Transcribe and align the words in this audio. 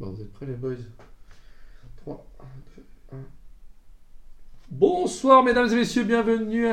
Bon, 0.00 0.12
vous 0.12 0.22
êtes 0.22 0.32
prêts 0.32 0.46
les 0.46 0.54
boys? 0.54 0.76
3, 1.98 2.26
2, 3.12 3.16
1. 3.18 3.20
Bonsoir 4.70 5.42
mesdames 5.42 5.70
et 5.70 5.74
messieurs, 5.74 6.04
bienvenue 6.04 6.68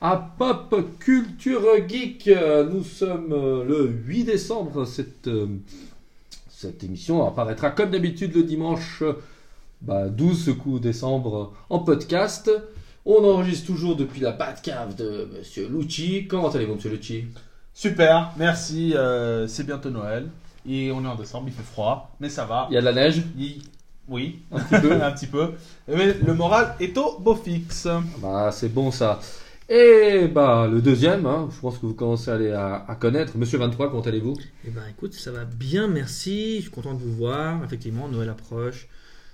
à 0.00 0.34
Pop 0.36 0.74
Culture 0.98 1.62
Geek. 1.86 2.28
Nous 2.72 2.82
sommes 2.82 3.32
euh, 3.32 3.64
le 3.64 3.86
8 3.86 4.24
décembre. 4.24 4.86
Cette, 4.86 5.28
euh, 5.28 5.46
cette 6.48 6.82
émission 6.82 7.24
apparaîtra 7.24 7.70
comme 7.70 7.92
d'habitude 7.92 8.34
le 8.34 8.42
dimanche 8.42 9.04
bah, 9.80 10.08
12 10.08 10.56
coup 10.60 10.80
décembre 10.80 11.52
en 11.70 11.78
podcast. 11.78 12.50
On 13.06 13.22
enregistre 13.22 13.68
toujours 13.68 13.94
depuis 13.94 14.20
la 14.20 14.32
Batcave 14.32 14.96
de 14.96 15.28
Monsieur 15.38 15.68
Lucci. 15.68 16.26
Comment 16.26 16.50
allez-vous 16.50 16.74
Monsieur 16.74 16.90
Lucci? 16.90 17.26
Super, 17.72 18.32
merci. 18.36 18.94
euh, 18.96 19.46
c'est 19.46 19.64
bientôt 19.64 19.90
Noël. 19.90 20.28
Et 20.66 20.90
on 20.92 21.04
est 21.04 21.08
en 21.08 21.14
décembre, 21.14 21.44
il 21.48 21.52
fait 21.54 21.62
froid, 21.62 22.14
mais 22.20 22.28
ça 22.28 22.44
va. 22.44 22.66
Il 22.70 22.74
y 22.74 22.76
a 22.76 22.80
de 22.80 22.86
la 22.86 22.92
neige 22.92 23.22
Il- 23.38 23.62
Oui, 24.08 24.40
un 24.52 24.60
petit 24.60 24.80
peu. 24.80 24.92
un 25.02 25.10
petit 25.12 25.26
peu. 25.26 25.52
Mais 25.88 26.14
le 26.14 26.34
moral 26.34 26.74
est 26.80 26.96
au 26.98 27.18
beau 27.18 27.34
fixe. 27.34 27.88
Bah, 28.20 28.50
c'est 28.52 28.68
bon 28.72 28.90
ça. 28.90 29.20
Et 29.68 30.28
bah, 30.28 30.68
le 30.70 30.82
deuxième, 30.82 31.24
hein, 31.24 31.48
je 31.50 31.58
pense 31.60 31.78
que 31.78 31.86
vous 31.86 31.94
commencez 31.94 32.30
à, 32.30 32.34
aller 32.34 32.50
à, 32.52 32.84
à 32.86 32.94
connaître. 32.96 33.36
Monsieur 33.38 33.58
23, 33.58 33.90
comment 33.90 34.02
allez-vous? 34.02 34.36
Eh 34.66 34.70
ben 34.70 34.82
écoute, 34.90 35.14
ça 35.14 35.32
va 35.32 35.44
bien, 35.46 35.88
merci. 35.88 36.56
Je 36.56 36.62
suis 36.62 36.70
content 36.70 36.92
de 36.92 36.98
vous 37.02 37.14
voir. 37.14 37.64
Effectivement, 37.64 38.08
Noël 38.08 38.28
approche. 38.28 38.88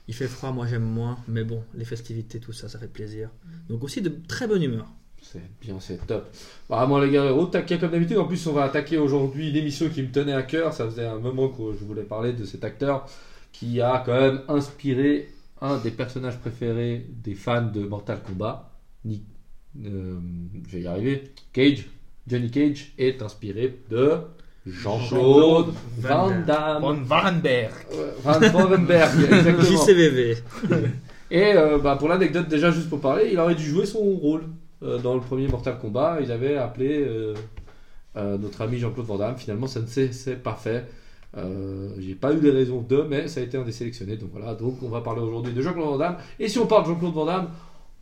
Il 0.07 0.15
fait 0.15 0.29
froid, 0.29 0.53
moi 0.53 0.67
j'aime 0.69 0.85
moins. 0.85 1.19
Mais 1.27 1.43
bon, 1.43 1.63
les 1.75 1.85
festivités, 1.85 2.39
tout 2.41 2.53
ça, 2.53 2.69
ça 2.69 2.79
fait 2.79 2.87
plaisir. 2.89 3.29
Donc 3.69 3.83
aussi 3.83 4.03
de 4.03 4.13
très 4.29 4.47
bonne 4.47 4.63
humeur. 4.63 4.87
C'est 5.23 5.43
bien, 5.61 5.79
c'est 5.79 6.07
top. 6.07 6.29
Bah, 6.69 6.87
moi, 6.87 7.05
les 7.05 7.13
gars, 7.13 7.33
au 7.33 7.47
taquet 7.47 7.79
comme 7.79 7.91
d'habitude. 7.91 8.19
En 8.19 8.27
plus, 8.27 8.45
on 8.47 8.53
va 8.53 8.65
attaquer 8.65 8.99
aujourd'hui 8.99 9.51
une 9.51 9.57
émission 9.57 9.89
qui 9.89 10.03
me 10.03 10.11
tenait 10.11 10.33
à 10.33 10.43
cœur. 10.43 10.73
Ça 10.73 10.87
faisait 10.87 11.07
un 11.07 11.19
moment 11.19 11.49
que 11.49 11.75
je 11.79 11.85
voulais 11.85 12.03
parler 12.03 12.33
de 12.33 12.45
cet 12.45 12.65
acteur 12.65 13.07
qui 13.53 13.81
a 13.81 14.03
quand 14.05 14.19
même 14.19 14.41
inspiré 14.49 15.29
un 15.61 15.79
des 15.79 15.91
personnages 15.91 16.39
préférés 16.39 17.07
des 17.23 17.35
fans 17.35 17.63
de 17.63 17.81
Mortal 17.81 18.21
Kombat. 18.27 18.71
Nick, 19.05 19.23
euh, 19.85 20.19
je 20.67 20.77
vais 20.77 20.83
y 20.83 20.87
arriver. 20.87 21.33
Cage, 21.53 21.87
Johnny 22.27 22.51
Cage, 22.51 22.93
est 22.99 23.23
inspiré 23.23 23.79
de 23.91 24.19
Jean-Claude 24.67 25.75
Van 25.99 26.29
Van 26.29 26.41
Damme. 26.47 26.83
Von 26.83 27.05
Warenberg. 27.09 27.73
Euh, 27.95 28.13
Van 28.23 28.41
Vandenberg, 28.41 29.21
exactement. 29.21 29.63
JCVV. 29.63 30.37
Et 31.31 31.53
euh, 31.55 31.79
bah, 31.79 31.97
pour 31.97 32.09
l'anecdote, 32.09 32.49
déjà 32.49 32.71
juste 32.71 32.89
pour 32.89 33.01
parler, 33.01 33.31
il 33.33 33.39
aurait 33.39 33.55
dû 33.55 33.65
jouer 33.65 33.87
son 33.87 34.01
rôle 34.01 34.45
dans 34.83 35.15
le 35.15 35.21
premier 35.21 35.49
Mortal 35.49 35.79
Kombat. 35.79 36.19
Il 36.23 36.33
avait 36.33 36.57
appelé 36.57 37.05
euh, 37.07 37.35
euh, 38.17 38.39
notre 38.39 38.63
ami 38.63 38.79
Jean-Claude 38.79 39.07
Van 39.07 39.19
Damme. 39.19 39.37
Finalement, 39.37 39.67
ça 39.67 39.81
ne 39.81 39.87
s'est 39.87 40.37
pas 40.37 40.55
fait. 40.55 40.87
Euh, 41.37 41.91
J'ai 41.99 42.15
pas 42.15 42.33
eu 42.33 42.41
les 42.41 42.51
raisons 42.51 42.81
de, 42.81 43.03
mais 43.03 43.29
ça 43.29 43.41
a 43.41 43.43
été 43.43 43.57
un 43.57 43.63
des 43.63 43.73
sélectionnés. 43.73 44.17
Donc 44.17 44.31
voilà, 44.33 44.55
donc 44.55 44.83
on 44.83 44.89
va 44.89 45.01
parler 45.01 45.21
aujourd'hui 45.21 45.53
de 45.53 45.63
Jean-Claude 45.63 45.87
Van 45.87 45.99
Damme. 45.99 46.17
Et 46.39 46.49
si 46.49 46.59
on 46.59 46.67
parle 46.67 46.85
de 46.85 46.89
Jean-Claude 46.89 47.15
Van 47.15 47.27
Damme, 47.27 47.49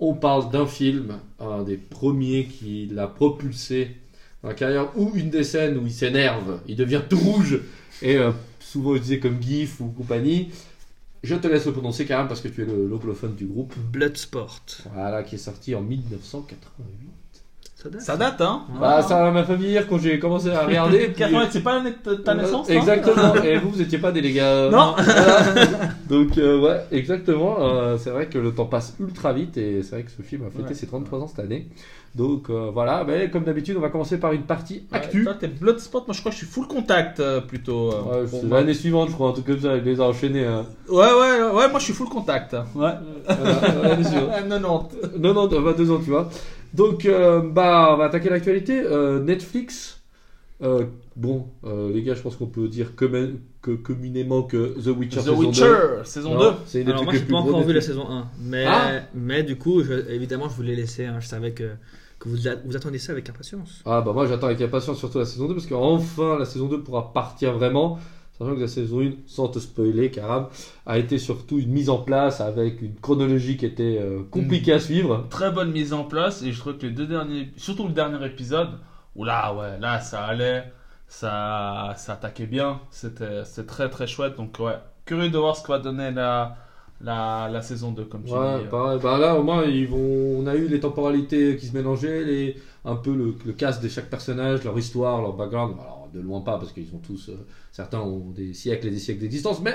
on 0.01 0.15
parle 0.15 0.51
d'un 0.51 0.67
film, 0.67 1.19
un 1.41 1.63
des 1.63 1.77
premiers 1.77 2.47
qui 2.47 2.87
l'a 2.87 3.09
propulsé 3.09 3.97
dans 4.43 4.49
la 4.49 4.55
carrière, 4.55 4.97
ou 4.97 5.13
une 5.15 5.31
des 5.31 5.45
scènes 5.45 5.77
où 5.77 5.87
il 5.87 5.93
s'énerve, 5.93 6.61
il 6.69 6.77
devient 6.77 7.03
tout 7.09 7.19
rouge, 7.19 7.61
et 8.01 8.17
euh, 8.17 8.31
souvent 8.61 8.95
utilisé 8.95 9.19
comme 9.19 9.43
gif 9.43 9.81
ou 9.81 9.89
compagnie. 9.89 10.51
Je 11.23 11.35
te 11.35 11.49
laisse 11.49 11.67
le 11.67 11.73
prononcer, 11.73 12.07
Karam, 12.07 12.29
parce 12.29 12.41
que 12.41 12.49
tu 12.49 12.63
es 12.63 12.65
le 12.65 12.87
l'anglophone 12.87 13.35
du 13.35 13.47
groupe. 13.47 13.75
Bloodsport. 13.77 14.61
Voilà, 14.95 15.23
qui 15.23 15.35
est 15.35 15.39
sorti 15.39 15.75
en 15.75 15.83
1988. 15.83 17.11
Ça 17.81 17.89
date 17.89 18.01
Ça 18.01 18.17
date, 18.17 18.41
hein 18.41 18.63
Bah, 18.81 19.03
ça 19.03 19.31
m'a 19.31 19.45
fait 19.45 19.55
venir 19.55 19.87
quand 19.89 19.99
j'ai 19.99 20.19
commencé 20.19 20.51
à 20.51 20.67
regarder. 20.67 20.99
puis- 21.15 21.15
80, 21.15 21.47
c'est 21.51 21.61
pas 21.63 21.77
l'année 21.77 21.93
de 22.05 22.15
ta 22.17 22.33
Euh, 22.33 22.35
naissance 22.35 22.69
hein 22.69 22.75
Exactement. 22.75 23.35
Et 23.45 23.57
vous, 23.59 23.71
vous 23.71 23.81
étiez 23.81 23.99
pas 23.99 24.11
des 24.11 24.21
les 24.21 24.33
gars. 24.33 24.69
Non. 24.69 24.97
Voilà. 25.05 25.43
Donc, 26.11 26.37
euh, 26.39 26.61
ouais, 26.61 26.81
exactement. 26.91 27.57
Euh, 27.61 27.97
c'est 27.97 28.11
vrai 28.11 28.27
que 28.27 28.39
le 28.39 28.53
temps 28.53 28.65
passe 28.65 28.97
ultra 28.99 29.33
vite 29.33 29.57
et 29.59 29.83
c'est 29.85 29.95
vrai 29.95 30.03
que 30.03 30.11
ce 30.11 30.23
film 30.23 30.43
a 30.45 30.51
fêté 30.51 30.71
Ouais. 30.71 30.75
ses 30.75 30.89
33 30.89 31.21
ans 31.21 31.29
cette 31.29 31.39
année. 31.39 31.69
Donc, 32.17 32.51
euh, 32.51 32.71
voilà. 32.73 33.05
Mais 33.07 33.31
comme 33.31 33.45
d'habitude, 33.45 33.77
on 33.77 33.81
va 33.81 33.91
commencer 33.91 34.19
par 34.19 34.33
une 34.33 34.43
partie 34.43 34.83
Ouais, 34.91 34.99
actu. 34.99 35.23
Toi, 35.23 35.35
t'es 35.39 35.47
Bloodspot, 35.47 36.05
moi 36.09 36.15
je 36.15 36.21
crois 36.21 36.31
que 36.33 36.39
je 36.39 36.45
suis 36.45 36.53
full 36.53 36.67
contact 36.67 37.21
euh, 37.21 37.41
plutôt. 37.43 37.93
euh, 37.93 38.25
Ouais. 38.25 38.41
L'année 38.51 38.75
suivante, 38.75 39.11
je 39.11 39.15
crois, 39.15 39.29
un 39.29 39.33
truc 39.35 39.47
comme 39.47 39.61
ça, 39.61 39.77
il 39.77 39.85
les 39.85 40.01
a 40.01 40.05
enchaînés. 40.05 40.45
hein. 40.47 40.65
Ouais, 40.89 40.97
ouais, 40.97 41.43
ouais, 41.55 41.69
moi 41.71 41.79
je 41.79 41.85
suis 41.85 41.93
full 41.93 42.09
contact. 42.09 42.57
Ouais. 42.75 42.91
L'année 43.83 44.03
suivante. 44.05 44.31
90. 44.49 45.21
Non, 45.21 45.35
non, 45.35 45.47
22 45.47 45.91
ans, 45.93 46.01
tu 46.03 46.11
vois. 46.11 46.29
Donc, 46.75 47.05
euh, 47.07 47.41
bah, 47.41 47.91
on 47.93 47.97
va 47.97 48.05
attaquer 48.05 48.29
l'actualité. 48.31 48.81
Euh, 48.81 49.21
Netflix. 49.23 50.01
Euh, 50.61 50.87
bon, 51.15 51.47
euh, 51.65 51.93
les 51.93 52.03
gars, 52.03 52.15
je 52.15 52.21
pense 52.23 52.35
qu'on 52.37 52.47
peut 52.47 52.67
dire 52.69 52.97
commun- 52.97 53.37
que, 53.63 53.71
communément 53.71 54.43
que 54.43 54.75
The 54.83 54.89
Witcher 54.89 55.19
The 55.19 55.21
saison 55.23 55.37
Witcher, 55.39 55.63
2. 55.63 56.05
saison 56.05 56.35
Non, 56.35 56.41
2. 56.41 56.57
C'est 56.67 56.79
une 56.81 56.87
des 56.87 56.91
Alors 56.93 57.05
moi 57.05 57.13
j'ai 57.13 57.21
plus 57.21 57.31
pas 57.33 57.39
encore 57.39 57.63
vu 57.63 57.73
la 57.73 57.81
saison 57.81 58.09
1. 58.11 58.27
Mais, 58.43 58.65
Ah 58.67 58.91
mais 59.15 59.43
du 59.45 59.57
coup, 59.57 59.83
je- 59.85 60.11
évidemment, 60.11 60.49
je 60.49 60.55
voulais 60.57 60.75
laisser. 60.75 61.05
hein. 61.07 61.19
Je 61.21 61.29
savais 61.29 61.53
que, 61.53 61.71
que 62.19 62.29
vous, 62.29 62.49
a- 62.49 62.57
vous 62.65 62.75
attendiez 62.77 62.99
ça 62.99 63.13
avec 63.13 63.29
impatience. 63.31 63.83
Ah 63.87 64.01
bah 64.01 64.13
moi 64.13 64.27
j'attends 64.27 64.47
avec 64.49 64.61
impatience 64.61 64.99
surtout 64.99 65.19
la 65.19 65.27
saison 65.27 65.47
2 65.47 65.55
parce 65.55 65.67
qu'enfin 65.67 66.37
la 66.39 66.45
saison 66.45 66.67
2 66.67 66.83
pourra 66.83 67.13
partir 67.13 67.53
vraiment. 67.53 67.99
Sachant 68.39 68.55
que 68.55 68.61
la 68.61 68.69
saison 68.69 69.01
1, 69.01 69.11
sans 69.27 69.49
te 69.49 69.59
spoiler, 69.59 70.11
Karam, 70.11 70.47
a 70.87 70.99
été 70.99 71.19
surtout 71.19 71.59
une 71.59 71.71
mise 71.71 71.91
en 71.91 71.99
place 71.99 72.41
avec 72.41 72.81
une 72.83 72.95
chronologie 72.95 73.57
qui 73.57 73.67
était 73.67 73.99
euh, 74.01 74.23
compliquée 74.31 74.73
à 74.75 74.79
suivre. 74.81 75.27
Très 75.29 75.51
bonne 75.51 75.73
mise 75.73 75.93
en 75.93 76.05
place 76.05 76.43
et 76.43 76.53
je 76.53 76.59
trouve 76.61 76.79
que 76.79 76.87
les 76.87 76.93
deux 76.93 77.07
derniers, 77.07 77.51
surtout 77.57 77.87
le 77.89 77.93
dernier 77.95 78.25
épisode, 78.25 78.69
où 79.17 79.25
là, 79.25 79.53
ouais, 79.55 79.79
là 79.81 80.01
ça 80.01 80.25
allait, 80.25 80.65
ça, 81.09 81.95
ça 81.97 82.13
attaquait 82.13 82.47
bien, 82.47 82.81
c'était 82.91 83.43
très 83.67 83.89
très 83.91 84.07
chouette. 84.07 84.37
Donc 84.37 84.57
ouais, 84.61 84.79
curieux 85.05 85.31
de 85.31 85.39
voir 85.39 85.57
ce 85.57 85.63
que 85.63 85.69
va 85.73 85.79
donner 85.81 86.11
la, 86.13 86.57
la, 87.01 87.49
la 87.51 87.63
saison 87.63 87.91
2 87.93 88.05
comme 88.05 88.25
tu 88.25 88.31
Ouais, 88.33 88.39
dis. 88.59 88.65
euh. 88.67 88.69
pareil. 88.71 89.01
Bah 89.03 89.19
là 89.19 89.35
au 89.37 89.43
moins 89.43 89.65
ils 89.65 89.89
vont, 89.89 89.99
on 90.39 90.47
a 90.47 90.55
eu 90.55 90.69
les 90.69 90.81
temporalités 90.81 91.57
qui 91.57 91.67
se 91.67 91.75
mélangeaient, 91.77 92.25
les, 92.25 92.57
un 92.85 92.97
peu 92.97 93.15
le, 93.15 93.35
le 93.45 93.53
cast 93.53 93.83
de 93.83 93.89
chaque 93.89 94.11
personnage, 94.11 94.63
leur 94.65 94.79
histoire, 94.79 95.21
leur 95.23 95.33
background. 95.33 95.75
Alors 95.81 95.98
de 96.15 96.21
loin 96.21 96.41
pas 96.41 96.59
parce 96.59 96.73
qu'ils 96.73 96.95
ont 96.95 96.99
tous, 96.99 97.29
euh, 97.29 97.37
certains 97.73 98.01
ont 98.01 98.31
des 98.31 98.55
siècles 98.55 98.89
et 98.89 98.91
des 98.91 98.99
siècles 98.99 99.21
d'existence, 99.21 99.61
mais 99.63 99.75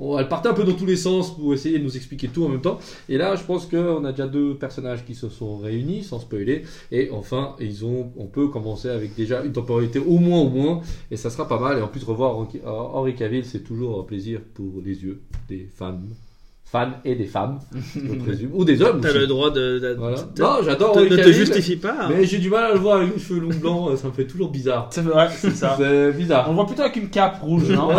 on, 0.00 0.18
elle 0.18 0.28
partait 0.28 0.48
un 0.48 0.54
peu 0.54 0.64
dans 0.64 0.72
tous 0.74 0.86
les 0.86 0.96
sens 0.96 1.36
pour 1.36 1.54
essayer 1.54 1.78
de 1.78 1.84
nous 1.84 1.96
expliquer 1.96 2.26
tout 2.26 2.44
en 2.44 2.48
même 2.48 2.60
temps. 2.60 2.80
Et 3.08 3.16
là, 3.16 3.36
je 3.36 3.44
pense 3.44 3.66
qu'on 3.66 4.04
a 4.04 4.10
déjà 4.10 4.26
deux 4.26 4.56
personnages 4.56 5.04
qui 5.04 5.14
se 5.14 5.28
sont 5.28 5.58
réunis, 5.58 6.02
sans 6.02 6.18
spoiler. 6.18 6.64
Et 6.90 7.10
enfin, 7.12 7.54
ils 7.60 7.84
ont, 7.84 8.10
on 8.16 8.26
peut 8.26 8.48
commencer 8.48 8.88
avec 8.88 9.14
déjà 9.14 9.44
une 9.44 9.52
temporalité 9.52 10.00
au 10.00 10.18
moins, 10.18 10.40
au 10.40 10.48
moins. 10.48 10.80
Et 11.12 11.16
ça 11.16 11.30
sera 11.30 11.46
pas 11.46 11.60
mal. 11.60 11.78
Et 11.78 11.80
en 11.80 11.86
plus, 11.86 12.02
revoir 12.02 12.36
Henri- 12.36 12.60
Henri 12.66 13.14
Cavill, 13.14 13.44
c'est 13.44 13.62
toujours 13.62 14.00
un 14.00 14.02
plaisir 14.02 14.40
pour 14.54 14.82
les 14.84 15.04
yeux 15.04 15.20
des 15.48 15.68
fans. 15.72 16.00
Fans 16.66 16.90
et 17.04 17.14
des 17.14 17.26
femmes, 17.26 17.60
je 17.94 18.14
présume. 18.16 18.50
Ou 18.52 18.64
des 18.64 18.82
hommes 18.82 19.00
T'as 19.00 19.12
le 19.12 19.28
droit 19.28 19.50
de. 19.50 19.78
de- 19.78 19.94
Voilà. 19.96 20.16
de- 20.16 20.42
Non, 20.42 20.56
j'adore 20.64 20.96
ne 20.98 21.06
te 21.08 21.30
justifie 21.30 21.76
pas. 21.76 21.94
hein. 22.00 22.08
Mais 22.10 22.24
j'ai 22.24 22.38
du 22.38 22.50
mal 22.50 22.64
à 22.64 22.72
le 22.72 22.80
voir 22.80 22.96
avec 22.96 23.14
les 23.14 23.20
cheveux 23.20 23.38
longs 23.38 23.54
blancs. 23.60 23.96
Ça 23.98 24.08
me 24.08 24.12
fait 24.12 24.26
toujours 24.26 24.50
bizarre. 24.50 24.88
C'est 24.90 25.02
vrai, 25.02 25.28
c'est 25.36 25.50
ça. 25.54 25.74
C'est 25.78 26.08
On 26.12 26.16
bizarre. 26.16 26.48
le 26.48 26.54
voit 26.54 26.66
plutôt 26.66 26.82
avec 26.82 26.96
une 26.96 27.10
cape 27.10 27.40
rouge, 27.42 27.68
non 27.68 27.88
Ouais. 27.88 27.94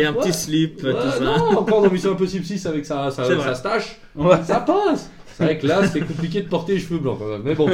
Et 0.00 0.04
un 0.04 0.12
Ouais. 0.12 0.18
petit 0.20 0.32
slip, 0.34 0.82
Ouais, 0.82 0.92
tout 0.92 1.10
ça. 1.18 1.24
non, 1.24 1.58
encore 1.60 1.80
dans 1.82 1.90
Mission 1.90 2.12
Impossible 2.12 2.44
6 2.44 2.66
avec 2.66 2.84
sa, 2.84 3.10
sa, 3.10 3.24
sa 3.24 3.54
stache. 3.54 3.96
Ouais. 4.16 4.36
Ça 4.44 4.60
passe 4.60 5.10
C'est 5.40 5.46
vrai 5.46 5.58
que 5.58 5.66
là, 5.66 5.88
c'est 5.88 6.00
compliqué 6.00 6.42
de 6.42 6.48
porter 6.48 6.74
les 6.74 6.80
cheveux 6.80 6.98
blancs 6.98 7.18
quand 7.18 7.28
même. 7.28 7.42
Mais 7.42 7.54
bon. 7.54 7.68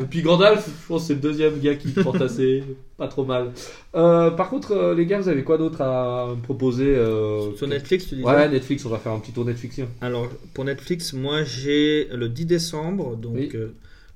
Depuis 0.00 0.22
Gandalf, 0.22 0.66
je 0.66 0.88
pense 0.88 1.02
que 1.02 1.08
c'est 1.08 1.14
le 1.14 1.20
deuxième 1.20 1.60
gars 1.60 1.74
qui 1.74 1.88
porte 1.88 2.20
assez. 2.22 2.64
Pas 2.96 3.08
trop 3.08 3.26
mal. 3.26 3.52
Euh, 3.94 4.30
par 4.30 4.48
contre, 4.48 4.72
euh, 4.72 4.94
les 4.94 5.04
gars, 5.04 5.20
vous 5.20 5.28
avez 5.28 5.44
quoi 5.44 5.58
d'autre 5.58 5.82
à 5.82 6.28
me 6.34 6.40
proposer 6.40 6.86
euh, 6.96 7.54
Sur 7.56 7.68
Netflix, 7.68 8.06
tu 8.08 8.14
disais 8.14 8.26
Ouais, 8.26 8.48
Netflix, 8.48 8.86
on 8.86 8.88
va 8.88 8.96
faire 8.98 9.12
un 9.12 9.18
petit 9.20 9.32
tour 9.32 9.44
Netflixien. 9.44 9.88
Alors, 10.00 10.28
pour 10.54 10.64
Netflix, 10.64 11.12
moi 11.12 11.44
j'ai 11.44 12.08
le 12.14 12.30
10 12.30 12.46
décembre, 12.46 13.16
donc 13.16 13.34
Oui. 13.36 13.52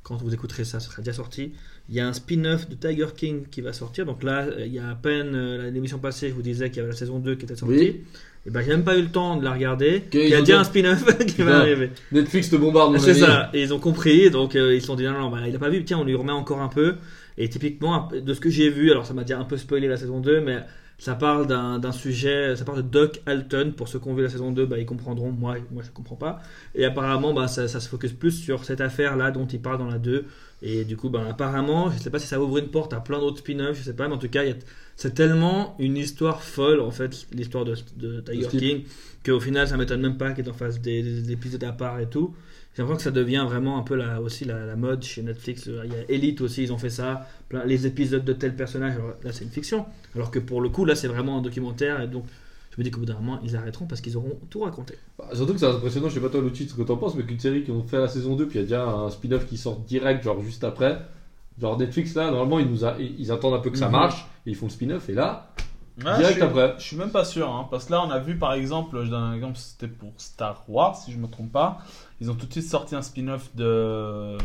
quand 0.03 0.17
vous 0.17 0.33
écouterez 0.33 0.65
ça, 0.65 0.81
ce 0.81 0.91
sera 0.91 1.03
déjà 1.03 1.13
sorti. 1.13 1.53
Il 1.91 1.97
y 1.97 2.01
a 2.01 2.07
un 2.07 2.13
spin-off 2.13 2.69
de 2.69 2.77
Tiger 2.77 3.09
King 3.17 3.43
qui 3.51 3.61
va 3.63 3.73
sortir. 3.73 4.07
Donc 4.07 4.23
là, 4.23 4.47
il 4.65 4.73
y 4.73 4.79
a 4.79 4.89
à 4.91 4.95
peine 4.95 5.35
euh, 5.35 5.71
l'émission 5.73 5.99
passée, 5.99 6.29
je 6.29 6.35
vous 6.35 6.43
disais 6.43 6.69
qu'il 6.69 6.77
y 6.77 6.81
avait 6.81 6.91
la 6.93 6.97
saison 6.97 7.19
2 7.19 7.35
qui 7.35 7.45
était 7.45 7.57
sortie. 7.57 7.75
Oui. 7.75 8.05
Et 8.47 8.51
ben, 8.51 8.63
j'ai 8.63 8.71
même 8.71 8.85
pas 8.85 8.97
eu 8.97 9.03
le 9.03 9.11
temps 9.11 9.37
de 9.37 9.45
la 9.45 9.53
regarder. 9.53 10.05
Il 10.15 10.29
y 10.29 10.35
a 10.35 10.41
déjà 10.41 10.61
un 10.61 10.65
spin-off 10.65 11.05
qui 11.27 11.43
va 11.43 11.59
arriver. 11.59 11.91
Netflix 12.11 12.49
te 12.49 12.57
bombarde, 12.57 12.99
C'est 12.99 13.15
ça. 13.15 13.51
Et 13.53 13.63
ils 13.63 13.75
ont 13.75 13.79
compris, 13.79 14.31
donc 14.31 14.57
euh, 14.57 14.75
ils 14.75 14.81
se 14.81 14.87
sont 14.87 14.97
dit 14.97 15.05
non, 15.05 15.13
non, 15.13 15.31
bah, 15.31 15.41
il 15.47 15.55
a 15.55 15.59
pas 15.59 15.69
vu, 15.69 15.85
tiens, 15.85 15.99
on 15.99 16.05
lui 16.05 16.15
remet 16.15 16.33
encore 16.33 16.61
un 16.61 16.69
peu. 16.69 16.97
Et 17.37 17.49
typiquement, 17.49 18.09
de 18.13 18.35
ce 18.35 18.41
que 18.41 18.51
j'ai 18.51 18.71
vu, 18.71 18.91
alors 18.91 19.07
ça 19.07 19.15
m'a 19.15 19.23
déjà 19.23 19.39
un 19.39 19.45
peu 19.45 19.57
spoilé 19.57 19.89
la 19.89 19.97
saison 19.97 20.21
2, 20.21 20.41
mais 20.41 20.59
ça 20.99 21.15
parle 21.15 21.47
d'un 21.47 21.79
d'un 21.79 21.93
sujet, 21.93 22.57
ça 22.57 22.65
parle 22.65 22.79
de 22.79 22.89
Doc 22.89 23.23
Alton. 23.27 23.73
Pour 23.77 23.89
ceux 23.89 23.99
qui 23.99 24.09
ont 24.09 24.15
vu 24.15 24.23
la 24.23 24.29
saison 24.31 24.53
2, 24.53 24.67
bah, 24.67 24.79
ils 24.79 24.87
comprendront. 24.87 25.33
Moi, 25.33 25.57
moi 25.71 25.83
je 25.85 25.91
comprends 25.91 26.17
pas. 26.17 26.41
Et 26.75 26.85
apparemment, 26.85 27.35
bah, 27.35 27.47
ça, 27.47 27.69
ça 27.69 27.81
se 27.81 27.89
focus 27.89 28.13
plus 28.13 28.33
sur 28.33 28.65
cette 28.65 28.81
affaire-là 28.81 29.31
dont 29.31 29.47
il 29.47 29.61
parle 29.61 29.79
dans 29.79 29.89
la 29.89 29.99
2. 29.99 30.25
Et 30.63 30.85
du 30.85 30.97
coup, 30.97 31.09
bah, 31.09 31.25
apparemment, 31.29 31.91
je 31.91 31.99
sais 31.99 32.11
pas 32.11 32.19
si 32.19 32.27
ça 32.27 32.41
ouvre 32.41 32.59
une 32.59 32.69
porte 32.69 32.93
à 32.93 33.01
plein 33.01 33.19
d'autres 33.19 33.39
spin-offs, 33.39 33.79
je 33.79 33.83
sais 33.83 33.95
pas, 33.95 34.09
mais 34.09 34.15
en 34.15 34.19
tout 34.19 34.29
cas, 34.29 34.43
c'est 34.97 35.15
tellement 35.15 35.75
une 35.79 35.97
histoire 35.97 36.43
folle, 36.43 36.81
en 36.81 36.91
fait, 36.91 37.27
l'histoire 37.33 37.65
de, 37.65 37.75
de 37.97 38.21
Tiger 38.21 38.45
Steve. 38.45 38.61
King, 38.61 38.85
qu'au 39.25 39.41
final, 39.41 39.67
ça 39.69 39.77
m'étonne 39.79 40.03
même 40.03 40.19
pas 40.19 40.33
qu'il 40.33 40.49
en 40.51 40.53
fasse 40.53 40.81
des, 40.81 41.03
des- 41.03 41.23
des 41.23 41.33
épisodes 41.33 41.65
à 41.65 41.73
part 41.73 41.99
et 42.01 42.09
tout. 42.11 42.35
J'ai 42.77 42.83
l'impression 42.83 42.99
que 42.99 43.03
ça 43.03 43.11
devient 43.11 43.45
vraiment 43.49 43.79
un 43.79 43.83
peu 43.83 43.97
la, 43.97 44.21
aussi 44.21 44.45
la, 44.45 44.65
la 44.67 44.77
mode 44.77 45.03
chez 45.03 45.23
Netflix. 45.23 45.67
Il 45.67 45.91
y 45.91 45.95
a 45.97 46.05
Elite 46.09 46.41
aussi, 46.43 46.63
ils 46.65 46.73
ont 46.73 46.79
fait 46.79 46.91
ça. 46.91 47.27
Plein, 47.49 47.65
les 47.65 47.87
épisodes 47.87 48.25
de 48.25 48.33
tel 48.33 48.55
personnage, 48.55 48.95
alors 48.95 49.15
là 49.25 49.33
c'est 49.33 49.45
une 49.45 49.51
fiction. 49.51 49.87
Alors 50.15 50.31
que 50.31 50.39
pour 50.39 50.61
le 50.61 50.69
coup, 50.69 50.85
là 50.85 50.95
c'est 50.95 51.09
vraiment 51.09 51.39
un 51.39 51.43
documentaire. 51.43 52.01
Et 52.01 52.07
donc 52.07 52.25
je 52.71 52.77
me 52.79 52.85
dis 52.85 52.91
qu'au 52.91 53.01
bout 53.01 53.07
d'un 53.07 53.15
moment, 53.15 53.41
ils 53.45 53.57
arrêteront 53.57 53.87
parce 53.87 54.01
qu'ils 54.01 54.17
auront 54.17 54.39
tout 54.49 54.61
raconté. 54.61 54.95
Bah, 55.19 55.27
surtout 55.33 55.53
que 55.55 55.59
c'est 55.61 55.67
impressionnant, 55.67 56.09
je 56.09 56.15
sais 56.15 56.21
pas 56.21 56.29
toi, 56.29 56.41
Lucci, 56.41 56.69
ce 56.69 56.75
que 56.75 56.83
t'en 56.83 56.97
penses, 56.97 57.15
mais 57.17 57.25
qu'une 57.25 57.41
série 57.41 57.65
qui 57.65 57.71
ont 57.71 57.83
fait 57.83 57.99
la 57.99 58.09
saison 58.09 58.37
2, 58.37 58.47
puis 58.47 58.59
il 58.59 58.63
y 58.63 58.65
a 58.65 58.67
déjà 58.67 58.85
un 58.89 59.11
spin-off 59.11 59.47
qui 59.47 59.57
sort 59.57 59.79
direct, 59.81 60.23
genre 60.25 60.41
juste 60.41 60.65
après. 60.65 61.01
Genre 61.61 61.77
Netflix, 61.79 62.15
là, 62.15 62.31
normalement, 62.31 62.59
ils, 62.59 62.71
nous 62.71 62.85
a- 62.85 62.97
ils 62.99 63.31
attendent 63.33 63.55
un 63.55 63.59
peu 63.59 63.71
que 63.71 63.77
ça 63.79 63.87
Mhm. 63.87 63.93
marche, 63.93 64.25
et 64.47 64.51
ils 64.51 64.57
font 64.57 64.67
le 64.67 64.71
spin-off, 64.73 65.09
et 65.11 65.15
là, 65.15 65.53
Ouais, 65.99 66.05
direct 66.17 66.29
je 66.29 66.33
suis, 66.35 66.43
après. 66.43 66.75
Je 66.79 66.83
suis 66.83 66.97
même 66.97 67.11
pas 67.11 67.25
sûr, 67.27 67.51
hein, 67.51 67.67
parce 67.71 67.85
que 67.87 67.93
là 67.93 68.03
on 68.03 68.11
a 68.11 68.19
vu 68.19 68.39
par 68.39 68.55
exemple, 68.55 69.05
je 69.05 69.11
donne 69.11 69.23
un 69.23 69.35
exemple, 69.35 69.59
c'était 69.59 69.89
pour 69.89 70.13
Star 70.17 70.65
Wars, 70.69 70.97
si 70.97 71.13
je 71.13 71.19
me 71.19 71.27
trompe 71.27 71.53
pas. 71.53 71.79
Ils 72.23 72.31
ont 72.31 72.35
tout 72.35 72.47
de 72.47 72.53
suite 72.53 72.65
sorti 72.65 72.95
un 72.95 73.03
spin-off 73.03 73.55
de. 73.55 74.39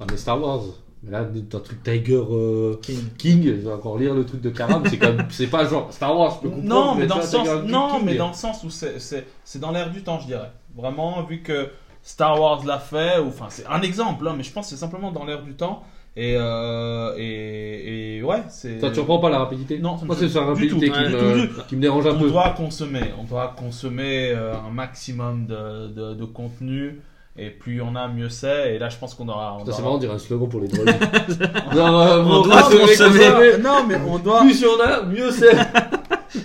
Ah, 0.00 0.04
mais 0.10 0.16
Star 0.18 0.38
Wars. 0.42 0.60
Là, 1.06 1.20
un 1.20 1.60
truc 1.60 1.82
Tiger 1.82 2.20
euh, 2.30 2.74
King. 2.82 2.98
King, 3.16 3.44
je 3.44 3.50
vais 3.52 3.72
encore 3.72 3.98
lire 3.98 4.14
le 4.14 4.26
truc 4.26 4.40
de 4.40 4.50
Karam, 4.50 4.82
c'est 4.86 4.98
quand 4.98 5.14
c'est 5.30 5.46
pas 5.46 5.64
genre 5.64 5.92
Star 5.92 6.16
Wars, 6.18 6.36
je 6.36 6.40
peux 6.48 6.48
comprendre. 6.54 6.68
Non, 6.68 6.94
mais 6.96 7.06
dans 7.06 7.16
le 7.16 7.22
sens, 7.22 7.46
Tiger 7.46 7.62
non, 7.66 7.90
King. 7.96 8.02
mais 8.04 8.14
dans 8.16 8.28
le 8.28 8.34
sens 8.34 8.64
où 8.64 8.70
c'est, 8.70 8.98
c'est, 8.98 9.26
c'est 9.44 9.60
dans 9.60 9.70
l'air 9.70 9.90
du 9.90 10.02
temps, 10.02 10.18
je 10.18 10.26
dirais. 10.26 10.50
Vraiment, 10.74 11.22
vu 11.22 11.40
que 11.42 11.68
Star 12.02 12.40
Wars 12.40 12.64
l'a 12.66 12.78
fait, 12.78 13.18
ou 13.20 13.28
enfin, 13.28 13.46
c'est 13.48 13.66
un 13.66 13.82
exemple, 13.82 14.26
hein, 14.26 14.34
mais 14.36 14.42
je 14.42 14.52
pense 14.52 14.66
que 14.66 14.70
c'est 14.70 14.80
simplement 14.80 15.12
dans 15.12 15.24
l'air 15.24 15.42
du 15.42 15.54
temps. 15.54 15.84
Et, 16.16 16.34
euh, 16.36 17.14
et, 17.16 18.16
et 18.16 18.22
ouais, 18.24 18.42
c'est. 18.48 18.80
Ça 18.80 18.88
te 18.88 18.94
surprend 18.94 19.20
pas 19.20 19.30
la 19.30 19.38
rapidité 19.38 19.78
Non, 19.78 19.96
Moi, 20.04 20.16
c'est 20.18 20.28
sa 20.28 20.40
du 20.40 20.66
tout, 20.68 20.80
rapidité 20.80 20.90
qui, 20.90 20.98
ouais, 20.98 21.08
me, 21.10 21.46
tout. 21.46 21.60
qui 21.68 21.76
me 21.76 21.80
dérange 21.80 22.06
un 22.08 22.16
on 22.16 22.18
peu. 22.18 22.28
doit 22.28 22.50
consommer, 22.56 23.04
on 23.20 23.24
doit 23.24 23.54
consommer 23.56 24.30
euh, 24.32 24.54
un 24.56 24.70
maximum 24.70 25.46
de, 25.46 25.86
de, 25.88 26.14
de 26.14 26.24
contenu. 26.24 27.00
Et 27.36 27.50
plus 27.50 27.80
on 27.82 27.94
a, 27.94 28.08
mieux 28.08 28.28
c'est. 28.28 28.74
Et 28.74 28.78
là, 28.78 28.88
je 28.88 28.96
pense 28.96 29.14
qu'on 29.14 29.28
aura. 29.28 29.54
on 29.54 29.58
Putain, 29.60 29.70
c'est 29.72 29.74
aura- 29.74 29.82
marrant, 29.82 29.94
on 29.96 29.98
dirait 29.98 30.14
un 30.14 30.18
slogan 30.18 30.48
pour 30.48 30.60
les 30.60 30.66
drogues. 30.68 30.86
non, 31.74 32.00
euh, 32.00 32.22
On 32.22 32.28
bon, 32.28 32.42
doit 32.42 32.62
consommer. 32.62 33.58
Non, 33.62 33.84
mais 33.86 33.94
on 34.08 34.18
doit. 34.18 34.40
Plus 34.40 34.60
il 34.60 34.66
y 34.66 34.66
en 34.66 34.80
a, 34.80 35.02
mieux 35.02 35.30
c'est. 35.30 35.56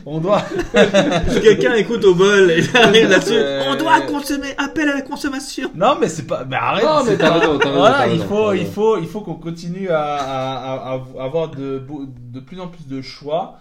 On 0.05 0.19
doit. 0.19 0.41
Si 1.29 1.41
quelqu'un 1.41 1.73
écoute 1.73 2.05
au 2.05 2.15
bol 2.15 2.49
et 2.51 2.63
arrive 2.73 3.09
là-dessus, 3.09 3.33
Euh, 3.35 3.63
on 3.69 3.75
doit 3.75 3.99
consommer, 4.01 4.53
appel 4.57 4.87
à 4.87 4.93
la 4.95 5.01
consommation. 5.01 5.69
Non, 5.75 5.97
mais 5.99 6.07
c'est 6.07 6.25
pas. 6.25 6.45
Mais 6.49 6.55
arrête. 6.55 6.85
Non, 6.85 7.03
mais 7.03 7.11
c'est 7.11 7.17
t'as 7.17 7.33
raison, 7.37 7.57
t'as 7.59 7.65
raison, 7.67 7.79
Voilà, 7.79 7.97
t'as 7.97 8.07
il 8.07 8.21
faut, 8.21 8.53
il 8.53 8.65
faut, 8.65 8.97
il 8.97 9.07
faut 9.07 9.19
qu'on 9.21 9.33
continue 9.33 9.89
à, 9.89 10.01
à- 10.15 10.93
à- 10.93 11.01
à 11.19 11.23
avoir 11.25 11.49
de, 11.49 11.83
de 12.31 12.39
plus 12.39 12.61
en 12.61 12.67
plus 12.67 12.87
de 12.87 13.01
choix. 13.01 13.57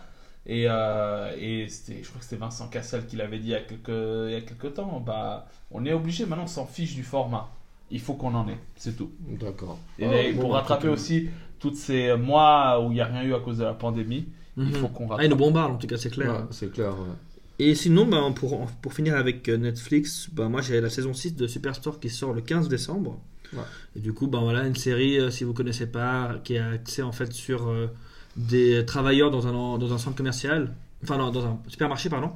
Et, 0.46 0.64
euh, 0.68 1.30
et 1.38 1.68
je 1.68 2.08
crois 2.08 2.18
que 2.18 2.24
c'était 2.24 2.36
Vincent 2.36 2.68
Cassel 2.68 3.06
qui 3.06 3.16
l'avait 3.16 3.38
dit 3.38 3.48
il 3.48 3.50
y 3.50 3.54
a 3.54 3.60
quelques, 3.60 3.88
il 3.88 4.32
y 4.32 4.36
a 4.36 4.40
quelques 4.40 4.74
temps. 4.74 5.00
Bah, 5.00 5.46
on 5.70 5.84
est 5.86 5.92
obligé 5.92 6.26
maintenant, 6.26 6.44
on 6.44 6.48
s'en 6.48 6.66
fiche 6.66 6.94
du 6.94 7.04
format. 7.04 7.48
Il 7.90 8.00
faut 8.00 8.14
qu'on 8.14 8.34
en 8.34 8.48
ait, 8.48 8.58
c'est 8.76 8.96
tout. 8.96 9.10
D'accord. 9.40 9.78
Et 9.98 10.06
Ah, 10.06 10.32
bon, 10.34 10.40
pour 10.40 10.50
bah, 10.50 10.58
rattraper 10.58 10.88
aussi 10.88 11.28
toutes 11.60 11.76
ces 11.76 12.16
mois 12.16 12.80
où 12.84 12.90
il 12.90 12.94
n'y 12.94 13.00
a 13.00 13.06
rien 13.06 13.22
eu 13.22 13.34
à 13.34 13.38
cause 13.40 13.58
de 13.58 13.64
la 13.64 13.74
pandémie, 13.74 14.26
il 14.56 14.74
faut 14.74 14.88
qu'on 14.88 15.04
Ah, 15.04 15.08
rattrape. 15.10 15.26
ils 15.26 15.30
nous 15.30 15.36
bombardent 15.36 15.74
en 15.74 15.78
tout 15.78 15.86
cas, 15.86 15.96
c'est 15.98 16.10
clair. 16.10 16.32
ouais, 16.32 16.46
c'est 16.50 16.72
clair. 16.72 16.90
ouais. 16.98 17.14
Et 17.58 17.74
sinon, 17.76 18.06
ben, 18.06 18.32
pour, 18.32 18.66
pour 18.80 18.94
finir 18.94 19.14
avec 19.14 19.48
euh, 19.48 19.56
Netflix, 19.58 20.28
ben, 20.32 20.48
moi 20.48 20.62
j'ai 20.62 20.80
la 20.80 20.90
saison 20.90 21.14
6 21.14 21.36
de 21.36 21.46
Superstore 21.46 22.00
qui 22.00 22.08
sort 22.10 22.32
le 22.32 22.40
15 22.40 22.68
décembre. 22.68 23.20
Ouais. 23.52 23.60
Et 23.94 24.00
du 24.00 24.12
coup, 24.14 24.26
ben, 24.26 24.40
voilà, 24.40 24.66
une 24.66 24.74
série, 24.74 25.18
euh, 25.20 25.30
si 25.30 25.44
vous 25.44 25.52
connaissez 25.52 25.86
pas, 25.86 26.36
qui 26.42 26.56
a 26.58 26.70
axée 26.70 27.02
en 27.02 27.12
fait 27.12 27.32
sur 27.32 27.68
euh, 27.68 27.88
des 28.36 28.84
travailleurs 28.86 29.30
dans 29.30 29.46
un, 29.46 29.78
dans 29.78 29.92
un 29.92 29.98
centre 29.98 30.16
commercial, 30.16 30.74
enfin 31.02 31.18
dans 31.18 31.44
un 31.46 31.58
supermarché, 31.68 32.08
pardon. 32.08 32.32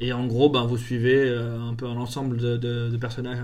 Et 0.00 0.12
en 0.12 0.26
gros, 0.26 0.50
ben, 0.50 0.64
vous 0.66 0.76
suivez 0.76 1.14
euh, 1.16 1.60
un 1.60 1.74
peu 1.74 1.86
un 1.86 1.96
ensemble 1.96 2.36
de, 2.38 2.56
de- 2.56 2.96
personnages. 2.96 3.38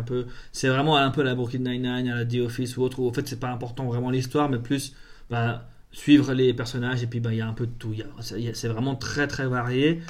C'est 0.53 0.69
vraiment 0.69 0.97
un 0.97 1.11
peu 1.11 1.23
la 1.23 1.35
Brooklyn 1.35 1.61
Nine-Nine, 1.61 2.09
à 2.09 2.17
la 2.17 2.25
The 2.25 2.37
Office 2.37 2.77
ou 2.77 2.83
autre, 2.83 2.99
où 3.01 3.09
en 3.09 3.13
fait 3.13 3.27
c'est 3.29 3.39
pas 3.39 3.51
important 3.51 3.87
vraiment 3.87 4.11
l'histoire, 4.11 4.49
mais 4.49 4.59
plus 4.59 4.95
ben, 5.31 5.61
suivre 5.93 6.33
les 6.33 6.53
personnages 6.55 7.03
et 7.03 7.07
puis 7.07 7.21
ben, 7.21 7.31
il 7.33 7.39
y 7.39 7.41
a 7.41 7.47
un 7.49 7.53
peu 7.53 7.67
de 7.67 7.73
tout. 7.79 7.95
C'est- 8.21 8.69
vraiment 8.69 8.97
très 8.97 9.27
très 9.29 9.47
varié. 9.47 10.01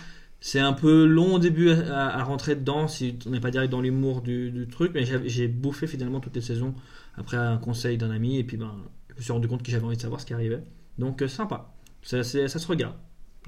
C'est 0.40 0.60
un 0.60 0.72
peu 0.72 1.04
long 1.04 1.34
au 1.34 1.38
début 1.38 1.70
à, 1.70 2.22
rentrer 2.25 2.56
dedans 2.56 2.88
si 2.88 3.19
on 3.26 3.31
n'est 3.31 3.40
pas 3.40 3.50
direct 3.50 3.70
dans 3.70 3.82
l'humour 3.82 4.22
du, 4.22 4.50
du 4.50 4.66
truc, 4.69 4.92
mais 4.94 5.04
j'ai 5.04 5.28
j'ai 5.28 5.48
bouffé 5.48 5.87
finalement 5.87 6.20
toutes 6.20 6.34
les 6.37 6.40
saisons 6.40 6.75
après 7.16 7.37
un 7.37 7.58
conseil 7.58 7.98
d'un 7.98 8.10
ami 8.10 8.38
et 8.38 8.44
puis 8.44 8.56
ben, 8.56 8.72
je 9.10 9.16
me 9.16 9.20
suis 9.22 9.32
rendu 9.32 9.48
compte 9.48 9.62
que 9.62 9.70
j'avais 9.70 9.84
envie 9.84 9.96
de 9.96 10.00
savoir 10.02 10.20
ce 10.20 10.26
qui 10.26 10.32
arrivait. 10.34 10.62
Donc 10.98 11.20
euh, 11.22 11.28
sympa, 11.28 11.72
ça, 12.02 12.23
c'est- 12.25 12.49
ça 12.49 12.58
se 12.58 12.67
regarde. 12.67 12.94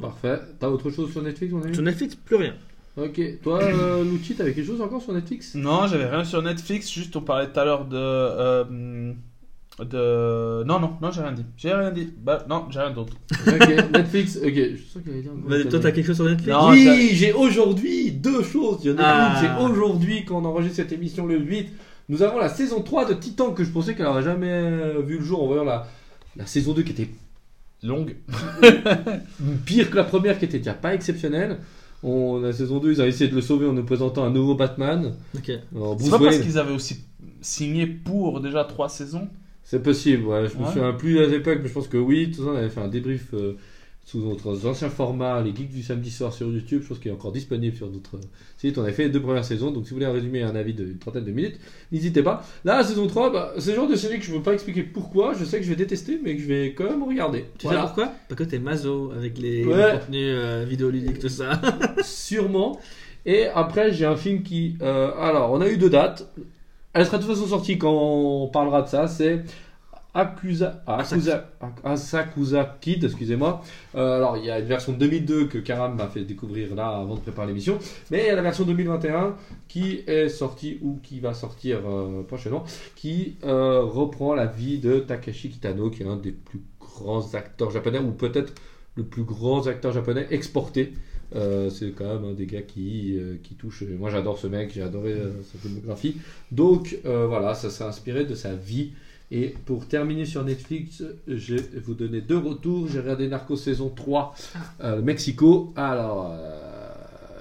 Parfait. 0.00 0.38
T'as 0.58 0.68
autre 0.68 0.90
chose 0.90 1.10
sur 1.12 1.22
Netflix, 1.22 1.52
mon 1.52 1.62
ami? 1.62 1.74
Sur 1.74 1.82
Netflix, 1.82 2.14
plus 2.14 2.36
rien. 2.36 2.54
Ok. 2.96 3.20
Toi, 3.42 3.62
euh, 3.62 4.04
Lucci, 4.10 4.34
t'avais 4.34 4.52
quelque 4.52 4.66
chose 4.66 4.80
encore 4.80 5.02
sur 5.02 5.12
Netflix? 5.12 5.54
Non, 5.54 5.86
j'avais 5.86 6.06
rien 6.06 6.24
sur 6.24 6.42
Netflix, 6.42 6.90
juste 6.90 7.14
on 7.16 7.22
parlait 7.22 7.50
tout 7.52 7.60
à 7.60 7.64
l'heure 7.64 7.84
de. 7.86 7.96
euh, 7.96 9.12
de... 9.78 10.64
Non, 10.64 10.78
non, 10.78 10.92
non, 11.00 11.10
j'ai 11.10 11.22
rien 11.22 11.32
dit. 11.32 11.44
J'ai 11.56 11.72
rien 11.72 11.90
dit. 11.90 12.12
Bah, 12.18 12.44
non, 12.48 12.66
j'ai 12.70 12.78
rien 12.80 12.90
d'autre. 12.90 13.14
Ok, 13.46 13.68
Netflix, 13.92 14.36
ok. 14.36 14.52
Je 14.54 14.76
suis 14.76 14.88
sûr 14.90 15.02
qu'il 15.02 15.12
allait 15.12 15.22
dire. 15.22 15.32
Vas-y, 15.44 15.68
toi, 15.68 15.80
t'as 15.80 15.92
quelque 15.92 16.06
chose 16.06 16.16
sur 16.16 16.26
Netflix? 16.26 16.50
Non, 16.52 16.70
oui, 16.70 17.10
j'ai 17.14 17.32
aujourd'hui 17.32 18.12
deux 18.12 18.42
choses. 18.42 18.78
Il 18.84 18.90
y 18.90 18.94
en 18.94 18.98
a 18.98 19.02
Ah. 19.02 19.32
une, 19.34 19.40
c'est 19.48 19.62
aujourd'hui 19.64 20.24
qu'on 20.24 20.44
enregistre 20.44 20.76
cette 20.76 20.92
émission 20.92 21.26
le 21.26 21.38
8. 21.38 21.68
Nous 22.10 22.22
avons 22.22 22.38
la 22.38 22.48
saison 22.50 22.82
3 22.82 23.06
de 23.06 23.14
Titan 23.14 23.52
que 23.52 23.64
je 23.64 23.70
pensais 23.70 23.94
qu'elle 23.94 24.04
n'aurait 24.06 24.22
jamais 24.22 25.00
vu 25.02 25.18
le 25.18 25.24
jour 25.24 25.42
en 25.42 25.46
voyant 25.46 25.64
la, 25.64 25.86
la 26.36 26.44
saison 26.46 26.72
2 26.74 26.82
qui 26.82 26.92
était 26.92 27.08
Longue. 27.82 28.16
pire 29.66 29.90
que 29.90 29.96
la 29.96 30.04
première 30.04 30.38
qui 30.38 30.44
était 30.44 30.58
déjà 30.58 30.74
pas 30.74 30.94
exceptionnelle. 30.94 31.58
On, 32.04 32.40
la 32.40 32.52
saison 32.52 32.78
2, 32.78 32.92
ils 32.92 33.02
ont 33.02 33.04
essayé 33.04 33.30
de 33.30 33.34
le 33.34 33.42
sauver 33.42 33.66
en 33.66 33.72
nous 33.72 33.84
présentant 33.84 34.24
un 34.24 34.30
nouveau 34.30 34.54
Batman. 34.54 35.14
Ok. 35.36 35.50
Alors, 35.74 35.96
C'est 36.00 36.10
pas 36.10 36.18
parce 36.18 36.38
qu'ils 36.38 36.58
avaient 36.58 36.74
aussi 36.74 37.04
signé 37.40 37.86
pour 37.86 38.40
déjà 38.40 38.64
trois 38.64 38.88
saisons 38.88 39.28
c'est 39.64 39.82
possible, 39.82 40.26
ouais. 40.26 40.48
Je 40.48 40.58
me 40.58 40.66
souviens 40.66 40.92
plus 40.92 41.20
à 41.20 41.26
l'époque, 41.26 41.60
mais 41.62 41.68
je 41.68 41.72
pense 41.72 41.88
que 41.88 41.96
oui. 41.96 42.30
Tout 42.30 42.42
ça, 42.42 42.50
on 42.50 42.56
avait 42.56 42.68
fait 42.68 42.80
un 42.80 42.88
débrief 42.88 43.32
euh, 43.32 43.56
sous 44.04 44.18
notre 44.20 44.66
ancien 44.68 44.90
format, 44.90 45.40
les 45.42 45.54
geeks 45.54 45.70
du 45.70 45.82
samedi 45.82 46.10
soir 46.10 46.32
sur 46.32 46.48
YouTube. 46.48 46.82
Pense 46.86 46.98
qu'il 46.98 47.10
est 47.10 47.14
encore 47.14 47.30
disponible 47.32 47.76
sur 47.76 47.88
notre 47.88 48.18
site. 48.58 48.76
On 48.76 48.82
avait 48.82 48.92
fait 48.92 49.04
les 49.04 49.08
deux 49.10 49.22
premières 49.22 49.44
saisons, 49.44 49.70
donc 49.70 49.84
si 49.84 49.90
vous 49.90 49.96
voulez 49.96 50.06
un 50.06 50.12
résumé 50.12 50.42
un 50.42 50.56
avis 50.56 50.74
d'une 50.74 50.98
trentaine 50.98 51.24
de 51.24 51.30
minutes, 51.30 51.58
n'hésitez 51.92 52.22
pas. 52.22 52.44
Là, 52.64 52.78
la 52.78 52.84
saison 52.84 53.06
3, 53.06 53.32
bah, 53.32 53.52
c'est 53.58 53.70
le 53.70 53.76
genre 53.76 53.88
de 53.88 53.94
série 53.94 54.18
que 54.18 54.24
je 54.24 54.32
ne 54.32 54.38
peux 54.38 54.42
pas 54.42 54.54
expliquer 54.54 54.82
pourquoi. 54.82 55.34
Je 55.34 55.44
sais 55.44 55.58
que 55.58 55.64
je 55.64 55.70
vais 55.70 55.76
détester, 55.76 56.20
mais 56.22 56.34
que 56.36 56.42
je 56.42 56.48
vais 56.48 56.74
quand 56.74 56.84
même 56.84 57.02
regarder. 57.04 57.44
Tu 57.58 57.66
Voilà. 57.66 57.80
sais 57.82 57.86
pourquoi? 57.86 58.12
Parce 58.28 58.38
que 58.38 58.44
t'es 58.44 58.58
mazo 58.58 59.12
avec 59.16 59.38
les, 59.38 59.64
Ouais. 59.64 59.92
les 59.94 59.98
contenus 60.00 60.34
euh, 60.36 60.66
vidéoludiques, 60.68 61.20
tout 61.20 61.28
ça. 61.28 61.60
Sûrement. 62.02 62.78
Et 63.24 63.46
après, 63.46 63.92
j'ai 63.92 64.04
un 64.04 64.16
film 64.16 64.42
qui. 64.42 64.76
euh, 64.82 65.12
alors, 65.18 65.52
on 65.52 65.60
a 65.60 65.68
eu 65.68 65.76
deux 65.76 65.90
dates. 65.90 66.28
Elle 66.92 67.06
sera 67.06 67.18
de 67.18 67.22
toute 67.24 67.32
façon 67.34 67.46
sortie 67.46 67.78
quand 67.78 67.92
on 67.92 68.48
parlera 68.48 68.82
de 68.82 68.88
ça. 68.88 69.06
C'est 69.06 69.44
Akusa, 70.14 70.82
Akusa, 70.86 71.48
Asakusa 71.82 72.76
Kid, 72.82 73.04
excusez-moi. 73.04 73.62
Euh, 73.94 74.16
alors, 74.18 74.36
il 74.36 74.44
y 74.44 74.50
a 74.50 74.58
une 74.58 74.66
version 74.66 74.92
2002 74.92 75.46
que 75.46 75.56
Karam 75.56 75.96
m'a 75.96 76.06
fait 76.06 76.24
découvrir 76.24 76.74
là 76.74 76.88
avant 76.88 77.14
de 77.14 77.20
préparer 77.20 77.46
l'émission. 77.46 77.78
Mais 78.10 78.24
il 78.24 78.26
y 78.26 78.28
a 78.30 78.34
la 78.34 78.42
version 78.42 78.64
2021 78.64 79.36
qui 79.68 80.02
est 80.06 80.28
sortie 80.28 80.78
ou 80.82 80.98
qui 81.02 81.20
va 81.20 81.32
sortir 81.32 81.80
euh, 81.86 82.22
prochainement, 82.24 82.64
qui 82.94 83.36
euh, 83.44 83.80
reprend 83.84 84.34
la 84.34 84.44
vie 84.44 84.78
de 84.78 84.98
Takashi 84.98 85.48
Kitano, 85.48 85.88
qui 85.88 86.02
est 86.02 86.06
un 86.06 86.16
des 86.16 86.32
plus 86.32 86.60
grands 86.78 87.34
acteurs 87.34 87.70
japonais, 87.70 87.98
ou 87.98 88.10
peut-être 88.10 88.52
le 88.96 89.04
plus 89.04 89.24
grand 89.24 89.66
acteur 89.66 89.92
japonais 89.92 90.26
exporté. 90.30 90.92
C'est 91.70 91.92
quand 91.92 92.04
même 92.04 92.24
un 92.26 92.34
des 92.34 92.44
gars 92.44 92.60
qui, 92.60 93.18
qui 93.42 93.54
touche. 93.54 93.84
Moi, 93.98 94.10
j'adore 94.10 94.36
ce 94.36 94.46
mec, 94.46 94.70
j'ai 94.74 94.82
adoré 94.82 95.16
sa 95.50 95.58
filmographie. 95.58 96.18
Donc, 96.50 96.98
voilà, 97.04 97.54
ça 97.54 97.70
s'est 97.70 97.84
inspiré 97.84 98.26
de 98.26 98.34
sa 98.34 98.54
vie. 98.54 98.92
Et 99.34 99.54
pour 99.64 99.88
terminer 99.88 100.26
sur 100.26 100.44
Netflix, 100.44 101.02
je 101.26 101.54
vais 101.54 101.80
vous 101.80 101.94
donner 101.94 102.20
deux 102.20 102.36
retours. 102.36 102.86
J'ai 102.86 103.00
regardé 103.00 103.28
Narcos 103.28 103.56
saison 103.56 103.88
3, 103.88 104.34
euh, 104.82 105.00
Mexico. 105.00 105.72
Alors, 105.74 106.30
euh, 106.30 106.92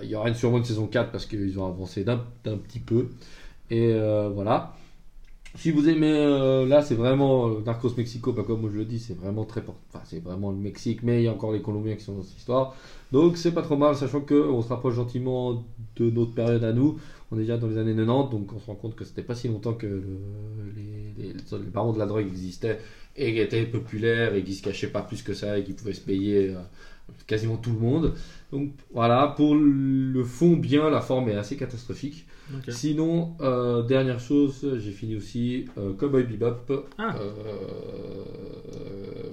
il 0.01 0.09
y 0.09 0.15
aura 0.15 0.29
une 0.29 0.35
sûrement 0.35 0.59
une 0.59 0.63
saison 0.63 0.87
4 0.87 1.11
parce 1.11 1.25
qu'ils 1.25 1.59
ont 1.59 1.67
avancé 1.67 2.05
d'un 2.05 2.17
petit 2.45 2.79
peu. 2.79 3.09
Et 3.69 3.91
euh, 3.93 4.29
voilà. 4.33 4.73
Si 5.55 5.71
vous 5.71 5.89
aimez, 5.89 6.13
euh, 6.13 6.65
là 6.65 6.81
c'est 6.81 6.95
vraiment 6.95 7.49
euh, 7.49 7.61
Narcos 7.65 7.93
Mexico, 7.97 8.31
pas 8.31 8.43
comme 8.43 8.71
je 8.71 8.77
le 8.77 8.85
dis, 8.85 8.99
c'est 8.99 9.17
vraiment 9.17 9.43
très. 9.43 9.61
Enfin, 9.61 10.01
c'est 10.05 10.23
vraiment 10.23 10.49
le 10.49 10.57
Mexique, 10.57 11.03
mais 11.03 11.21
il 11.21 11.25
y 11.25 11.27
a 11.27 11.33
encore 11.33 11.51
les 11.51 11.61
Colombiens 11.61 11.95
qui 11.95 12.05
sont 12.05 12.15
dans 12.15 12.23
cette 12.23 12.37
histoire. 12.37 12.73
Donc 13.11 13.35
c'est 13.35 13.51
pas 13.51 13.61
trop 13.61 13.75
mal, 13.75 13.95
sachant 13.95 14.21
qu'on 14.21 14.61
se 14.61 14.69
rapproche 14.69 14.95
gentiment 14.95 15.65
de 15.97 16.09
notre 16.09 16.33
période 16.33 16.63
à 16.63 16.71
nous. 16.71 16.99
On 17.31 17.37
est 17.37 17.41
déjà 17.41 17.57
dans 17.57 17.67
les 17.67 17.77
années 17.77 17.95
90, 17.95 18.29
donc 18.29 18.51
on 18.53 18.59
se 18.59 18.65
rend 18.65 18.75
compte 18.75 18.95
que 18.95 19.05
c'était 19.05 19.21
pas 19.21 19.35
si 19.35 19.47
longtemps 19.47 19.73
que 19.73 19.87
le- 19.87 20.03
les, 20.75 21.13
les, 21.27 21.33
les 21.33 21.69
barons 21.69 21.93
de 21.93 21.99
la 21.99 22.05
drogue 22.05 22.27
existaient 22.27 22.79
et 23.15 23.41
étaient 23.41 23.65
populaires 23.65 24.35
et 24.35 24.43
qui 24.43 24.53
se 24.53 24.61
cachaient 24.61 24.91
pas 24.91 25.01
plus 25.01 25.23
que 25.23 25.33
ça 25.33 25.57
et 25.57 25.63
qui 25.63 25.73
pouvaient 25.73 25.93
se 25.93 26.01
payer 26.01 26.49
euh, 26.49 26.59
quasiment 27.27 27.55
tout 27.57 27.71
le 27.71 27.79
monde. 27.79 28.13
Donc 28.51 28.71
voilà, 28.93 29.33
pour 29.37 29.55
le 29.55 30.23
fond 30.25 30.57
bien, 30.57 30.89
la 30.89 30.99
forme 31.01 31.29
est 31.29 31.35
assez 31.35 31.55
catastrophique. 31.55 32.25
Sinon, 32.73 33.35
euh, 33.39 33.81
dernière 33.83 34.19
chose, 34.19 34.77
j'ai 34.79 34.91
fini 34.91 35.15
aussi 35.15 35.65
euh, 35.77 35.93
Cowboy 35.93 36.23
Bebop. 36.23 36.85
Ah. 36.97 37.15
Euh, 37.17 37.31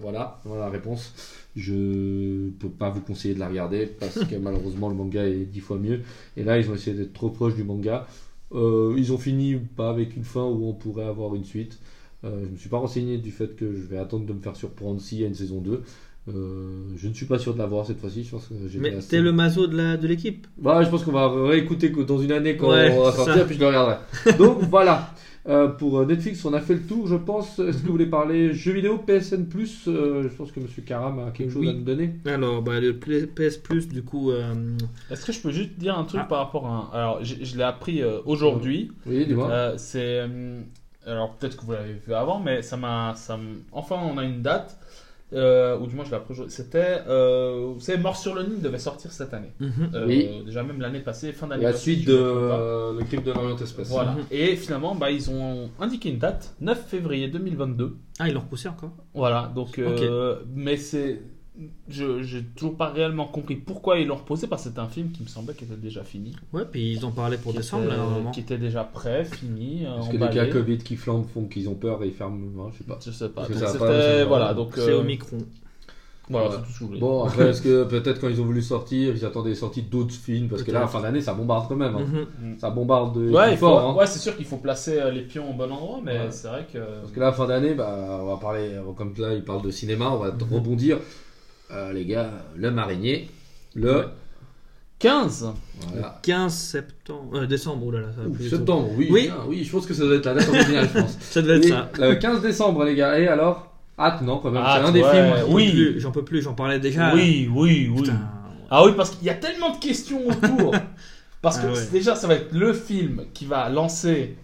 voilà, 0.00 0.38
voilà 0.44 0.66
la 0.66 0.70
réponse. 0.70 1.14
Je 1.58 2.50
peux 2.58 2.68
pas 2.68 2.90
vous 2.90 3.00
conseiller 3.00 3.34
de 3.34 3.40
la 3.40 3.48
regarder 3.48 3.86
parce 3.86 4.24
que 4.24 4.36
malheureusement 4.36 4.88
le 4.88 4.94
manga 4.94 5.26
est 5.26 5.44
dix 5.44 5.60
fois 5.60 5.78
mieux. 5.78 6.00
Et 6.36 6.44
là, 6.44 6.58
ils 6.58 6.70
ont 6.70 6.74
essayé 6.74 6.96
d'être 6.96 7.12
trop 7.12 7.30
proches 7.30 7.54
du 7.54 7.64
manga. 7.64 8.06
Euh, 8.54 8.94
ils 8.96 9.12
ont 9.12 9.18
fini 9.18 9.56
pas 9.76 9.90
avec 9.90 10.16
une 10.16 10.24
fin 10.24 10.44
où 10.44 10.66
on 10.68 10.72
pourrait 10.72 11.04
avoir 11.04 11.34
une 11.34 11.44
suite. 11.44 11.78
Euh, 12.24 12.42
je 12.46 12.50
me 12.50 12.56
suis 12.56 12.68
pas 12.68 12.78
renseigné 12.78 13.18
du 13.18 13.30
fait 13.30 13.54
que 13.56 13.72
je 13.74 13.82
vais 13.82 13.98
attendre 13.98 14.24
de 14.26 14.32
me 14.32 14.40
faire 14.40 14.56
surprendre 14.56 15.00
s'il 15.00 15.20
y 15.20 15.24
a 15.24 15.26
une 15.26 15.34
saison 15.34 15.60
2. 15.60 15.82
Euh, 16.28 16.82
je 16.96 17.08
ne 17.08 17.14
suis 17.14 17.26
pas 17.26 17.38
sûr 17.38 17.54
de 17.54 17.58
l'avoir 17.58 17.86
cette 17.86 17.98
fois-ci. 18.00 18.22
Je 18.24 18.30
pense 18.30 18.46
que 18.48 18.54
j'ai 18.68 18.78
Mais 18.78 18.94
assez- 18.94 19.08
t'es 19.08 19.20
le 19.20 19.32
mazo 19.32 19.66
de 19.66 19.76
la- 19.76 19.96
de 19.96 20.06
l'équipe 20.06 20.46
Bah, 20.58 20.82
je 20.82 20.90
pense 20.90 21.02
qu'on 21.04 21.12
va 21.12 21.28
réécouter 21.48 21.88
dans 21.90 22.18
une 22.18 22.32
année 22.32 22.56
quand 22.56 22.70
Ouais, 22.70 22.92
on 22.96 23.02
va 23.04 23.12
sortir, 23.12 23.46
puis 23.46 23.54
je 23.54 23.60
le 23.60 23.66
regarderai. 23.68 23.96
Donc 24.38 24.58
voilà. 24.70 25.14
Euh, 25.48 25.68
pour 25.68 25.98
euh, 25.98 26.04
Netflix, 26.04 26.44
on 26.44 26.52
a 26.52 26.60
fait 26.60 26.74
le 26.74 26.82
tour, 26.82 27.06
je 27.06 27.14
pense. 27.16 27.58
Est-ce 27.58 27.78
que 27.78 27.86
vous 27.86 27.92
voulez 27.92 28.06
parler 28.06 28.52
jeux 28.52 28.72
vidéo, 28.74 28.98
PSN 28.98 29.46
euh, 29.88 30.22
Je 30.24 30.28
pense 30.28 30.52
que 30.52 30.60
Monsieur 30.60 30.82
Karam 30.82 31.18
a 31.20 31.30
quelque 31.30 31.50
chose 31.50 31.62
Oui. 31.62 31.70
à 31.70 31.72
nous 31.72 31.82
donner. 31.84 32.14
Alors, 32.26 32.60
bah, 32.60 32.78
le 32.80 32.92
PS 32.98 33.56
Plus, 33.56 33.88
du 33.88 34.02
coup, 34.02 34.30
euh, 34.30 34.76
Est-ce 35.10 35.24
que 35.24 35.32
je 35.32 35.40
peux 35.40 35.50
juste 35.50 35.78
dire 35.78 35.96
un 35.98 36.04
truc 36.04 36.20
Ah. 36.24 36.26
par 36.28 36.38
rapport 36.38 36.66
à. 36.66 36.70
un- 36.70 36.98
Alors, 36.98 37.24
je, 37.24 37.36
je 37.42 37.56
l'ai 37.56 37.62
appris 37.62 38.02
euh, 38.02 38.18
aujourd'hui. 38.26 38.92
Oui, 39.06 39.24
dis-moi. 39.26 39.48
Euh, 39.50 39.74
c'est. 39.78 40.28
Alors, 41.06 41.34
peut-être 41.36 41.56
que 41.56 41.64
vous 41.64 41.72
l'avez 41.72 41.94
vu 41.94 42.12
avant, 42.12 42.38
mais 42.40 42.60
ça 42.60 42.76
m'a. 42.76 43.14
ça 43.16 43.34
m- 43.36 43.60
Enfin, 43.72 43.96
on 44.02 44.18
a 44.18 44.24
une 44.24 44.42
date. 44.42 44.76
Euh, 45.32 45.78
ou 45.78 45.86
du 45.86 45.94
moins, 45.94 46.04
je 46.04 46.10
l'ai. 46.14 46.48
C'était. 46.48 47.02
euh, 47.06 47.72
vous 47.74 47.80
savez, 47.80 47.98
Mort 47.98 48.16
sur 48.16 48.34
le 48.34 48.44
Nil 48.44 48.62
devait 48.62 48.78
sortir 48.78 49.12
cette 49.12 49.34
année. 49.34 49.52
mhm. 49.60 49.90
Euh, 49.94 50.06
Oui. 50.06 50.42
Déjà, 50.46 50.62
même 50.62 50.80
l'année 50.80 51.00
passée, 51.00 51.32
fin 51.32 51.46
d'année 51.46 51.64
La 51.64 51.72
passée, 51.72 51.94
suite 51.94 52.06
de 52.08 52.14
euh, 52.16 52.92
Le 52.94 53.20
de 53.20 53.32
l'Orient 53.32 53.56
Express. 53.56 53.88
Voilà. 53.88 54.12
Mhm. 54.12 54.24
Et 54.30 54.56
finalement, 54.56 54.94
bah, 54.94 55.10
ils 55.10 55.30
ont 55.30 55.70
indiqué 55.80 56.08
une 56.10 56.18
date, 56.18 56.54
9 56.60 56.86
février 56.86 57.28
2022. 57.28 57.96
Ah, 58.18 58.28
ils 58.28 58.34
l'ont 58.34 58.40
repoussé 58.40 58.68
encore? 58.68 58.92
Voilà, 59.14 59.52
donc, 59.54 59.78
euh, 59.78 60.36
mais 60.54 60.76
c'est. 60.76 61.20
Je 61.88 62.22
j'ai 62.22 62.44
toujours 62.44 62.76
pas 62.76 62.88
réellement 62.90 63.26
compris 63.26 63.56
pourquoi 63.56 63.98
ils 63.98 64.06
l'ont 64.06 64.14
reposé, 64.16 64.46
parce 64.46 64.62
que 64.62 64.68
c'était 64.68 64.80
un 64.80 64.86
film 64.88 65.10
qui 65.10 65.22
me 65.24 65.28
semblait 65.28 65.54
qu'il 65.54 65.66
était 65.66 65.76
déjà 65.80 66.04
fini. 66.04 66.36
Ouais, 66.52 66.62
puis 66.70 66.92
ils 66.92 67.04
en 67.04 67.10
parlaient 67.10 67.36
pour 67.36 67.50
qui 67.52 67.58
décembre, 67.58 67.84
était, 67.86 67.92
là, 67.96 67.98
normalement. 67.98 68.30
Qui 68.30 68.40
était 68.40 68.58
déjà 68.58 68.84
prêt, 68.84 69.24
fini. 69.24 69.84
euh, 69.84 69.96
Parce 69.96 70.08
que 70.08 70.12
les 70.16 70.22
emballé. 70.22 70.34
cas 70.36 70.46
Covid 70.52 70.78
qui 70.78 70.94
flambent 70.96 71.26
font 71.26 71.46
qu'ils 71.46 71.68
ont 71.68 71.74
peur 71.74 72.02
et 72.04 72.06
ils 72.08 72.12
ferment. 72.12 72.38
non, 72.54 72.70
je 72.70 72.78
sais 72.78 72.84
pas. 72.84 72.98
Je 73.04 73.10
sais 73.10 73.28
pas. 73.30 73.42
Donc 73.48 73.56
c'était. 73.56 73.78
pas- 73.78 74.20
a- 74.20 74.24
voilà, 74.24 74.54
donc. 74.54 74.70
C'est 74.74 74.90
euh, 74.90 75.00
au 75.00 75.02
micron. 75.02 75.38
Voilà, 76.30 76.48
Ouais. 76.48 76.54
c'est 76.56 76.62
tout 76.62 76.66
ce 76.68 76.72
que 76.74 76.78
je 76.80 76.84
voulais 76.84 77.00
Bon, 77.00 77.24
après, 77.24 77.48
est-ce 77.48 77.62
que 77.62 77.84
peut-être 77.84 78.20
quand 78.20 78.28
ils 78.28 78.38
ont 78.40 78.44
voulu 78.44 78.60
sortir, 78.60 79.16
ils 79.16 79.24
attendaient 79.24 79.48
les 79.48 79.54
sorties 79.54 79.80
d'autres 79.82 80.12
films 80.14 80.48
Parce 80.48 80.62
que 80.62 80.70
là, 80.70 80.86
fin 80.86 81.00
d'année, 81.00 81.22
ça 81.22 81.32
bombarde 81.32 81.66
quand 81.68 81.74
même. 81.76 81.96
hein. 81.96 82.26
Mhm. 82.42 82.58
Ça 82.58 82.68
bombarde 82.70 83.18
de 83.18 83.30
Ouais, 83.30 83.56
faut, 83.56 83.66
fort. 83.66 83.80
hein. 83.80 83.94
ouais, 83.96 84.06
c'est 84.06 84.18
sûr 84.18 84.36
qu'il 84.36 84.44
faut 84.44 84.58
placer 84.58 85.00
euh, 85.00 85.10
les 85.10 85.22
pions 85.22 85.50
au 85.50 85.54
bon 85.54 85.72
endroit, 85.72 86.00
mais 86.04 86.12
Ouais. 86.18 86.26
c'est 86.30 86.48
vrai 86.48 86.66
que. 86.72 86.78
Parce 86.78 87.12
que 87.12 87.18
là, 87.20 87.32
fin 87.32 87.46
d'année, 87.46 87.72
bah, 87.74 88.18
on 88.22 88.26
va 88.26 88.36
parler, 88.36 88.74
euh, 88.74 88.92
comme 88.94 89.14
là, 89.16 89.32
il 89.34 89.42
parle 89.42 89.62
de 89.62 89.70
cinéma, 89.70 90.10
on 90.10 90.18
va 90.18 90.30
Mhm. 90.32 90.54
rebondir. 90.54 90.98
Euh, 91.70 91.92
les 91.92 92.04
gars, 92.06 92.30
le 92.56 92.70
marinier, 92.70 93.28
le. 93.74 93.96
Ouais. 93.98 94.04
15 95.00 95.52
Voilà. 95.92 96.18
15 96.22 96.52
septembre, 96.52 97.38
euh, 97.38 97.46
décembre, 97.46 97.84
oh 97.86 97.90
là 97.92 98.00
là, 98.00 98.08
ça 98.16 98.22
va 98.22 98.28
Ouh, 98.28 98.32
plus 98.32 98.48
septembre, 98.48 98.88
oui, 98.96 99.06
Oui. 99.10 99.22
bien, 99.26 99.36
oui, 99.46 99.62
je 99.62 99.70
pense 99.70 99.86
que 99.86 99.94
ça 99.94 100.02
doit 100.04 100.16
être 100.16 100.26
la 100.26 100.34
date 100.34 100.48
originale, 100.48 100.88
je 100.92 101.00
pense. 101.00 101.16
Ça 101.20 101.40
devait 101.40 101.58
être 101.58 101.68
ça. 101.68 101.88
le 102.00 102.14
15 102.16 102.42
décembre, 102.42 102.82
les 102.84 102.96
gars, 102.96 103.16
et 103.16 103.28
alors? 103.28 103.72
Hâte, 103.96 104.22
non, 104.22 104.38
quand 104.38 104.50
même, 104.50 104.62
c'est 104.64 104.80
un 104.88 104.90
des 104.92 105.02
ouais. 105.02 105.10
films. 105.12 105.54
Oui. 105.54 105.94
J'en 105.98 106.10
peux 106.10 106.24
plus, 106.24 106.42
j'en 106.42 106.54
parlais 106.54 106.80
déjà. 106.80 107.14
Oui, 107.14 107.48
oui, 107.52 107.88
oui. 107.94 108.02
Putain. 108.02 108.18
Ah 108.70 108.84
oui, 108.84 108.92
parce 108.96 109.10
qu'il 109.10 109.24
y 109.26 109.30
a 109.30 109.34
tellement 109.34 109.70
de 109.70 109.78
questions 109.78 110.26
autour. 110.26 110.74
parce 111.42 111.58
que 111.58 111.66
Ah 111.66 111.70
ouais. 111.70 111.76
c'est- 111.76 111.92
déjà, 111.92 112.16
ça 112.16 112.26
va 112.26 112.34
être 112.34 112.52
le 112.52 112.72
film 112.72 113.24
qui 113.34 113.44
va 113.46 113.68
lancer, 113.68 114.36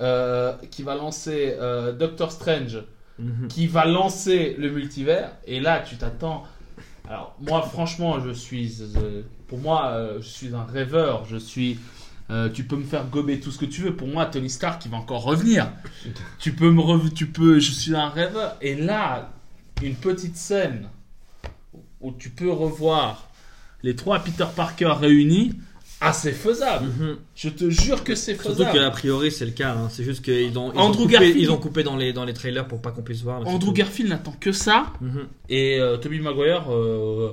euh, 0.00 0.52
qui 0.70 0.82
va 0.82 0.96
lancer 0.96 1.54
euh, 1.58 1.92
Doctor 1.92 2.30
Strange, 2.30 2.82
Mhm. 3.18 3.48
qui 3.48 3.66
va 3.68 3.84
lancer 3.86 4.54
le 4.58 4.68
multivers. 4.70 5.30
Et 5.46 5.60
là, 5.60 5.80
tu 5.80 5.96
t'attends. 5.96 6.42
Alors, 7.08 7.36
moi, 7.40 7.62
franchement, 7.62 8.20
je 8.20 8.30
suis. 8.30 8.78
euh, 8.96 9.22
pour 9.48 9.58
moi, 9.58 9.88
euh, 9.88 10.20
je 10.22 10.28
suis 10.28 10.54
un 10.54 10.64
rêveur. 10.64 11.24
Je 11.26 11.36
suis. 11.36 11.78
euh, 12.30 12.48
tu 12.48 12.64
peux 12.64 12.76
me 12.76 12.84
faire 12.84 13.06
gober 13.06 13.40
tout 13.40 13.50
ce 13.50 13.58
que 13.58 13.66
tu 13.66 13.82
veux. 13.82 13.94
Pour 13.94 14.08
moi, 14.08 14.26
Tony 14.26 14.48
Stark, 14.48 14.84
il 14.86 14.90
va 14.90 14.96
encore 14.96 15.22
revenir. 15.22 15.70
tu 16.38 16.52
peux 16.54 16.70
me. 16.70 17.10
Tu 17.10 17.26
peux. 17.26 17.58
Je 17.58 17.72
suis 17.72 17.94
un 17.94 18.08
rêveur. 18.08 18.56
Et 18.62 18.74
là, 18.74 19.30
une 19.82 19.94
petite 19.96 20.36
scène 20.36 20.88
où 22.00 22.12
tu 22.12 22.30
peux 22.30 22.50
revoir 22.50 23.28
les 23.82 23.94
trois 23.96 24.18
Peter 24.20 24.46
Parker 24.56 24.94
réunis. 24.98 25.54
Ah, 26.06 26.12
c'est 26.12 26.32
faisable. 26.32 26.86
Mhm. 26.86 27.16
Je 27.34 27.48
te 27.48 27.70
jure 27.70 28.04
que 28.04 28.14
c'est 28.14 28.34
Surtout 28.34 28.58
faisable. 28.64 28.78
qu'a 28.78 28.90
priori 28.90 29.30
c'est 29.32 29.46
le 29.46 29.52
cas, 29.52 29.72
hein. 29.74 29.88
c'est 29.90 30.04
juste 30.04 30.24
qu'ils 30.24 30.56
ont, 30.58 30.72
ils 30.72 30.78
ont 30.78 30.80
Andrew 30.82 31.02
coupé, 31.02 31.12
Garfield. 31.14 31.36
ils 31.38 31.50
ont 31.50 31.56
coupé 31.56 31.82
dans 31.82 31.96
les, 31.96 32.12
dans 32.12 32.24
les 32.24 32.34
trailers 32.34 32.66
pour 32.68 32.82
pas 32.82 32.90
qu'on 32.90 33.02
puisse 33.02 33.22
voir. 33.22 33.46
Andrew. 33.46 33.72
Garfield 33.72 34.10
n'attend 34.10 34.32
que 34.38 34.52
ça. 34.52 34.92
Mhm. 35.00 35.26
Et 35.48 35.78
euh, 35.80 35.96
Tobey 35.96 36.18
Maguire, 36.18 36.64
euh, 36.72 37.32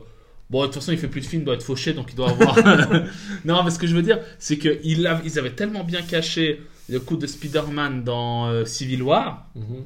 bon, 0.49 0.61
de 0.61 0.65
toute 0.67 0.75
façon, 0.75 0.91
il 0.91 0.97
fait 0.97 1.07
plus 1.07 1.21
de 1.21 1.25
films, 1.25 1.41
il 1.41 1.45
doit 1.45 1.55
être 1.55 1.63
fauché, 1.63 1.93
donc 1.93 2.07
il 2.11 2.15
doit 2.15 2.29
avoir. 2.29 2.57
non, 3.45 3.63
mais 3.63 3.71
ce 3.71 3.79
que 3.79 3.87
je 3.87 3.95
veux 3.95 4.03
dire, 4.03 4.19
c'est 4.39 4.57
qu'ils 4.57 4.79
ils 5.25 5.39
avaient 5.39 5.51
tellement 5.55 5.83
bien 5.83 6.01
caché 6.01 6.61
le 6.89 6.99
coup 6.99 7.17
de 7.17 7.27
Spider-Man 7.27 8.03
dans 8.03 8.47
euh, 8.47 8.65
Civil 8.65 9.01
War 9.03 9.47
Mhm. 9.55 9.85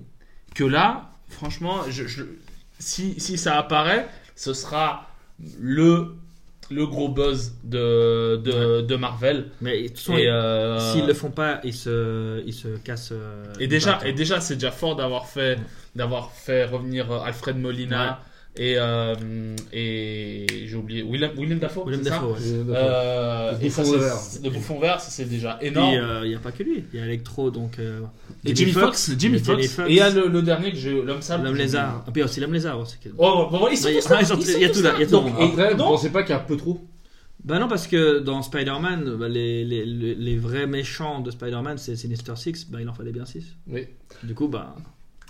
que 0.53 0.63
là, 0.63 1.11
franchement, 1.29 1.77
je, 1.89 2.05
je- 2.07 2.23
si, 2.79 3.15
si 3.19 3.37
ça 3.37 3.57
apparaît, 3.57 4.07
ce 4.35 4.53
sera 4.53 5.09
le, 5.59 6.15
le 6.71 6.85
gros 6.87 7.09
buzz 7.09 7.53
de, 7.63 8.37
de, 8.37 8.81
de 8.81 8.95
Marvel. 8.95 9.45
Mais 9.61 9.83
de 9.83 9.87
toute 9.89 9.97
façon, 9.99 10.13
euh, 10.17 10.79
s'ils 10.93 11.05
le 11.05 11.13
font 11.13 11.31
pas, 11.31 11.59
ils 11.63 11.73
se, 11.73 12.41
ils 12.45 12.53
se 12.53 12.69
cassent. 12.77 13.11
euh, 13.11 13.43
Et 13.59 13.67
déjà, 13.67 13.99
et 14.05 14.13
déjà 14.13 14.39
c'est 14.41 14.55
déjà 14.55 14.71
fort 14.71 14.95
d'avoir 14.95 15.27
fait, 15.27 15.59
d'avoir 15.95 16.31
fait 16.31 16.65
revenir 16.65 17.11
euh, 17.11 17.19
Alfred 17.19 17.57
Molina 17.57 18.21
et, 18.57 18.75
euh, 18.77 19.15
et 19.73 20.45
j'ai 20.65 20.75
oublié 20.75 21.03
Willem, 21.03 21.31
Willem 21.37 21.59
Dafoe. 21.59 21.85
Willem 21.85 22.01
c'est 22.03 22.09
ça 22.09 22.15
Dafoe, 22.15 22.31
ouais. 22.33 22.37
Euh, 22.75 23.51
Le 23.59 23.65
et 23.65 23.69
ça, 23.69 23.81
bouffon 23.83 23.93
c'est- 23.93 23.99
vert. 23.99 24.17
le 24.43 24.49
bouffon 24.49 24.79
vert, 24.79 24.99
ça 25.01 25.09
c'est 25.11 25.25
déjà 25.25 25.57
énorme. 25.61 26.21
il 26.23 26.29
n'y 26.29 26.35
a 26.35 26.39
pas 26.39 26.51
que 26.51 26.63
lui, 26.63 26.83
il 26.93 26.99
y 26.99 27.01
a 27.01 27.05
Electro, 27.05 27.51
donc. 27.51 27.79
euh, 27.79 28.01
et 28.45 28.55
Jimmy 28.55 28.71
Fox, 28.71 29.11
Jimmy 29.17 29.37
il 29.37 29.47
y 29.47 29.51
a 29.51 29.53
Fox. 29.67 29.79
Et 29.79 29.83
il 29.91 29.95
y 29.95 29.99
a 30.01 30.09
le, 30.09 30.27
le 30.27 30.41
dernier 30.41 30.71
que 30.71 30.77
j'ai, 30.77 31.01
l'homme 31.01 31.21
sable. 31.21 31.45
L'homme 31.45 31.55
lézard. 31.55 32.03
Ah, 32.07 32.11
puis 32.11 32.23
aussi 32.23 32.39
l'homme 32.39 32.53
lézard 32.53 32.79
aussi. 32.79 32.97
Oh, 33.17 33.47
bon, 33.51 33.67
ils 33.71 33.77
sont 33.77 33.87
Ouais, 33.87 33.99
tous 33.99 34.09
là. 34.09 34.17
ils 34.21 34.25
sont- 34.27 34.35
ils 34.39 34.49
il 34.51 34.61
y 34.61 34.65
a 34.65 34.67
tout 34.69 34.75
tous 34.75 34.81
là, 34.83 34.93
il 34.95 35.01
y 35.01 35.03
a 35.03 35.07
tout 35.07 35.23
et 35.39 35.43
Après, 35.43 35.71
vous 35.73 35.77
pensez 35.77 36.09
pas 36.11 36.23
qu'il 36.23 36.31
y 36.31 36.33
a 36.33 36.41
un 36.41 36.43
peu 36.43 36.57
trop? 36.57 36.79
Bah 37.43 37.59
non, 37.59 37.67
parce 37.67 37.85
que 37.85 38.17
dans 38.19 38.41
Spider-Man, 38.41 39.17
bah, 39.19 39.29
les, 39.29 39.63
les, 39.63 39.85
les, 39.85 40.15
les 40.15 40.37
vrais 40.37 40.65
méchants 40.65 41.19
de 41.21 41.29
Spider-Man, 41.29 41.77
c'est 41.77 41.95
Sinister 41.95 42.33
Six, 42.35 42.67
bah 42.71 42.79
il 42.81 42.89
en 42.89 42.93
fallait 42.95 43.11
bien 43.11 43.25
6. 43.25 43.45
Oui. 43.67 43.85
Du 44.23 44.33
coup, 44.33 44.47
bah. 44.47 44.75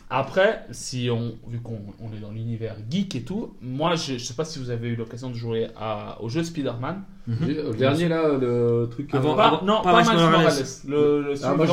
Après, 0.10 0.66
si 0.72 1.10
on, 1.12 1.34
vu 1.48 1.60
qu'on 1.62 1.80
on 2.00 2.16
est 2.16 2.20
dans 2.22 2.30
l'univers 2.30 2.76
geek 2.92 3.16
et 3.16 3.24
tout, 3.24 3.56
moi 3.60 3.96
je, 3.96 4.14
je 4.14 4.24
sais 4.24 4.36
pas 4.36 4.46
si 4.46 4.60
vous 4.60 4.70
avez 4.70 4.90
eu 4.90 4.96
l'occasion 4.96 5.30
de 5.32 5.36
jouer 5.36 5.68
à, 5.76 6.18
au 6.22 6.30
jeu 6.30 6.44
Spider-Man. 6.44 7.02
Le 7.28 7.74
dernier 7.74 8.08
là, 8.08 8.28
le 8.40 8.88
truc. 8.92 9.12
euh, 9.14 9.18
Avant- 9.18 9.36
Pas- 9.36 9.46
avant- 9.48 9.64
non, 9.64 9.82
pas 9.82 9.94
pas, 9.94 10.02
Miles 10.04 10.14
Morales. 10.14 10.32
Morales. 10.32 10.64
Le, 10.88 11.22
le 11.24 11.34
Ah, 11.44 11.56
moi, 11.56 11.66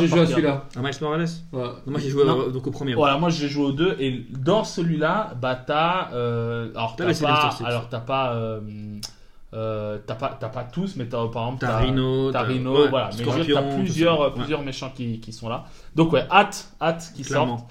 j'ai- 0.00 0.06
joué 0.08 0.20
à 0.20 0.26
celui-là. 0.26 0.64
Un 0.76 0.80
Miles 0.82 0.94
Morales? 1.02 1.26
Ouais. 1.52 1.60
Non, 1.62 1.72
moi 1.88 2.00
j'ai 2.00 2.08
joué 2.08 2.24
Non. 2.24 2.48
donc 2.48 2.66
au 2.66 2.70
premier. 2.70 2.94
Voilà, 2.94 3.18
moi 3.18 3.28
j'ai 3.28 3.48
joué 3.48 3.64
aux 3.66 3.72
deux 3.72 3.94
et 4.00 4.24
dans 4.30 4.64
celui-là, 4.64 5.34
bah 5.42 5.54
t'as. 5.54 6.10
euh, 6.14 6.70
alors 6.74 6.96
T'as 6.96 7.12
pas. 7.20 7.50
Alors 7.66 7.88
t'as 7.90 8.00
pas. 8.00 8.32
euh, 8.34 8.60
euh, 9.54 9.98
t'as 10.06 10.14
pas, 10.16 10.36
t'as 10.38 10.48
pas 10.48 10.64
tous, 10.64 10.96
mais 10.96 11.06
t'as 11.06 11.26
par 11.28 11.44
exemple. 11.44 11.60
T'as 11.60 11.78
Rhino, 11.78 12.32
T'as 12.32 12.42
t'as- 12.42 12.48
Rhino, 12.48 12.82
ouais, 12.82 12.88
voilà. 12.88 13.10
Mais 13.16 13.22
Scorpion, 13.22 13.54
t'as 13.54 13.62
tout 13.62 13.76
plusieurs, 13.78 14.20
euh, 14.22 14.30
plusieurs 14.30 14.62
méchants 14.62 14.92
qui, 14.94 15.20
qui 15.20 15.32
sont 15.32 15.48
là. 15.48 15.64
Donc 15.94 16.12
ouais, 16.12 16.26
hâte, 16.30 16.70
hâte 16.82 17.12
qu'ils 17.14 17.24
sortent. 17.26 17.64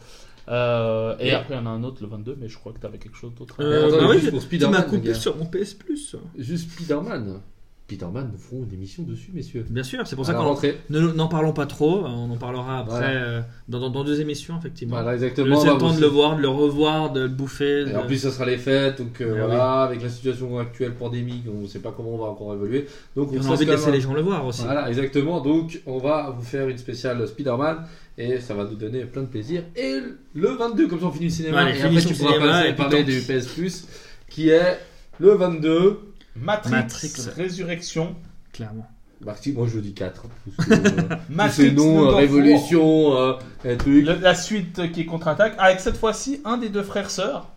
Euh, 0.49 1.15
et, 1.19 1.27
Et- 1.27 1.31
après, 1.33 1.53
il 1.53 1.57
y 1.57 1.59
en 1.59 1.65
a 1.65 1.69
un 1.69 1.83
autre, 1.83 2.01
le 2.01 2.07
22, 2.07 2.37
mais 2.39 2.49
je 2.49 2.57
crois 2.57 2.73
que 2.73 2.79
t'avais 2.79 2.97
quelque 2.97 3.15
chose 3.17 3.33
d'autre. 3.33 3.55
Euh, 3.61 3.87
Attends, 3.87 3.97
bah 3.97 4.07
oui, 4.09 4.19
tu 4.49 4.67
m'as 4.71 4.81
coupé 4.83 5.13
sur 5.13 5.37
mon 5.37 5.45
PS 5.45 5.73
Plus. 5.73 6.15
Juste 6.37 6.71
Spider-Man. 6.71 7.39
Spider-Man, 7.87 8.29
nous 8.31 8.39
ferons 8.39 8.63
une 8.63 8.73
émission 8.73 9.03
dessus, 9.03 9.31
messieurs. 9.33 9.65
Bien 9.69 9.83
sûr, 9.83 9.99
c'est 10.07 10.15
pour 10.15 10.25
ça 10.25 10.33
qu'on 10.33 10.43
rentrée. 10.43 10.77
ne- 10.89 11.11
n'en 11.11 11.27
parlons 11.27 11.51
pas 11.51 11.65
trop. 11.65 12.03
On 12.05 12.31
en 12.31 12.37
parlera 12.37 12.79
après 12.79 12.95
Voilà. 12.97 13.09
euh, 13.09 13.41
dans, 13.67 13.79
dans, 13.81 13.89
dans 13.89 14.03
deux 14.05 14.21
émissions, 14.21 14.57
effectivement. 14.57 14.95
Voilà, 14.95 15.13
exactement. 15.15 15.59
c'est 15.59 15.69
on 15.69 15.73
le 15.73 15.79
va 15.79 15.79
temps 15.89 15.93
de 15.93 15.99
le 15.99 16.07
voir, 16.07 16.37
de 16.37 16.41
le 16.41 16.47
revoir, 16.47 17.11
de 17.11 17.19
le 17.21 17.27
bouffer. 17.27 17.81
Et 17.81 17.85
de- 17.91 17.95
en 17.97 18.05
plus, 18.07 18.17
ça 18.17 18.31
sera 18.31 18.45
les 18.45 18.57
fêtes, 18.57 18.99
donc 18.99 19.19
euh, 19.19 19.33
Eh 19.35 19.39
voilà, 19.39 19.81
avec 19.83 20.01
la 20.01 20.07
situation 20.09 20.57
actuelle 20.59 20.93
pandémique, 20.95 21.43
on 21.53 21.61
ne 21.63 21.67
sait 21.67 21.79
pas 21.79 21.91
comment 21.95 22.15
on 22.15 22.17
va 22.17 22.27
encore 22.27 22.53
évoluer. 22.53 22.87
Donc, 23.17 23.33
Et 23.33 23.37
on 23.37 23.41
a 23.41 23.43
se 23.43 23.47
envie 23.49 23.65
de 23.65 23.71
laisse 23.71 23.81
laisser 23.81 23.91
les 23.91 24.01
gens 24.01 24.13
le 24.13 24.21
voir 24.21 24.45
aussi. 24.45 24.63
Voilà, 24.63 24.87
exactement. 24.87 25.41
Donc, 25.41 25.81
on 25.85 25.97
va 25.97 26.33
vous 26.35 26.43
faire 26.45 26.69
une 26.69 26.77
spéciale 26.77 27.27
Spider-Man 27.27 27.79
et 28.17 28.39
ça 28.39 28.53
va 28.53 28.63
nous 28.63 28.75
donner 28.75 29.01
plein 29.03 29.23
de 29.23 29.27
plaisir. 29.27 29.63
Et 29.75 29.97
le 30.33 30.47
22, 30.49 30.87
comme 30.87 31.01
ça 31.01 31.07
on 31.07 31.11
finit 31.11 31.25
le 31.25 31.31
cinéma. 31.31 31.59
Allez, 31.59 31.77
et 31.77 31.83
après, 31.83 32.01
tu 32.01 32.13
pourras 32.13 32.33
cinéma, 32.33 32.51
passer- 32.51 32.69
et 32.69 32.73
parler 32.73 33.03
du. 33.03 33.19
PS 33.19 33.47
Plus 33.47 33.87
qui 34.29 34.49
est 34.49 34.79
le 35.19 35.33
22. 35.35 35.99
Matrix, 36.35 36.71
Matrix. 36.71 37.29
Résurrection. 37.35 38.15
Clairement. 38.51 38.87
Bah, 39.21 39.35
si, 39.39 39.53
moi 39.53 39.67
je 39.71 39.79
dis 39.79 39.93
4. 39.93 40.25
Parce 40.57 40.67
que, 40.67 40.73
euh, 40.73 40.89
tous 41.01 41.15
Matrix 41.33 41.55
ces 41.55 41.71
noms, 41.71 41.93
No 41.95 42.01
euh, 42.01 42.03
More 42.11 42.15
Révolution, 42.15 43.17
euh, 43.17 43.33
et 43.63 43.77
trucs. 43.77 44.05
Le- 44.05 44.15
la 44.19 44.35
suite 44.35 44.91
qui 44.91 45.01
est 45.01 45.05
contre-attaque, 45.05 45.55
avec 45.57 45.79
cette 45.79 45.97
fois-ci 45.97 46.41
un 46.43 46.57
des 46.57 46.69
deux 46.69 46.83
frères 46.83 47.09
sœurs 47.09 47.49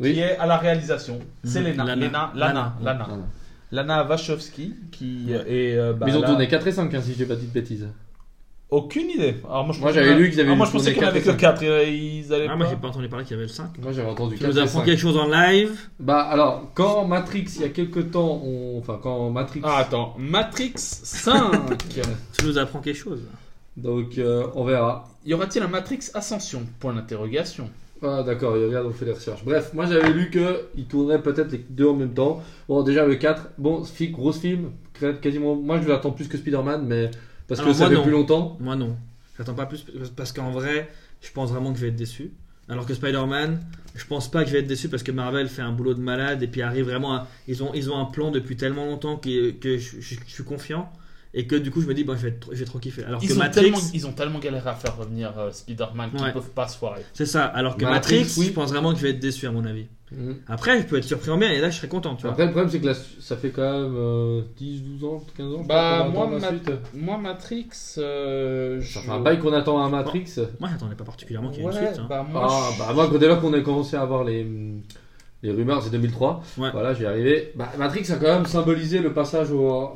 qui 0.00 0.18
est 0.18 0.36
à 0.38 0.46
la 0.46 0.56
réalisation. 0.56 1.20
C'est. 1.44 1.62
Lena. 1.62 1.84
Lana. 1.84 1.94
Lena. 2.06 2.32
Lana. 2.34 2.76
Lana. 2.82 3.08
Lana 3.70 4.04
Wachowski 4.04 4.74
qui 4.90 5.26
est. 5.32 5.76
euh, 5.76 5.92
bah, 5.92 6.06
Mais 6.06 6.12
ils 6.12 6.16
ont 6.18 6.22
là- 6.22 6.28
tourné 6.28 6.48
4 6.48 6.66
et 6.66 6.72
5, 6.72 6.92
hein, 6.94 7.00
si 7.02 7.14
j'ai 7.14 7.26
pas 7.26 7.36
dit 7.36 7.46
de 7.46 7.52
bêtises. 7.52 7.86
Aucune 8.74 9.08
idée. 9.10 9.36
Alors, 9.44 9.64
moi, 9.64 9.72
je 9.74 9.80
Moi, 9.80 9.90
pensais 9.90 10.02
j'avais 10.04 10.18
lu 10.18 10.30
qu'ils 10.30 10.40
avaient 10.40 10.50
Ah, 10.50 10.54
moi, 10.56 10.66
je 10.66 10.72
pensais 10.72 10.92
qu'il 10.92 11.02
y 11.02 11.06
en 11.06 11.08
avait 11.08 11.20
que 11.20 11.30
quatre 11.30 11.62
et 11.62 11.66
4. 11.66 11.88
Ils 11.88 12.32
allaient 12.34 12.46
Ah, 12.50 12.56
moi 12.56 12.66
pas- 12.66 12.72
j'ai 12.72 12.76
pas 12.78 12.88
entendu 12.88 13.08
parler 13.08 13.24
qu'il 13.24 13.34
y 13.36 13.38
avait 13.38 13.46
le 13.46 13.52
5. 13.52 13.78
Moi 13.80 13.92
j'avais 13.92 14.08
entendu 14.10 14.34
Tu 14.34 14.40
4 14.42 14.50
nous 14.52 14.58
apprends 14.58 14.78
5. 14.80 14.84
quelque 14.86 14.98
chose 15.00 15.16
en 15.16 15.28
live 15.28 15.78
Bah 16.00 16.22
alors, 16.22 16.70
quand 16.74 17.04
Matrix, 17.06 17.44
il 17.54 17.62
y 17.62 17.64
a 17.64 17.68
quelques 17.68 18.10
temps, 18.10 18.42
on... 18.44 18.78
enfin 18.78 18.98
quand 19.00 19.30
Matrix... 19.30 19.60
Ah, 19.62 19.76
attends. 19.78 20.16
Matrix 20.18 20.72
5. 20.76 21.52
Tu 22.38 22.46
nous 22.46 22.58
apprends 22.58 22.80
quelque 22.80 22.96
chose 22.98 23.20
Donc 23.76 24.18
euh, 24.18 24.46
on 24.56 24.64
verra. 24.64 25.04
y 25.24 25.34
aura-t-il 25.34 25.64
un 25.64 25.68
Matrix 25.68 26.10
Ascension? 26.14 26.62
Point 26.80 26.94
d'interrogation. 26.94 27.70
Ah 28.02 28.22
d'accord, 28.22 28.56
il 28.56 28.64
regarde, 28.66 28.86
on 28.86 28.92
fait 28.92 29.04
des 29.06 29.12
recherches. 29.12 29.44
Bref, 29.44 29.70
moi 29.72 29.86
j'avais 29.86 30.10
lu 30.12 30.30
qu'il 30.30 30.84
tournerait 30.86 31.22
peut-être 31.22 31.52
les 31.52 31.64
deux 31.70 31.86
en 31.88 31.94
même 31.94 32.12
temps. 32.12 32.42
Bon, 32.68 32.82
déjà 32.82 33.06
le 33.06 33.14
4, 33.14 33.50
bon, 33.56 33.82
gros 34.10 34.32
film, 34.32 34.72
quasiment. 35.22 35.54
Moi 35.54 35.80
je 35.80 35.88
l'attends 35.88 36.10
plus 36.10 36.28
que 36.28 36.36
Spider-Man, 36.36 36.84
mais 36.86 37.10
parce 37.48 37.60
que 37.60 37.72
ça 37.72 37.80
moi, 37.80 37.88
fait 37.90 37.94
non. 37.96 38.02
plus 38.02 38.12
longtemps. 38.12 38.56
Moi 38.60 38.76
non. 38.76 38.96
J'attends 39.36 39.54
pas 39.54 39.66
plus 39.66 39.84
parce 40.16 40.32
qu'en 40.32 40.50
vrai, 40.50 40.88
je 41.20 41.30
pense 41.32 41.50
vraiment 41.50 41.72
que 41.72 41.78
je 41.78 41.82
vais 41.84 41.88
être 41.90 41.96
déçu. 41.96 42.32
Alors 42.68 42.86
que 42.86 42.94
Spider-Man, 42.94 43.60
je 43.94 44.04
pense 44.06 44.30
pas 44.30 44.42
que 44.42 44.48
je 44.48 44.54
vais 44.54 44.60
être 44.60 44.66
déçu 44.66 44.88
parce 44.88 45.02
que 45.02 45.12
Marvel 45.12 45.48
fait 45.48 45.60
un 45.62 45.72
boulot 45.72 45.92
de 45.94 46.00
malade 46.00 46.42
et 46.42 46.46
puis 46.46 46.62
arrive 46.62 46.86
vraiment 46.86 47.12
à... 47.14 47.28
Ils 47.46 47.62
ont, 47.62 47.74
ils 47.74 47.90
ont 47.90 47.98
un 47.98 48.06
plan 48.06 48.30
depuis 48.30 48.56
tellement 48.56 48.86
longtemps 48.86 49.16
que, 49.16 49.50
que 49.50 49.76
je, 49.76 50.00
je- 50.00 50.14
je 50.26 50.32
suis 50.32 50.44
confiant 50.44 50.90
et 51.36 51.46
que 51.46 51.56
du 51.56 51.70
coup 51.70 51.80
je 51.80 51.86
me 51.86 51.94
dis, 51.94 52.04
bon, 52.04 52.16
je 52.16 52.22
vais, 52.22 52.28
être- 52.28 52.48
je 52.52 52.58
vais 52.60 52.64
trop 52.64 52.78
kiffer. 52.78 53.04
Alors 53.04 53.20
que 53.20 53.24
Ils 53.26 53.32
ont, 53.34 53.38
Matrix, 53.38 53.62
tellement, 53.64 53.78
ils 53.92 54.06
ont 54.06 54.12
tellement 54.12 54.38
galéré 54.38 54.70
à 54.70 54.74
faire 54.74 54.96
revenir 54.96 55.32
euh, 55.38 55.50
Spider-Man 55.50 56.10
qu'ils 56.12 56.22
Ouais. 56.22 56.32
peuvent 56.32 56.50
pas 56.50 56.68
se 56.68 56.78
foirer. 56.78 57.02
c'est 57.12 57.26
ça. 57.26 57.44
Alors 57.44 57.76
que 57.76 57.84
Matrix, 57.84 58.18
Matrix, 58.20 58.34
oui. 58.38 58.46
je 58.46 58.52
pense 58.52 58.70
vraiment 58.70 58.92
que 58.92 58.98
je 58.98 59.02
vais 59.02 59.10
être 59.10 59.20
déçu 59.20 59.46
à 59.46 59.50
mon 59.52 59.64
avis. 59.64 59.86
Mhm. 60.12 60.36
Après, 60.48 60.80
je 60.80 60.86
peux 60.86 60.96
être 60.98 61.04
surpris 61.04 61.30
en 61.30 61.38
bien 61.38 61.50
et 61.50 61.60
là 61.60 61.70
je 61.70 61.76
serais 61.76 61.88
content, 61.88 62.14
tu 62.14 62.22
vois. 62.22 62.32
Après, 62.32 62.44
le 62.44 62.50
problème 62.52 62.70
c'est 62.70 62.78
que 62.78 62.86
là, 62.86 62.94
ça 63.20 63.36
fait 63.36 63.50
quand 63.50 63.62
même 63.62 63.94
euh, 63.96 64.42
10, 64.58 64.82
12 64.82 65.04
ans, 65.04 65.22
15 65.36 65.54
ans. 65.54 65.64
Bah, 65.66 66.06
moi, 66.12 66.24
attend 66.26 66.30
la 66.34 66.38
ma- 66.38 66.48
suite. 66.48 66.70
Moi, 66.94 67.18
Matrix. 67.18 67.66
euh, 67.98 68.80
Ça 68.80 69.00
je- 69.00 69.06
fait 69.06 69.10
un 69.10 69.20
bail 69.20 69.40
qu'on 69.40 69.52
attend 69.52 69.80
un 69.82 69.88
Matrix. 69.88 70.26
Moi, 70.60 70.68
j'attendais 70.70 70.94
pas 70.94 71.04
particulièrement 71.04 71.50
qu'il 71.50 71.60
y 71.60 71.62
ait 71.64 71.68
Ouais, 71.68 71.72
une 71.80 71.86
suite. 71.86 71.98
hein. 72.00 72.06
bah, 72.08 72.24
moi, 72.30 72.46
Ah, 72.48 72.70
je- 72.74 72.78
bah 72.78 72.92
moi, 72.94 73.10
dès 73.18 73.26
lors 73.26 73.40
qu'on 73.40 73.52
a 73.54 73.60
commencé 73.60 73.96
à 73.96 74.02
avoir 74.02 74.22
les, 74.22 74.46
les 75.42 75.50
rumeurs, 75.50 75.82
c'est 75.82 75.90
2003. 75.90 76.42
Ouais. 76.58 76.70
Voilà, 76.70 76.94
j'y 76.94 77.06
arrivé. 77.06 77.50
Bah, 77.56 77.72
Matrix 77.76 78.06
a 78.12 78.16
quand 78.16 78.34
même 78.34 78.46
symbolisé 78.46 79.00
le 79.00 79.12
passage 79.12 79.50
au, 79.50 79.94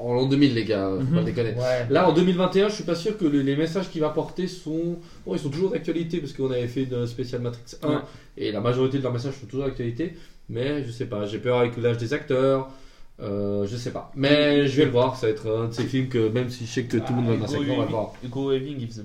en 0.00 0.14
l'an 0.14 0.26
2000, 0.26 0.54
les 0.54 0.64
gars. 0.64 0.90
Faut 0.98 1.14
pas 1.14 1.20
Mhm. 1.20 1.24
déconner. 1.24 1.50
Ouais. 1.52 1.86
Là, 1.90 2.08
en 2.08 2.12
2021, 2.12 2.68
je 2.68 2.74
suis 2.74 2.84
pas 2.84 2.94
sûr 2.94 3.16
que 3.18 3.24
les, 3.24 3.42
les 3.42 3.56
messages 3.56 3.90
qu'il 3.90 4.00
va 4.00 4.10
porter 4.10 4.46
sont. 4.46 4.98
Bon, 5.26 5.34
ils 5.34 5.38
sont 5.38 5.50
toujours 5.50 5.70
d'actualité 5.70 6.18
parce 6.18 6.32
qu'on 6.32 6.50
avait 6.50 6.68
fait 6.68 6.84
une 6.84 7.06
spéciale 7.06 7.42
Matrix 7.42 7.62
1 7.82 7.88
Ouais. 7.88 7.94
et 8.38 8.52
la 8.52 8.60
majorité 8.60 8.98
de 8.98 9.02
leurs 9.02 9.12
messages 9.12 9.34
sont 9.40 9.46
toujours 9.46 9.66
d'actualité. 9.66 10.14
Mais 10.48 10.84
je 10.84 10.90
sais 10.92 11.06
pas, 11.06 11.26
j'ai 11.26 11.38
peur 11.38 11.58
avec 11.58 11.76
l'âge 11.76 11.98
des 11.98 12.12
acteurs. 12.12 12.68
Euh, 13.20 13.66
je 13.66 13.76
sais 13.76 13.90
pas. 13.92 14.12
Mais 14.14 14.66
je 14.68 14.76
vais 14.76 14.84
le 14.84 14.90
voir. 14.90 15.16
Ça 15.16 15.26
va 15.26 15.32
être 15.32 15.50
un 15.50 15.68
de 15.68 15.72
ces 15.72 15.84
films 15.84 16.08
que 16.08 16.28
même 16.28 16.50
si 16.50 16.66
je 16.66 16.70
sais 16.70 16.84
que 16.84 16.98
tout 16.98 17.04
le 17.10 17.14
monde 17.16 17.26
va 17.28 17.32
Hugo 17.34 17.42
massacrer, 17.42 17.70
on 17.70 17.76
va 17.78 17.84
le 17.84 17.90
voir. 17.90 18.12
Hugo 18.22 18.50
Weaving, 18.52 18.76
il 18.80 18.86
faisait- 18.88 19.02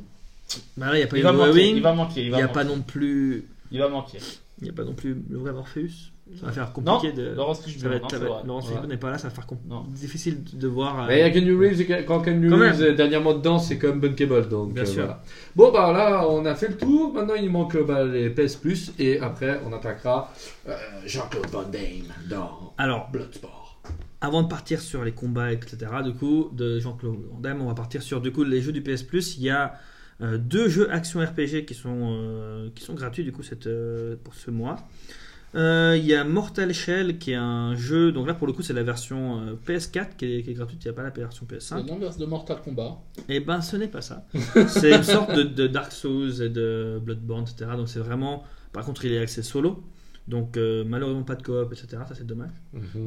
Bah 0.75 0.87
là, 0.87 0.95
il 0.95 0.97
n'y 0.97 1.03
a 1.03 1.07
pas 1.07 1.15
il 1.17 1.19
eu 1.21 1.23
va 1.23 1.31
manquer. 1.31 1.69
Il 1.71 1.81
va 1.81 1.93
manquer. 1.93 2.23
il 2.25 2.33
n'y 2.35 2.47
pas 2.47 2.63
non 2.65 2.81
plus. 2.81 3.45
Il 3.71 3.79
va 3.79 3.87
manquer. 3.87 4.17
Il 4.61 4.65
n'y 4.65 4.69
a 4.69 4.73
pas 4.73 4.83
non 4.83 4.93
plus 4.93 5.17
le 5.29 5.37
vrai 5.39 5.51
Morpheus. 5.53 6.11
Ça 6.39 6.45
va 6.45 6.51
faire 6.53 6.71
Non, 6.77 6.93
compliqué 6.97 7.13
de. 7.15 7.33
Laurence 7.35 7.63
Fishburne, 7.65 7.93
Laurence 8.45 8.63
Ouais. 8.65 8.69
Fishburne 8.69 8.87
n'est 8.89 8.97
pas 8.97 9.09
là, 9.11 9.17
ça 9.17 9.27
va 9.27 9.33
faire 9.33 9.47
Non. 9.67 9.83
difficile 9.89 10.43
de 10.53 10.67
voir. 10.67 11.01
euh, 11.03 11.07
Mais 11.07 11.17
il 11.17 11.19
y 11.19 11.23
a 11.23 11.29
Keanu 11.31 11.55
Reeves, 11.57 11.81
et 11.81 12.05
quand 12.05 12.21
Quand 12.21 12.23
Reeves 12.31 12.81
est 12.83 12.93
dernièrement 12.93 13.33
dedans, 13.33 13.59
c'est 13.59 13.77
comme 13.77 13.99
Bunkable. 13.99 14.47
Donc, 14.47 14.73
Bien 14.73 14.83
euh, 14.83 14.85
sûr. 14.85 15.03
voilà. 15.03 15.23
Bon, 15.55 15.71
bah 15.73 15.91
là, 15.91 16.25
on 16.29 16.45
a 16.45 16.55
fait 16.55 16.69
le 16.69 16.77
tour. 16.77 17.11
Maintenant, 17.13 17.33
il 17.33 17.49
manque 17.49 17.75
bah, 17.85 18.05
les 18.05 18.29
PS 18.29 18.55
Plus. 18.55 18.93
Et 18.99 19.19
après, 19.19 19.59
on 19.67 19.73
attaquera 19.73 20.31
euh, 20.69 20.75
Jean-Claude 21.05 21.47
Van 21.47 21.63
Damme 21.63 22.13
dans 22.29 22.73
Alors, 22.77 23.09
Bloodsport. 23.11 23.81
avant 24.21 24.43
de 24.43 24.47
partir 24.47 24.79
sur 24.79 25.03
les 25.03 25.11
combats, 25.11 25.51
etc., 25.51 25.77
du 26.05 26.13
coup, 26.13 26.49
de 26.53 26.79
Jean-Claude 26.79 27.17
Van 27.29 27.39
Damme, 27.39 27.61
on 27.61 27.67
va 27.67 27.73
partir 27.73 28.01
sur 28.03 28.21
du 28.21 28.31
coup 28.31 28.43
les 28.45 28.61
jeux 28.61 28.71
du 28.71 28.81
PS 28.81 29.03
Plus. 29.03 29.37
Il 29.37 29.43
y 29.43 29.49
a 29.49 29.73
euh, 30.21 30.37
deux 30.37 30.69
jeux 30.69 30.91
action 30.91 31.19
RPG 31.19 31.65
qui 31.65 31.73
sont, 31.73 32.15
euh, 32.17 32.69
qui 32.75 32.83
sont 32.83 32.93
gratuits 32.93 33.23
du 33.23 33.31
coup 33.31 33.43
cette, 33.43 33.67
euh, 33.67 34.15
pour 34.23 34.35
ce 34.35 34.51
mois. 34.51 34.77
Il 35.53 36.05
y 36.05 36.13
a 36.13 36.23
Mortal 36.23 36.73
Shell 36.73 37.17
qui 37.17 37.31
est 37.31 37.35
un 37.35 37.75
jeu, 37.75 38.11
donc 38.11 38.27
là 38.27 38.33
pour 38.33 38.47
le 38.47 38.53
coup 38.53 38.61
c'est 38.61 38.73
la 38.73 38.83
version 38.83 39.41
euh, 39.41 39.55
PS4 39.67 40.15
qui 40.17 40.25
est, 40.25 40.43
qui 40.43 40.51
est 40.51 40.53
gratuite, 40.53 40.83
il 40.83 40.87
n'y 40.87 40.91
a 40.91 40.93
pas 40.93 41.03
la 41.03 41.09
version 41.09 41.45
PS5. 41.45 41.59
C'est 41.59 41.91
l'inverse 41.91 42.17
de 42.17 42.25
Mortal 42.25 42.61
Kombat. 42.63 42.99
Et 43.27 43.39
ben 43.39 43.61
ce 43.61 43.75
n'est 43.75 43.87
pas 43.87 44.01
ça. 44.01 44.25
c'est 44.67 44.95
une 44.95 45.03
sorte 45.03 45.33
de, 45.33 45.43
de 45.43 45.67
Dark 45.67 45.91
Souls 45.91 46.41
et 46.41 46.49
de 46.49 46.99
Bloodborne, 47.03 47.43
etc. 47.43 47.71
Donc 47.75 47.89
c'est 47.89 47.99
vraiment. 47.99 48.43
Par 48.71 48.85
contre, 48.85 49.03
il 49.03 49.11
est 49.11 49.19
axé 49.19 49.43
solo. 49.43 49.83
Donc 50.27 50.55
euh, 50.55 50.83
malheureusement 50.87 51.23
pas 51.23 51.35
de 51.35 51.43
coop, 51.43 51.73
etc. 51.73 52.03
Ça 52.07 52.15
c'est 52.15 52.25
dommage. 52.27 52.51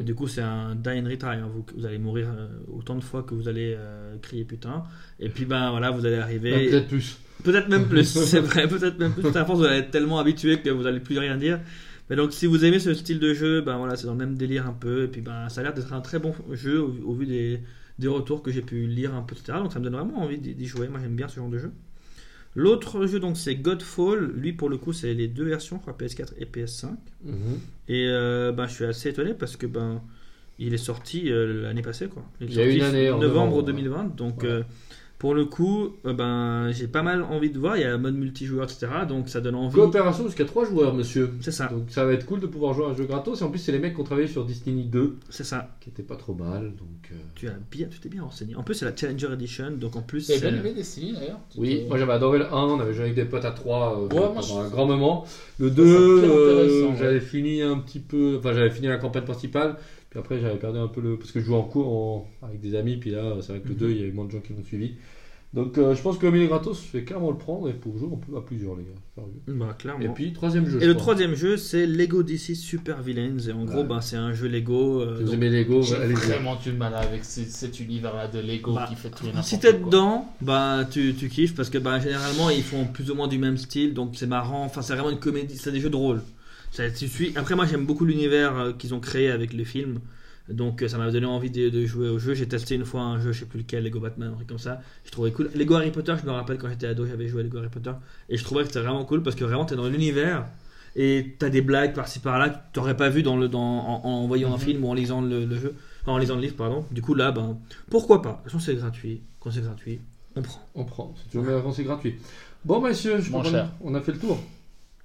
Et 0.00 0.02
du 0.02 0.14
coup, 0.14 0.26
c'est 0.28 0.42
un 0.42 0.75
die 0.75 0.88
and 1.00 1.09
retry. 1.09 1.37
hein. 1.37 1.49
Vous, 1.52 1.64
vous 1.76 1.87
allez 1.87 1.99
mourir 1.99 2.28
euh, 2.37 2.49
autant 2.73 2.97
de 2.97 3.02
fois 3.04 3.23
que 3.23 3.35
vous 3.35 3.49
allez 3.49 3.75
euh, 3.78 4.16
crier 4.21 4.44
putain. 4.44 4.83
Et 5.21 5.28
puis 5.28 5.44
ben 5.44 5.71
voilà, 5.71 5.90
vous 5.90 6.04
allez 6.04 6.16
arriver. 6.16 6.68
Peut-être 6.71 6.88
plus. 6.88 7.18
Peut-être 7.44 7.68
même 7.68 7.86
plus, 7.89 8.04
c'est 8.26 8.41
vrai, 8.41 8.67
peut-être 8.69 8.99
même 8.99 9.12
plus. 9.12 9.26
À 9.36 9.45
force, 9.45 9.58
vous 9.60 9.65
allez 9.65 9.78
être 9.78 9.91
tellement 9.91 10.19
habitué 10.19 10.60
que 10.60 10.71
vous 10.71 10.86
allez 10.86 11.00
plus 11.00 11.19
rien 11.19 11.36
dire. 11.36 11.60
Mais 12.10 12.17
donc, 12.17 12.32
si 12.32 12.47
vous 12.47 12.65
aimez 12.65 12.78
ce 12.78 12.93
style 12.95 13.19
de 13.19 13.32
jeu, 13.32 13.62
ben 13.62 13.78
voilà, 13.78 13.97
c'est 13.97 14.06
dans 14.06 14.12
le 14.12 14.19
même 14.19 14.36
délire 14.36 14.67
un 14.67 14.73
peu. 14.73 15.04
Et 15.04 15.08
puis, 15.08 15.21
ben, 15.23 15.49
ça 15.49 15.60
a 15.60 15.65
l'air 15.65 15.73
d'être 15.75 15.93
un 15.95 16.00
très 16.02 16.19
bon 16.19 16.34
jeu 16.52 16.80
au, 16.82 16.95
au 17.06 17.15
vu 17.15 17.25
des, 17.26 17.60
des 17.99 18.08
retours 18.08 18.43
que 18.43 18.50
j'ai 18.50 18.60
pu 18.62 18.86
lire 18.86 19.15
un 19.15 19.23
peu, 19.23 19.34
etc. 19.34 19.58
Donc, 19.62 19.73
ça 19.73 19.78
me 19.78 19.84
donne 19.84 19.95
vraiment 19.95 20.19
envie 20.23 20.36
d'y 20.39 20.54
d'y 20.54 20.67
jouer. 20.67 20.89
Moi, 20.89 21.00
j'aime 21.02 21.17
bien 21.17 21.28
ce 21.28 21.36
genre 21.36 21.49
de 21.49 21.58
jeu. 21.58 21.71
L'autre 22.54 23.06
jeu, 23.06 23.19
donc, 23.19 23.36
c'est 23.36 23.56
Godfall. 23.56 24.32
Lui, 24.36 24.52
pour 24.52 24.69
le 24.69 24.76
coup, 24.78 24.93
c'est 24.93 25.12
les 25.14 25.26
deux 25.28 25.45
versions, 25.45 25.76
je 25.76 25.80
crois, 25.82 25.97
PS4 25.99 26.34
et 26.38 26.45
PS5. 26.45 26.90
Mhm. 27.25 27.34
Et 27.88 28.06
euh, 28.08 28.52
ben, 28.52 28.67
je 28.67 28.75
suis 28.75 28.84
assez 28.84 29.08
étonné 29.08 29.34
parce 29.34 29.56
que 29.56 29.67
ben, 29.67 30.00
il 30.58 30.73
est 30.73 30.78
sorti 30.78 31.30
euh, 31.32 31.62
l'année 31.62 31.82
passée, 31.82 32.06
quoi. 32.06 32.25
Il 32.40 32.52
y 32.54 32.60
a 32.60 32.67
une 32.67 32.82
année, 32.82 33.10
en 33.10 33.19
novembre 33.19 33.56
novembre, 33.56 33.62
2020. 33.64 34.17
Donc, 34.17 34.43
Ouais. 34.43 34.49
euh, 34.49 34.62
pour 35.25 35.32
le 35.34 35.47
coup, 35.47 35.89
euh, 36.04 36.13
ben, 36.13 36.71
j'ai 36.71 36.87
pas 36.87 37.00
mal 37.00 37.23
envie 37.23 37.49
de 37.49 37.58
voir. 37.58 37.78
Il 37.78 37.80
y 37.80 37.84
a 37.84 37.95
un 37.95 37.97
mode 37.97 38.15
multijoueur, 38.15 38.65
etc. 38.65 38.89
Donc, 39.08 39.30
ça 39.30 39.41
donne 39.41 39.54
envie. 39.54 39.75
Coopération 39.75 40.25
jusqu'à 40.26 40.45
3 40.45 40.67
joueurs, 40.67 40.93
monsieur. 40.93 41.30
C'est 41.41 41.50
ça, 41.50 41.69
Donc 41.69 41.84
ça 41.89 42.04
va 42.04 42.13
être 42.13 42.26
cool 42.26 42.41
de 42.41 42.47
pouvoir 42.47 42.75
jouer 42.75 42.84
à 42.84 42.89
un 42.91 42.95
jeu 42.95 43.06
gratos. 43.06 43.41
Et 43.41 43.43
en 43.45 43.49
plus, 43.49 43.58
c'est 43.58 43.73
les 43.73 43.78
mecs 43.78 43.95
qui 43.95 44.00
ont 44.02 44.04
travaillé 44.04 44.28
sur 44.28 44.45
Destiny 44.45 44.84
2, 44.84 45.17
c'est 45.30 45.43
ça. 45.45 45.71
qui 45.80 45.89
était 45.89 46.02
pas 46.02 46.17
trop 46.17 46.34
mal. 46.34 46.75
Donc, 46.76 47.10
euh, 47.10 47.15
Tu 47.37 47.49
as 47.49 47.54
bien, 47.71 47.87
tu 47.91 48.00
t'es 48.00 48.10
bien 48.10 48.23
renseigné. 48.23 48.54
En 48.54 48.63
plus, 48.63 48.75
c'est 48.75 48.84
la 48.84 48.95
Challenger 48.95 49.32
Edition, 49.32 49.71
donc 49.71 49.97
en 49.97 50.02
plus. 50.02 50.21
C'est- 50.21 50.41
bien 50.41 50.54
aimé 50.60 50.75
Destiny 50.75 51.15
d'ailleurs 51.15 51.41
Oui, 51.56 51.84
moi 51.89 51.97
j'avais 51.97 52.13
adoré 52.13 52.39
le 52.41 52.45
1, 52.45 52.50
on 52.52 52.78
avait 52.80 52.93
joué 52.93 53.04
avec 53.04 53.15
des 53.15 53.25
potes 53.25 53.47
à 53.47 53.52
3 53.52 54.02
Ouais, 54.02 54.08
pendant 54.10 54.32
moi, 54.34 54.43
je- 54.43 54.52
un 54.52 54.69
grand 54.69 54.84
moment. 54.84 55.25
Le 55.58 55.69
Ça 55.71 55.75
2, 55.75 55.87
semble 55.87 56.19
très 56.28 56.28
euh, 56.37 56.52
intéressant, 56.65 56.91
ouais. 56.91 56.97
j'avais 56.99 57.21
fini 57.21 57.63
un 57.63 57.78
petit 57.78 58.00
peu, 58.00 58.37
enfin 58.39 58.52
j'avais 58.52 58.71
fini 58.71 58.89
la 58.89 58.99
campagne 58.99 59.25
principale, 59.25 59.76
puis 60.15 60.21
après 60.21 60.39
j'avais 60.41 60.59
perdu 60.59 60.79
un 60.79 60.87
peu 60.87 61.00
le. 61.00 61.17
Parce 61.19 61.33
que 61.33 61.41
je 61.41 61.45
jouais 61.45 61.57
en 61.57 61.65
cours 61.65 61.89
en- 61.89 62.29
avec 62.47 62.61
des 62.61 62.77
amis, 62.77 62.97
puis 62.99 63.11
là 63.11 63.35
c'est 63.41 63.49
vrai 63.53 63.61
que 63.61 63.67
le 63.69 63.75
Mhm. 63.75 63.81
2, 63.81 63.91
il 63.91 63.97
y 63.99 64.03
avait 64.03 64.13
moins 64.13 64.27
de 64.27 64.31
gens 64.31 64.39
qui 64.41 64.53
m'ont 64.53 64.63
suivi. 64.63 64.93
Donc 65.53 65.79
euh, 65.79 65.95
je 65.95 66.03
pense 66.03 66.19
que 66.19 66.27
il 66.27 66.43
est 66.43 66.47
gratos, 66.49 66.83
je 66.93 66.99
vais 66.99 67.05
clairement 67.05 67.31
le 67.31 67.37
prendre, 67.37 67.69
et 67.69 67.73
pour 67.73 67.97
jouer 67.97 68.09
on 68.11 68.17
peut 68.17 68.37
à 68.37 68.41
plusieurs 68.41 68.75
les 68.77 68.83
gars. 68.85 69.23
Bah, 69.47 69.77
clairement. 69.79 70.05
Et 70.05 70.09
puis 70.09 70.33
troisième 70.33 70.67
jeu. 70.69 70.79
Et 70.79 70.83
je 70.83 70.87
le 70.87 70.95
crois. 70.95 71.15
troisième 71.15 71.35
jeu, 71.37 71.57
c'est 71.57 71.87
Lego 71.87 72.23
DC 72.25 72.55
Super 72.57 73.03
Villains. 73.03 73.39
Et 73.49 73.53
en 73.53 73.65
gros, 73.65 73.79
Ouais. 73.79 73.85
ben, 73.85 74.00
c'est 74.00 74.17
un 74.17 74.33
jeu 74.33 74.49
Lego. 74.49 75.00
euh, 75.00 75.15
Si 75.19 75.23
vous 75.23 75.27
donc- 75.27 75.35
aimez 75.37 75.50
Lego, 75.50 75.83
J'ai 75.83 75.95
vraiment 75.95 76.57
du 76.57 76.73
mal 76.73 76.95
avec 76.95 77.25
ce- 77.25 77.45
cet 77.45 77.79
univers-là 77.79 78.27
de 78.27 78.41
Lego 78.41 78.73
Bah, 78.75 78.87
qui 78.89 78.97
fait 78.97 79.11
tout 79.11 79.27
Si 79.43 79.59
t'es 79.61 79.71
quoi. 79.77 79.87
dedans, 79.87 80.27
bah 80.41 80.85
tu, 80.91 81.15
tu 81.15 81.29
kiffes 81.29 81.55
parce 81.55 81.71
que 81.71 81.79
bah, 81.79 82.00
généralement 82.00 82.50
ils 82.50 82.63
font 82.65 82.85
plus 82.87 83.11
ou 83.13 83.15
moins 83.15 83.29
du 83.29 83.39
même 83.39 83.57
style, 83.57 83.95
donc 83.95 84.15
c'est 84.17 84.27
marrant. 84.27 84.65
Enfin, 84.65 84.83
c'est 84.83 84.95
vraiment 84.95 85.11
une 85.11 85.21
comédie, 85.21 85.57
c'est 85.57 85.71
des 85.73 85.81
jeux 85.81 85.91
de 85.91 85.95
rôle. 85.97 86.21
Ça, 86.75 86.91
tu 86.91 87.06
suis. 87.08 87.32
Après, 87.37 87.54
moi 87.54 87.67
j'aime 87.67 87.87
beaucoup 87.87 88.04
l'univers 88.04 88.56
euh, 88.58 88.73
qu'ils 88.73 88.95
ont 88.95 89.00
créé 89.00 89.30
avec 89.30 89.52
les 89.52 89.65
films, 89.65 90.00
donc 90.49 90.82
euh, 90.82 90.89
ça 90.89 90.99
m'a 90.99 91.10
donné 91.10 91.25
envie 91.26 91.50
de, 91.50 91.69
de 91.69 91.87
jouer 91.87 92.08
au 92.08 92.19
jeu. 92.19 92.34
J'ai 92.34 92.49
testé 92.49 92.75
une 92.75 92.84
fois 92.84 93.02
un 93.02 93.21
jeu, 93.21 93.30
je 93.32 93.41
sais 93.41 93.47
plus 93.47 93.60
lequel, 93.60 93.84
Lego 93.84 94.00
Batman, 94.00 94.30
un 94.32 94.34
truc 94.34 94.49
comme 94.49 94.58
ça. 94.58 94.80
Je 95.04 95.10
trouvais 95.13 95.30
cool. 95.30 95.50
Lego 95.54 95.75
Harry 95.76 95.93
Potter, 95.93 96.15
je 96.21 96.26
me 96.26 96.32
rappelle 96.32 96.58
quand 96.58 96.69
j'étais 96.69 96.89
ado, 96.89 97.06
j'avais 97.06 97.28
joué 97.28 97.41
à 97.41 97.45
Lego 97.45 97.58
Harry 97.58 97.69
Potter 97.69 97.93
et 98.28 98.37
je 98.37 98.43
trouvais 98.45 98.63
que 98.63 98.69
c'était 98.69 98.80
vraiment 98.80 99.04
cool 99.04 99.23
parce 99.23 99.37
que 99.37 99.45
vraiment 99.45 99.65
t'es 99.65 99.76
dans 99.76 99.89
l'univers. 99.89 100.47
Et 100.97 101.34
t'as 101.41 101.49
des 101.49 101.60
blagues 101.60 101.93
par-ci 101.95 102.21
par-là 102.21 102.50
que 102.50 102.56
t'aurais 102.73 102.97
pas 102.97 103.08
vu 103.08 103.23
dans 103.25 103.37
le, 103.37 103.49
dans, 103.49 103.60
en, 103.60 104.04
en 104.04 104.26
voyant 104.28 104.50
un 104.50 104.56
Mhm. 104.56 104.60
film 104.63 104.84
ou 104.84 104.89
en 104.89 104.95
lisant 104.95 105.21
le, 105.23 105.45
le 105.45 105.56
jeu, 105.58 105.75
enfin, 106.02 106.13
en 106.13 106.19
lisant 106.19 106.37
le 106.37 106.43
livre, 106.43 106.54
pardon. 106.54 106.84
Du 106.93 107.02
coup, 107.02 107.15
là, 107.15 107.32
ben, 107.32 107.58
pourquoi 107.91 108.23
pas? 108.23 108.30
De 108.30 108.34
toute 108.37 108.45
façon, 108.52 108.58
c'est 108.60 108.75
gratuit. 108.76 109.21
Quand 109.41 109.50
c'est 109.50 109.63
gratuit, 109.63 109.99
on 110.37 110.43
prend. 110.43 110.60
On 110.76 110.84
prend, 110.84 111.15
c'est 111.17 111.30
toujours 111.30 111.45
meilleur 111.45 111.65
quand 111.65 111.73
c'est 111.73 111.82
gratuit. 111.82 112.15
Bon, 112.65 112.80
messieurs, 112.80 113.21
je 113.21 113.30
cher. 113.50 113.73
on 113.80 113.93
a 113.95 114.00
fait 114.00 114.13
le 114.13 114.19
tour. 114.19 114.39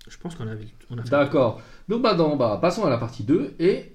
Je 0.10 0.17
pense 0.17 0.36
qu'on 0.36 0.48
a, 0.48 0.56
vu- 0.56 0.67
on 0.89 0.98
a 0.98 1.04
fait. 1.04 1.10
D'accord. 1.10 1.62
Donc 1.88 2.02
bah, 2.02 2.13
dans- 2.15 2.36
bah, 2.36 2.58
passons 2.62 2.84
à 2.86 2.89
la 2.89 2.98
partie 2.98 3.24
2 3.24 3.54
et 3.60 3.91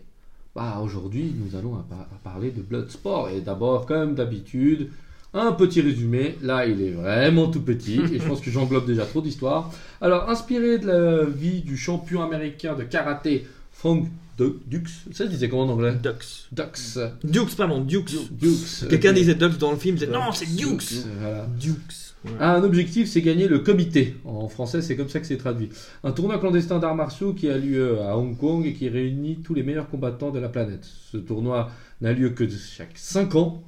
bah, 0.55 0.79
aujourd'hui 0.83 1.35
nous 1.37 1.57
allons 1.59 1.75
à, 1.75 1.79
à 2.01 2.19
parler 2.23 2.51
de 2.51 2.63
Bloodsport 2.63 3.29
et 3.31 3.41
d'abord 3.41 3.87
comme 3.87 4.15
d'habitude 4.15 4.91
un 5.33 5.53
petit 5.53 5.81
résumé. 5.81 6.37
Là 6.43 6.67
il 6.67 6.81
est 6.81 6.93
vraiment 6.93 7.49
tout 7.49 7.61
petit 7.63 8.01
et 8.13 8.19
je 8.21 8.27
pense 8.29 8.41
que 8.41 8.51
j'englobe 8.51 8.87
déjà 8.87 9.05
trop 9.05 9.21
d'histoires. 9.21 9.71
Alors 10.01 10.29
inspiré 10.31 10.79
de 10.79 10.87
la 10.87 11.25
vie 11.25 11.61
du 11.63 11.77
champion 11.77 12.23
américain 12.23 12.75
de 12.75 12.85
karaté 12.85 13.47
Frank 13.73 14.07
Dux, 14.39 14.83
ça 15.13 15.25
se 15.25 15.31
disait 15.31 15.49
comment 15.49 15.63
en 15.63 15.69
anglais 15.71 15.95
Dux. 16.03 16.49
Dux. 16.53 16.99
Dukes, 17.25 17.57
pardon, 17.57 17.81
Dukes. 17.81 18.31
Dux. 18.33 18.87
Quelqu'un 18.89 19.13
disait 19.13 19.35
Dux 19.37 19.59
dans 19.59 19.71
le 19.71 19.77
film, 19.77 19.97
il 19.97 20.01
disait 20.01 20.13
non, 20.13 20.33
c'est 20.33 20.55
Dukes. 20.57 21.05
Voilà. 21.21 21.47
Dukes. 21.59 21.77
Ouais. 22.25 22.31
Un 22.41 22.63
objectif, 22.65 23.09
c'est 23.09 23.21
gagner 23.21 23.47
le 23.49 23.59
comité. 23.61 24.17
En 24.25 24.49
français, 24.49 24.81
c'est 24.83 24.97
comme 24.97 25.09
ça 25.11 25.21
que 25.21 25.27
c'est 25.27 25.37
traduit. 25.37 25.69
Un 26.03 26.11
tournoi 26.13 26.39
clandestin 26.39 26.79
d'arts 26.79 26.95
martiaux 26.97 27.35
qui 27.35 27.49
a 27.51 27.59
lieu 27.59 28.01
à 28.01 28.17
Hong 28.17 28.37
Kong 28.39 28.65
et 28.67 28.73
qui 28.73 28.89
réunit 28.89 29.37
tous 29.45 29.53
les 29.55 29.63
meilleurs 29.63 29.89
combattants 29.91 30.31
de 30.31 30.39
la 30.39 30.49
planète. 30.49 30.85
Ce 31.13 31.19
tournoi 31.19 31.71
n'a 32.01 32.13
lieu 32.15 32.31
que 32.31 32.45
de 32.45 32.57
chaque 32.57 32.93
5 32.97 33.35
ans. 33.35 33.63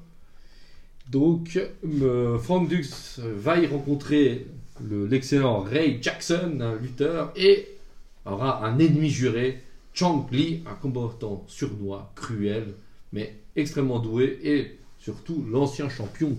Donc, 1.11 1.61
euh, 2.03 2.39
Frank 2.39 2.69
Dux 2.69 3.19
va 3.19 3.59
y 3.59 3.67
rencontrer 3.67 4.47
le- 4.89 5.07
l'excellent 5.07 5.61
Ray 5.61 5.99
Jackson, 6.03 6.59
un 6.61 6.75
lutteur, 6.77 7.33
et 7.37 7.69
aura 8.25 8.67
un 8.67 8.79
ennemi 8.79 9.09
juré, 9.11 9.63
Chang 9.97 10.27
Li, 10.31 10.63
un 10.71 10.75
combattant 10.75 11.45
surnois, 11.49 12.13
cruel, 12.15 12.75
mais 13.15 13.41
extrêmement 13.57 13.99
doué, 13.99 14.39
et 14.43 14.79
surtout 14.99 15.43
l'ancien 15.51 15.89
champion 15.89 16.37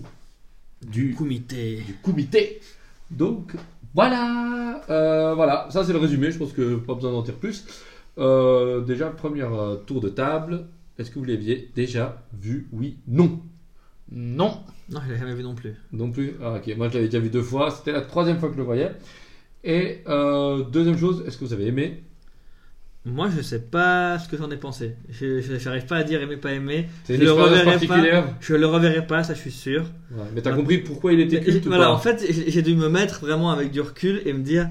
du 0.86 1.12
Comité. 1.14 1.82
du 1.84 1.94
comité. 1.94 2.60
Donc, 3.10 3.54
Voilà, 3.94 4.80
euh, 4.90 5.34
voilà, 5.34 5.66
ça 5.70 5.82
c'est 5.84 5.92
le 5.92 5.98
résumé, 5.98 6.30
je 6.30 6.38
pense 6.38 6.52
que 6.52 6.76
pas 6.76 6.94
besoin 6.94 7.10
d'en 7.10 7.22
dire 7.22 7.34
plus. 7.34 7.66
Euh, 8.18 8.80
déjà, 8.82 9.10
premier 9.10 9.42
euh, 9.42 9.74
tour 9.74 10.00
de 10.00 10.08
table, 10.08 10.66
est-ce 10.96 11.10
que 11.10 11.18
vous 11.18 11.24
l'aviez 11.24 11.68
déjà 11.74 12.22
vu? 12.40 12.68
Oui, 12.70 12.98
non. 13.08 13.40
Non. 14.12 14.62
Non, 14.88 15.00
je 15.04 15.12
l'ai 15.12 15.18
jamais 15.18 15.34
vu 15.34 15.42
non 15.42 15.56
plus. 15.56 15.74
Non 15.92 16.12
plus? 16.12 16.34
Ah 16.42 16.54
ok, 16.58 16.76
moi 16.76 16.88
je 16.88 16.94
l'avais 16.94 17.06
déjà 17.06 17.18
vu 17.18 17.28
deux 17.30 17.42
fois, 17.42 17.72
c'était 17.72 17.92
la 17.92 18.02
troisième 18.02 18.38
fois 18.38 18.50
que 18.50 18.54
je 18.54 18.60
le 18.60 18.64
voyais. 18.64 18.92
Et 19.64 20.04
deuxième 20.70 20.96
chose, 20.96 21.24
est-ce 21.26 21.36
que 21.36 21.44
vous 21.44 21.52
avez 21.52 21.66
aimé? 21.66 22.04
Moi, 23.08 23.30
je 23.34 23.42
sais 23.42 23.60
pas 23.60 24.18
ce 24.18 24.28
que 24.28 24.36
j'en 24.36 24.50
ai 24.50 24.56
pensé. 24.56 24.96
Je 25.10 25.40
j'arrive 25.58 25.86
pas 25.86 25.96
à 25.96 26.04
dire 26.04 26.20
aimer, 26.22 26.36
pas 26.36 26.52
aimer. 26.52 26.88
C'est 27.04 27.14
Je 27.14 27.20
une 27.20 27.24
le 27.26 27.32
reverrai 27.32 27.86
pas. 27.86 28.36
Je 28.40 28.54
le 28.54 28.66
reverrai 28.66 29.06
pas, 29.06 29.22
ça 29.24 29.34
je 29.34 29.40
suis 29.40 29.50
sûr. 29.50 29.84
Ouais, 30.10 30.24
Mais 30.34 30.42
t'as 30.42 30.52
compris 30.52 30.78
pourquoi 30.78 31.12
il 31.12 31.20
était 31.20 31.40
culte 31.40 31.66
ou 31.66 31.68
voilà, 31.68 31.86
pas 31.86 31.92
en 31.92 31.98
fait, 31.98 32.24
j'ai 32.48 32.62
dû 32.62 32.74
me 32.74 32.88
mettre 32.88 33.20
vraiment 33.20 33.50
avec 33.50 33.70
du 33.70 33.80
recul 33.80 34.22
et 34.26 34.32
me 34.32 34.42
dire 34.42 34.68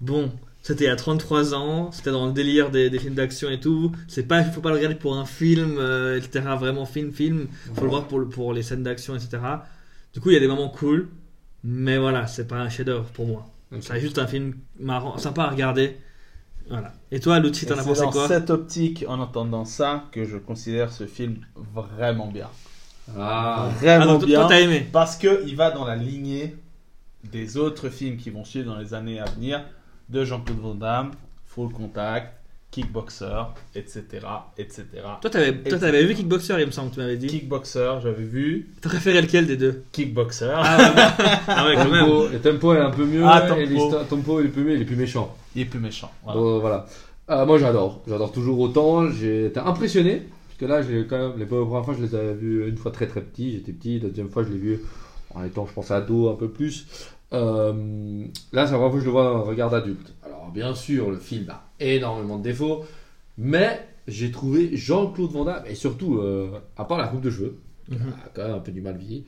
bon, 0.00 0.32
c'était 0.62 0.88
a 0.88 0.96
33 0.96 1.54
ans, 1.54 1.92
c'était 1.92 2.10
dans 2.10 2.26
le 2.26 2.32
délire 2.32 2.70
des, 2.70 2.90
des 2.90 2.98
films 2.98 3.14
d'action 3.14 3.50
et 3.50 3.60
tout. 3.60 3.92
C'est 4.08 4.26
pas, 4.26 4.42
faut 4.42 4.60
pas 4.60 4.70
le 4.70 4.76
regarder 4.76 4.96
pour 4.96 5.16
un 5.16 5.24
film, 5.24 5.76
euh, 5.78 6.18
etc. 6.18 6.44
Vraiment 6.58 6.86
film, 6.86 7.12
film. 7.12 7.46
Faut 7.74 7.82
le 7.82 7.88
voir 7.88 8.08
pour, 8.08 8.28
pour 8.28 8.52
les 8.52 8.62
scènes 8.62 8.82
d'action, 8.82 9.14
etc. 9.14 9.38
Du 10.12 10.20
coup, 10.20 10.30
il 10.30 10.34
y 10.34 10.36
a 10.36 10.40
des 10.40 10.48
moments 10.48 10.68
cool, 10.68 11.08
mais 11.62 11.98
voilà, 11.98 12.26
c'est 12.26 12.48
pas 12.48 12.56
un 12.56 12.68
chef-d'œuvre 12.68 13.04
pour 13.12 13.26
moi. 13.26 13.46
C'est 13.80 14.00
juste 14.00 14.18
un 14.18 14.26
film 14.26 14.54
marrant, 14.80 15.18
sympa 15.18 15.42
à 15.42 15.50
regarder. 15.50 15.96
Voilà. 16.68 16.92
Et 17.12 17.20
toi, 17.20 17.38
Et 17.38 17.42
t'en 17.42 17.48
as 17.48 17.52
c'est 17.52 17.84
pensé 17.88 18.00
dans 18.02 18.10
quoi 18.10 18.28
cette 18.28 18.50
optique, 18.50 19.04
en 19.08 19.20
entendant 19.20 19.64
ça, 19.64 20.04
que 20.12 20.24
je 20.24 20.36
considère 20.36 20.92
ce 20.92 21.06
film 21.06 21.36
vraiment 21.74 22.26
bien. 22.28 22.48
Ah, 23.16 23.68
Ah, 23.68 23.68
Vraiment 23.78 24.06
donc, 24.06 24.20
toi, 24.20 24.26
bien. 24.26 24.46
t'as 24.48 24.60
aimé 24.60 24.88
Parce 24.92 25.16
qu'il 25.16 25.54
va 25.56 25.70
dans 25.70 25.84
la 25.84 25.94
lignée 25.96 26.56
des 27.30 27.56
autres 27.56 27.88
films 27.88 28.16
qui 28.16 28.30
vont 28.30 28.44
suivre 28.44 28.66
dans 28.66 28.78
les 28.78 28.94
années 28.94 29.20
à 29.20 29.24
venir 29.26 29.62
de 30.08 30.24
Jean-Claude 30.24 30.58
Van 30.58 30.74
Damme, 30.74 31.10
Full 31.44 31.72
Contact, 31.72 32.32
Kickboxer, 32.72 33.44
etc. 33.74 34.02
etc. 34.58 34.84
Toi, 35.20 35.30
t'avais, 35.30 35.54
toi, 35.62 35.78
t'avais 35.78 36.04
vu 36.04 36.14
Kickboxer, 36.14 36.56
il 36.58 36.66
me 36.66 36.70
semble, 36.72 36.90
tu 36.90 36.98
m'avais 36.98 37.16
dit. 37.16 37.28
Kickboxer, 37.28 37.98
j'avais 38.02 38.24
vu. 38.24 38.70
T'as 38.80 38.88
préféré 38.90 39.22
lequel 39.22 39.46
des 39.46 39.56
deux? 39.56 39.84
Kickboxer. 39.92 40.52
Ah 40.56 41.64
ouais, 41.66 41.74
quand 41.76 41.88
même. 41.88 42.06
tempo, 42.06 42.28
et 42.32 42.38
tempo 42.40 42.74
est 42.74 42.80
un 42.80 42.90
peu 42.90 43.04
mieux, 43.06 43.22
Ah, 43.24 43.42
Tempo. 43.42 43.60
et 43.60 44.06
tempo 44.08 44.40
il 44.40 44.46
est 44.46 44.50
plus 44.50 44.64
mieux, 44.64 44.74
il 44.74 44.82
est 44.82 44.84
plus 44.84 44.96
méchant. 44.96 45.34
Il 45.56 45.62
est 45.62 45.64
plus 45.64 45.80
méchant. 45.80 46.10
Voilà. 46.24 46.40
Donc, 46.40 46.60
voilà. 46.60 46.86
Euh, 47.30 47.44
moi 47.44 47.58
j'adore, 47.58 48.02
j'adore 48.06 48.30
toujours 48.30 48.58
autant. 48.60 49.10
J'ai 49.10 49.46
été 49.46 49.58
impressionné, 49.58 50.22
parce 50.46 50.58
que 50.58 50.66
là, 50.66 50.82
j'ai 50.82 51.06
quand 51.08 51.18
même, 51.30 51.38
les 51.38 51.46
premières 51.46 51.84
fois, 51.84 51.94
je 51.98 52.04
les 52.04 52.14
avais 52.14 52.34
vus 52.34 52.68
une 52.68 52.76
fois 52.76 52.92
très 52.92 53.06
très 53.08 53.20
petit, 53.22 53.52
j'étais 53.52 53.72
petit. 53.72 53.98
La 53.98 54.08
deuxième 54.10 54.28
fois, 54.28 54.44
je 54.44 54.50
l'ai 54.50 54.58
vu 54.58 54.80
en 55.34 55.42
étant, 55.42 55.66
je 55.66 55.72
pense, 55.72 55.90
ado 55.90 56.28
un 56.30 56.34
peu 56.36 56.48
plus. 56.48 56.86
Euh, 57.32 58.24
là, 58.52 58.66
c'est 58.66 58.72
la 58.72 58.78
première 58.78 58.90
fois 58.90 58.98
que 58.98 59.00
je 59.00 59.06
le 59.06 59.10
vois 59.10 59.28
un 59.28 59.40
regard 59.40 59.70
d'adulte. 59.70 60.14
Alors, 60.24 60.50
bien 60.52 60.74
sûr, 60.74 61.10
le 61.10 61.16
film 61.18 61.48
a 61.50 61.64
énormément 61.80 62.38
de 62.38 62.44
défauts, 62.44 62.84
mais 63.38 63.80
j'ai 64.06 64.30
trouvé 64.30 64.76
Jean-Claude 64.76 65.32
Van 65.32 65.44
Damme, 65.44 65.64
et 65.66 65.74
surtout, 65.74 66.18
euh, 66.18 66.50
à 66.76 66.84
part 66.84 66.98
la 66.98 67.08
coupe 67.08 67.22
de 67.22 67.30
cheveux, 67.30 67.58
qui 67.86 67.94
Mhm. 67.96 68.12
a 68.24 68.28
quand 68.34 68.42
même 68.46 68.54
un 68.56 68.60
peu 68.60 68.70
du 68.72 68.80
mal 68.80 68.96
vieilli, 68.96 69.24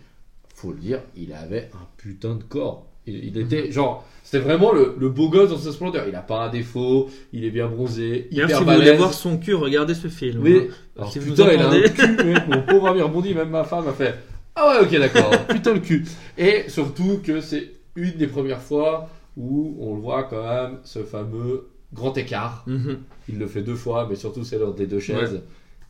faut 0.54 0.70
le 0.72 0.78
dire, 0.78 1.00
il 1.16 1.32
avait 1.32 1.70
un 1.74 1.86
putain 1.96 2.34
de 2.36 2.42
corps. 2.44 2.86
Il, 3.08 3.24
il 3.26 3.38
était 3.38 3.70
genre, 3.72 4.06
c'était 4.22 4.44
vraiment 4.44 4.72
le, 4.72 4.94
le 4.98 5.08
beau 5.08 5.28
gosse 5.30 5.50
dans 5.50 5.58
sa 5.58 5.72
splendeur. 5.72 6.06
Il 6.08 6.14
a 6.14 6.20
pas 6.20 6.44
un 6.44 6.48
défaut, 6.50 7.08
il 7.32 7.44
est 7.44 7.50
bien 7.50 7.66
bronzé, 7.68 8.28
D'ailleurs, 8.30 8.46
hyper 8.48 8.58
si 8.58 8.64
vous 8.64 8.70
voulez 8.70 8.84
balèze. 8.84 8.98
voir 8.98 9.14
son 9.14 9.38
cul, 9.38 9.54
regardez 9.54 9.94
ce 9.94 10.08
film. 10.08 10.42
Oui. 10.42 10.62
hein. 10.70 10.74
Alors, 10.96 11.12
si 11.12 11.18
vous 11.18 11.30
putain, 11.30 11.44
nous 11.46 11.52
il 11.52 11.60
a 11.60 11.68
un 11.70 11.88
cul, 11.88 12.24
mec. 12.24 12.48
mon 12.48 12.62
pauvre 12.62 12.88
ami 12.88 13.00
rebondit, 13.00 13.34
même 13.34 13.50
ma 13.50 13.64
femme 13.64 13.88
a 13.88 13.92
fait 13.92 14.14
Ah 14.54 14.68
ouais, 14.80 14.84
ok, 14.86 14.98
d'accord, 14.98 15.30
putain 15.48 15.74
le 15.74 15.80
cul. 15.80 16.04
Et 16.36 16.64
surtout 16.68 17.20
que 17.24 17.40
c'est 17.40 17.70
une 17.96 18.12
des 18.12 18.26
premières 18.26 18.60
fois 18.62 19.08
où 19.36 19.76
on 19.80 19.94
le 19.94 20.00
voit 20.00 20.24
quand 20.24 20.42
même, 20.42 20.78
ce 20.84 20.98
fameux 21.04 21.68
grand 21.94 22.16
écart. 22.18 22.64
Mhm. 22.66 22.98
Il 23.30 23.38
le 23.38 23.46
fait 23.46 23.62
deux 23.62 23.76
fois, 23.76 24.06
mais 24.10 24.16
surtout 24.16 24.44
c'est 24.44 24.58
lors 24.58 24.74
des 24.74 24.86
deux 24.86 25.00
chaises. 25.00 25.40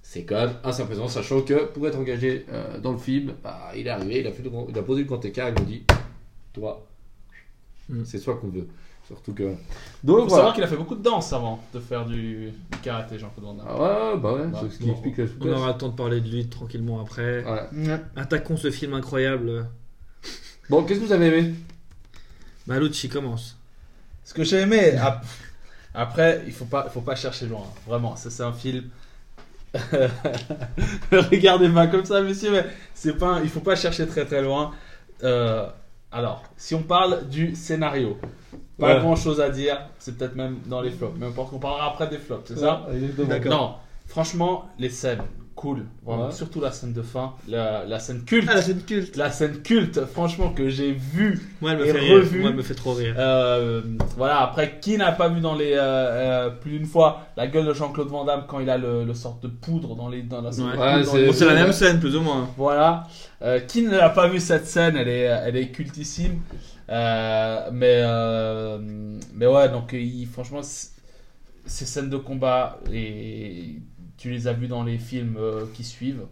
C'est 0.03 0.23
quand 0.23 0.37
même 0.37 0.53
assez 0.63 0.81
impressionnant, 0.83 1.09
sachant 1.09 1.41
que 1.43 1.65
pour 1.67 1.87
être 1.89 1.99
engagé 1.99 2.47
euh, 2.53 2.79
dans 2.79 2.93
le 2.93 2.99
film, 2.99 3.33
bah, 3.43 3.59
il 3.77 3.87
est 3.87 3.91
arrivé, 3.91 4.21
il 4.21 4.27
a, 4.27 4.33
fait 4.33 4.43
le 4.45 4.49
grand- 4.51 4.67
il 4.71 4.79
a 4.79 4.83
posé 4.83 5.03
le 5.03 5.07
grand 5.09 5.23
écart, 5.25 5.49
il 5.51 5.55
nous 5.61 5.67
dit 5.69 5.83
Toi, 6.55 6.87
Mm. 7.89 8.03
c'est 8.05 8.21
toi 8.21 8.37
qu'on 8.37 8.49
veut. 8.49 8.67
Surtout 9.07 9.33
que. 9.33 9.43
Il 9.45 9.49
faut 10.07 10.15
voilà. 10.17 10.29
savoir 10.29 10.55
qu'il 10.55 10.63
a 10.63 10.67
fait 10.67 10.77
beaucoup 10.77 10.95
de 10.95 11.03
danse 11.03 11.33
avant 11.33 11.63
de 11.73 11.81
faire 11.81 12.05
du, 12.05 12.51
du 12.71 12.79
karaté, 12.83 13.19
Jean-Claude 13.19 13.47
Van 13.47 13.55
Damme. 13.55 13.67
Ah 13.69 14.13
ouais, 14.15 14.21
bah 14.21 14.33
ouais, 14.35 14.47
Bah, 14.49 14.61
c'est 14.63 14.71
ce 14.75 14.79
qui 14.79 14.85
bon. 14.87 14.93
explique 14.93 15.17
la 15.17 15.25
On 15.25 15.29
souplesse. 15.29 15.55
aura 15.57 15.69
le 15.73 15.79
temps 15.79 15.89
de 15.89 15.97
parler 15.97 16.21
de 16.21 16.29
lui 16.29 16.47
tranquillement 16.49 17.01
après. 17.01 17.43
Ouais. 17.45 18.01
Attaquons 18.17 18.59
ce 18.59 18.71
film 18.71 18.93
incroyable. 18.93 19.67
Bon, 20.69 20.85
qu'est-ce 20.85 21.01
que 21.01 21.07
vous 21.07 21.13
avez 21.13 21.29
aimé? 21.29 21.55
Bah, 22.67 22.79
Lucci 22.79 23.09
commence. 23.09 23.57
Ce 24.25 24.35
que 24.35 24.45
j'ai 24.45 24.59
aimé, 24.59 24.91
ap- 24.97 25.25
après, 25.95 26.43
il 26.47 26.53
faut 26.53 26.67
pas, 26.67 26.85
il 26.87 26.93
faut 26.93 27.01
pas 27.01 27.17
chercher 27.17 27.47
loin. 27.47 27.63
hein. 27.67 27.79
Vraiment, 27.87 28.15
ça 28.17 28.29
c'est 28.29 28.43
un 28.43 28.53
film. 28.53 28.85
Regardez 31.13 31.69
pas 31.71 31.87
comme 31.87 32.05
ça, 32.05 32.21
monsieur, 32.23 32.51
mais 32.51 32.67
c'est 32.95 33.15
pas, 33.17 33.37
un- 33.37 33.43
il 33.43 33.49
faut 33.49 33.61
pas 33.61 33.77
chercher 33.77 34.07
très 34.07 34.25
très 34.27 34.43
loin. 34.43 34.73
Euh, 35.25 35.67
alors, 36.11 36.43
si 36.57 36.75
on 36.75 36.83
parle 36.83 37.29
du 37.29 37.55
scénario, 37.55 38.17
pas 38.79 38.95
Ouais. 38.95 39.01
grand 39.01 39.17
chose 39.17 39.41
à 39.41 39.51
dire. 39.51 39.89
C'est 39.99 40.17
peut-être 40.17 40.37
même 40.37 40.59
dans 40.67 40.81
les 40.81 40.91
flops. 40.91 41.15
Mais 41.19 41.27
importe 41.27 41.51
qu'on 41.51 41.59
parlera 41.59 41.89
après 41.89 42.09
des 42.09 42.19
flops, 42.19 42.49
c'est 42.49 42.59
ça? 42.59 42.87
Non, 43.47 43.75
franchement, 44.07 44.71
les 44.79 44.89
scènes, 44.91 45.23
cool. 45.59 45.85
Vraiment, 46.07 46.27
Ouais. 46.27 46.33
surtout 46.33 46.61
la 46.61 46.71
scène 46.73 46.93
de 46.93 47.03
fin, 47.03 47.33
la, 47.49 47.85
la 47.85 47.99
scène 47.99 48.23
culte. 48.25 48.49
Ah, 48.51 48.55
la 48.55 48.63
scène 48.63 48.81
culte. 48.87 49.17
La 49.17 49.31
scène 49.31 49.61
culte, 49.63 50.05
franchement, 50.07 50.51
que 50.51 50.69
j'ai 50.69 50.93
vue 50.93 51.41
Moi, 51.61 51.73
elle 51.73 51.79
me 51.79 51.87
Et 51.87 51.93
fait 51.93 51.99
rire. 51.99 52.15
revu. 52.17 52.41
Moi, 52.41 52.51
elle 52.51 52.57
me 52.57 52.63
fait 52.63 52.75
trop 52.75 52.93
rire. 52.93 53.15
euh, 53.19 53.83
voilà, 54.17 54.41
après, 54.41 54.79
qui 54.81 54.97
n'a 54.97 55.13
pas 55.13 55.29
vu 55.29 55.41
dans 55.41 55.55
les 55.57 55.73
euh, 55.75 55.79
euh, 56.47 56.51
plus 56.51 56.71
d'une 56.79 56.87
fois 56.87 57.23
la 57.37 57.47
gueule 57.49 57.67
de 57.67 57.75
Jean-Claude 57.75 58.09
Van 58.09 58.25
Damme 58.25 58.45
quand 58.49 58.61
il 58.61 58.71
a 58.71 58.79
le, 58.79 59.05
le 59.05 59.15
sorte 59.15 59.43
de 59.43 59.49
poudre 59.49 59.95
dans 59.97 60.09
les 60.09 60.23
dans 60.23 60.41
la 60.43 60.51
Ouais. 60.51 60.75
dans 60.77 60.81
Ouais, 60.81 60.99
les- 61.27 61.33
c'est- 61.33 61.45
la 61.47 61.55
même 61.55 61.73
scène, 61.73 61.99
plus 62.01 62.15
ou 62.17 62.21
moins. 62.21 62.49
Voilà. 62.57 63.05
Euh, 63.43 63.61
qui 63.61 63.83
ne 63.83 63.91
l'a 63.97 64.11
pas 64.11 64.29
vu 64.29 64.41
cette 64.41 64.67
scène 64.67 64.97
Elle 64.97 65.09
est 65.09 65.23
elle 65.23 65.57
est 65.57 65.69
cultissime. 65.69 66.41
Euh, 66.91 67.69
mais 67.73 68.01
euh, 68.05 68.79
mais 69.35 69.47
ouais, 69.47 69.69
donc 69.69 69.93
il, 69.93 70.27
franchement, 70.27 70.61
ces 70.63 71.85
scènes 71.85 72.09
de 72.09 72.17
combat 72.17 72.79
et 72.93 73.77
tu 74.19 74.31
les 74.31 74.47
as 74.49 74.53
vues 74.53 74.69
dans 74.69 74.83
les 74.83 74.99
films 74.99 75.37
euh, 75.39 75.65
qui 75.73 75.85
suivent. 75.85 76.25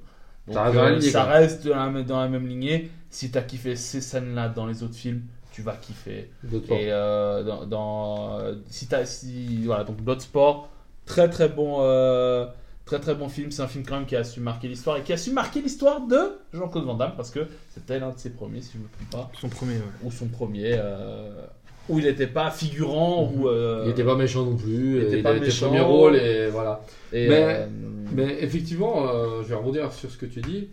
Donc, 0.46 0.55
Ça 0.55 0.62
reste 0.64 0.75
dans 0.77 0.83
la 0.83 0.88
euh, 0.90 0.94
lignée, 0.96 1.11
ça 1.11 1.25
reste 1.25 1.66
dans 1.66 1.92
la, 1.92 2.03
dans 2.03 2.20
la 2.20 2.29
même 2.29 2.46
lignée. 2.46 2.90
Si 3.11 3.31
tu 3.31 3.38
as 3.38 3.42
kiffé 3.42 3.75
ces 3.77 4.01
scènes-là 4.03 4.49
dans 4.51 4.66
les 4.66 4.83
autres 4.83 4.94
films, 4.94 5.22
tu 5.53 5.62
vas 5.62 5.75
kiffer. 5.77 6.31
Et 6.53 6.92
euh, 6.92 7.42
dans, 7.42 7.64
dans- 7.66 8.38
euh, 8.40 8.55
si 8.68 8.87
t'as 8.87 9.07
si 9.07 9.64
voilà 9.64 9.85
donc 9.85 9.96
Bloodsport, 10.03 10.68
très 11.07 11.31
très 11.31 11.49
bon 11.49 11.79
euh, 11.81 12.46
très 12.85 13.01
très 13.01 13.14
bon 13.14 13.29
film. 13.29 13.51
C'est 13.51 13.62
un 13.62 13.66
film 13.68 13.85
quand 13.87 13.96
même 13.96 14.07
qui 14.07 14.16
a 14.16 14.22
su 14.25 14.40
marquer 14.40 14.68
l'histoire 14.68 14.99
et 14.99 15.03
qui 15.03 15.12
a 15.12 15.16
su 15.16 15.31
marquer 15.33 15.62
l'histoire 15.62 16.07
de 16.07 16.38
Jean-Claude 16.53 16.85
Van 16.85 16.94
Damme 16.94 17.12
parce 17.16 17.31
que 17.31 17.46
c'était 17.72 17.99
l'un 17.99 18.11
de 18.11 18.18
ses 18.18 18.31
premiers 18.31 18.61
si 18.61 18.72
je 18.75 18.79
me 18.79 18.88
trompe 18.88 19.11
pas 19.11 19.31
Son 19.40 19.49
premier, 19.49 19.77
ouais. 19.77 19.83
ou 20.05 20.11
son 20.12 20.27
premier 20.29 20.75
euh, 20.79 21.46
où 21.88 21.99
il 21.99 22.05
n'était 22.07 22.27
pas 22.27 22.51
figurant 22.51 23.33
ou 23.35 23.49
euh, 23.49 23.83
Il 23.87 23.90
était 23.90 24.05
pas 24.05 24.16
méchant 24.16 24.44
non 24.44 24.57
plus. 24.57 24.96
il 24.99 25.03
était 25.05 25.18
Il, 25.18 25.22
pas 25.22 25.31
a 25.31 25.37
été 25.37 25.46
méchant. 25.46 25.66
premier 25.68 25.81
rôle 25.81 26.16
et 26.16 26.49
voilà. 26.49 26.83
et, 27.12 27.29
mais- 27.29 27.35
euh, 27.44 27.66
Mais 28.14 28.37
effectivement, 28.42 29.09
euh, 29.09 29.42
je 29.42 29.49
vais 29.49 29.55
rebondir 29.55 29.92
sur 29.92 30.11
ce 30.11 30.16
que 30.16 30.27
tu 30.27 30.40
dis. 30.40 30.68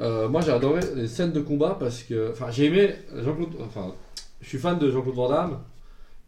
Euh, 0.00 0.28
moi, 0.28 0.40
j'ai 0.42 0.50
adoré 0.52 0.80
les 0.94 1.06
scènes 1.08 1.32
de 1.32 1.40
combat 1.40 1.76
parce 1.78 2.02
que, 2.02 2.30
enfin, 2.30 2.50
j'ai 2.50 2.66
aimé 2.66 2.90
Jean-Claude. 3.24 3.50
Enfin, 3.60 3.94
je 4.40 4.48
suis 4.48 4.58
fan 4.58 4.78
de 4.78 4.90
Jean-Claude 4.90 5.14
Van 5.14 5.28
Damme 5.28 5.58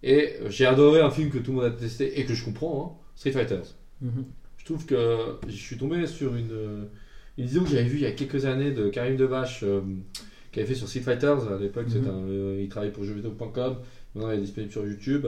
et 0.03 0.35
j'ai 0.49 0.67
adoré 0.67 1.01
un 1.01 1.11
film 1.11 1.31
que 1.31 1.39
tout 1.39 1.51
le 1.53 1.57
monde 1.59 1.67
a 1.67 1.71
testé 1.71 2.19
et 2.21 2.25
que 2.25 2.35
je 2.35 2.45
comprends, 2.45 2.99
hein, 2.99 3.07
Street 3.17 3.33
Fighters. 3.33 3.75
Mhm. 4.01 4.25
Je 4.57 4.65
trouve 4.65 4.87
que 4.87 5.37
je 5.47 5.57
suis 5.57 5.77
tombé 5.77 6.07
sur 6.07 6.35
une, 6.35 6.89
une 7.37 7.45
vidéo 7.45 7.63
que 7.63 7.71
j'avais 7.71 7.85
vue 7.85 7.97
il 7.99 8.03
y 8.03 8.07
a 8.07 8.13
quelques 8.13 8.45
années 8.47 8.71
de 8.71 8.89
Karim 8.89 9.17
Debache 9.17 9.61
euh, 9.65 9.81
qui 10.53 10.61
avait 10.61 10.69
fait 10.69 10.75
sur 10.75 10.89
Street 10.89 11.01
Fighters. 11.01 11.53
À 11.53 11.59
l'époque, 11.59 11.87
Mhm. 11.89 12.09
un- 12.09 12.29
euh, 12.29 12.61
il 12.63 12.69
travaillait 12.69 12.93
pour 12.93 13.05
jeuxvideo.com. 13.05 13.77
Maintenant, 14.15 14.31
il 14.33 14.39
est 14.39 14.43
disponible 14.43 14.73
sur 14.73 14.87
YouTube. 14.87 15.27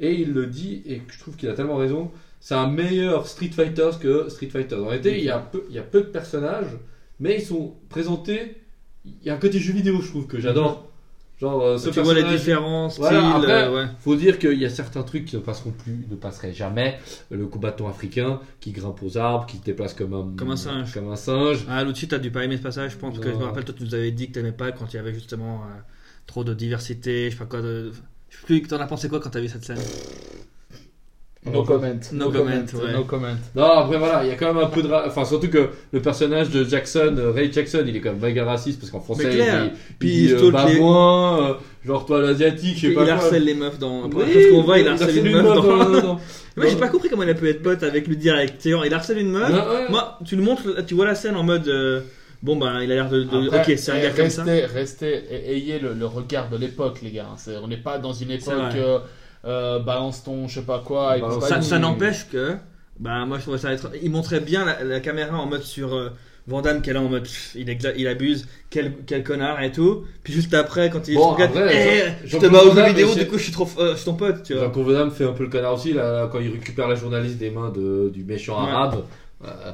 Et 0.00 0.14
il 0.14 0.32
le 0.32 0.46
dit, 0.46 0.82
et 0.86 1.02
je 1.08 1.18
trouve 1.18 1.36
qu'il 1.36 1.48
a 1.48 1.54
tellement 1.54 1.76
raison. 1.76 2.10
C'est 2.40 2.54
un 2.54 2.68
meilleur 2.68 3.26
Street 3.28 3.50
Fighters 3.52 3.98
que 4.00 4.28
Street 4.28 4.48
Fighters. 4.48 4.82
En 4.82 4.86
réalité, 4.88 5.18
il 5.18 5.24
y 5.24 5.30
a 5.30 5.38
peu, 5.38 5.64
il 5.68 5.74
y 5.74 5.78
a 5.78 5.82
peu 5.82 6.00
de 6.00 6.06
personnages, 6.06 6.76
mais 7.20 7.36
ils 7.36 7.42
sont 7.44 7.74
présentés. 7.88 8.56
Il 9.04 9.12
y 9.26 9.30
a 9.30 9.34
un 9.34 9.38
côté 9.38 9.58
jeu 9.58 9.72
vidéo, 9.72 10.00
je 10.00 10.08
trouve, 10.08 10.26
que 10.26 10.40
j'adore. 10.40 10.91
Genre, 11.42 11.60
euh, 11.60 11.76
ce 11.76 11.90
Tu 11.90 11.98
vois 12.00 12.14
différents 12.22 12.88
styles. 12.88 13.02
Voilà, 13.02 13.34
après- 13.34 13.64
euh, 13.64 13.74
ouais. 13.74 13.90
faut 13.98 14.14
dire 14.14 14.38
qu'il 14.38 14.60
y 14.60 14.64
a 14.64 14.70
certains 14.70 15.02
trucs 15.02 15.24
qui 15.24 15.34
ne 15.34 15.40
passeront 15.40 15.72
plus, 15.72 16.06
ne 16.08 16.14
passeraient 16.14 16.52
jamais. 16.52 17.00
Le 17.32 17.46
combattant 17.46 17.88
africain 17.88 18.38
qui 18.60 18.70
grimpe 18.70 19.02
aux 19.02 19.18
arbres, 19.18 19.46
qui 19.46 19.56
se 19.56 19.62
déplace 19.64 19.92
comme 19.92 20.14
un, 20.14 20.32
Comme 20.36 20.52
un 20.52 20.56
singe. 20.56 20.94
Comme 20.94 21.10
un 21.10 21.16
singe. 21.16 21.66
Ah, 21.68 21.82
Lucci, 21.82 22.06
t'as 22.06 22.20
dû 22.20 22.30
pas 22.30 22.44
aimer 22.44 22.58
ce 22.58 22.62
passage, 22.62 22.92
je 22.92 22.96
pense, 22.96 23.14
parce 23.14 23.26
que 23.26 23.32
je 23.32 23.38
me 23.38 23.42
rappelle, 23.44 23.64
toi, 23.64 23.74
tu 23.76 23.82
nous 23.82 23.94
avais 23.96 24.12
dit 24.12 24.28
que 24.28 24.34
t'aimais 24.34 24.52
pas 24.52 24.70
quand 24.70 24.86
il 24.92 24.96
y 24.96 24.98
avait 25.00 25.12
justement 25.14 25.62
euh, 25.62 25.80
trop 26.28 26.44
de 26.44 26.54
diversité, 26.54 27.26
je 27.26 27.30
sais 27.32 27.38
pas 27.40 27.46
quoi. 27.46 27.60
De... 27.60 27.90
Je 28.30 28.36
sais 28.36 28.44
plus, 28.44 28.62
t'en 28.62 28.78
as 28.78 28.86
pensé 28.86 29.08
quoi 29.08 29.18
quand 29.18 29.30
t'as 29.30 29.40
vu 29.40 29.48
cette 29.48 29.64
scène? 29.64 29.78
No 31.44 31.64
comment. 31.64 31.88
No 32.12 32.30
comment, 32.30 32.44
ouais. 32.44 32.92
No 32.92 33.02
comment. 33.04 33.26
Non, 33.56 33.64
après 33.64 33.98
voilà, 33.98 34.22
il 34.24 34.28
y 34.28 34.30
a 34.30 34.36
quand 34.36 34.54
même 34.54 34.62
un 34.62 34.68
peu 34.68 34.80
de. 34.80 34.86
ra- 34.86 35.04
Enfin, 35.08 35.24
surtout 35.24 35.48
que 35.48 35.70
le 35.92 36.00
personnage 36.00 36.50
de 36.50 36.62
Jackson, 36.62 37.16
euh, 37.18 37.32
Ray 37.32 37.52
Jackson, 37.52 37.82
il 37.84 37.96
est 37.96 38.00
quand 38.00 38.12
même 38.12 38.20
méga 38.20 38.44
raciste 38.44 38.78
parce 38.78 38.92
qu'en 38.92 39.00
français, 39.00 39.24
Mais 39.26 39.34
clair. 39.34 39.64
il 40.00 40.08
il 40.08 40.08
dit, 40.08 40.24
il 40.26 40.34
euh, 40.34 40.50
bah, 40.52 40.66
les- 40.68 40.78
moi, 40.78 41.50
euh, 41.50 41.54
genre 41.84 42.06
toi 42.06 42.20
l'asiatique, 42.22 42.76
je 42.76 42.80
sais 42.82 42.86
Il 42.88 42.94
pas 42.94 43.02
quoi. 43.04 43.14
harcèle 43.14 43.44
les 43.44 43.54
meufs 43.54 43.78
dans. 43.80 44.04
Oui, 44.04 44.10
Parce 44.32 44.46
qu'on 44.52 44.62
voit, 44.62 44.78
il 44.78 44.86
harcèle 44.86 45.16
une 45.26 45.32
meuf 45.32 45.42
dans. 45.44 45.62
dans- 45.62 45.90
dans- 46.00 46.20
Moi, 46.56 46.66
j'ai 46.68 46.76
pas 46.76 46.88
compris 46.88 47.08
comment 47.08 47.24
il 47.24 47.30
a 47.30 47.34
pu 47.34 47.48
être 47.48 47.62
pote 47.62 47.82
avec 47.82 48.06
lui 48.06 48.16
direct. 48.16 48.64
Il 48.64 48.94
harcèle 48.94 49.18
une 49.18 49.32
meuf. 49.32 49.50
Ouais, 49.50 49.56
ouais. 49.76 49.88
Moi, 49.90 50.18
tu 50.24 50.36
le 50.36 50.42
montres, 50.42 50.84
tu 50.86 50.94
vois 50.94 51.06
la 51.06 51.16
scène 51.16 51.34
en 51.34 51.42
mode. 51.42 51.66
euh, 51.66 52.02
bon, 52.40 52.54
bah, 52.54 52.72
il 52.84 52.92
a 52.92 52.94
l'air 52.94 53.08
de. 53.10 53.24
de- 53.24 53.46
Après, 53.48 53.72
ok, 53.72 53.78
c'est 53.80 53.90
un 53.90 54.00
gars 54.00 54.10
comme 54.10 54.30
ça. 54.30 54.44
restez, 54.72 55.24
ayez 55.48 55.80
le, 55.80 55.92
le 55.94 56.06
regard 56.06 56.48
de 56.50 56.56
l'époque, 56.56 57.00
les 57.02 57.10
gars. 57.10 57.26
On 57.60 57.66
n'est 57.66 57.76
pas 57.78 57.98
dans 57.98 58.12
une 58.12 58.30
époque 58.30 58.54
euh, 58.76 59.00
euh, 59.44 59.78
balance 59.78 60.24
ton 60.24 60.48
je 60.48 60.60
sais 60.60 60.66
pas 60.66 60.82
quoi. 60.84 61.16
et. 61.18 61.22
Ça, 61.40 61.60
ça 61.62 61.78
n'empêche 61.78 62.28
que. 62.30 62.54
Bah, 63.00 63.24
moi, 63.26 63.38
je 63.38 63.42
trouvais 63.42 63.58
ça 63.58 63.72
être. 63.72 63.90
Il 64.02 64.10
montrait 64.10 64.40
bien 64.40 64.64
la, 64.64 64.84
la 64.84 65.00
caméra 65.00 65.36
en 65.38 65.46
mode 65.46 65.62
sur. 65.62 65.94
euh, 65.94 66.10
Van 66.48 66.60
Damme, 66.60 66.82
qu'elle 66.82 66.96
est 66.96 66.98
en 66.98 67.08
mode. 67.08 67.22
pff, 67.22 67.52
il, 67.54 67.68
exa- 67.68 67.94
il 67.96 68.08
abuse, 68.08 68.48
quel, 68.68 68.94
quel 69.06 69.22
connard 69.22 69.62
et 69.62 69.70
tout. 69.70 70.02
Puis 70.24 70.32
juste 70.32 70.52
après, 70.54 70.90
quand 70.90 71.06
il 71.06 71.14
Bon, 71.14 71.28
regarde. 71.34 71.52
Eh, 71.72 72.02
je 72.26 72.36
te 72.36 72.46
bats 72.46 72.64
aux 72.64 72.72
vidéo, 72.72 73.14
du 73.14 73.28
coup, 73.28 73.38
je 73.38 73.44
suis 73.44 73.52
trop. 73.52 73.68
euh, 73.78 73.92
je 73.92 73.96
suis 73.98 74.04
ton 74.06 74.14
pote, 74.14 74.42
tu 74.42 74.54
vois. 74.54 74.64
Jean-Claude 74.64 74.86
Van 74.86 74.92
Damme 74.92 75.10
fait 75.12 75.24
un 75.24 75.32
peu 75.34 75.44
le 75.44 75.48
connard 75.50 75.74
aussi 75.74 75.92
là, 75.92 76.28
quand 76.32 76.40
il 76.40 76.50
récupère 76.50 76.88
la 76.88 76.96
journaliste 76.96 77.38
des 77.38 77.50
mains 77.52 77.70
de, 77.70 78.10
du 78.12 78.24
méchant 78.24 78.60
Ouais. 78.64 78.70
arabe. 78.72 79.04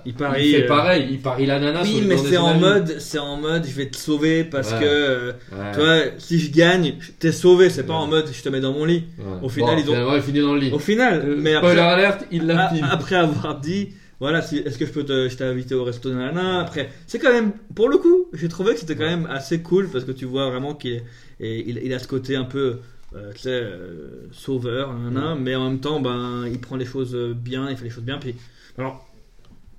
Il 0.07 0.13
il 0.13 0.15
parie. 0.15 0.53
fait 0.53 0.65
euh, 0.65 0.69
pareil, 0.69 1.09
il 1.11 1.19
parie 1.21 1.45
l'ananas. 1.47 1.85
sur 1.85 1.95
Oui, 1.95 2.01
le 2.01 2.07
mais 2.07 2.17
c'est 2.17 2.37
en 2.39 2.55
mode, 2.55 2.97
c'est 3.01 3.19
en 3.19 3.37
mode, 3.37 3.67
je 3.67 3.73
vais 3.75 3.87
te 3.89 3.97
sauver 3.97 4.45
parce 4.45 4.73
Ouais. 4.73 4.79
que, 4.81 4.85
euh, 4.87 5.33
Ouais. 5.53 5.73
tu 5.75 5.79
vois, 5.81 5.99
si 6.19 6.39
je 6.39 6.51
gagne, 6.53 6.95
t'es 7.19 7.33
sauvé. 7.33 7.69
C'est 7.69 7.83
pas 7.85 7.93
Ouais. 7.93 7.99
en 7.99 8.07
mode, 8.07 8.27
je 8.33 8.43
te 8.43 8.49
mets 8.49 8.61
dans 8.61 8.73
mon 8.73 8.85
lit. 8.85 9.05
Ouais. 9.19 9.25
au 9.43 9.49
final, 9.49 9.77
Bon, 9.77 9.83
ils 9.83 9.91
ont- 9.91 10.17
il 10.17 10.23
finit 10.23 10.41
dans 10.41 10.55
le 10.55 10.61
lit. 10.61 10.73
Au 10.73 10.79
final, 10.79 11.21
Euh, 11.25 11.35
mais 11.39 11.55
Spoiler 11.57 11.81
après, 11.81 11.93
alerte, 11.93 12.25
il 12.31 12.47
l'a 12.47 12.71
après 12.91 13.17
avoir 13.17 13.61
dit, 13.61 13.91
voilà, 14.21 14.41
si- 14.43 14.59
est-ce 14.59 14.79
que 14.79 14.87
je 14.87 14.91
peux 14.93 15.05
te, 15.05 15.29
je 15.29 15.37
t'ai 15.37 15.45
invité 15.45 15.75
au 15.75 15.85
resto, 15.85 16.11
nanana, 16.11 16.61
après, 16.61 16.89
c'est 17.07 17.19
quand 17.19 17.33
même, 17.33 17.53
pour 17.75 17.89
le 17.89 17.99
coup, 17.99 18.27
j'ai 18.33 18.49
trouvé 18.49 18.73
que 18.75 18.81
c'était 18.81 18.97
quand 18.97 19.05
même 19.05 19.27
assez 19.31 19.61
cool 19.61 19.89
parce 19.91 20.05
que 20.05 20.13
tu 20.13 20.25
vois 20.25 20.49
vraiment 20.51 20.75
qu'il 20.75 21.03
il, 21.41 21.79
il 21.85 21.93
a 21.93 21.99
ce 21.99 22.09
côté 22.09 22.35
un 22.37 22.45
peu, 22.45 22.79
euh, 23.15 23.33
tu 23.35 23.41
sais, 23.43 23.51
euh, 23.51 24.27
sauveur, 24.33 24.93
nanana, 24.95 25.37
mais 25.39 25.55
en 25.55 25.69
même 25.69 25.81
temps, 25.81 26.01
ben, 26.01 26.45
il 26.51 26.59
prend 26.61 26.77
les 26.77 26.87
choses 26.87 27.15
bien, 27.37 27.69
il 27.71 27.77
fait 27.77 27.85
les 27.85 27.91
choses 27.91 28.03
bien, 28.05 28.19
puis, 28.19 28.35
alors, 28.77 29.08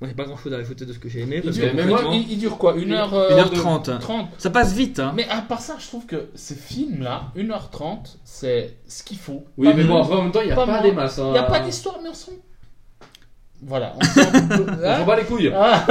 moi 0.02 0.08
j'ai 0.08 0.16
pas 0.16 0.24
grand 0.24 0.38
chose 0.38 0.54
à 0.54 0.58
ajouter 0.58 0.86
de 0.86 0.94
ce 0.94 1.00
que 1.00 1.10
j'ai 1.10 1.22
aimé 1.22 1.38
Il 1.38 1.44
parce 1.44 1.56
dure, 1.58 1.72
que 1.72 1.76
mais 1.76 1.86
moi, 1.86 2.02
il, 2.14 2.32
il 2.32 2.38
dure 2.40 2.58
quoi? 2.58 2.76
Une 2.78 2.92
heure, 2.94 3.14
euh, 3.14 3.32
Une 3.32 3.40
heure 3.40 3.50
de- 3.50 3.56
trente. 3.56 3.90
30. 4.00 4.30
ça 4.38 4.50
passe 4.50 4.74
vite, 4.74 5.00
hein. 5.00 5.12
Mais 5.16 5.28
à 5.30 5.42
part 5.42 5.60
ça, 5.62 5.76
je 5.80 5.88
trouve 5.88 6.06
que 6.06 6.30
ces 6.36 6.56
films-là, 6.56 7.32
1h30, 7.36 8.18
c'est 8.24 8.78
ce 8.88 9.04
qu'il 9.04 9.18
faut. 9.18 9.44
Oui, 9.58 9.68
Pas 9.68 9.74
mais 9.74 9.84
bon, 9.84 9.96
en 10.02 10.22
même 10.24 10.32
temps, 10.32 10.42
il 10.42 10.46
n'y 10.48 10.52
a 10.54 10.56
Pas 10.56 10.82
des 10.82 10.92
masses. 10.94 11.20
hein. 11.20 11.26
Il 11.28 11.32
n'y 11.34 11.38
a 11.38 11.44
pas 11.44 11.60
d'histoire, 11.60 11.98
mais 12.02 12.10
on 12.10 12.14
s'en. 12.14 12.32
Voilà, 13.62 13.94
on 13.98 14.02
s'en. 14.06 14.22
On 14.22 14.98
s'en 15.00 15.06
bat 15.06 15.16
les 15.18 15.26
couilles. 15.26 15.52
Ah. 15.54 15.86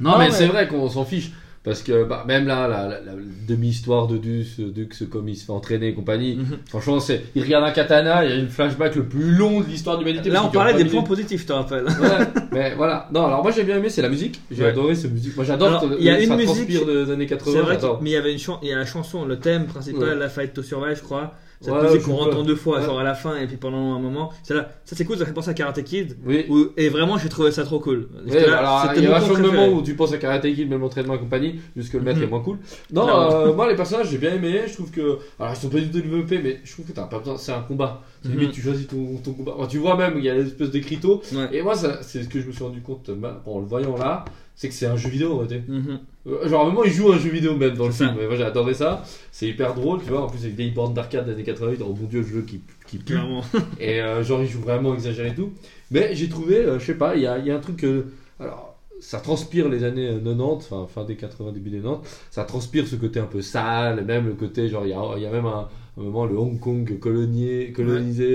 Non, 0.00 0.10
Non, 0.12 0.18
mais, 0.18 0.24
mais- 0.26 0.30
c'est 0.32 0.46
vrai 0.48 0.66
qu'on 0.66 0.88
s'en 0.88 1.04
fiche. 1.04 1.30
Parce 1.64 1.82
que 1.82 2.02
bah, 2.04 2.24
même 2.26 2.48
là, 2.48 2.66
la, 2.66 2.88
la- 2.88 3.00
la 3.00 3.12
demi-histoire 3.46 4.08
de 4.08 4.16
Dux, 4.18 4.44
Dux, 4.58 4.88
comme 5.08 5.28
il 5.28 5.36
se 5.36 5.44
fait 5.44 5.52
entraîner 5.52 5.88
et 5.88 5.94
compagnie, 5.94 6.34
Mhm. 6.36 6.58
franchement, 6.68 6.98
c'est, 6.98 7.22
il 7.36 7.42
regarde 7.44 7.64
un 7.64 7.70
katana, 7.70 8.24
il 8.24 8.30
y 8.30 8.34
a 8.34 8.36
une 8.36 8.48
flashback 8.48 8.96
le 8.96 9.04
plus 9.04 9.30
long 9.36 9.60
de 9.60 9.66
l'histoire 9.66 9.96
de 9.96 10.02
l'humanité. 10.04 10.28
Là, 10.30 10.44
on 10.44 10.48
parlait 10.50 10.74
des 10.74 10.86
points 10.90 11.02
positifs, 11.04 11.42
je 11.42 11.46
te 11.46 11.52
rappelle. 11.52 11.84
Ouais, 11.84 12.26
mais 12.50 12.74
voilà. 12.74 13.08
Non, 13.12 13.26
alors 13.26 13.42
moi 13.44 13.52
j'ai 13.52 13.62
bien 13.62 13.76
aimé, 13.76 13.90
c'est 13.90 14.02
la 14.02 14.08
musique. 14.08 14.40
J'ai 14.50 14.64
Ouais. 14.64 14.70
adoré 14.70 14.94
cette 14.96 15.12
musique. 15.12 15.36
Moi 15.36 15.44
j'adore. 15.44 15.84
Il 15.98 16.04
y 16.04 16.10
a 16.10 16.20
une 16.20 16.34
musique- 16.34 16.66
des 16.84 17.10
années 17.12 17.26
80. 17.26 17.52
C'est 17.52 17.60
vrai, 17.62 17.78
mais 18.00 18.10
il 18.10 18.12
y 18.12 18.16
avait 18.16 18.32
une 18.32 18.40
il 18.62 18.68
y 18.68 18.72
a 18.72 18.76
la 18.78 18.84
chanson, 18.84 19.24
le 19.24 19.38
thème 19.38 19.66
principal, 19.66 20.02
Ouais. 20.02 20.14
la 20.16 20.28
Fight 20.28 20.52
to 20.52 20.62
Survive, 20.64 20.96
je 20.96 21.02
crois. 21.02 21.34
Ouais, 21.70 21.82
musique 21.82 22.00
je 22.00 22.06
qu'on 22.06 22.18
entend 22.18 22.42
deux 22.42 22.56
fois, 22.56 22.78
Ouais. 22.80 22.84
genre 22.86 22.98
à 22.98 23.04
la 23.04 23.14
fin 23.14 23.36
et 23.36 23.46
puis 23.46 23.56
pendant 23.56 23.94
un 23.94 23.98
moment. 24.00 24.32
Là, 24.50 24.70
ça 24.84 24.96
c'est 24.96 25.04
cool, 25.04 25.16
ça 25.18 25.26
fait 25.26 25.32
penser 25.32 25.50
à 25.50 25.54
Karate 25.54 25.82
Kid. 25.84 26.16
Oui. 26.26 26.44
Où, 26.48 26.66
et 26.76 26.88
vraiment, 26.88 27.18
j'ai 27.18 27.28
trouvé 27.28 27.52
ça 27.52 27.62
trop 27.64 27.78
cool. 27.78 28.08
J'étais 28.26 28.46
là, 28.48 28.58
alors, 28.58 28.92
il 28.96 29.02
y 29.04 29.06
a 29.06 29.10
vachement 29.10 29.34
de 29.34 29.40
moments 29.42 29.68
où 29.68 29.82
tu 29.82 29.94
penses 29.94 30.12
à 30.12 30.18
Karate 30.18 30.42
Kid, 30.52 30.68
même 30.68 30.82
entraînement 30.82 31.14
et 31.14 31.18
compagnie, 31.18 31.60
jusque 31.76 31.94
le 31.94 32.00
maître 32.00 32.18
Mhm. 32.18 32.24
est 32.24 32.28
moins 32.28 32.40
cool. 32.40 32.58
Non, 32.92 33.08
euh, 33.08 33.52
moi 33.54 33.68
les 33.68 33.76
personnages 33.76 34.10
j'ai 34.10 34.18
bien 34.18 34.34
aimé. 34.34 34.62
Je 34.66 34.72
trouve 34.74 34.90
que, 34.90 35.18
alors 35.38 35.52
ils 35.52 35.56
sont 35.56 35.68
pas 35.68 35.78
du 35.78 35.90
tout 35.90 36.00
développés, 36.00 36.40
mais 36.42 36.60
je 36.64 36.72
trouve 36.72 36.86
que 36.86 36.92
t'as 36.92 37.04
pas 37.04 37.18
besoin. 37.18 37.36
C'est 37.38 37.52
un 37.52 37.60
combat. 37.62 38.02
Mhm. 38.24 38.32
limite 38.32 38.52
tu 38.52 38.60
choisis 38.62 38.86
ton, 38.86 39.16
ton 39.24 39.32
combat. 39.32 39.52
Tu 39.68 39.78
vois 39.78 39.96
même 39.96 40.14
il 40.16 40.24
y 40.24 40.30
a 40.30 40.34
l'espèce 40.34 40.70
de 40.70 40.78
crito. 40.78 41.22
Ouais. 41.32 41.48
Et 41.52 41.62
moi 41.62 41.74
ça, 41.74 41.98
c'est 42.02 42.22
ce 42.22 42.28
que 42.28 42.40
je 42.40 42.46
me 42.46 42.52
suis 42.52 42.62
rendu 42.62 42.80
compte 42.80 43.10
bah, 43.10 43.42
en 43.46 43.58
le 43.60 43.66
voyant 43.66 43.96
là, 43.96 44.24
c'est 44.54 44.68
que 44.68 44.74
c'est 44.74 44.86
un 44.86 44.96
jeu 44.96 45.08
vidéo 45.08 45.32
en 45.32 45.38
réalité. 45.38 45.62
Mhm. 45.68 45.98
Euh, 46.26 46.48
Genre, 46.48 46.60
à 46.60 46.64
un 46.64 46.68
moment, 46.68 46.84
il 46.84 46.92
joue 46.92 47.12
un 47.12 47.18
jeu 47.18 47.30
vidéo 47.30 47.56
même 47.56 47.74
dans 47.76 47.86
le 47.86 47.92
film. 47.92 48.16
Et 48.20 48.26
moi, 48.26 48.36
j'ai 48.36 48.44
adoré 48.44 48.74
ça. 48.74 49.02
C'est 49.30 49.46
hyper 49.48 49.74
drôle, 49.74 50.00
tu 50.02 50.10
vois. 50.10 50.22
En 50.22 50.28
plus, 50.28 50.40
avec 50.40 50.54
des 50.56 50.70
bornes 50.70 50.94
d'arcade 50.94 51.26
des 51.26 51.32
années 51.32 51.42
88, 51.44 51.80
oh 51.84 51.96
mon 52.00 52.06
dieu, 52.06 52.20
le 52.20 52.26
jeu 52.26 52.42
qui, 52.42 52.60
qui 52.86 52.98
pue. 52.98 53.14
Clairement. 53.14 53.42
Et 53.80 54.00
euh, 54.00 54.22
genre, 54.22 54.42
il 54.42 54.48
joue 54.48 54.60
vraiment 54.60 54.94
exagéré 54.94 55.28
et 55.30 55.34
tout. 55.34 55.52
Mais 55.90 56.14
j'ai 56.14 56.28
trouvé, 56.28 56.56
euh, 56.58 56.78
je 56.78 56.84
sais 56.86 56.94
pas, 56.94 57.16
il 57.16 57.22
y 57.22 57.26
a, 57.26 57.38
il 57.38 57.46
y 57.46 57.50
a 57.50 57.56
un 57.56 57.60
truc 57.60 57.76
que. 57.76 58.06
Alors, 58.40 58.76
ça 59.00 59.18
transpire 59.18 59.68
les 59.68 59.82
années 59.84 60.06
euh, 60.08 60.18
90, 60.20 60.66
enfin, 60.70 60.86
fin 60.92 61.04
des 61.04 61.16
80, 61.16 61.52
début 61.52 61.70
des 61.70 61.78
90. 61.80 62.08
Ça 62.30 62.44
transpire 62.44 62.86
ce 62.86 62.94
côté 62.96 63.18
un 63.20 63.24
peu 63.26 63.42
sale, 63.42 64.04
même 64.04 64.26
le 64.26 64.34
côté, 64.34 64.68
genre, 64.68 64.84
il 64.86 64.90
y 64.90 64.92
a, 64.92 65.02
il 65.16 65.22
y 65.22 65.26
a 65.26 65.30
même 65.30 65.46
un, 65.46 65.68
un 65.98 66.02
moment 66.02 66.24
le 66.26 66.36
Hong 66.38 66.58
Kong 66.60 66.98
colonisé 67.00 67.72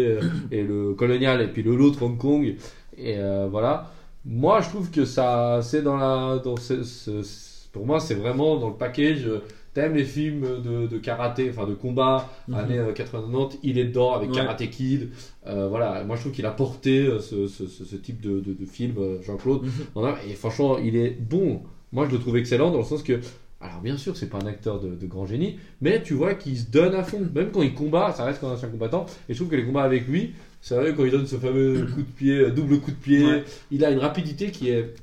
euh, 0.07 0.21
et 0.51 0.63
le 0.63 0.93
colonial, 0.93 1.41
et 1.41 1.47
puis 1.47 1.63
le 1.63 1.75
l'autre 1.75 2.03
Hong 2.03 2.17
Kong. 2.17 2.55
Et 2.97 3.15
euh, 3.17 3.47
voilà. 3.49 3.91
Moi, 4.25 4.61
je 4.61 4.69
trouve 4.69 4.91
que 4.91 5.05
ça, 5.05 5.61
c'est 5.63 5.81
dans 5.81 5.95
la. 5.97 6.39
Dans 6.43 6.57
ce, 6.57 6.83
ce- 6.83 7.23
ce- 7.23 7.46
pour 7.71 7.85
moi, 7.85 7.99
c'est 7.99 8.15
vraiment 8.15 8.57
dans 8.57 8.69
le 8.69 8.75
package. 8.75 9.25
euh, 9.27 9.39
T'aimes 9.73 9.93
les 9.95 10.05
films 10.05 10.41
de, 10.63 10.87
de 10.87 10.97
karaté, 10.97 11.51
enfin 11.51 11.67
de 11.67 11.75
combat, 11.75 12.27
Mhm. 12.47 12.55
années 12.55 12.77
euh, 12.79 12.93
80-90, 12.93 13.59
il 13.61 13.77
est 13.77 13.83
dedans 13.85 14.13
avec 14.15 14.29
Ouais. 14.31 14.35
Karate 14.37 14.67
Kid. 14.71 15.09
Euh, 15.45 15.67
voilà, 15.67 16.03
moi 16.03 16.15
je 16.15 16.21
trouve 16.21 16.31
qu'il 16.33 16.47
a 16.47 16.51
porté 16.51 17.01
euh, 17.05 17.19
ce, 17.19 17.45
ce- 17.45 17.67
ce- 17.67 17.85
ce 17.85 17.95
type 17.95 18.19
de, 18.19 18.39
de- 18.39 18.53
de 18.53 18.65
film, 18.65 18.95
euh, 18.97 19.21
Jean-Claude. 19.21 19.65
Mhm. 19.95 20.13
Et 20.27 20.33
franchement, 20.33 20.79
il 20.79 20.95
est 20.95 21.11
bon. 21.11 21.61
Moi 21.91 22.07
je 22.07 22.13
le 22.15 22.19
trouve 22.19 22.37
excellent 22.37 22.71
dans 22.71 22.79
le 22.79 22.83
sens 22.85 23.03
que, 23.03 23.19
alors 23.61 23.81
bien 23.81 23.97
sûr, 23.97 24.17
c'est 24.17 24.29
pas 24.31 24.39
un 24.39 24.47
acteur 24.47 24.79
de, 24.79 24.95
de 24.95 25.05
grand 25.05 25.27
génie, 25.27 25.57
mais 25.79 26.01
tu 26.01 26.15
vois 26.15 26.33
qu'il 26.33 26.57
se 26.57 26.65
donne 26.71 26.95
à 26.95 27.03
fond. 27.03 27.21
Même 27.35 27.51
quand 27.51 27.61
il 27.61 27.75
combat, 27.75 28.11
ça 28.13 28.23
reste 28.25 28.39
quand 28.41 28.49
un 28.49 28.53
ancien 28.53 28.69
combattant. 28.69 29.05
Et 29.29 29.33
je 29.35 29.37
trouve 29.37 29.51
que 29.51 29.55
les 29.57 29.65
combats 29.65 29.83
avec 29.83 30.07
lui, 30.07 30.33
c'est 30.59 30.73
vrai, 30.75 30.95
quand 30.97 31.05
il 31.05 31.11
donne 31.11 31.27
ce 31.27 31.35
fameux 31.35 31.85
coup 31.93 32.01
de 32.01 32.07
pied, 32.17 32.35
euh, 32.35 32.49
double 32.49 32.79
coup 32.79 32.89
de 32.89 32.95
pied, 32.95 33.23
Ouais. 33.23 33.43
il 33.69 33.85
a 33.85 33.91
une 33.91 33.99
rapidité 33.99 34.49
qui 34.49 34.69
est, 34.71 34.95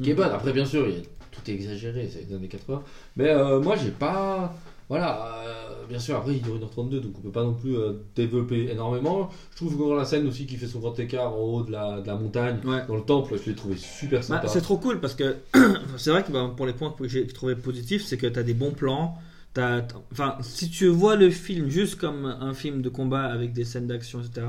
qui 0.00 0.10
est 0.10 0.12
Mhm. 0.12 0.16
bonne. 0.20 0.30
Après, 0.32 0.52
bien 0.52 0.64
sûr, 0.64 0.86
il 0.86 0.94
y 0.94 0.98
a- 0.98 1.02
tout 1.30 1.50
est 1.50 1.54
exagéré, 1.54 2.08
c'est 2.12 2.28
les 2.28 2.34
années 2.34 2.48
80. 2.48 2.82
Mais 3.16 3.28
euh, 3.30 3.60
moi, 3.60 3.76
j'ai 3.76 3.90
pas. 3.90 4.54
Voilà, 4.88 5.44
euh, 5.46 5.86
bien 5.88 6.00
sûr, 6.00 6.16
après 6.16 6.34
il 6.34 6.42
dure 6.42 6.56
1h32, 6.58 7.00
donc 7.00 7.12
on 7.18 7.20
peut 7.20 7.30
pas 7.30 7.44
non 7.44 7.54
plus 7.54 7.76
euh, 7.76 7.92
développer 8.16 8.70
énormément. 8.72 9.30
Je 9.52 9.56
trouve 9.56 9.78
que 9.78 9.96
la 9.96 10.04
scène 10.04 10.26
aussi 10.26 10.46
qui 10.46 10.56
fait 10.56 10.66
son 10.66 10.80
grand 10.80 10.98
écart 10.98 11.32
en 11.32 11.38
haut 11.38 11.62
de 11.62 11.70
la, 11.70 12.00
de 12.00 12.06
la 12.08 12.16
montagne, 12.16 12.58
Ouais. 12.64 12.84
dans 12.88 12.96
le 12.96 13.02
temple, 13.02 13.38
je 13.38 13.50
l'ai 13.50 13.54
trouvé 13.54 13.76
super 13.76 14.18
Bah, 14.18 14.24
sympa. 14.24 14.48
c'est 14.48 14.60
trop 14.62 14.78
cool 14.78 14.98
parce 14.98 15.14
que 15.14 15.36
c'est 15.96 16.10
vrai 16.10 16.24
que 16.24 16.32
bah, 16.32 16.52
pour 16.56 16.66
les 16.66 16.72
points 16.72 16.90
que 16.90 17.06
j'ai 17.06 17.24
trouvé 17.28 17.54
positifs, 17.54 18.04
c'est 18.04 18.16
que 18.16 18.26
tu 18.26 18.36
as 18.36 18.42
des 18.42 18.52
bons 18.54 18.72
plans. 18.72 19.16
T'as- 19.54 19.86
Enfin, 20.10 20.36
si 20.40 20.70
tu 20.70 20.88
vois 20.88 21.14
le 21.14 21.30
film 21.30 21.68
juste 21.68 21.94
comme 21.94 22.24
un 22.26 22.52
film 22.52 22.82
de 22.82 22.88
combat 22.88 23.26
avec 23.26 23.52
des 23.52 23.64
scènes 23.64 23.86
d'action, 23.86 24.20
etc., 24.20 24.44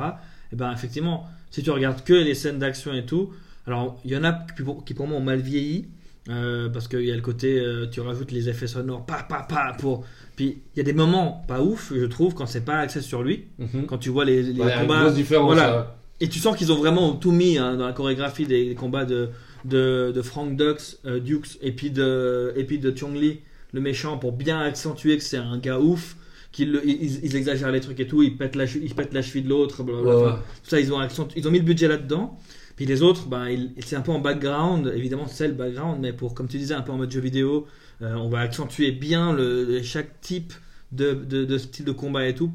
et 0.52 0.56
ben 0.56 0.72
effectivement, 0.74 1.28
si 1.52 1.62
tu 1.62 1.70
regardes 1.70 2.04
que 2.04 2.14
les 2.14 2.34
scènes 2.34 2.58
d'action 2.58 2.94
et 2.94 3.06
tout, 3.06 3.30
alors 3.68 4.00
il 4.06 4.10
y 4.12 4.18
en 4.18 4.24
a 4.24 4.34
qui 4.34 4.64
pour, 4.64 4.84
qui 4.84 4.96
pour 4.96 5.06
moi 5.08 5.20
ont 5.20 5.24
mal 5.24 5.40
vieilli. 5.40 5.88
Euh, 6.30 6.70
parce 6.70 6.88
qu'il 6.88 7.02
y 7.06 7.12
a 7.12 7.16
le 7.16 7.22
côté, 7.22 7.60
euh, 7.60 7.88
tu 7.90 8.00
rajoutes 8.02 8.32
les 8.32 8.48
effets 8.50 8.68
sonores, 8.68 9.06
pa 9.06 9.24
pa 9.28 9.46
pa 9.48 9.76
pour. 9.80 10.06
Puis 10.36 10.60
il 10.76 10.78
y 10.78 10.82
a 10.82 10.84
des 10.84 10.94
moments 10.94 11.44
pas 11.48 11.62
ouf, 11.62 11.92
je 11.96 12.06
trouve, 12.06 12.34
quand 12.36 12.46
c'est 12.46 12.66
pas 12.66 12.78
axé 12.78 13.02
sur 13.02 13.24
lui, 13.24 13.46
Mhm. 13.60 13.86
quand 13.88 13.98
tu 13.98 14.10
vois 14.10 14.26
les, 14.26 14.44
les 14.44 14.50
Ouais, 14.50 14.54
il 14.54 14.60
y 14.60 14.72
a 14.72 14.82
une 14.84 14.88
combats. 14.88 15.40
voilà. 15.40 15.98
Et 16.20 16.30
tu 16.30 16.38
sens 16.40 16.56
qu'ils 16.56 16.72
ont 16.72 16.76
vraiment 16.78 17.14
tout 17.14 17.32
mis 17.32 17.58
hein, 17.58 17.76
dans 17.76 17.88
la 17.88 17.94
chorégraphie 17.94 18.46
des, 18.46 18.70
des 18.70 18.76
combats 18.76 19.06
de, 19.06 19.30
de, 19.66 20.12
de 20.14 20.22
Frank 20.22 20.56
Dux, 20.56 20.98
euh, 21.06 21.20
Dukes 21.20 21.58
et 21.62 21.72
puis 21.72 21.90
de, 21.90 22.54
et 22.56 22.64
puis 22.64 22.78
de 22.78 22.96
Chong 22.96 23.16
Li, 23.16 23.40
le 23.74 23.82
méchant, 23.82 24.18
pour 24.20 24.32
bien 24.32 24.60
accentuer 24.60 25.18
que 25.18 25.24
c'est 25.24 25.38
un 25.38 25.58
gars 25.58 25.80
ouf, 25.80 26.16
qu'ils 26.52 26.80
ils, 26.86 27.26
ils 27.26 27.36
exagèrent 27.36 27.72
les 27.72 27.80
trucs 27.80 28.00
et 28.00 28.06
tout, 28.08 28.22
ils 28.22 28.38
pètent 28.38 28.56
la, 28.56 28.66
ils 28.66 28.94
pètent 28.94 29.14
la 29.14 29.22
cheville 29.24 29.42
de 29.44 29.50
l'autre, 29.50 29.82
blablabla. 29.84 30.16
Ouais, 30.16 30.24
Enfin, 30.28 30.40
tout 30.64 30.70
ça, 30.70 30.80
ils 30.80 30.94
ont, 30.94 31.00
ils 31.36 31.48
ont 31.48 31.52
mis 31.52 31.60
le 31.60 31.66
budget 31.66 31.88
là-dedans. 31.88 32.38
Puis 32.82 32.88
les 32.88 33.04
autres, 33.04 33.28
ben, 33.28 33.48
ils- 33.48 33.74
c'est 33.86 33.96
un 33.96 34.02
peu 34.02 34.12
en 34.12 34.18
background, 34.18 34.92
évidemment 34.96 35.28
c'est 35.28 35.48
le 35.48 35.54
background, 35.54 36.00
mais 36.02 36.14
pour, 36.14 36.34
comme 36.34 36.48
tu 36.48 36.58
disais, 36.58 36.74
un 36.74 36.82
peu 36.82 36.92
en 36.92 36.98
mode 36.98 37.12
jeu 37.12 37.20
vidéo, 37.20 37.68
euh, 38.02 38.16
on 38.16 38.28
va 38.28 38.40
accentuer 38.40 38.92
bien 38.92 39.34
le, 39.34 39.84
chaque 39.84 40.20
type 40.20 40.52
de, 40.92 41.14
de, 41.14 41.46
de 41.46 41.58
style 41.60 41.86
de 41.86 41.92
combat 41.92 42.26
et 42.28 42.34
tout. 42.34 42.52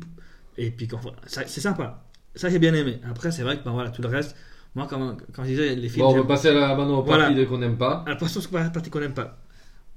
Et 0.59 0.73
puis 0.73 0.89
quand, 0.89 0.99
ça- 1.27 1.47
c'est 1.47 1.61
sympa. 1.61 2.03
Ça 2.35 2.49
j'ai 2.51 2.59
bien 2.59 2.75
aimé. 2.75 2.99
Après 3.09 3.31
c'est 3.31 3.45
vrai 3.45 3.57
que 3.57 3.65
ben, 3.65 3.71
voilà, 3.71 3.91
tout 3.91 4.03
le 4.03 4.09
reste, 4.09 4.35
moi 4.75 4.89
quand, 4.91 5.17
quand 5.33 5.45
je 5.45 5.51
disais 5.51 5.77
les 5.77 5.89
films... 5.89 6.05
Bon, 6.07 6.13
on 6.13 6.19
va 6.19 6.25
passer 6.25 6.49
à 6.49 6.55
la, 6.55 6.75
maintenant 6.75 6.99
au 6.99 7.03
Voilà. 7.05 7.27
parti 7.27 7.39
de 7.39 7.45
qu'on 7.45 7.59
n'aime 7.59 7.79
pas. 7.79 8.03
à 8.05 8.11
la 8.11 8.17
partie 8.17 8.41
la 8.53 8.71
partie 8.71 8.91
qu'on 8.91 8.99
n'aime 8.99 9.15
pas. 9.15 9.39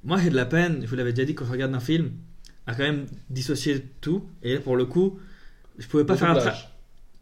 Moi, 0.04 0.20
j'ai 0.22 0.30
de 0.30 0.36
la 0.36 0.46
peine, 0.46 0.82
je 0.84 0.88
vous 0.88 0.96
l'avais 0.96 1.12
déjà 1.14 1.26
dit, 1.26 1.34
quand 1.34 1.46
je 1.46 1.52
regarde 1.52 1.74
un 1.74 1.80
film, 1.80 2.12
à 2.68 2.76
quand 2.76 2.84
même 2.84 3.08
dissocier 3.32 3.84
tout. 4.00 4.30
Et 4.44 4.54
là, 4.54 4.60
pour 4.60 4.78
le 4.78 4.86
coup, 4.86 5.18
je 5.80 5.88
pouvais 5.88 6.06
pas 6.06 6.14
Le 6.14 6.20
faire 6.20 6.30
un 6.30 6.36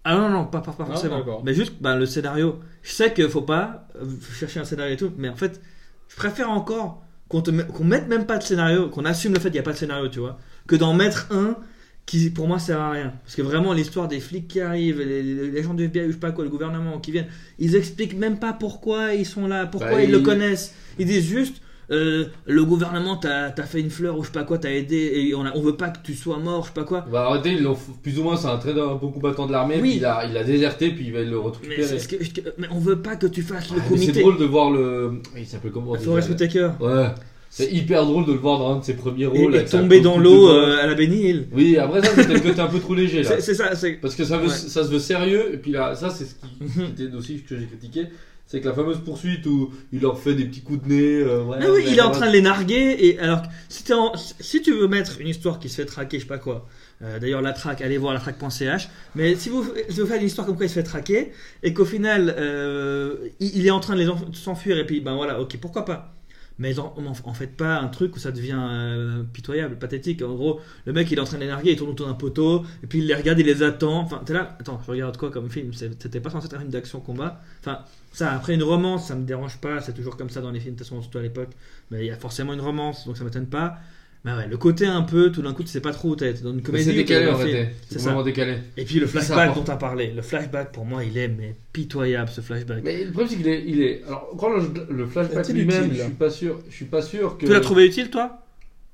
Ah 0.10 0.16
non, 0.16 0.30
non, 0.30 0.46
pas, 0.46 0.62
pas, 0.62 0.72
pas 0.72 0.86
forcément. 0.86 1.18
d'accord. 1.18 1.42
mais 1.44 1.54
juste 1.54 1.74
ben, 1.82 1.98
le 1.98 2.06
scénario. 2.06 2.60
Je 2.82 2.92
sais 2.92 3.14
qu'il 3.14 3.28
faut 3.28 3.42
pas 3.42 3.90
euh, 4.02 4.06
chercher 4.40 4.62
un 4.62 4.64
scénario 4.64 4.94
et 4.94 4.98
tout, 4.98 5.12
mais 5.18 5.28
en 5.28 5.36
fait, 5.36 5.60
je 6.08 6.16
préfère 6.16 6.50
encore 6.50 7.04
qu'on 7.28 7.42
te 7.42 7.52
qu'on 7.52 7.84
mette 7.84 8.08
même 8.08 8.26
pas 8.26 8.38
de 8.38 8.44
scénario, 8.44 8.88
qu'on 8.88 9.04
assume 9.04 9.34
le 9.34 9.40
fait 9.40 9.50
qu'il 9.50 9.56
n'y 9.56 9.60
a 9.60 9.64
pas 9.64 9.74
de 9.74 9.78
scénario, 9.78 10.08
tu 10.08 10.20
vois, 10.20 10.38
que 10.66 10.78
d'en 10.78 10.94
mettre 10.94 11.28
un 11.32 11.58
qui 12.06 12.30
pour 12.30 12.48
moi 12.48 12.58
sert 12.58 12.80
à 12.80 12.92
rien. 12.92 13.14
Parce 13.26 13.36
que 13.36 13.42
vraiment, 13.42 13.74
l'histoire 13.74 14.08
des 14.08 14.22
flics 14.22 14.48
qui 14.48 14.62
arrivent, 14.62 15.02
les, 15.02 15.62
gens 15.62 15.74
du 15.74 15.84
FBI, 15.84 16.08
je 16.08 16.12
sais 16.14 16.18
pas 16.18 16.32
quoi, 16.32 16.46
le 16.46 16.50
gouvernement 16.50 17.00
qui 17.00 17.12
viennent, 17.12 17.28
ils 17.60 17.76
expliquent 17.76 18.18
même 18.18 18.40
pas 18.40 18.54
pourquoi 18.54 19.14
ils 19.14 19.26
sont 19.26 19.46
là, 19.46 19.66
pourquoi 19.66 19.92
Bah, 19.92 20.04
ils 20.04 20.12
le 20.12 20.22
connaissent. 20.22 20.74
Ils 21.00 21.06
disent 21.06 21.28
juste. 21.28 21.62
Euh, 21.92 22.26
le 22.46 22.66
gouvernement 22.66 23.16
t'a 23.18 23.52
fait 23.66 23.80
une 23.80 23.90
fleur 23.90 24.18
ou 24.18 24.22
je 24.24 24.28
sais 24.28 24.34
pas 24.34 24.44
quoi, 24.44 24.58
t'a 24.58 24.72
aidé 24.72 24.96
et 25.16 25.36
on, 25.36 25.46
a- 25.46 25.54
on 25.56 25.62
veut 25.62 25.78
pas 25.78 25.90
que 25.90 26.00
tu 26.04 26.14
sois 26.16 26.38
mort, 26.38 26.64
je 26.64 26.68
sais 26.68 26.74
pas 26.74 26.84
quoi. 26.84 27.06
Bah 27.12 27.28
arrêtez, 27.30 27.54
ils 27.54 27.68
plus 28.04 28.20
ou 28.20 28.24
moins, 28.24 28.36
c'est 28.36 28.48
un 28.48 28.58
très 28.58 28.72
un 28.72 28.96
bon 28.96 29.10
combattant 29.12 29.46
de 29.48 29.52
l'armée, 29.54 29.80
Oui. 29.82 29.94
il 29.98 30.06
a, 30.06 30.26
il 30.30 30.36
a 30.38 30.44
déserté, 30.44 30.90
puis 30.92 31.06
il 31.08 31.14
va 31.14 31.22
le 31.22 31.38
Mais, 31.68 31.82
c'est 31.84 32.00
ce 32.00 32.08
que- 32.08 32.16
mais 32.58 32.68
on 32.72 32.80
veut 32.80 33.02
pas 33.02 33.16
que 33.16 33.28
tu 33.28 33.42
fasses 33.42 33.70
le 33.70 33.78
Ah, 33.80 33.84
mais 33.90 33.98
c'est 33.98 34.06
comité. 34.06 34.22
drôle 34.22 34.38
de 34.38 34.46
voir 34.46 34.72
le. 34.72 35.22
Il 35.38 35.46
s'appelle 35.46 35.72
comment 35.72 35.96
Forest 35.96 36.30
Whitaker. 36.30 36.72
Ouais. 36.82 37.08
C'est 37.50 37.72
hyper 37.72 38.06
drôle 38.06 38.26
de 38.26 38.34
le 38.34 38.40
voir 38.40 38.60
dans 38.60 38.76
un 38.76 38.80
de 38.80 38.84
ses 38.84 38.96
premiers 38.96 39.24
Et, 39.24 39.28
rôles. 39.28 39.56
et 39.56 39.66
sa 39.66 39.80
tomber 39.80 40.02
dans 40.02 40.18
l'eau 40.20 40.50
euh, 40.50 40.84
à 40.84 40.86
la 40.88 40.94
Benny 40.96 41.30
Hill. 41.30 41.48
Oui, 41.54 41.78
après 41.78 42.02
ça, 42.02 42.10
c'était 42.14 42.34
le 42.34 42.40
côté 42.42 42.60
un 42.60 42.68
peu 42.68 42.80
trop 42.80 42.94
léger 42.94 43.24
là. 43.24 43.30
C'est 43.40 43.54
ça, 43.54 43.74
c'est. 43.74 43.94
Parce 43.94 44.16
que 44.16 44.26
ça, 44.26 44.38
veut, 44.38 44.50
Ouais. 44.50 44.54
ça 44.54 44.84
se 44.84 44.90
veut 44.92 45.00
sérieux, 45.00 45.54
et 45.54 45.58
puis 45.58 45.72
là, 45.72 45.96
ça 45.96 46.10
c'est 46.10 46.26
ce 46.26 46.36
qui, 46.36 46.94
qui 46.96 47.04
était 47.06 47.16
aussi 47.16 47.42
que 47.48 47.58
j'ai 47.58 47.66
critiqué, 47.66 48.08
c'est 48.48 48.62
que 48.62 48.68
la 48.68 48.74
fameuse 48.74 49.00
poursuite 49.04 49.46
où 49.46 49.72
il 49.92 50.02
leur 50.02 50.18
fait 50.20 50.34
des 50.34 50.46
petits 50.46 50.62
coups 50.62 50.82
de 50.84 50.88
nez. 50.90 51.16
euh, 51.22 51.44
ouais, 51.44 51.58
Ah 51.62 51.66
oui, 51.70 51.84
il 51.88 51.98
est 51.98 52.02
en 52.02 52.12
train 52.12 52.28
de 52.28 52.32
les 52.32 52.42
narguer. 52.42 52.96
Et 53.00 53.20
alors, 53.20 53.44
si, 53.70 53.92
en- 53.94 54.14
si 54.16 54.62
tu 54.62 54.74
veux 54.74 54.88
mettre 54.88 55.20
une 55.22 55.28
histoire 55.28 55.60
qui 55.60 55.68
se 55.70 55.76
fait 55.76 55.86
traquer, 55.86 56.18
je 56.18 56.24
sais 56.24 56.28
pas 56.30 56.38
quoi. 56.38 56.66
euh, 57.02 57.20
D'ailleurs, 57.20 57.42
la 57.42 57.54
traque, 57.54 57.82
allez 57.82 57.98
voir 57.98 58.14
la 58.14 58.20
traque.ch. 58.20 58.88
Mais 59.16 59.36
si 59.36 59.50
vous, 59.50 59.66
si 59.90 60.00
vous 60.00 60.08
faites 60.08 60.22
une 60.22 60.28
histoire 60.28 60.48
comme 60.48 60.56
quoi 60.56 60.66
il 60.66 60.70
se 60.70 60.76
fait 60.76 60.84
traquer 60.84 61.32
et 61.62 61.74
qu'au 61.74 61.86
final, 61.86 62.34
euh, 62.38 63.18
il, 63.40 63.58
il 63.58 63.68
est 63.68 63.72
en 63.72 63.80
train 63.82 63.96
de 63.96 64.10
s'enfuir 64.34 64.78
et 64.78 64.86
puis 64.86 65.02
ben 65.02 65.16
voilà, 65.16 65.40
ok, 65.42 65.58
pourquoi 65.60 65.86
pas. 65.86 66.14
Mais 66.60 66.80
en, 66.80 67.14
faites 67.36 67.56
pas 67.56 67.78
un 67.78 67.88
truc 67.88 68.16
où 68.16 68.20
ça 68.20 68.32
devient 68.32 68.58
euh, 68.60 69.22
pitoyable, 69.32 69.78
pathétique. 69.78 70.24
En 70.24 70.34
gros, 70.34 70.60
le 70.86 70.94
mec 70.94 71.12
il 71.12 71.20
est 71.20 71.22
en 71.22 71.26
train 71.26 71.38
de 71.38 71.44
les 71.44 71.48
narguer, 71.50 71.72
il 71.74 71.78
tourne 71.78 71.92
autour 71.92 72.08
d'un 72.08 72.16
poteau 72.16 72.64
et 72.82 72.88
puis 72.88 72.98
il 72.98 73.06
les 73.06 73.14
regarde, 73.14 73.38
il 73.40 73.46
les 73.46 73.62
attend. 73.62 74.00
Enfin, 74.00 74.24
t'es 74.26 74.34
là, 74.34 74.58
attends, 74.60 74.82
je 74.84 74.90
regarde 74.90 75.18
quoi 75.18 75.30
comme 75.30 75.52
film? 75.52 75.72
C'était 75.74 76.20
pas 76.20 76.32
censé 76.32 76.48
être 76.48 76.56
un 76.56 76.60
film 76.60 76.72
d'action-combat. 76.72 77.40
Enfin, 77.60 77.82
ça, 78.12 78.32
après 78.32 78.56
une 78.56 78.64
romance, 78.64 79.08
ça 79.08 79.16
me 79.16 79.26
dérange 79.26 79.58
pas, 79.58 79.82
c'est 79.82 79.94
toujours 79.94 80.18
comme 80.18 80.30
ça 80.30 80.42
dans 80.42 80.52
les 80.52 80.60
films, 80.60 80.74
de 80.74 80.80
toute 80.80 80.88
façon, 80.88 81.02
surtout 81.02 81.20
à 81.20 81.22
l'époque. 81.22 81.50
Mais 81.92 82.00
il 82.00 82.08
y 82.08 82.12
a 82.12 82.16
forcément 82.16 82.54
une 82.54 82.62
romance, 82.62 83.06
donc 83.06 83.18
ça 83.18 83.24
m'étonne 83.24 83.48
pas. 83.48 83.78
Mais 84.26 84.34
ouais, 84.34 84.48
le 84.48 84.58
côté 84.58 84.86
un 84.86 85.04
peu, 85.04 85.32
tout 85.32 85.42
d'un 85.42 85.54
coup, 85.54 85.64
tu 85.64 85.70
sais 85.70 85.80
pas 85.80 85.94
trop 85.94 86.10
où 86.10 86.16
t'es. 86.16 86.34
Dans 86.34 86.52
une 86.52 86.62
comédie. 86.62 86.86
c'est 86.86 86.94
décalé 86.94 87.28
en 87.30 87.38
fait. 87.38 87.76
C'est 87.90 88.02
vraiment 88.02 88.24
décalé. 88.24 88.58
Et 88.76 88.84
puis 88.84 89.00
le 89.00 89.08
flashback 89.08 89.54
dont 89.56 89.64
t'as 89.64 89.78
parlé. 89.78 90.12
Le 90.12 90.22
flashback, 90.22 90.72
pour 90.72 90.86
moi, 90.86 91.04
il 91.04 91.18
est 91.18 91.28
mais 91.28 91.56
pitoyable 91.72 92.30
ce 92.30 92.42
flashback. 92.42 92.84
Mais 92.84 93.06
le 93.06 93.12
problème 93.12 93.30
c'est 93.30 93.38
qu'il 93.38 93.48
est, 93.48 93.64
il 93.66 93.82
est. 93.82 94.04
Alors, 94.06 94.36
quand 94.38 94.50
le, 94.50 94.68
le 94.90 95.06
flashback 95.06 95.48
lui-même, 95.50 95.94
je 95.94 96.02
suis 96.02 96.12
pas 96.12 96.30
sûr, 96.30 96.60
je 96.70 96.76
suis 96.76 96.86
pas 96.86 97.02
sûr 97.02 97.38
que. 97.38 97.46
Tu 97.46 97.54
l'as 97.54 97.60
trouvé 97.60 97.86
utile, 97.86 98.10
toi? 98.10 98.44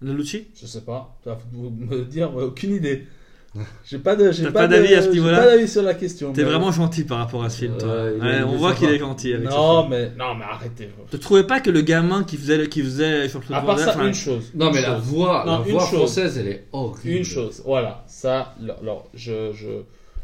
Le 0.01 0.13
Lucci 0.13 0.47
Je 0.61 0.67
sais 0.67 0.81
pas. 0.81 1.17
Tu 1.23 1.29
vas 1.29 1.39
me 1.53 2.03
dire, 2.03 2.35
aucune 2.35 2.75
idée. 2.75 3.07
J'ai 3.85 3.99
pas 3.99 4.15
de, 4.15 4.31
j'ai 4.31 4.49
d'avis 4.49 4.95
à 4.95 5.01
ce 5.01 5.07
j'ai 5.07 5.13
niveau-là 5.13 5.37
pas 5.39 5.45
d'avis 5.45 5.67
sur 5.67 5.83
la 5.83 5.93
question. 5.93 6.33
T'es 6.33 6.41
mais- 6.43 6.49
vraiment 6.49 6.71
gentil 6.71 7.03
par 7.03 7.19
rapport 7.19 7.43
à 7.43 7.49
ce 7.51 7.59
film, 7.59 7.77
toi. 7.77 8.05
Ouais, 8.11 8.41
on 8.43 8.55
voit 8.57 8.73
qu'il 8.73 8.89
est 8.89 8.97
gentil 8.97 9.33
avec 9.33 9.47
ce 9.49 9.53
Non, 9.55 9.81
film. 9.83 9.89
mais 9.91 10.09
non, 10.17 10.33
mais 10.33 10.45
arrêtez. 10.45 10.89
Tu 11.11 11.19
trouvais 11.19 11.43
pas 11.43 11.59
que 11.59 11.69
le 11.69 11.81
gamin 11.81 12.23
qui 12.23 12.37
faisait, 12.37 12.67
qui 12.67 12.81
faisait 12.81 13.29
sur 13.29 13.41
le 13.47 13.55
À 13.55 13.61
part 13.61 13.77
ça, 13.77 13.91
enfin, 13.91 14.07
une 14.07 14.13
chose. 14.15 14.51
Non, 14.55 14.71
mais 14.71 14.81
la 14.81 14.95
voix, 14.97 15.43
Non, 15.45 15.59
la 15.59 15.65
une 15.67 15.71
voix 15.73 15.85
chose. 15.85 15.99
française, 15.99 16.37
elle 16.39 16.47
est 16.47 16.67
horrible. 16.71 17.17
Une 17.17 17.23
chose, 17.23 17.61
voilà, 17.65 18.03
ça, 18.07 18.55
alors, 18.81 19.07
je, 19.13 19.51
je, 19.53 19.67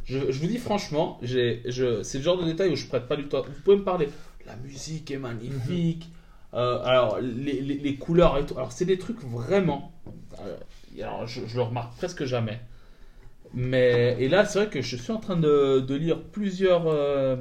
je, 0.05 0.31
je 0.31 0.39
vous 0.39 0.47
dis 0.47 0.57
franchement, 0.57 1.19
j'ai, 1.21 1.61
je, 1.67 2.01
c'est 2.01 2.17
le 2.17 2.23
genre 2.23 2.39
de 2.41 2.45
détail 2.45 2.71
où 2.71 2.75
je 2.75 2.87
prête 2.87 3.07
pas 3.07 3.15
du 3.15 3.27
temps. 3.27 3.43
Vous 3.43 3.61
pouvez 3.63 3.77
me 3.77 3.83
parler, 3.83 4.09
la 4.47 4.55
musique 4.55 5.11
est 5.11 5.19
magnifique, 5.19 6.09
euh, 6.55 6.79
alors 6.83 7.19
les, 7.21 7.61
les, 7.61 7.75
les 7.77 7.95
couleurs 7.95 8.39
et 8.39 8.45
tout, 8.47 8.55
alors 8.57 8.71
c'est 8.71 8.85
des 8.85 8.97
trucs 8.97 9.21
vraiment, 9.21 9.91
euh, 10.43 10.55
alors 11.03 11.27
je, 11.27 11.41
je 11.47 11.55
le 11.57 11.61
remarque 11.61 11.95
presque 11.97 12.25
jamais. 12.25 12.59
Mais, 13.53 14.15
et 14.19 14.29
là, 14.29 14.45
c'est 14.45 14.59
vrai 14.59 14.69
que 14.69 14.81
je 14.81 14.95
suis 14.95 15.11
en 15.11 15.17
train 15.19 15.35
de, 15.35 15.79
de 15.79 15.95
lire 15.95 16.21
plusieurs, 16.21 16.83
euh, 16.87 17.35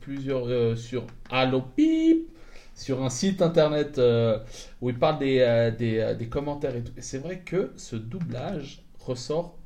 plusieurs 0.00 0.46
euh, 0.48 0.76
sur 0.76 1.06
Allo 1.30 1.62
Pip, 1.76 2.28
sur 2.74 3.02
un 3.02 3.10
site 3.10 3.42
internet 3.42 3.98
euh, 3.98 4.38
où 4.80 4.90
il 4.90 4.98
parle 4.98 5.18
des, 5.18 5.40
euh, 5.40 5.70
des, 5.72 5.98
euh, 5.98 6.14
des 6.14 6.28
commentaires 6.28 6.76
et 6.76 6.82
tout. 6.82 6.92
Et 6.96 7.02
c'est 7.02 7.18
vrai 7.18 7.40
que 7.44 7.72
ce 7.76 7.96
doublage 7.96 8.84
ressort 9.00 9.58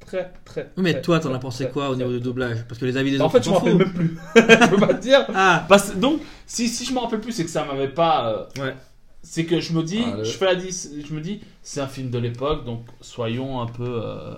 très, 0.00 0.32
très. 0.44 0.70
Oui, 0.76 0.82
Mais 0.84 0.94
très, 0.94 1.02
toi, 1.02 1.20
t'en 1.20 1.34
as 1.34 1.38
pensé 1.38 1.64
très, 1.64 1.72
quoi 1.72 1.90
au 1.90 1.96
niveau 1.96 2.10
du 2.10 2.20
doublage? 2.20 2.64
Parce 2.68 2.80
que 2.80 2.86
les 2.86 2.96
avis 2.96 3.10
des 3.10 3.20
En 3.20 3.26
autres, 3.26 3.32
fait, 3.32 3.42
je 3.44 3.50
m'en 3.50 3.56
rappelle 3.58 3.76
même 3.76 3.92
plus. 3.92 4.16
je 4.36 4.70
peux 4.70 4.78
pas 4.78 4.94
te 4.94 5.00
dire. 5.02 5.26
Ah 5.34 5.66
Parce, 5.68 5.94
donc, 5.96 6.22
si, 6.46 6.68
si 6.68 6.84
je 6.84 6.92
m'en 6.94 7.02
rappelle 7.02 7.20
plus, 7.20 7.32
c'est 7.32 7.44
que 7.44 7.50
ça 7.50 7.64
m'avait 7.64 7.88
pas. 7.88 8.48
euh, 8.56 8.62
Ouais. 8.62 8.74
C'est 9.22 9.44
que 9.44 9.60
je 9.60 9.72
me 9.72 9.82
dis, 9.82 10.00
Ah, 10.04 10.22
je 10.22 10.30
fais 10.30 10.44
la 10.46 10.58
je 10.58 11.12
me 11.12 11.20
dis, 11.20 11.40
c'est 11.62 11.80
un 11.80 11.86
film 11.88 12.08
de 12.10 12.18
l'époque, 12.18 12.64
donc 12.64 12.84
soyons 13.00 13.60
un 13.60 13.66
peu 13.66 13.84
euh, 14.02 14.34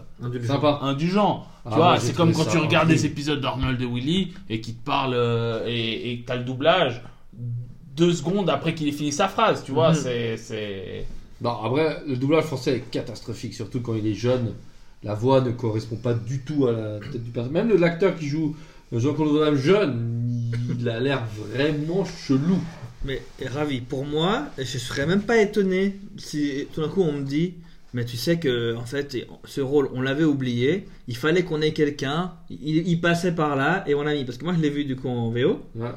Sympa. 0.47 0.79
indulgents. 0.83 1.47
Ah, 1.65 1.69
tu 1.71 1.77
vois, 1.77 2.01
c'est 2.01 2.15
comme 2.15 2.33
quand 2.33 2.45
ça 2.45 2.51
tu 2.53 2.59
regardes 2.59 2.89
des 2.89 3.05
épisodes 3.07 3.41
d'Arnold 3.41 3.81
et 3.81 3.87
Willy 3.87 4.33
et 4.49 4.61
qui 4.61 4.75
te 4.75 4.85
parlent 4.85 5.15
euh, 5.15 5.65
et 5.67 6.13
et 6.13 6.25
t'as 6.27 6.37
le 6.37 6.45
doublage 6.45 7.03
deux 7.97 8.13
secondes 8.15 8.49
après 8.49 8.75
qu'il 8.75 8.89
ait 8.89 8.93
fini 8.93 9.13
sa 9.13 9.29
phrase. 9.29 9.63
Tu 9.65 9.73
vois, 9.73 9.91
Mhm. 9.91 9.97
c'est 9.97 10.37
c'est. 10.39 11.07
Non, 11.43 11.63
après, 11.63 12.03
le 12.09 12.17
doublage 12.17 12.45
français 12.45 12.77
est 12.77 12.91
catastrophique, 12.91 13.55
surtout 13.55 13.81
quand 13.81 13.95
il 13.95 14.07
est 14.07 14.15
jeune. 14.15 14.55
La 15.03 15.15
voix 15.15 15.41
ne 15.41 15.51
correspond 15.51 15.97
pas 15.97 16.15
du 16.15 16.41
tout 16.41 16.67
à 16.67 16.73
la 16.73 16.99
tête 17.01 17.23
du 17.23 17.31
personnage. 17.31 17.65
Même 17.67 17.79
l'acteur 17.79 18.17
qui 18.17 18.27
joue 18.27 18.57
Jean-Claude 18.93 19.29
Van 19.35 19.45
Damme 19.45 19.57
jeune, 19.57 20.51
il 20.79 20.89
a 20.89 21.01
l'air 21.01 21.23
vraiment 21.53 22.05
chelou. 22.05 22.59
Mais 23.05 23.23
ravi. 23.47 23.81
Pour 23.81 24.05
moi, 24.05 24.47
je 24.59 24.79
serais 24.79 25.07
même 25.07 25.23
pas 25.23 25.41
étonné 25.41 25.97
si 26.19 26.67
tout 26.73 26.83
d'un 26.83 26.89
coup 26.89 27.03
on 27.03 27.13
me 27.13 27.23
dit 27.23 27.55
Mais 27.95 28.05
tu 28.05 28.17
sais 28.17 28.39
que 28.39 28.75
en 28.77 28.85
fait, 28.85 29.17
ce 29.45 29.61
rôle, 29.61 29.89
on 29.95 30.03
l'avait 30.03 30.25
oublié. 30.25 30.87
Il 31.09 31.17
fallait 31.17 31.45
qu'on 31.45 31.63
ait 31.63 31.73
quelqu'un. 31.73 32.33
Il, 32.51 32.87
il 32.87 33.01
passait 33.01 33.33
par 33.33 33.57
là 33.57 33.85
et 33.87 33.95
on 33.95 34.03
l'a 34.03 34.15
mis. 34.15 34.25
Parce 34.25 34.39
que 34.39 34.45
moi, 34.45 34.55
je 34.55 34.61
l'ai 34.61 34.71
vu 34.71 34.85
du 34.85 34.97
coup 34.97 35.09
en 35.09 35.31
VO. 35.31 35.61
Ouais. 35.75 35.91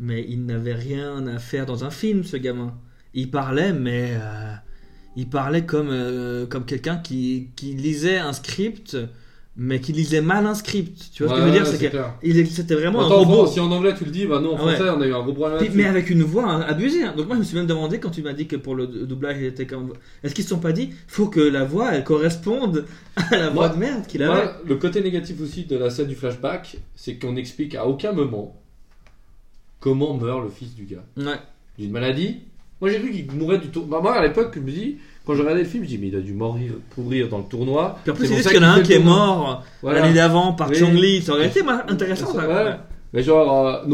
Mais 0.00 0.24
il 0.28 0.46
n'avait 0.46 0.74
rien 0.74 1.26
à 1.26 1.38
faire 1.38 1.66
dans 1.66 1.84
un 1.84 1.90
film, 1.90 2.24
ce 2.24 2.36
gamin. 2.36 2.74
Il 3.12 3.30
parlait, 3.30 3.72
mais 3.72 4.12
euh, 4.14 4.54
il 5.16 5.28
parlait 5.28 5.66
comme 5.66 5.90
euh, 5.90 6.46
comme 6.46 6.64
quelqu'un 6.64 6.96
qui, 6.96 7.48
qui 7.56 7.74
lisait 7.74 8.18
un 8.18 8.32
script, 8.32 8.96
mais 9.56 9.80
qui 9.80 9.92
lisait 9.92 10.20
mal 10.22 10.46
un 10.46 10.54
script. 10.54 11.10
Tu 11.12 11.22
vois 11.24 11.32
ce 11.32 11.36
que 11.36 11.46
je 11.46 11.52
veux 11.52 11.52
dire? 11.58 11.66
C'est 11.66 11.90
que 11.90 12.44
c'était 12.46 12.74
vraiment 12.74 13.00
un 13.02 13.06
Attends, 13.06 13.24
robot. 13.24 13.46
si 13.46 13.60
en 13.60 13.70
anglais 13.70 13.92
tu 13.98 14.04
le 14.04 14.10
dis, 14.10 14.24
bah 14.26 14.40
non, 14.40 14.54
en 14.54 14.58
Ah 14.58 14.64
ouais. 14.66 14.74
français 14.76 14.90
on 14.96 15.00
a 15.00 15.06
eu 15.06 15.12
un 15.12 15.22
gros 15.22 15.32
problème 15.34 15.58
Puis- 15.58 15.70
mais 15.74 15.84
avec 15.84 16.08
une 16.08 16.22
voix 16.22 16.48
hein, 16.48 16.60
abusée. 16.62 17.02
hein. 17.04 17.14
Donc 17.16 17.26
moi 17.26 17.34
je 17.36 17.40
me 17.40 17.44
suis 17.44 17.56
même 17.56 17.66
demandé 17.66 17.98
quand 17.98 18.10
tu 18.10 18.22
m'as 18.22 18.32
dit 18.32 18.46
que 18.46 18.56
pour 18.56 18.74
le 18.74 18.86
doublage 18.86 19.36
il 19.38 19.44
était 19.46 19.66
comme. 19.66 19.92
Est-ce 20.22 20.34
qu'ils 20.34 20.44
se 20.44 20.50
sont 20.50 20.60
pas 20.60 20.72
dit 20.72 20.90
faut 21.08 21.26
que 21.28 21.40
la 21.40 21.64
voix 21.64 21.92
elle 21.92 22.04
corresponde 22.04 22.86
à 23.16 23.36
la 23.36 23.50
Moi- 23.50 23.66
voix 23.66 23.68
de 23.74 23.80
merde 23.80 24.06
qu'il 24.06 24.22
avait? 24.22 24.32
Moi, 24.32 24.52
le 24.66 24.76
côté 24.76 25.02
négatif 25.02 25.40
aussi 25.40 25.64
de 25.64 25.76
la 25.76 25.90
scène 25.90 26.06
du 26.08 26.14
flashback, 26.14 26.78
c'est 26.94 27.16
qu'on 27.16 27.32
n'explique 27.32 27.74
à 27.74 27.86
aucun 27.86 28.12
moment 28.12 28.56
comment 29.80 30.14
meurt 30.16 30.42
le 30.42 30.48
fils 30.50 30.74
du 30.74 30.84
gars. 30.84 31.04
Ouais. 31.16 31.38
D'une 31.78 31.90
maladie. 31.90 32.38
Moi 32.80 32.90
j'ai 32.90 32.98
cru 33.00 33.10
qu'il 33.10 33.30
mourait 33.32 33.58
du 33.58 33.68
tournoi. 33.68 33.98
Bah, 33.98 34.02
moi 34.02 34.14
à 34.16 34.22
l'époque, 34.26 34.52
je 34.54 34.60
me 34.60 34.70
dis, 34.70 34.96
quand 35.30 35.36
je 35.36 35.42
regardais 35.42 35.62
le 35.62 35.68
film, 35.68 35.84
je 35.84 35.90
dis, 35.90 35.98
mais 35.98 36.08
il 36.08 36.16
a 36.16 36.20
dû 36.20 36.32
mourir, 36.32 36.72
pourrir 36.92 37.28
dans 37.28 37.38
le 37.38 37.44
tournoi. 37.44 37.96
Puis 38.02 38.10
en 38.10 38.14
plus 38.16 38.26
C'est 38.26 38.42
ça 38.42 38.50
qu'il 38.50 38.60
y 38.60 38.64
en 38.64 38.68
a 38.68 38.72
un 38.72 38.80
qui 38.80 38.94
est 38.94 38.98
mort 38.98 39.62
Voilà. 39.80 40.00
l'année 40.00 40.14
d'avant 40.14 40.54
par. 40.54 40.74
Chong 40.74 40.92
Li. 40.92 41.22
Ça 41.22 41.34
aurait 41.34 41.46
été 41.46 41.60
intéressant. 41.88 42.32
Ça. 42.34 42.80
Mais 43.12 43.22
genre, 43.22 43.66
euh, 43.66 43.84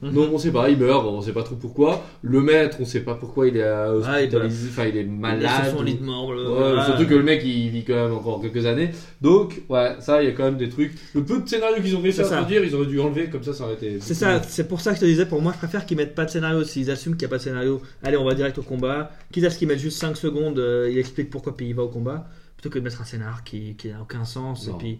non. 0.00 0.10
Mhm. 0.10 0.14
Non, 0.14 0.30
on 0.34 0.38
sait 0.38 0.52
pas, 0.52 0.70
il 0.70 0.76
meurt, 0.78 1.04
on 1.06 1.20
sait 1.20 1.32
pas 1.32 1.42
trop 1.42 1.56
pourquoi. 1.56 2.04
Le 2.22 2.40
maître, 2.40 2.76
on 2.80 2.84
sait 2.84 3.00
pas 3.00 3.14
pourquoi 3.14 3.48
il 3.48 3.56
est 3.56 3.62
euh, 3.62 4.00
Ah, 4.06 4.20
il 4.20 4.26
hospitalisé, 4.26 4.68
enfin 4.70 4.84
il 4.84 4.96
est 4.96 5.00
Il 5.00 5.06
est 5.06 5.10
malade. 5.10 5.64
sur 5.64 5.74
son 5.76 5.82
ou- 5.82 5.84
lit 5.84 5.94
de 5.96 6.04
mort. 6.04 6.32
le- 6.32 6.42
Ouais, 6.48 6.54
voilà. 6.56 6.84
Surtout 6.86 7.06
que 7.06 7.14
le 7.14 7.22
mec 7.24 7.42
il 7.44 7.68
vit 7.70 7.84
quand 7.84 7.94
même 7.94 8.12
encore 8.14 8.40
quelques 8.40 8.64
années. 8.66 8.90
Donc, 9.20 9.62
ouais, 9.68 9.96
ça, 10.00 10.22
il 10.22 10.28
y 10.28 10.30
a 10.30 10.34
quand 10.34 10.44
même 10.44 10.56
des 10.56 10.68
trucs. 10.68 10.92
Le 11.14 11.24
peu 11.24 11.40
de 11.40 11.48
scénarios 11.48 11.82
qu'ils 11.82 11.96
ont 11.96 12.00
réussi 12.00 12.20
à 12.20 12.24
produire, 12.24 12.62
ils 12.64 12.74
auraient 12.74 12.86
dû 12.86 13.00
enlever, 13.00 13.28
comme 13.28 13.42
ça, 13.42 13.52
ça 13.52 13.64
aurait 13.64 13.74
été. 13.74 13.98
C'est 14.00 14.14
ça, 14.14 14.40
c'est 14.42 14.68
pour 14.68 14.80
ça 14.80 14.90
que 14.92 14.96
je 14.96 15.00
te 15.00 15.06
disais, 15.06 15.26
pour 15.26 15.42
moi, 15.42 15.52
je 15.52 15.58
préfère 15.58 15.84
qu'ils 15.84 15.96
mettent 15.96 16.14
pas 16.14 16.24
de 16.24 16.30
scénario. 16.30 16.62
S'ils 16.64 16.90
assument 16.90 17.16
qu'il 17.16 17.26
n'y 17.26 17.30
a 17.30 17.34
pas 17.34 17.38
de 17.38 17.42
scénario, 17.42 17.80
allez, 18.04 18.16
on 18.16 18.24
va 18.24 18.34
direct 18.34 18.56
au 18.58 18.62
combat. 18.62 19.10
Quitte 19.32 19.44
à 19.44 19.50
ce 19.50 19.58
qu'ils 19.58 19.66
mettent 19.68 19.78
juste 19.80 19.98
5 19.98 20.16
secondes, 20.16 20.58
euh, 20.60 20.88
il 20.90 20.98
explique 20.98 21.28
pourquoi, 21.30 21.56
puis 21.56 21.68
il 21.68 21.74
va 21.74 21.82
au 21.82 21.88
combat. 21.88 22.28
Plutôt 22.56 22.70
que 22.70 22.78
de 22.78 22.84
mettre 22.84 23.00
un 23.00 23.04
scénar 23.04 23.42
qui, 23.44 23.74
qui 23.76 23.88
n'a 23.88 24.00
aucun 24.02 24.24
sens. 24.24 24.66
Non. 24.68 24.74
Et 24.74 24.78
puis, 24.78 24.98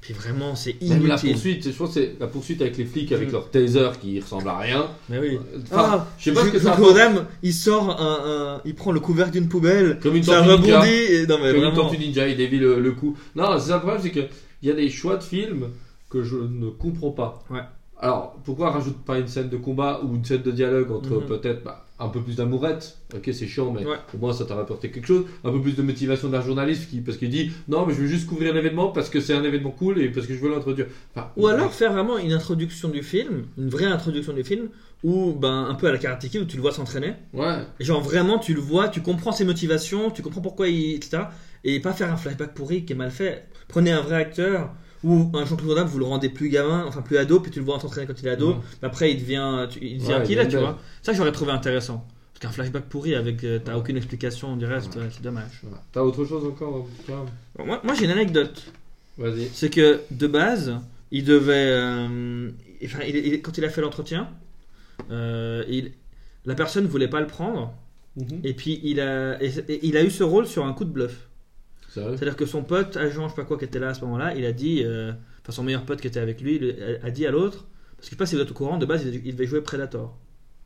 puis 0.00 0.14
vraiment, 0.14 0.54
c'est 0.56 0.80
Même 0.82 1.06
la 1.06 1.14
inutile. 1.14 1.32
poursuite, 1.32 1.64
je 1.70 1.76
pense 1.76 1.88
que 1.88 1.94
c'est 1.94 2.16
la 2.18 2.26
poursuite 2.26 2.62
avec 2.62 2.76
les 2.78 2.84
flics 2.84 3.12
avec 3.12 3.30
leur 3.32 3.50
taser 3.50 3.88
qui 4.00 4.18
ressemble 4.20 4.48
à 4.48 4.58
rien. 4.58 4.86
Mais 5.08 5.18
oui. 5.18 5.38
Enfin, 5.70 5.88
Ah, 5.92 6.06
je 6.18 6.24
sais 6.24 6.32
pas 6.32 6.44
ce 6.44 6.48
que 6.50 6.58
ça 6.58 6.76
il 7.42 7.52
sort 7.52 8.00
un, 8.00 8.56
un- 8.56 8.60
il 8.64 8.74
prend 8.74 8.92
le 8.92 9.00
couvercle 9.00 9.32
d'une 9.32 9.48
poubelle, 9.48 9.98
Comme 10.02 10.16
une 10.16 10.22
ça 10.22 10.42
tortue 10.42 10.62
ninja. 10.62 10.80
rebondit. 10.80 10.92
Et, 10.92 11.26
non 11.26 11.36
mais 11.38 11.48
Comme 11.48 11.56
une 11.56 11.62
vraiment. 11.70 11.74
tortue 11.74 11.98
ninja, 11.98 12.26
il 12.28 12.36
dévie 12.36 12.58
le, 12.58 12.80
le 12.80 12.92
coup. 12.92 13.16
Non, 13.36 13.58
c'est 13.58 13.68
ça 13.68 13.74
le 13.74 13.80
problème, 13.80 14.00
c'est 14.02 14.10
qu'il 14.10 14.28
y 14.62 14.70
a 14.70 14.74
des 14.74 14.88
choix 14.90 15.16
de 15.16 15.22
films 15.22 15.68
que 16.08 16.22
je 16.22 16.36
ne 16.36 16.70
comprends 16.70 17.10
pas. 17.12 17.44
Ouais. 17.50 17.60
Alors, 18.02 18.36
pourquoi 18.44 18.70
rajoute 18.70 18.96
pas 19.04 19.18
une 19.18 19.28
scène 19.28 19.48
de 19.50 19.56
combat 19.58 20.00
ou 20.02 20.14
une 20.14 20.24
scène 20.24 20.42
de 20.42 20.50
dialogue 20.50 20.90
entre 20.90 21.16
Mhm. 21.20 21.26
peut-être 21.26 21.62
bah, 21.62 21.84
un 21.98 22.08
peu 22.08 22.20
plus 22.22 22.36
d'amourette 22.36 22.96
Ok, 23.14 23.28
c'est 23.32 23.46
chiant, 23.46 23.70
mais 23.72 23.84
Ouais. 23.84 23.96
au 24.14 24.18
moins 24.18 24.32
ça 24.32 24.46
t'a 24.46 24.54
rapporté 24.54 24.90
quelque 24.90 25.06
chose. 25.06 25.26
Un 25.44 25.50
peu 25.52 25.60
plus 25.60 25.76
de 25.76 25.82
motivation 25.82 26.28
d'un 26.30 26.40
journaliste 26.40 26.88
qui, 26.88 27.00
parce 27.02 27.18
qu'il 27.18 27.28
dit 27.28 27.50
non, 27.68 27.84
mais 27.84 27.92
je 27.92 28.00
veux 28.00 28.06
juste 28.06 28.26
couvrir 28.26 28.54
l'événement 28.54 28.88
parce 28.88 29.10
que 29.10 29.20
c'est 29.20 29.34
un 29.34 29.44
événement 29.44 29.70
cool 29.70 29.98
et 30.00 30.08
parce 30.08 30.26
que 30.26 30.34
je 30.34 30.40
veux 30.40 30.50
l'introduire. 30.50 30.86
Enfin, 31.14 31.28
Ou 31.36 31.46
alors 31.48 31.72
faire 31.72 31.92
vraiment 31.92 32.16
une 32.16 32.32
introduction 32.32 32.88
du 32.88 33.02
film, 33.02 33.44
une 33.58 33.68
vraie 33.68 33.84
introduction 33.84 34.32
du 34.32 34.44
film, 34.44 34.68
où 35.04 35.32
ben 35.32 35.66
un 35.68 35.74
peu 35.74 35.88
à 35.88 35.92
la 35.92 35.98
Karate 35.98 36.26
Kid 36.28 36.40
où 36.40 36.44
tu 36.46 36.56
le 36.56 36.62
vois 36.62 36.72
s'entraîner. 36.72 37.14
Ouais, 37.34 37.58
Genre 37.80 38.00
vraiment 38.00 38.38
tu 38.38 38.54
le 38.54 38.60
vois, 38.60 38.88
tu 38.88 39.02
comprends 39.02 39.32
ses 39.32 39.44
motivations, 39.44 40.10
tu 40.10 40.22
comprends 40.22 40.40
pourquoi 40.40 40.68
il 40.68 40.94
etc. 40.94 41.24
Et 41.64 41.80
pas 41.80 41.92
faire 41.92 42.10
un 42.10 42.16
flashback 42.16 42.54
pourri 42.54 42.86
qui 42.86 42.94
est 42.94 42.96
mal 42.96 43.10
fait. 43.10 43.46
Prenez 43.68 43.90
un 43.90 44.00
vrai 44.00 44.16
acteur 44.16 44.70
ou 45.04 45.30
un 45.34 45.44
Jean-Claude 45.44 45.70
Van 45.70 45.74
Damme, 45.76 45.88
vous 45.88 45.98
le 45.98 46.04
rendez 46.04 46.28
plus 46.28 46.48
gamin, 46.48 46.84
enfin 46.86 47.02
plus 47.02 47.16
ado, 47.16 47.40
puis 47.40 47.50
tu 47.50 47.58
le 47.58 47.64
vois 47.64 47.80
s'entraîner 47.80 48.06
quand 48.06 48.20
il 48.20 48.26
est 48.26 48.30
ado. 48.30 48.56
Mais 48.82 48.88
Après 48.88 49.10
il 49.12 49.18
devient, 49.20 49.66
tu- 49.70 49.78
il 49.82 49.98
devient 49.98 50.14
Ouais, 50.14 50.22
qui 50.24 50.32
il 50.32 50.38
là, 50.38 50.46
tu 50.46 50.56
vois? 50.56 50.78
Ça 51.02 51.12
j'aurais 51.12 51.32
trouvé 51.32 51.52
intéressant. 51.52 52.06
Parce 52.32 52.40
qu'un 52.40 52.50
flashback 52.62 52.84
pourri 52.84 53.14
avec 53.14 53.44
euh, 53.44 53.58
t'as 53.64 53.76
aucune 53.76 53.96
explication 53.96 54.56
du 54.56 54.64
reste, 54.66 54.94
Ouais. 54.96 55.08
c'est 55.10 55.22
dommage. 55.22 55.60
Voilà. 55.62 55.82
T'as 55.92 56.00
autre 56.02 56.24
chose 56.24 56.44
encore 56.46 56.86
Bon, 57.56 57.66
moi, 57.66 57.80
moi 57.84 57.94
j'ai 57.94 58.04
une 58.06 58.10
anecdote. 58.10 58.62
Vas-y. 59.18 59.48
C'est 59.52 59.68
que 59.70 60.00
de 60.10 60.26
base, 60.26 60.74
il 61.10 61.24
devait. 61.24 61.52
euh, 61.70 62.50
enfin, 62.84 63.00
il- 63.06 63.16
il- 63.16 63.42
quand 63.42 63.56
il 63.58 63.64
a 63.64 63.68
fait 63.70 63.80
l'entretien, 63.82 64.28
euh, 65.10 65.64
il- 65.68 65.92
la 66.46 66.54
personne 66.54 66.86
voulait 66.86 67.08
pas 67.08 67.20
le 67.20 67.26
prendre. 67.26 67.72
Mhm. 68.16 68.40
Et 68.44 68.54
puis 68.54 68.80
il 68.82 69.00
a, 69.00 69.42
et- 69.42 69.52
et 69.68 69.86
il 69.86 69.96
a 69.96 70.02
eu 70.02 70.10
ce 70.10 70.22
rôle 70.24 70.46
sur 70.46 70.64
un 70.66 70.72
coup 70.72 70.84
de 70.84 70.90
bluff. 70.90 71.28
C'est-à-dire 71.94 72.36
que 72.36 72.46
son 72.46 72.62
pote, 72.62 72.96
agent, 72.96 73.24
je 73.28 73.30
sais 73.34 73.36
pas 73.40 73.44
quoi, 73.44 73.58
qui 73.58 73.64
était 73.64 73.78
là 73.80 73.88
à 73.90 73.94
ce 73.94 74.00
moment-là, 74.02 74.34
il 74.36 74.44
a 74.44 74.52
dit. 74.52 74.82
euh, 74.84 75.12
Enfin, 75.42 75.52
son 75.52 75.64
meilleur 75.64 75.84
pote 75.84 76.00
qui 76.00 76.06
était 76.06 76.20
avec 76.20 76.40
lui 76.42 76.56
il 76.56 76.76
a, 77.02 77.06
a 77.06 77.10
dit 77.10 77.26
à 77.26 77.30
l'autre. 77.30 77.66
Parce 77.96 78.00
que 78.00 78.04
je 78.06 78.10
sais 78.10 78.16
pas 78.16 78.26
si 78.26 78.34
vous 78.36 78.42
êtes 78.42 78.50
au 78.50 78.54
courant, 78.54 78.78
de 78.78 78.86
base, 78.86 79.04
il, 79.06 79.22
il 79.26 79.32
devait 79.34 79.46
jouer 79.46 79.60
Predator. 79.62 80.16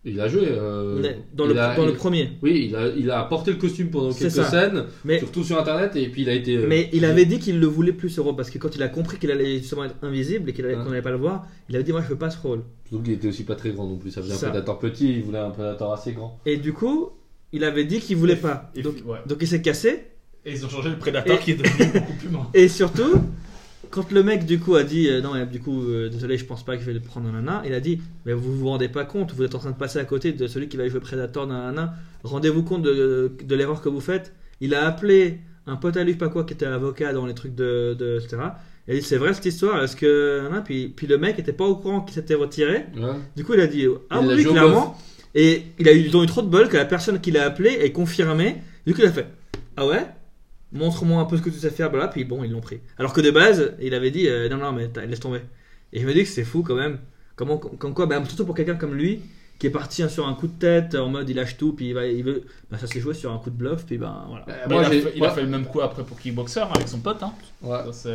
Il 0.04 0.20
a 0.20 0.28
joué. 0.28 0.42
euh, 0.50 1.00
dans 1.32 1.44
il 1.46 1.54
le, 1.54 1.58
a- 1.60 1.74
dans 1.76 1.84
le 1.86 1.92
il- 1.92 1.96
premier. 1.96 2.32
Oui, 2.42 2.66
il 2.68 2.76
a, 2.76 2.88
il 2.88 3.10
a 3.10 3.22
porté 3.24 3.52
le 3.52 3.56
costume 3.56 3.88
pendant 3.90 4.12
quelques 4.12 4.30
ça. 4.32 4.44
scènes, 4.44 4.84
Mais, 5.04 5.18
surtout 5.20 5.42
sur 5.44 5.58
internet, 5.58 5.96
et 5.96 6.08
puis 6.08 6.22
il 6.22 6.28
a 6.28 6.34
été. 6.34 6.56
euh, 6.58 6.66
mais 6.68 6.90
il 6.92 7.04
avait 7.06 7.24
dit 7.24 7.38
qu'il 7.38 7.58
le 7.58 7.66
voulait 7.66 7.92
plus 7.94 8.10
ce 8.10 8.20
rôle. 8.20 8.36
Parce 8.36 8.50
que 8.50 8.58
quand 8.58 8.74
il 8.76 8.82
a 8.82 8.88
compris 8.88 9.16
qu'il 9.18 9.30
allait 9.30 9.58
justement 9.58 9.84
être 9.84 9.94
invisible 10.02 10.50
et 10.50 10.54
allait- 10.60 10.74
Ouais. 10.76 10.84
qu'on 10.84 10.90
allait 10.92 11.00
pas 11.00 11.10
le 11.12 11.16
voir, 11.16 11.46
il 11.70 11.74
avait 11.76 11.84
dit 11.84 11.92
Moi, 11.92 12.02
je 12.02 12.08
veux 12.08 12.18
pas 12.18 12.28
ce 12.30 12.38
rôle. 12.38 12.64
Surtout 12.88 13.02
qu'il 13.04 13.14
était 13.14 13.28
aussi 13.28 13.44
pas 13.44 13.54
très 13.54 13.70
grand 13.70 13.86
non 13.86 13.96
plus. 13.96 14.10
Ça 14.10 14.20
faisait 14.20 14.34
Ça. 14.34 14.48
un 14.48 14.50
prédateur 14.50 14.78
petit, 14.78 15.10
il 15.14 15.22
voulait 15.22 15.38
un 15.38 15.50
prédateur 15.50 15.90
assez 15.92 16.12
grand. 16.12 16.38
Et 16.44 16.58
du 16.58 16.72
coup, 16.74 17.10
il 17.52 17.64
avait 17.64 17.84
dit 17.84 18.00
qu'il 18.00 18.16
voulait 18.18 18.36
pas. 18.36 18.70
Et 18.74 18.82
Donc, 18.82 18.96
ouais. 19.06 19.18
donc 19.26 19.38
il 19.40 19.48
s'est 19.48 19.62
cassé. 19.62 20.02
Et 20.46 20.52
ils 20.52 20.64
ont 20.64 20.68
changé 20.68 20.90
le 20.90 20.98
prédateur 20.98 21.36
Et- 21.36 21.40
qui 21.40 21.52
est 21.52 21.54
devenu 21.54 21.90
beaucoup 21.92 22.12
plus 22.14 22.28
grand. 22.28 22.50
Et 22.54 22.68
surtout, 22.68 23.14
quand 23.90 24.10
le 24.12 24.22
mec 24.22 24.44
du 24.46 24.58
coup 24.58 24.74
a 24.74 24.82
dit 24.82 25.08
euh, 25.08 25.20
non, 25.20 25.34
mais 25.34 25.46
du 25.46 25.60
coup, 25.60 25.82
euh, 25.82 26.08
désolé, 26.08 26.36
je 26.36 26.44
pense 26.44 26.64
pas 26.64 26.76
que 26.76 26.82
je 26.82 26.86
vais 26.86 26.92
le 26.92 27.00
prendre 27.00 27.30
nana, 27.30 27.62
il 27.64 27.72
a 27.74 27.80
dit 27.80 28.00
mais 28.26 28.32
vous 28.32 28.54
vous 28.56 28.68
rendez 28.68 28.88
pas 28.88 29.04
compte, 29.04 29.32
vous 29.32 29.42
êtes 29.42 29.54
en 29.54 29.58
train 29.58 29.70
de 29.70 29.76
passer 29.76 29.98
à 29.98 30.04
côté 30.04 30.32
de 30.32 30.46
celui 30.46 30.68
qui 30.68 30.76
va 30.76 30.88
jouer 30.88 31.00
Predator 31.00 31.46
nana. 31.46 31.94
Rendez-vous 32.24 32.62
compte 32.62 32.82
de, 32.82 33.32
de 33.42 33.54
l'erreur 33.54 33.80
que 33.80 33.88
vous 33.88 34.00
faites. 34.00 34.32
Il 34.60 34.74
a 34.74 34.86
appelé 34.86 35.38
un 35.66 35.76
pote 35.76 35.96
à 35.96 36.04
lui, 36.04 36.14
pas 36.14 36.28
quoi, 36.28 36.44
qui 36.44 36.52
était 36.54 36.66
avocat 36.66 37.12
dans 37.12 37.24
les 37.26 37.34
trucs 37.34 37.54
de, 37.54 37.94
de 37.98 38.18
etc. 38.22 38.36
Et 38.86 38.96
il 38.96 39.00
dit 39.00 39.06
c'est 39.06 39.16
vrai 39.16 39.32
cette 39.32 39.46
histoire, 39.46 39.82
est-ce 39.82 39.96
que 39.96 40.42
puis, 40.64 40.88
puis 40.88 41.06
le 41.06 41.16
mec 41.16 41.38
était 41.38 41.54
pas 41.54 41.64
au 41.64 41.76
courant 41.76 42.02
qu'il 42.02 42.14
s'était 42.14 42.34
retiré. 42.34 42.84
Ouais. 42.96 43.14
Du 43.34 43.44
coup, 43.44 43.54
il 43.54 43.60
a 43.60 43.66
dit 43.66 43.86
ah 44.10 44.20
Il 44.22 44.30
a 44.30 44.34
oui, 44.34 44.42
joué 44.42 44.50
au 44.50 44.52
clairement. 44.52 44.98
Et 45.34 45.62
il 45.78 45.88
a 45.88 45.92
eu, 45.92 46.00
ils 46.00 46.16
ont 46.16 46.22
eu 46.22 46.26
trop 46.26 46.42
de 46.42 46.48
bol 46.48 46.68
que 46.68 46.76
la 46.76 46.84
personne 46.84 47.20
qui 47.20 47.30
l'a 47.30 47.44
appelé 47.44 47.70
est 47.70 47.92
confirmée. 47.92 48.56
Du 48.86 48.92
coup, 48.94 49.00
il 49.00 49.06
a 49.06 49.12
fait 49.12 49.26
Ah 49.76 49.86
ouais? 49.86 50.06
Montre-moi 50.74 51.20
un 51.20 51.24
peu 51.24 51.36
ce 51.36 51.42
que 51.42 51.50
tu 51.50 51.58
sais 51.58 51.70
faire, 51.70 51.88
voilà. 51.90 52.08
Puis 52.08 52.24
bon, 52.24 52.44
ils 52.44 52.50
l'ont 52.50 52.60
pris. 52.60 52.80
Alors 52.98 53.12
que 53.12 53.20
de 53.20 53.30
base, 53.30 53.72
il 53.80 53.94
avait 53.94 54.10
dit 54.10 54.28
euh, 54.28 54.48
Non, 54.48 54.56
non, 54.58 54.72
mais 54.72 54.88
laisse 55.06 55.20
tomber. 55.20 55.40
Et 55.92 56.00
je 56.00 56.06
me 56.06 56.12
dis 56.12 56.22
que 56.24 56.28
c'est 56.28 56.44
fou 56.44 56.62
quand 56.62 56.74
même. 56.74 56.98
Comment, 57.36 57.56
comme 57.58 57.94
quoi, 57.94 58.06
bah, 58.06 58.22
surtout 58.26 58.44
pour 58.44 58.54
quelqu'un 58.54 58.74
comme 58.74 58.94
lui, 58.94 59.20
qui 59.60 59.68
est 59.68 59.70
parti 59.70 60.02
hein, 60.02 60.08
sur 60.08 60.26
un 60.26 60.34
coup 60.34 60.48
de 60.48 60.58
tête, 60.58 60.96
en 60.96 61.08
mode 61.08 61.30
il 61.30 61.36
lâche 61.36 61.56
tout, 61.56 61.72
puis 61.74 61.88
il, 61.90 61.94
va, 61.94 62.06
il 62.06 62.24
veut. 62.24 62.42
Bah, 62.70 62.78
ça 62.78 62.88
s'est 62.88 62.98
joué 62.98 63.14
sur 63.14 63.32
un 63.32 63.38
coup 63.38 63.50
de 63.50 63.56
bluff, 63.56 63.86
puis 63.86 63.98
ben 63.98 64.24
voilà. 64.28 64.46
Euh, 64.48 64.68
moi, 64.68 64.82
il, 64.82 64.86
a 64.86 64.90
j'ai- 64.90 65.00
fait, 65.00 65.12
il 65.14 65.18
moi- 65.20 65.28
a 65.28 65.34
fait 65.34 65.42
le 65.42 65.48
même 65.48 65.64
coup 65.64 65.80
après 65.80 66.02
pour 66.02 66.18
Kickboxer 66.18 66.60
avec 66.74 66.88
son 66.88 66.98
pote. 66.98 67.22
Hein. 67.22 67.32
Ouais. 67.62 67.78
Ça, 67.92 68.10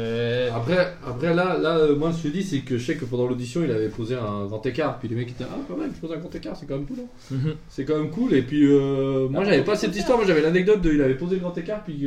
Après, 0.55 0.93
après 1.05 1.33
là, 1.33 1.57
là 1.57 1.77
euh, 1.77 1.95
moi, 1.95 2.11
ce 2.11 2.23
que 2.23 2.27
je 2.29 2.33
dis, 2.33 2.43
c'est 2.43 2.59
que 2.59 2.77
je 2.77 2.85
sais 2.85 2.95
que 2.95 3.05
pendant 3.05 3.25
l'audition, 3.27 3.61
il 3.63 3.71
avait 3.71 3.87
posé 3.89 4.15
un 4.15 4.45
grand 4.47 4.65
écart. 4.65 4.99
Puis 4.99 5.07
les 5.07 5.15
mecs 5.15 5.29
étaient 5.29 5.45
Ah, 5.49 5.57
quand 5.67 5.77
même, 5.77 5.91
je 5.95 5.99
pose 6.01 6.11
un 6.13 6.19
grand 6.19 6.35
écart, 6.35 6.57
c'est 6.57 6.65
quand 6.65 6.75
même 6.75 6.85
cool. 6.85 6.97
hein. 6.99 7.07
Mhm. 7.35 7.55
C'est 7.69 7.85
quand 7.85 7.97
même 7.97 8.09
cool. 8.11 8.33
Et 8.33 8.41
puis, 8.41 8.65
euh, 8.65 9.29
moi, 9.29 9.45
j'avais 9.45 9.63
pas 9.63 9.75
cette 9.77 9.95
histoire. 9.95 10.17
Moi, 10.17 10.27
j'avais 10.27 10.41
l'anecdote 10.41 10.81
de 10.81 10.91
il 10.93 11.01
avait 11.01 11.15
posé 11.15 11.35
le 11.35 11.41
grand 11.41 11.57
écart. 11.57 11.83
Puis, 11.85 12.05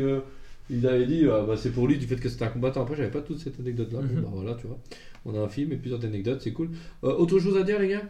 il 0.73 0.87
avait 0.87 1.07
dit 1.07 1.25
ah, 1.31 1.45
bah, 1.47 1.57
c'est 1.57 1.71
pour 1.71 1.87
lui 1.87 1.99
du 1.99 2.07
fait 2.07 2.17
que 2.17 2.29
c'était 2.29 2.45
un 2.45 2.49
combattant. 2.49 2.83
Après, 2.83 2.97
j'avais 2.97 3.11
pas 3.11 3.21
toute 3.21 3.39
cette 3.39 3.59
anecdote 3.61 3.93
là. 3.93 4.01
Mhm. 4.01 4.09
Bon, 4.09 4.21
bah 4.23 4.29
voilà, 4.43 4.55
tu 4.55 4.67
vois. 4.67 4.79
On 5.25 5.35
a 5.35 5.39
un 5.41 5.49
film 5.49 5.73
et 5.73 5.77
plusieurs 5.77 6.05
anecdotes, 6.05 6.41
c'est 6.43 6.53
cool. 6.53 6.71
Euh, 7.05 7.15
autre 7.15 7.39
chose 7.39 7.57
à 7.57 7.63
dire, 7.63 7.79
les 7.79 7.89
gars? 7.89 8.03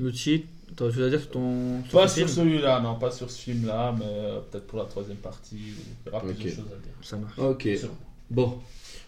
Lucci, 0.00 0.44
t'as 0.76 0.84
autre 0.84 0.94
chose 0.94 1.04
à 1.06 1.10
dire 1.10 1.20
sur 1.20 1.30
ton. 1.30 1.82
sur 1.88 1.92
Pas 1.98 2.06
ton 2.06 2.08
sur 2.12 2.26
film? 2.26 2.28
celui-là, 2.28 2.80
non, 2.80 2.94
pas 2.96 3.10
sur 3.10 3.30
ce 3.30 3.40
film-là, 3.42 3.94
mais 3.98 4.04
euh, 4.06 4.38
peut-être 4.50 4.66
pour 4.66 4.78
la 4.78 4.84
troisième 4.84 5.16
partie. 5.16 5.56
Il 5.56 6.06
y 6.06 6.08
aura 6.14 6.20
plus 6.20 6.30
Ok. 6.30 6.36
de 6.44 6.48
choses 6.50 6.58
à 6.58 6.82
dire. 6.82 6.92
Ça 7.02 7.16
marche. 7.16 7.38
Ok. 7.38 7.68
Bon. 8.30 8.58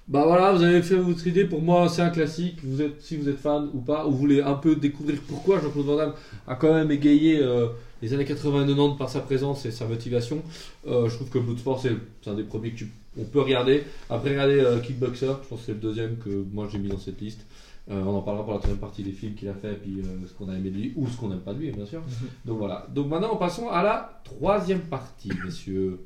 Bah 0.08 0.24
voilà, 0.26 0.52
vous 0.52 0.62
avez 0.64 0.82
fait 0.82 0.96
votre 0.96 1.24
idée. 1.28 1.44
Pour 1.44 1.62
moi, 1.62 1.88
c'est 1.88 2.02
un 2.02 2.11
classique. 2.11 2.58
Vous 2.64 2.82
êtes, 2.82 3.00
si 3.00 3.16
vous 3.16 3.28
êtes 3.28 3.36
fan 3.38 3.68
ou 3.72 3.78
pas, 3.80 4.06
ou 4.06 4.11
vous 4.11 4.16
voulez 4.18 4.40
un 4.42 4.54
peu 4.54 4.74
découvrir 4.74 5.20
pourquoi 5.28 5.61
Jean-Claude 5.61 5.86
Van 5.86 5.96
Damme 5.96 6.14
a 6.48 6.56
quand 6.56 6.72
même 6.74 6.90
égayé 6.90 7.38
euh, 7.40 7.68
les 8.02 8.12
années 8.12 8.24
80-90 8.24 8.96
par 8.96 9.08
sa 9.08 9.20
présence 9.20 9.66
et 9.66 9.70
sa 9.70 9.86
motivation. 9.86 10.42
Euh, 10.88 11.08
je 11.08 11.14
trouve 11.14 11.28
que 11.28 11.38
Bloodsport, 11.38 11.80
c'est 11.80 11.92
c'est 12.22 12.30
un 12.30 12.34
des 12.34 12.42
premiers 12.42 12.72
que 12.72 12.78
tu, 12.78 12.90
on 13.18 13.24
peut 13.24 13.40
regarder. 13.40 13.84
Après, 14.08 14.30
regarder 14.30 14.61
euh, 14.61 14.78
Kickboxer, 14.80 15.26
je 15.42 15.48
pense 15.48 15.61
que 15.61 15.66
c'est 15.66 15.72
le 15.72 15.78
deuxième 15.78 16.16
que 16.18 16.28
moi 16.52 16.68
j'ai 16.70 16.78
mis 16.78 16.88
dans 16.88 16.98
cette 16.98 17.20
liste. 17.20 17.46
Euh, 17.90 18.02
on 18.04 18.16
en 18.16 18.22
parlera 18.22 18.44
pour 18.44 18.52
la 18.52 18.58
troisième 18.61 18.78
partie 18.80 19.02
des 19.02 19.11
films 19.12 19.34
qu'il 19.34 19.48
a 19.48 19.54
fait, 19.54 19.72
puis 19.74 20.00
euh, 20.00 20.26
ce 20.28 20.32
qu'on 20.34 20.48
a 20.48 20.54
aimé 20.54 20.70
de 20.70 20.76
lui 20.76 20.92
ou 20.96 21.08
ce 21.08 21.16
qu'on 21.16 21.28
n'aime 21.28 21.40
pas 21.40 21.54
de 21.54 21.58
lui, 21.58 21.70
bien 21.72 21.86
sûr. 21.86 22.02
Donc 22.44 22.58
voilà. 22.58 22.86
Donc 22.94 23.08
maintenant, 23.08 23.34
passons 23.36 23.68
à 23.68 23.82
la 23.82 24.20
troisième 24.24 24.80
partie, 24.82 25.30
messieurs. 25.44 25.98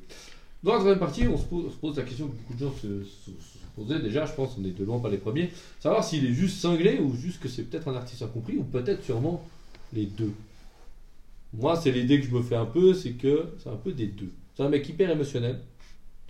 Dans 0.63 0.71
la 0.71 0.77
troisième 0.79 0.99
partie, 0.99 1.27
on 1.27 1.37
se 1.37 1.45
pose, 1.45 1.65
on 1.67 1.69
se 1.71 1.75
pose 1.75 1.97
la 1.97 2.03
question 2.03 2.27
que 2.27 2.31
beaucoup 2.37 2.53
de 2.55 2.59
gens 2.59 2.73
se, 2.81 3.03
se- 3.03 3.29
se 3.29 3.57
posaient 3.75 3.99
déjà, 4.01 4.25
je 4.25 4.33
pense, 4.33 4.57
on 4.59 4.63
est 4.65 4.71
de 4.75 4.83
loin 4.83 4.99
pas 4.99 5.09
les 5.09 5.17
premiers, 5.17 5.51
savoir 5.79 6.03
s'il 6.03 6.25
est 6.25 6.33
juste 6.33 6.57
cinglé 6.59 6.97
ou 6.99 7.13
juste 7.15 7.39
que 7.39 7.47
c'est 7.49 7.63
peut-être 7.63 7.87
un 7.87 7.95
artiste 7.95 8.23
incompris 8.23 8.57
ou 8.57 8.63
peut-être 8.63 9.03
sûrement 9.03 9.47
les 9.93 10.05
deux. 10.07 10.31
Moi, 11.53 11.75
c'est 11.75 11.91
l'idée 11.91 12.19
que 12.19 12.25
je 12.25 12.31
me 12.31 12.41
fais 12.41 12.55
un 12.55 12.65
peu, 12.65 12.93
c'est 12.93 13.11
que 13.11 13.45
c'est 13.63 13.69
un 13.69 13.75
peu 13.75 13.91
des 13.91 14.07
deux. 14.07 14.31
C'est 14.55 14.63
un 14.63 14.69
mec 14.69 14.87
hyper 14.89 15.09
émotionnel. 15.11 15.59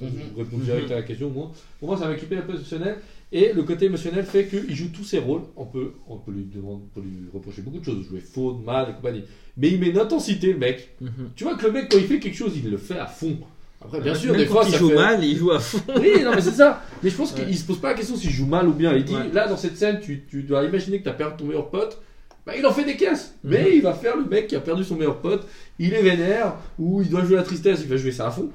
Mhm. 0.02 0.10
Je 0.34 0.40
réponds 0.40 0.58
direct 0.58 0.92
à 0.92 0.96
la 0.96 1.02
question. 1.04 1.30
Moi. 1.30 1.52
Pour 1.80 1.90
moi, 1.90 1.98
c'est 1.98 2.06
un 2.06 2.10
mec 2.10 2.22
hyper 2.22 2.44
émotionnel. 2.48 2.98
Et 3.32 3.52
le 3.54 3.64
côté 3.64 3.86
émotionnel 3.86 4.24
fait 4.26 4.46
qu'il 4.46 4.74
joue 4.76 4.90
tous 4.90 5.04
ses 5.04 5.20
rôles. 5.20 5.42
On 5.56 5.66
peut, 5.66 5.94
on 6.08 6.18
peut, 6.18 6.32
lui 6.32 6.46
demander, 6.54 6.82
on 6.84 7.00
peut 7.00 7.06
lui 7.06 7.18
reprocher 7.34 7.62
beaucoup 7.62 7.80
de 7.80 7.86
choses. 7.86 8.06
Jouer 8.08 8.20
faux, 8.20 8.54
mal 8.66 8.88
et 8.90 8.94
compagnie. 8.94 9.24
Mais 9.58 9.70
il 9.72 9.80
met 9.80 9.88
une 9.90 9.98
intensité, 10.00 10.54
le 10.54 10.60
mec. 10.60 10.90
Mhm. 11.02 11.10
Tu 11.36 11.44
vois 11.44 11.56
que 11.56 11.66
le 11.66 11.72
mec, 11.72 11.88
quand 11.90 11.98
il 11.98 12.06
fait 12.06 12.20
quelque 12.20 12.36
chose, 12.38 12.54
il 12.64 12.70
le 12.70 12.78
fait 12.78 13.00
à 13.00 13.08
fond. 13.08 13.38
Après, 13.82 14.02
bien 14.02 14.16
sûr, 14.16 14.32
Même 14.32 14.42
des 14.42 14.48
quand 14.48 14.54
fois, 14.54 14.64
il 14.68 14.72
ça 14.72 14.78
joue 14.78 14.90
fait... 14.90 14.96
mal, 14.96 15.24
il 15.24 15.38
joue 15.38 15.52
à 15.52 15.60
fond. 15.60 15.80
Oui, 16.00 16.24
non, 16.24 16.32
mais 16.36 16.42
c'est 16.42 16.52
ça. 16.52 16.82
Mais 17.04 17.10
je 17.10 17.16
pense 17.16 17.34
Ouais. 17.34 17.46
qu'il 17.46 17.58
se 17.58 17.66
pose 17.66 17.80
pas 17.80 17.90
la 17.90 17.94
question 17.96 18.16
s'il 18.16 18.32
joue 18.32 18.46
mal 18.48 18.68
ou 18.68 18.74
bien. 18.74 18.94
Il 18.96 19.04
dit, 19.04 19.14
Ouais. 19.14 19.30
là, 19.34 19.48
dans 19.48 19.58
cette 19.58 19.78
scène, 19.78 20.00
tu, 20.02 20.24
tu 20.30 20.44
dois 20.44 20.64
imaginer 20.64 21.00
que 21.00 21.04
tu 21.04 21.10
as 21.10 21.14
perdu 21.14 21.38
ton 21.38 21.46
meilleur 21.46 21.70
pote. 21.70 22.02
Bah, 22.46 22.54
il 22.58 22.66
en 22.66 22.72
fait 22.72 22.84
des 22.86 22.96
caisses. 22.96 23.34
Mhm. 23.44 23.52
Mais 23.52 23.76
il 23.76 23.82
va 23.82 23.94
faire 23.94 24.18
le 24.18 24.26
mec 24.26 24.48
qui 24.48 24.56
a 24.56 24.60
perdu 24.60 24.84
son 24.84 24.96
meilleur 24.96 25.20
pote. 25.20 25.46
Il 25.80 25.94
est 25.94 26.02
vénère, 26.02 26.56
ou 26.80 27.02
il 27.02 27.10
doit 27.10 27.26
jouer 27.26 27.36
la 27.36 27.44
tristesse, 27.44 27.82
il 27.84 27.88
va 27.90 27.98
jouer 27.98 28.12
ça 28.12 28.28
à 28.28 28.32
fond. 28.32 28.50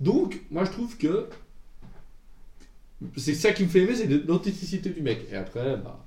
Donc, 0.00 0.40
moi, 0.50 0.64
je 0.64 0.70
trouve 0.70 0.96
que 0.96 1.26
c'est 3.16 3.34
ça 3.34 3.52
qui 3.52 3.64
me 3.64 3.68
fait 3.68 3.80
aimer, 3.82 3.94
c'est 3.94 4.06
l'authenticité 4.06 4.90
du 4.90 5.02
mec. 5.02 5.26
Et 5.32 5.36
après, 5.36 5.76
bah, 5.76 6.04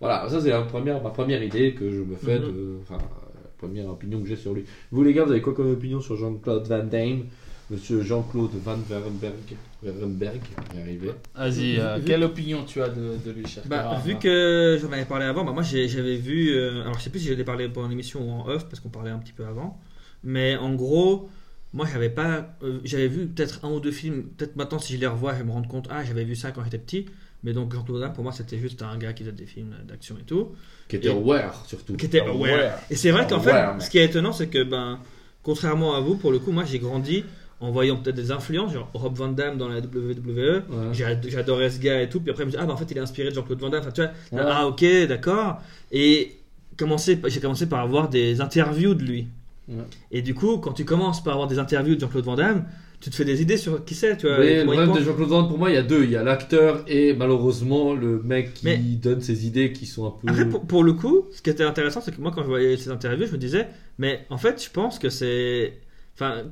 voilà, 0.00 0.28
ça, 0.28 0.40
c'est 0.40 0.50
la 0.50 0.62
première, 0.62 1.02
ma 1.02 1.10
première 1.10 1.42
idée 1.42 1.74
que 1.74 1.90
je 1.90 2.00
me 2.00 2.16
fais 2.16 2.38
Mhm. 2.38 2.44
de. 2.46 2.76
Enfin, 2.82 2.98
la 2.98 3.50
première 3.58 3.88
opinion 3.88 4.20
que 4.20 4.28
j'ai 4.28 4.36
sur 4.36 4.54
lui. 4.54 4.64
Vous, 4.90 5.02
les 5.02 5.12
gars, 5.12 5.24
vous 5.24 5.32
avez 5.32 5.42
quoi 5.42 5.54
comme 5.54 5.70
opinion 5.72 6.00
sur 6.00 6.16
Jean-Claude 6.16 6.66
Van 6.66 6.84
Damme 6.84 7.24
Monsieur 7.70 8.02
Jean-Claude 8.02 8.50
Van 8.64 8.76
Verenberg. 8.78 9.34
Verenberg, 9.80 10.40
arriver. 10.76 11.12
Vas-y, 11.36 11.78
euh, 11.78 11.98
Vu- 11.98 12.04
quelle 12.04 12.24
opinion 12.24 12.64
tu 12.64 12.82
as 12.82 12.88
de, 12.88 13.12
de 13.24 13.30
lui, 13.30 13.46
cher 13.46 13.62
Bah, 13.66 14.00
vu 14.04 14.16
que 14.18 14.76
j'en 14.82 14.90
avais 14.90 15.04
parlé 15.04 15.24
avant, 15.26 15.44
bah, 15.44 15.52
moi 15.52 15.62
j'ai- 15.62 15.86
j'avais 15.86 16.16
vu. 16.16 16.50
euh, 16.50 16.80
alors 16.82 16.98
je 16.98 17.04
sais 17.04 17.10
plus 17.10 17.20
si 17.20 17.28
j'en 17.32 17.38
ai 17.38 17.44
parlé 17.44 17.68
pendant 17.68 17.86
l'émission 17.86 18.26
ou 18.28 18.30
en 18.32 18.48
off, 18.48 18.68
parce 18.68 18.80
qu'on 18.80 18.88
parlait 18.88 19.10
un 19.12 19.18
petit 19.18 19.32
peu 19.32 19.44
avant. 19.46 19.78
Mais 20.24 20.56
en 20.56 20.74
gros, 20.74 21.28
moi 21.72 21.86
j'avais 21.92 22.10
pas. 22.10 22.56
euh, 22.62 22.80
j'avais 22.84 23.08
vu 23.08 23.26
peut-être 23.26 23.64
un 23.64 23.70
ou 23.70 23.80
deux 23.80 23.92
films. 23.92 24.24
Peut-être 24.36 24.56
maintenant, 24.56 24.78
si 24.78 24.94
je 24.94 24.98
les 24.98 25.06
revois, 25.06 25.32
je 25.34 25.38
vais 25.38 25.44
me 25.44 25.52
rendre 25.52 25.68
compte. 25.68 25.86
Ah, 25.90 26.04
j'avais 26.04 26.24
vu 26.24 26.34
ça 26.36 26.50
quand 26.50 26.62
j'étais 26.64 26.78
petit. 26.78 27.06
Mais 27.42 27.52
donc 27.54 27.72
Jean-Claude 27.72 27.96
Van 27.98 28.02
Damme, 28.06 28.12
pour 28.12 28.22
moi, 28.24 28.32
c'était 28.32 28.58
juste 28.58 28.82
un 28.82 28.98
gars 28.98 29.12
qui 29.14 29.22
faisait 29.22 29.32
des 29.34 29.46
films 29.46 29.74
d'action 29.88 30.16
et 30.20 30.24
tout. 30.24 30.48
Qui 30.88 30.96
était 30.96 31.08
Et- 31.08 31.10
aware, 31.12 31.64
surtout. 31.66 31.94
Qui 31.94 32.06
était 32.06 32.20
Aware. 32.20 32.34
aware. 32.34 32.78
Et 32.90 32.96
c'est 32.96 33.10
vrai 33.12 33.26
qu'en 33.26 33.40
fait, 33.40 33.52
mec. 33.52 33.80
ce 33.82 33.88
qui 33.88 33.96
est 33.98 34.04
étonnant, 34.04 34.32
c'est 34.32 34.48
que, 34.48 34.62
ben, 34.62 34.98
contrairement 35.42 35.94
à 35.94 36.00
vous, 36.00 36.16
pour 36.16 36.32
le 36.32 36.38
coup, 36.38 36.52
moi 36.52 36.64
j'ai 36.64 36.78
grandi 36.78 37.24
en 37.60 37.70
voyant 37.70 37.96
peut-être 37.96 38.16
des 38.16 38.30
influences, 38.30 38.72
genre 38.74 38.90
Rob 38.94 39.14
Van 39.14 39.28
Damme 39.28 39.56
dans 39.58 39.68
la 39.68 39.80
WWE. 39.80 40.62
Ouais. 40.68 40.92
J'adorais 40.92 41.70
ce 41.70 41.78
gars 41.78 42.02
et 42.02 42.08
tout. 42.10 42.20
Puis 42.20 42.30
après, 42.30 42.42
je 42.42 42.46
me 42.48 42.50
dis, 42.52 42.58
ah, 42.60 42.66
bah 42.66 42.72
en 42.72 42.76
fait, 42.76 42.90
il 42.90 42.96
est 42.96 43.00
inspiré 43.00 43.30
de 43.30 43.34
Jean-Claude 43.34 43.60
Van 43.60 43.68
Damme. 43.70 43.80
Enfin, 43.80 43.90
tu 43.92 44.02
vois, 44.02 44.10
Ouais. 44.42 44.50
ah, 44.50 44.66
ok, 44.66 44.84
d'accord. 45.08 45.60
Et 45.92 46.36
j'ai 46.78 47.40
commencé 47.40 47.66
par 47.68 47.80
avoir 47.80 48.08
des 48.08 48.40
interviews 48.42 48.94
de 48.94 49.02
lui. 49.02 49.28
Ouais. 49.70 49.84
Et 50.10 50.22
du 50.22 50.34
coup, 50.34 50.58
quand 50.58 50.72
tu 50.72 50.84
commences 50.84 51.22
par 51.22 51.34
avoir 51.34 51.48
des 51.48 51.58
interviews 51.58 51.94
de 51.94 52.00
Jean-Claude 52.00 52.24
Van 52.24 52.34
Damme, 52.36 52.66
tu 53.00 53.08
te 53.08 53.14
fais 53.14 53.24
des 53.24 53.40
idées 53.40 53.56
sur 53.56 53.84
qui 53.84 53.94
c'est, 53.94 54.16
tu 54.18 54.26
vois. 54.26 54.38
Mais 54.38 54.58
le 54.58 54.64
problème 54.64 54.92
de. 54.92 55.00
Jean-Claude 55.00 55.28
Van 55.28 55.40
Damme, 55.42 55.48
pour 55.48 55.58
moi, 55.58 55.70
il 55.70 55.74
y 55.74 55.78
a 55.78 55.82
deux. 55.82 56.04
Il 56.04 56.10
y 56.10 56.16
a 56.16 56.22
l'acteur 56.22 56.82
et 56.86 57.14
malheureusement 57.14 57.94
le 57.94 58.20
mec 58.22 58.54
qui 58.54 58.64
Mais- 58.66 58.76
donne 58.76 59.20
ses 59.20 59.46
idées 59.46 59.72
qui 59.72 59.86
sont 59.86 60.06
un 60.06 60.10
peu. 60.10 60.28
Après, 60.28 60.48
pour, 60.48 60.66
pour 60.66 60.84
le 60.84 60.92
coup, 60.92 61.26
ce 61.32 61.40
qui 61.40 61.50
était 61.50 61.64
intéressant, 61.64 62.00
c'est 62.00 62.14
que 62.14 62.20
moi, 62.20 62.30
quand 62.34 62.42
je 62.42 62.48
voyais 62.48 62.76
ces 62.76 62.90
interviews, 62.90 63.26
je 63.26 63.32
me 63.32 63.38
disais, 63.38 63.68
mais 63.98 64.26
en 64.28 64.36
fait, 64.38 64.62
je 64.62 64.70
pense 64.70 64.98
que 64.98 65.08
c'est. 65.08 65.78
Enfin, 66.14 66.42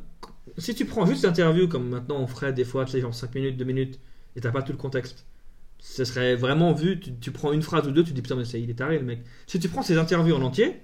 si 0.57 0.75
tu 0.75 0.85
prends 0.87 1.05
juste 1.05 1.25
l'interview, 1.25 1.69
comme 1.69 1.89
maintenant 1.91 2.19
on 2.21 2.27
ferait 2.27 2.53
des 2.53 2.65
fois, 2.65 2.85
tu 2.85 2.93
sais, 2.93 3.01
genre 3.01 3.15
5 3.15 3.35
minutes, 3.35 3.57
2 3.59 3.65
minutes, 3.65 3.99
et 4.37 4.41
t'as 4.41 4.51
pas 4.51 4.63
tout 4.63 4.73
le 4.73 4.79
contexte, 4.79 5.27
ce 5.81 6.05
serait 6.05 6.35
vraiment 6.37 6.73
vu, 6.73 6.99
tu, 7.01 7.13
tu 7.21 7.31
prends 7.31 7.53
une 7.53 7.63
phrase 7.63 7.87
ou 7.87 7.91
deux, 7.91 8.03
tu 8.03 8.11
te 8.11 8.15
dis 8.15 8.23
putain, 8.23 8.37
mais 8.37 8.45
c'est, 8.45 8.61
il 8.61 8.71
est 8.71 8.75
taré 8.75 8.99
le 8.99 9.05
mec. 9.05 9.21
Si 9.47 9.59
tu 9.61 9.69
prends 9.69 9.83
ces 9.83 9.99
interviews 9.99 10.35
en 10.35 10.43
entier, 10.43 10.77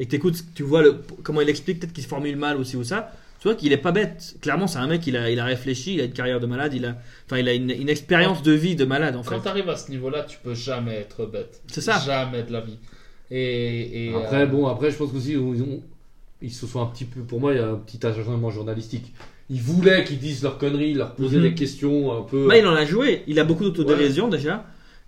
et 0.00 0.06
que 0.06 0.10
t'écoutes, 0.10 0.42
tu 0.56 0.64
vois 0.64 0.82
le, 0.82 0.96
comment 1.22 1.40
il 1.42 1.48
explique, 1.48 1.78
peut-être 1.78 1.92
qu'il 1.92 2.02
se 2.02 2.08
formule 2.08 2.34
mal 2.36 2.56
aussi 2.56 2.76
ou 2.76 2.82
ça, 2.82 3.12
tu 3.38 3.46
vois 3.46 3.54
qu'il 3.54 3.72
est 3.72 3.76
pas 3.76 3.92
bête. 3.92 4.34
Clairement, 4.40 4.66
c'est 4.66 4.78
un 4.78 4.86
mec, 4.88 5.06
il 5.06 5.16
a, 5.16 5.30
il 5.30 5.38
a 5.38 5.44
réfléchi, 5.44 5.94
il 5.94 6.00
a 6.00 6.04
une 6.04 6.12
carrière 6.12 6.40
de 6.40 6.46
malade, 6.46 6.74
il 6.74 6.84
a, 6.86 6.96
enfin, 7.26 7.38
il 7.38 7.48
a 7.48 7.52
une, 7.54 7.70
une 7.70 7.88
expérience 7.88 8.42
de 8.42 8.50
vie 8.52 8.74
de 8.74 8.84
malade 8.84 9.14
en 9.14 9.22
fait. 9.22 9.30
Quand 9.36 9.40
tu 9.42 9.48
arrives 9.48 9.68
à 9.68 9.76
ce 9.76 9.90
niveau-là, 9.90 10.24
tu 10.24 10.38
peux 10.42 10.54
jamais 10.54 10.96
être 10.96 11.24
bête. 11.26 11.62
C'est 11.68 11.80
ça. 11.80 12.02
Jamais 12.04 12.42
de 12.42 12.52
la 12.52 12.60
vie. 12.62 12.78
Et, 13.30 14.06
et, 14.08 14.14
Après, 14.14 14.42
euh, 14.42 14.46
bon, 14.46 14.66
après, 14.66 14.90
je 14.90 14.96
pense 14.96 15.12
qu'aussi, 15.12 15.32
ils, 15.32 15.38
ont- 15.38 15.82
ils 16.42 16.50
se 16.50 16.66
sont 16.66 16.82
un 16.82 16.86
petit 16.86 17.04
peu. 17.04 17.20
Pour 17.20 17.40
moi, 17.40 17.52
il 17.52 17.58
y 17.58 17.60
a 17.60 17.68
un 17.68 17.76
petit 17.76 18.04
acharnement 18.04 18.50
journalistique. 18.50 19.12
Ils 19.50 19.60
voulaient 19.60 20.04
qu'ils 20.04 20.18
disent 20.18 20.42
leurs 20.42 20.58
conneries, 20.58 20.94
leur 20.94 21.14
poser 21.14 21.36
Mhm. 21.38 21.42
des 21.42 21.54
questions 21.54 22.16
un 22.18 22.22
peu. 22.22 22.46
Bah, 22.48 22.56
il 22.56 22.66
en 22.66 22.74
a 22.74 22.84
joué, 22.84 23.22
il 23.26 23.38
a 23.38 23.44
beaucoup 23.44 23.64
d'autodérision 23.64 24.28
déjà. 24.28 24.64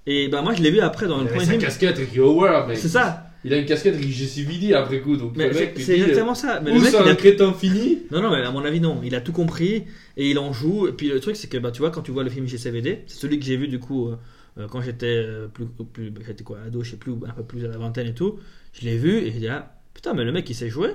Et 0.07 0.29
bah, 0.29 0.43
moi 0.43 0.53
je 0.55 0.63
l'ai 0.63 0.71
vu 0.71 0.81
après 0.81 1.07
dans 1.07 1.19
Il 1.19 1.25
le 1.25 1.29
premier 1.31 1.45
sa 1.45 1.51
film. 1.53 1.63
casquette 1.63 1.97
Ricky 1.99 2.19
Howard, 2.19 2.69
mec. 2.69 2.77
C'est 2.77 2.89
ça, 2.89 3.25
Il 3.45 3.53
a 3.53 3.57
une 3.57 3.67
casquette 3.67 4.01
JCVD 4.01 4.73
après 4.73 5.01
coup, 5.01 5.17
donc 5.17 5.37
mais 5.37 5.53
c'est 5.53 5.95
exactement 5.97 6.35
ça. 6.35 6.61
Mais 6.61 6.71
ou 6.71 6.75
le 6.75 6.81
mec, 6.81 6.91
c'est 6.93 7.03
il 7.03 7.09
un 7.09 7.13
a... 7.13 7.15
crétin 7.17 7.53
fini. 7.53 7.99
Non, 8.11 8.23
non, 8.23 8.31
mais 8.31 8.43
à 8.43 8.51
mon 8.51 8.65
avis, 8.65 8.81
non. 8.81 9.01
Il 9.03 9.15
a 9.15 9.21
tout 9.21 9.33
compris 9.33 9.85
et 10.17 10.31
il 10.31 10.39
en 10.39 10.53
joue. 10.53 10.87
Et 10.87 10.93
puis 10.93 11.09
le 11.09 11.19
truc, 11.19 11.37
c'est 11.37 11.49
que 11.49 11.59
bah, 11.59 11.73
tu 11.73 11.81
vois, 11.81 11.91
quand 11.91 12.03
tu 12.03 12.13
vois 12.13 12.23
le 12.23 12.31
film 12.31 12.47
GCVD, 12.47 13.03
c'est 13.07 13.19
celui 13.19 13.39
que 13.41 13.45
j'ai 13.45 13.57
vu 13.57 13.67
du 13.69 13.81
coup 13.81 14.09
euh, 14.09 14.17
euh, 14.59 14.69
quand 14.69 14.81
j'étais 14.81 15.07
euh, 15.07 15.49
plus, 15.49 15.67
plus 15.67 16.11
bah, 16.11 16.21
j'étais 16.27 16.45
quoi, 16.45 16.59
ado, 16.67 16.83
je 16.83 16.93
sais 16.93 16.97
plus, 16.97 17.13
un 17.13 17.33
peu 17.33 17.43
plus 17.43 17.65
à 17.65 17.69
la 17.69 17.79
vingtaine 17.79 18.07
et 18.07 18.15
tout. 18.15 18.39
Je 18.73 18.83
l'ai 18.83 18.97
vu 18.97 19.19
et 19.19 19.33
j'ai 19.33 19.41
dit, 19.41 19.49
ah, 19.49 19.75
putain, 19.95 20.15
mais 20.15 20.25
le 20.25 20.33
mec 20.33 20.49
il 20.49 20.55
sait 20.55 20.69
jouer. 20.69 20.93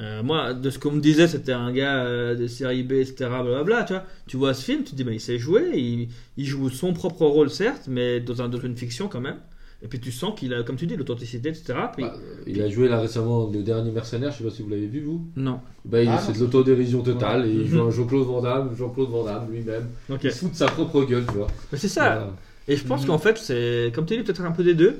Euh, 0.00 0.22
moi, 0.22 0.54
de 0.54 0.70
ce 0.70 0.78
qu'on 0.78 0.92
me 0.92 1.00
disait, 1.00 1.28
c'était 1.28 1.52
un 1.52 1.72
gars 1.72 2.04
euh, 2.04 2.34
de 2.34 2.46
série 2.46 2.82
B, 2.82 2.92
etc. 2.92 3.14
Blablabla, 3.28 3.84
tu 3.84 3.92
vois. 3.92 4.04
Tu 4.26 4.36
vois 4.36 4.54
ce 4.54 4.64
film, 4.64 4.82
tu 4.82 4.92
te 4.92 4.96
dis, 4.96 5.04
bah, 5.04 5.12
il 5.12 5.20
sait 5.20 5.38
jouer, 5.38 5.72
il, 5.74 6.08
il 6.38 6.46
joue 6.46 6.70
son 6.70 6.94
propre 6.94 7.26
rôle, 7.26 7.50
certes, 7.50 7.86
mais 7.86 8.20
dans, 8.20 8.40
un, 8.40 8.48
dans 8.48 8.60
une 8.60 8.76
fiction 8.76 9.08
quand 9.08 9.20
même. 9.20 9.38
Et 9.82 9.88
puis 9.88 9.98
tu 9.98 10.12
sens 10.12 10.38
qu'il 10.38 10.52
a, 10.52 10.62
comme 10.62 10.76
tu 10.76 10.86
dis, 10.86 10.94
l'authenticité, 10.96 11.48
etc. 11.48 11.72
Puis, 11.94 12.04
Bah, 12.04 12.14
il 12.46 12.60
a 12.60 12.68
joué 12.68 12.86
là 12.88 13.00
récemment 13.00 13.48
le 13.50 13.62
dernier 13.62 13.90
mercenaire, 13.90 14.30
je 14.30 14.38
sais 14.38 14.44
pas 14.44 14.50
si 14.50 14.62
vous 14.62 14.68
l'avez 14.68 14.86
vu 14.86 15.00
vous. 15.00 15.22
Non. 15.36 15.60
Bah, 15.86 16.02
il- 16.02 16.08
Ah, 16.08 16.18
c'est 16.18 16.34
de 16.34 16.38
l'autodérision 16.40 17.00
totale 17.02 17.46
et 17.46 17.52
il 17.52 17.66
joue 17.66 17.80
un 17.80 17.90
Jean-Claude 17.90 18.26
Van 18.26 18.42
Damme, 18.42 18.74
Jean-Claude 18.76 19.08
Van 19.08 19.24
Damme 19.24 19.50
lui-même. 19.50 19.88
Il 20.22 20.30
se 20.30 20.38
fout 20.40 20.50
de 20.52 20.56
sa 20.56 20.66
propre 20.66 21.04
gueule, 21.04 21.24
tu 21.26 21.34
vois. 21.38 21.46
Mais 21.72 21.78
c'est 21.78 21.88
ça. 21.88 22.02
Voilà. 22.10 22.32
Et 22.68 22.76
je 22.76 22.84
pense 22.84 23.00
Mhm. 23.02 23.06
qu'en 23.08 23.18
fait, 23.18 23.38
c'est 23.38 23.90
comme 23.94 24.04
tu 24.04 24.16
dis, 24.16 24.22
peut-être 24.22 24.42
un 24.42 24.52
peu 24.52 24.62
des 24.64 24.74
deux. 24.74 24.98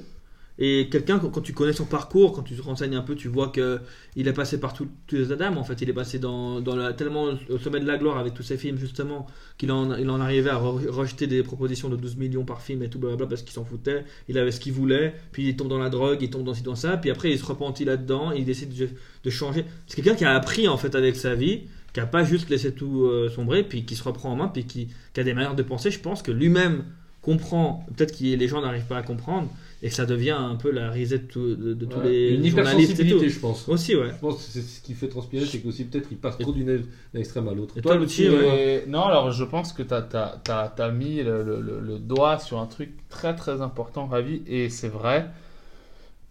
Et 0.62 0.88
quelqu'un, 0.90 1.18
quand 1.18 1.40
tu 1.40 1.54
connais 1.54 1.72
son 1.72 1.86
parcours, 1.86 2.32
quand 2.32 2.42
tu 2.42 2.54
te 2.54 2.60
renseignes 2.62 2.94
un 2.94 3.00
peu, 3.00 3.14
tu 3.14 3.28
vois 3.28 3.48
que 3.48 3.80
il 4.14 4.28
est 4.28 4.32
passé 4.34 4.60
par 4.60 4.74
tous 4.74 4.86
les 5.10 5.32
Adam. 5.32 5.56
En 5.56 5.64
fait, 5.64 5.80
il 5.80 5.88
est 5.88 5.94
passé 5.94 6.18
dans, 6.18 6.60
dans 6.60 6.92
tellement 6.92 7.28
au 7.48 7.58
sommet 7.58 7.80
de 7.80 7.86
la 7.86 7.96
gloire 7.96 8.18
avec 8.18 8.34
tous 8.34 8.42
ses 8.42 8.58
films, 8.58 8.76
justement, 8.76 9.26
qu'il 9.56 9.72
en, 9.72 9.96
il 9.96 10.08
en 10.10 10.20
arrivait 10.20 10.50
à 10.50 10.58
re- 10.58 10.88
rejeter 10.88 11.26
des 11.26 11.42
propositions 11.42 11.88
de 11.88 11.96
12 11.96 12.16
millions 12.16 12.44
par 12.44 12.60
film 12.60 12.82
et 12.82 12.90
tout, 12.90 12.98
blablabla, 12.98 13.26
parce 13.26 13.42
qu'il 13.42 13.52
s'en 13.52 13.64
foutait. 13.64 14.04
Il 14.28 14.36
avait 14.38 14.50
ce 14.50 14.60
qu'il 14.60 14.72
voulait. 14.74 15.14
Puis 15.32 15.48
il 15.48 15.56
tombe 15.56 15.68
dans 15.68 15.78
la 15.78 15.88
drogue, 15.88 16.18
il 16.20 16.28
tombe 16.30 16.44
dans 16.44 16.54
ci, 16.54 16.62
dans 16.62 16.74
ça. 16.76 16.96
Puis 16.98 17.10
après, 17.10 17.30
il 17.30 17.38
se 17.38 17.44
repentit 17.46 17.84
là-dedans. 17.86 18.32
Il 18.32 18.44
décide 18.44 18.74
de, 18.76 18.88
de 19.24 19.30
changer. 19.30 19.64
C'est 19.86 19.96
quelqu'un 19.96 20.14
qui 20.14 20.24
a 20.26 20.34
appris, 20.34 20.68
en 20.68 20.76
fait, 20.76 20.94
avec 20.94 21.16
sa 21.16 21.34
vie, 21.34 21.62
qui 21.94 22.00
a 22.00 22.06
pas 22.06 22.22
juste 22.24 22.50
laissé 22.50 22.74
tout 22.74 23.06
euh, 23.06 23.30
sombrer, 23.30 23.64
puis 23.64 23.84
qui 23.86 23.96
se 23.96 24.02
reprend 24.02 24.30
en 24.32 24.36
main, 24.36 24.48
puis 24.48 24.64
qui, 24.66 24.88
qui 25.14 25.20
a 25.20 25.24
des 25.24 25.32
manières 25.34 25.54
de 25.54 25.62
penser. 25.62 25.90
Je 25.90 26.00
pense 26.00 26.22
que 26.22 26.30
lui-même 26.30 26.84
comprend, 27.22 27.84
peut-être 27.96 28.18
que 28.18 28.24
les 28.24 28.48
gens 28.48 28.62
n'arrivent 28.62 28.86
pas 28.86 28.98
à 28.98 29.02
comprendre, 29.02 29.48
et 29.82 29.88
que 29.88 29.94
ça 29.94 30.04
devient 30.04 30.30
un 30.38 30.56
peu 30.56 30.70
la 30.70 30.90
risée 30.90 31.18
de, 31.18 31.24
tout- 31.24 31.54
de- 31.56 31.72
de 31.72 31.84
tous 31.86 31.98
Ouais. 32.00 32.08
les 32.10 32.34
Une 32.34 32.46
journalistes 32.46 32.92
et 32.92 32.94
tout. 32.96 33.02
hypersensibilité, 33.02 33.28
je 33.30 33.38
pense. 33.40 33.66
Aussi, 33.68 33.96
ouais. 33.96 34.08
Je 34.10 34.20
pense 34.20 34.36
que 34.36 34.42
c'est 34.42 34.60
ce 34.60 34.80
qui 34.82 34.92
fait 34.94 35.08
transpirer, 35.08 35.46
c'est 35.46 35.60
qu'aussi 35.60 35.84
peut-être 35.84 36.08
il 36.10 36.18
passe 36.18 36.36
trop 36.38 36.52
d'une 36.52 36.66
d'un 37.14 37.20
extrême 37.20 37.48
à 37.48 37.54
l'autre. 37.54 37.78
Et 37.78 37.80
toi, 37.82 37.96
Lucci, 37.96 38.24
Lucci, 38.28 38.36
ouais. 38.36 38.84
Non, 38.88 39.04
alors 39.04 39.32
je 39.32 39.42
pense 39.44 39.72
que 39.72 39.82
tu 39.82 39.94
as, 39.94 40.90
mis 40.90 41.22
le, 41.22 41.42
le- 41.42 41.60
le- 41.62 41.80
le 41.80 41.98
doigt 41.98 42.38
sur 42.38 42.58
un 42.60 42.66
truc 42.66 42.90
très 43.08 43.34
très 43.34 43.62
important, 43.62 44.06
Ravi, 44.06 44.42
et 44.46 44.68
c'est 44.68 44.88
vrai. 44.88 45.30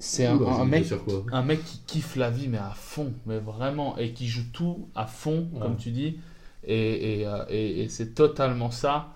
C'est 0.02 0.26
un, 0.28 0.38
bah, 0.38 0.58
un 0.60 0.66
mec, 0.66 0.86
un 1.34 1.42
mec 1.42 1.60
qui 1.66 1.80
kiffe 1.86 2.16
la 2.16 2.30
vie, 2.30 2.48
mais 2.48 2.58
à 2.58 2.72
fond, 2.76 3.12
mais 3.26 3.40
vraiment, 3.40 3.98
et 3.98 4.14
qui 4.14 4.28
joue 4.28 4.44
tout 4.54 4.88
à 4.96 5.06
fond, 5.08 5.50
Ouais. 5.54 5.60
comme 5.62 5.76
tu 5.76 5.90
dis, 5.92 6.18
et, 6.66 7.20
et, 7.22 7.28
euh, 7.28 7.44
et- 7.50 7.84
et 7.84 7.90
c'est 7.90 8.14
totalement 8.16 8.72
ça. 8.72 9.10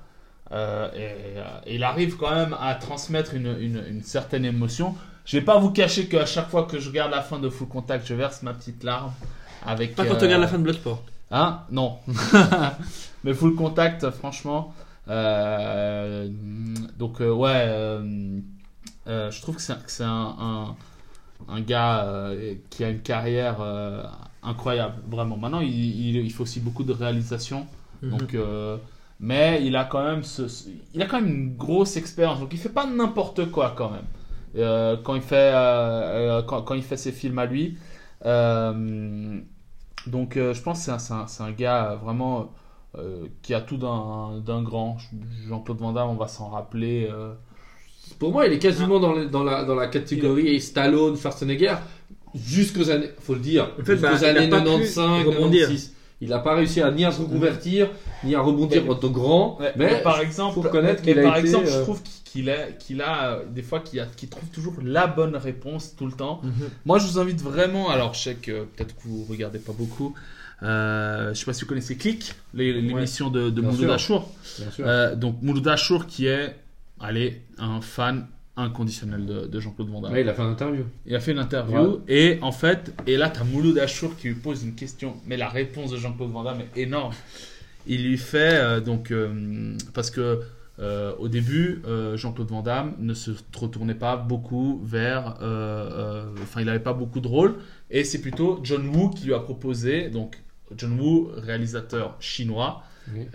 Euh, 0.53 0.87
et, 0.95 1.39
euh, 1.39 1.43
il 1.67 1.83
arrive 1.83 2.15
quand 2.17 2.29
même 2.33 2.55
à 2.61 2.75
transmettre 2.75 3.33
une, 3.33 3.55
une- 3.59 3.83
une 3.89 4.03
certaine 4.03 4.45
émotion. 4.45 4.95
Je 5.25 5.37
vais 5.37 5.43
pas 5.43 5.57
vous 5.57 5.71
cacher 5.71 6.07
qu'à 6.07 6.25
chaque 6.25 6.49
fois 6.49 6.63
que 6.65 6.79
je 6.79 6.89
regarde 6.89 7.11
la 7.11 7.21
fin 7.21 7.39
de 7.39 7.49
Full 7.49 7.67
Contact, 7.67 8.05
je 8.07 8.13
verse 8.13 8.43
ma 8.43 8.53
petite 8.53 8.83
larme. 8.83 9.11
Avec, 9.65 9.95
Pas 9.95 10.03
quand 10.05 10.15
tu 10.15 10.23
euh, 10.23 10.27
regardes 10.27 10.41
la 10.41 10.47
fin 10.47 10.57
de 10.59 10.63
Bloodsport. 10.63 11.01
Hein? 11.31 11.61
Non. 11.71 11.97
Mais 13.23 13.33
full 13.33 13.55
contact, 13.55 14.09
franchement. 14.11 14.73
euh, 15.07 16.27
donc, 16.99 17.21
euh, 17.21 17.31
ouais. 17.31 17.51
euh, 17.55 18.39
euh, 19.07 19.31
je 19.31 19.41
trouve 19.41 19.55
que 19.55 19.61
c'est 19.61 20.03
un, 20.03 20.35
un, 20.39 20.75
un 21.49 21.61
gars 21.61 22.03
euh, 22.05 22.55
qui 22.69 22.83
a 22.83 22.89
une 22.89 22.99
carrière 23.01 23.57
euh, 23.61 24.03
incroyable, 24.43 24.95
vraiment. 25.09 25.37
Maintenant, 25.37 25.61
il, 25.61 25.69
il, 25.73 26.15
il 26.17 26.31
fait 26.33 26.41
aussi 26.43 26.59
beaucoup 26.59 26.83
de 26.83 26.93
réalisations. 26.93 27.65
Mhm. 28.01 28.17
Donc, 28.17 28.33
euh, 28.35 28.77
mais 29.23 29.63
il 29.65 29.75
a 29.77 29.85
quand 29.85 30.03
même 30.03 30.23
ce, 30.23 30.47
ce- 30.49 30.69
il 30.93 31.01
a 31.01 31.07
quand 31.07 31.21
même 31.21 31.31
une 31.33 31.57
grosse 31.57 31.97
expérience. 31.97 32.39
Donc 32.41 32.53
il 32.53 32.59
fait 32.59 32.69
pas 32.69 32.87
n'importe 32.87 33.51
quoi 33.51 33.73
quand 33.77 33.91
même. 33.91 34.05
Euh, 34.57 34.97
quand 35.03 35.15
il 35.15 35.21
fait 35.23 35.51
euh, 35.53 36.39
euh, 36.39 36.43
quand, 36.43 36.63
quand 36.63 36.75
il 36.75 36.83
fait 36.83 36.97
ses 36.97 37.11
films 37.13 37.39
à 37.39 37.45
lui. 37.47 37.77
Euh, 38.25 39.39
donc 40.07 40.37
euh, 40.37 40.53
je 40.53 40.61
pense 40.61 40.79
que 40.79 40.85
c'est 40.85 41.13
un, 41.13 41.27
c'est 41.27 41.43
un, 41.43 41.47
un 41.47 41.51
gars 41.51 41.95
vraiment 42.03 42.53
euh, 42.97 43.27
qui 43.41 43.53
a 43.53 43.61
tout 43.61 43.77
d'un 43.77 44.39
d'un 44.39 44.61
grand. 44.63 44.97
Jean-Claude 45.47 45.79
Van 45.79 45.93
Damme, 45.93 46.09
on 46.09 46.15
va 46.15 46.27
s'en 46.27 46.49
rappeler. 46.49 47.09
euh, 47.11 47.33
Pour 48.19 48.31
moi, 48.31 48.47
il 48.47 48.53
est 48.53 48.59
quasiment 48.59 48.99
dans, 48.99 49.13
le- 49.13 49.27
dans, 49.27 49.43
la, 49.43 49.63
dans 49.65 49.75
la 49.75 49.87
catégorie 49.87 50.59
Stallone, 50.61 51.17
Schwarzenegger, 51.17 51.75
jusqu'aux 52.35 52.89
années, 52.89 53.09
faut 53.19 53.33
le 53.35 53.39
dire, 53.41 53.71
En 53.79 53.83
fait, 53.83 53.97
jusqu'aux 53.97 54.01
bah, 54.01 54.27
années 54.27 54.49
pas 54.49 54.61
pu 54.61 54.65
95, 54.65 55.23
rebondir. 55.23 55.67
96. 55.67 55.92
Il 56.23 56.29
n'a 56.29 56.39
pas 56.39 56.55
réussi 56.55 56.81
à 56.81 56.89
ni 56.89 57.03
à 57.03 57.11
se 57.11 57.21
reconvertir, 57.21 57.89
ni 58.23 58.33
à 58.33 58.39
rebondir 58.41 58.83
Mais- 58.83 58.89
en 58.89 58.95
tant 58.95 59.09
que 59.09 59.13
grand. 59.13 59.59
Ouais, 59.59 59.73
mais, 59.75 60.01
par 60.01 60.21
exemple, 60.21 60.55
faut 60.55 60.61
reconnaître 60.61 61.01
mais 61.05 61.11
qu'il 61.13 61.19
a 61.19 61.23
par 61.23 61.37
été, 61.37 61.47
exemple, 61.47 61.67
je 61.67 61.73
euh, 61.73 61.81
trouve 61.83 62.01
qu'il 62.23 62.49
a, 62.49 62.71
qu'il 62.71 63.01
a 63.01 63.31
euh, 63.33 63.43
des 63.49 63.61
fois 63.61 63.81
qu'il 63.81 63.99
a- 63.99 64.05
qu'il 64.05 64.29
trouve 64.29 64.47
toujours 64.49 64.73
la 64.81 65.05
bonne 65.07 65.35
réponse 65.35 65.95
tout 65.97 66.05
le 66.05 66.13
temps. 66.13 66.39
Mhm. 66.43 66.51
Moi, 66.85 66.97
je 66.99 67.07
vous 67.07 67.19
invite 67.19 67.41
vraiment. 67.41 67.89
Alors, 67.89 68.13
je 68.13 68.21
sais 68.21 68.35
que 68.35 68.63
peut-être 68.63 68.95
que 68.95 69.01
vous 69.05 69.25
regardez 69.29 69.59
pas 69.59 69.73
beaucoup. 69.73 70.15
Euh, 70.63 71.33
je 71.33 71.39
sais 71.39 71.45
pas 71.45 71.51
si 71.53 71.61
vous 71.63 71.67
connaissez 71.67 71.97
Click, 71.97 72.33
l'émission 72.53 73.29
de, 73.29 73.49
de 73.49 73.61
Mouloud. 73.61 73.89
Achour. 73.89 74.31
Euh, 74.79 75.13
donc 75.15 75.41
Mouloud 75.41 75.67
Achour 75.67 76.07
qui 76.07 76.27
est, 76.27 76.55
allez, 77.01 77.41
un 77.57 77.81
fan 77.81 78.27
inconditionnel 78.55 79.25
de, 79.25 79.45
de 79.47 79.59
Jean-Claude 79.59 79.89
Van 79.89 80.01
Damme. 80.01 80.13
Ouais, 80.13 80.21
il 80.21 80.29
a 80.29 80.33
fait 80.33 80.41
une 80.43 80.49
interview. 80.49 80.83
Il 81.05 81.15
a 81.15 81.19
fait 81.19 81.31
une 81.31 81.39
interview 81.39 81.77
Ouais. 81.77 81.97
et 82.07 82.39
en 82.41 82.51
fait, 82.51 82.93
et 83.07 83.17
là, 83.17 83.29
tu 83.29 83.39
as 83.39 83.43
Mouloud 83.43 83.77
Achour 83.79 84.15
qui 84.15 84.27
lui 84.27 84.35
pose 84.35 84.63
une 84.63 84.75
question, 84.75 85.15
mais 85.25 85.37
la 85.37 85.49
réponse 85.49 85.91
de 85.91 85.97
Jean-Claude 85.97 86.29
Van 86.31 86.43
Damme 86.43 86.61
est 86.61 86.79
énorme. 86.81 87.13
Il 87.87 88.07
lui 88.07 88.17
fait, 88.17 88.53
euh, 88.55 88.79
donc, 88.79 89.11
euh, 89.11 89.75
parce 89.93 90.09
que 90.11 90.39
euh, 90.79 91.13
au 91.19 91.27
début, 91.27 91.81
Jean-Claude 92.15 92.49
Van 92.49 92.61
Damme 92.61 92.93
ne 92.99 93.13
se 93.13 93.31
retournait 93.59 93.93
pas 93.95 94.15
beaucoup 94.17 94.81
vers, 94.83 95.35
enfin, 96.41 96.59
il 96.61 96.65
n'avait 96.65 96.79
pas 96.79 96.93
beaucoup 96.93 97.19
de 97.19 97.27
rôles, 97.27 97.55
et 97.91 98.03
c'est 98.03 98.21
plutôt 98.21 98.59
John 98.63 98.87
Woo 98.87 99.09
qui 99.09 99.25
lui 99.25 99.33
a 99.33 99.39
proposé, 99.39 100.09
donc 100.09 100.41
John 100.77 100.99
Woo, 100.99 101.29
réalisateur 101.37 102.15
chinois, 102.19 102.83
Oui. 103.13 103.25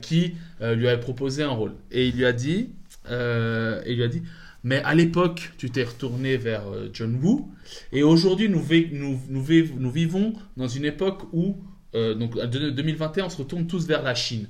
qui 0.00 0.34
lui 0.60 0.88
avait 0.88 0.98
proposé 1.00 1.42
un 1.44 1.50
rôle. 1.50 1.72
Et 1.92 2.08
il 2.08 2.16
lui 2.16 2.24
a 2.24 2.32
dit, 2.32 2.70
il 3.08 3.94
lui 3.96 4.02
a 4.02 4.08
dit, 4.08 4.22
mais 4.64 4.82
à 4.82 4.94
l'époque, 4.94 5.52
tu 5.58 5.70
t'es 5.70 5.84
retourné 5.84 6.36
vers 6.36 6.66
euh, 6.68 6.88
John 6.92 7.18
Woo, 7.22 7.50
et 7.92 8.02
aujourd'hui, 8.02 8.48
nous, 8.48 8.60
vi- 8.62 8.88
nous, 8.92 9.20
nous, 9.28 9.42
vi- 9.42 9.70
nous 9.78 9.90
vivons 9.90 10.34
dans 10.56 10.68
une 10.68 10.84
époque 10.84 11.22
où, 11.32 11.56
euh, 11.94 12.14
donc 12.14 12.36
en 12.36 12.46
2021, 12.46 13.26
on 13.26 13.28
se 13.30 13.38
retourne 13.38 13.66
tous 13.66 13.86
vers 13.86 14.02
la 14.02 14.14
Chine. 14.14 14.48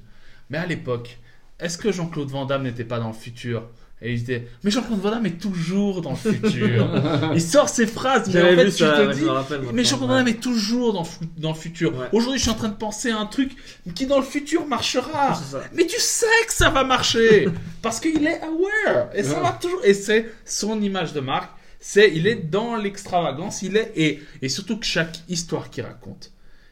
Mais 0.51 0.59
à 0.59 0.67
l'époque, 0.67 1.19
est-ce 1.59 1.79
que 1.79 1.93
Jean-Claude 1.93 2.29
Van 2.29 2.45
Damme 2.47 2.65
n'était 2.65 2.85
pas 2.85 2.99
dans 2.99 3.09
le 3.09 3.15
futur? 3.15 3.69
Et 4.03 4.13
il 4.15 4.19
disait, 4.19 4.47
mais 4.65 4.71
Jean-Claude 4.71 4.99
Van 5.01 5.11
Damme 5.11 5.27
est 5.27 5.39
toujours 5.39 6.01
dans 6.01 6.13
le 6.13 6.17
futur. 6.17 6.89
il 7.35 7.43
sort 7.43 7.69
ces 7.69 7.87
phrases, 7.87 8.33
mais 8.33 8.41
en 8.43 8.47
fait, 8.57 8.65
vu 8.65 8.71
tu 8.71 8.77
ça, 8.79 8.93
te 8.93 9.13
dis, 9.13 9.25
mais 9.75 9.85
Jean-Claude. 9.85 10.09
Van 10.09 10.17
Damme 10.17 10.29
est 10.29 10.41
toujours 10.41 10.93
dans, 10.95 11.01
le 11.01 11.07
fu- 11.07 11.19
dans 11.37 11.51
le 11.51 11.55
futur. 11.55 11.95
Ouais. 11.95 12.07
Aujourd'hui, 12.13 12.39
je 12.39 12.45
suis 12.45 12.51
en 12.51 12.55
train 12.55 12.69
de 12.71 12.77
penser 12.77 13.11
à 13.11 13.19
un 13.19 13.27
truc 13.27 13.53
qui, 13.95 14.07
dans 14.07 14.17
le 14.19 14.25
futur, 14.25 14.67
marchera. 14.67 15.35
Ça. 15.35 15.63
Mais 15.75 15.87
tu 15.87 16.01
sais 16.01 16.25
que 16.47 16.53
ça 16.55 16.71
va 16.71 16.83
marcher 16.83 17.49
parce 17.83 18.01
qu'il 18.01 18.27
est 18.27 18.41
aware 18.43 19.11
et 19.15 19.23
ça 19.23 19.41
va 19.41 19.53
toujours 19.61 19.81
et 19.85 19.93
c'est 19.93 20.31
son 20.47 20.81
image 20.81 21.13
de 21.13 21.21
marque. 21.21 21.51
C'est 21.79 22.11
il 22.15 22.27
est 22.27 22.37
dans 22.51 22.77
l'extravagance, 22.77 23.63
il 23.63 23.77
est 23.77 23.93
et 23.97 24.23
et 24.43 24.49
surtout 24.49 24.79
que 24.79 24.85
chaque 24.87 25.21
histoire 25.29 25.71
qu'il 25.71 25.85
raconte, 25.85 26.31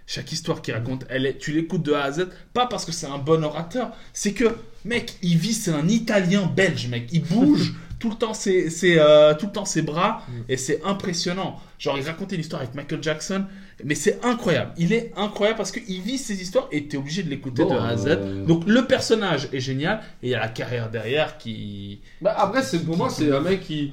chaque 0.09 0.32
histoire 0.32 0.62
qu'il 0.62 0.74
raconte, 0.74 1.04
elle 1.11 1.26
est, 1.26 1.36
tu 1.38 1.52
l'écoutes 1.52 1.82
de 1.84 1.92
A 1.92 2.02
à 2.04 2.11
Z, 2.12 2.26
pas 2.54 2.66
parce 2.66 2.84
que 2.84 2.92
c'est 2.92 3.06
un 3.06 3.18
bon 3.18 3.44
orateur, 3.44 3.90
c'est 4.12 4.32
que, 4.32 4.56
mec, 4.84 5.14
il 5.22 5.36
vit, 5.36 5.52
c'est 5.52 5.70
un 5.70 5.86
Italien 5.86 6.50
belge, 6.56 6.88
mec. 6.88 7.09
Il 7.12 7.22
bouge 7.22 7.74
tout 8.00 8.09
le 8.11 8.16
temps 8.16 8.32
ses, 8.32 8.70
ses, 8.70 8.96
euh, 8.98 9.34
tout 9.34 9.46
le 9.46 9.52
temps 9.52 9.64
ses 9.66 9.82
bras 9.82 10.22
Mm. 10.28 10.32
et 10.48 10.56
c'est 10.56 10.80
impressionnant. 10.84 11.61
Genre, 11.78 11.98
il 11.98 12.04
racontait 12.04 12.36
l'histoire 12.36 12.62
avec 12.62 12.74
Michael 12.74 13.02
Jackson, 13.02 13.44
mais 13.84 13.94
c'est 13.94 14.24
incroyable. 14.24 14.72
Il 14.78 14.92
est 14.92 15.12
incroyable 15.16 15.59
parce 15.59 15.72
qu'il 15.72 16.00
vit 16.00 16.16
ses 16.18 16.40
histoires 16.40 16.68
et 16.72 16.86
t'es 16.88 16.96
obligé 16.96 17.22
de 17.22 17.28
l'écouter 17.30 17.62
Bon, 17.64 17.74
de 17.74 17.78
A 17.78 17.86
à 17.88 17.96
Z. 17.96 18.06
euh, 18.09 18.44
Donc, 18.46 18.64
le 18.66 18.86
personnage 18.86 19.48
est 19.52 19.61
génial 19.61 20.00
et 20.22 20.28
il 20.28 20.30
y 20.30 20.34
a 20.34 20.40
la 20.40 20.48
carrière 20.48 20.90
derrière 20.90 21.36
qui. 21.38 22.00
Bah, 22.22 22.34
après, 22.38 22.62
c'est, 22.62 22.78
pour 22.84 22.96
moi, 22.96 23.11
c'est 23.11 23.30
un 23.30 23.40
mec 23.40 23.61
qui, 23.62 23.92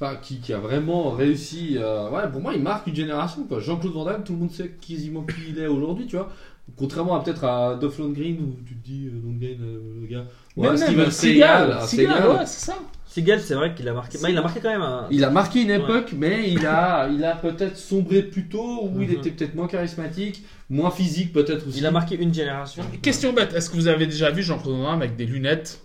enfin, 0.00 0.16
qui, 0.16 0.40
qui 0.40 0.52
a 0.52 0.58
vraiment 0.58 1.10
réussi. 1.10 1.76
euh, 1.78 2.08
ouais, 2.10 2.30
pour 2.30 2.40
moi, 2.40 2.54
il 2.54 2.62
marque 2.62 2.86
une 2.86 2.94
génération. 2.96 3.44
quoi. 3.44 3.60
Jean-Claude 3.60 3.92
Van 3.92 4.04
Damme, 4.04 4.24
tout 4.24 4.32
le 4.32 4.38
monde 4.38 4.50
sait 4.52 4.70
quasiment 4.86 5.22
qui 5.22 5.50
il 5.50 5.58
est 5.58 5.66
aujourd'hui, 5.66 6.06
tu 6.06 6.16
vois. 6.16 6.30
Contrairement 6.76 7.16
à 7.18 7.24
peut-être 7.24 7.44
à 7.44 7.76
Dolph 7.76 7.98
Lundgren 7.98 8.36
où 8.40 8.56
tu 8.66 8.74
te 8.74 8.84
dis, 8.86 9.06
euh, 9.06 9.20
Lundgren, 9.24 9.56
euh, 9.62 9.80
le 10.02 10.06
gars. 10.06 10.24
Ouais, 10.56 10.68
Même 10.68 10.76
Steven 10.76 10.96
même 10.96 11.10
Seagal, 11.10 11.80
Seagal, 11.82 12.28
ouais, 12.28 12.46
c'est 12.46 12.66
ça. 12.66 12.78
Seagal, 13.06 13.40
c'est 13.40 13.54
vrai 13.54 13.74
qu'il 13.74 13.88
a 13.88 13.94
marqué. 13.94 14.18
Bah, 14.22 14.28
il 14.28 14.36
a 14.36 14.42
marqué 14.42 14.60
quand 14.60 14.68
même 14.68 14.82
un. 14.82 15.06
Il 15.10 15.24
a 15.24 15.30
marqué 15.30 15.62
une 15.62 15.70
époque, 15.70 16.12
mais 16.14 16.50
il 16.52 16.66
a, 16.66 17.08
il 17.12 17.24
a 17.24 17.34
peut-être 17.36 17.76
sombré 17.78 18.22
plus 18.22 18.48
tôt, 18.48 18.82
où 18.92 19.00
il 19.00 19.08
Mhm. 19.08 19.14
était 19.16 19.30
peut-être 19.30 19.54
moins 19.54 19.66
charismatique, 19.66 20.42
moins 20.68 20.90
physique 20.90 21.32
peut-être 21.32 21.66
aussi. 21.66 21.78
Il 21.78 21.86
a 21.86 21.90
marqué 21.90 22.16
une 22.20 22.34
génération. 22.34 22.82
Question 23.00 23.32
bête, 23.32 23.54
est-ce 23.54 23.70
que 23.70 23.76
vous 23.76 23.88
avez 23.88 24.06
déjà 24.06 24.30
vu 24.30 24.42
Jean-Claude 24.42 24.76
Van 24.76 24.90
Damme 24.90 25.00
avec 25.02 25.16
des 25.16 25.24
lunettes 25.24 25.80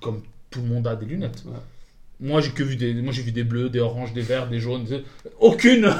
Comme 0.00 0.22
tout 0.50 0.60
le 0.60 0.68
monde 0.68 0.86
a 0.86 0.94
des 0.94 1.06
lunettes? 1.06 1.42
Ouais. 1.46 1.56
Moi 2.24 2.40
j'ai 2.40 2.50
que 2.52 2.62
vu 2.62 2.76
des, 2.76 2.94
moi 2.94 3.12
j'ai 3.12 3.22
vu 3.22 3.32
des 3.32 3.42
bleus, 3.42 3.68
des 3.68 3.80
oranges, 3.80 4.12
des 4.12 4.20
verts, 4.22 4.48
des 4.48 4.60
jaunes, 4.60 4.84
des- 4.84 5.02
aucune. 5.40 5.84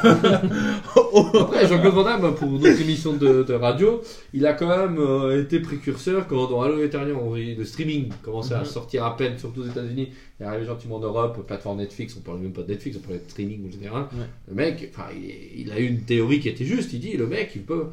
Après, 1.40 1.66
Jean-Claude 1.66 1.94
Van 1.94 2.04
Damme, 2.04 2.34
pour 2.34 2.48
notre 2.50 2.80
émission 2.80 3.12
de, 3.14 3.42
de 3.42 3.54
radio, 3.54 4.00
il 4.32 4.46
a 4.46 4.52
quand 4.52 4.68
même 4.68 4.98
euh, 4.98 5.42
été 5.42 5.60
précurseur 5.60 6.26
quand 6.26 6.48
dans 6.48 6.62
Halo 6.62 6.82
Eternium, 6.82 7.18
on 7.18 7.28
voyait 7.28 7.54
le 7.54 7.64
streaming 7.64 8.08
commençait 8.22 8.54
à 8.54 8.60
Mhm. 8.60 8.64
sortir 8.66 9.04
à 9.04 9.16
peine, 9.16 9.38
surtout 9.38 9.62
aux 9.62 9.66
États-Unis. 9.66 10.08
Il 10.40 10.46
arrivé 10.46 10.64
gentiment 10.66 10.96
en 10.96 11.00
Europe, 11.00 11.44
plateforme 11.46 11.78
Netflix, 11.78 12.16
on 12.16 12.20
parle 12.20 12.38
même 12.38 12.52
pas 12.52 12.62
de 12.62 12.68
Netflix, 12.68 12.96
on 12.98 13.00
parlait 13.00 13.18
de 13.24 13.30
streaming 13.30 13.68
en 13.68 13.72
général. 13.72 14.02
Ouais. 14.12 14.26
Le 14.48 14.54
mec, 14.54 14.90
enfin, 14.94 15.08
il, 15.14 15.62
il 15.62 15.72
a 15.72 15.78
eu 15.78 15.86
une 15.86 16.00
théorie 16.02 16.40
qui 16.40 16.48
était 16.48 16.64
juste. 16.64 16.92
Il 16.92 17.00
dit, 17.00 17.16
le 17.16 17.26
mec, 17.26 17.52
il 17.56 17.62
peut, 17.62 17.86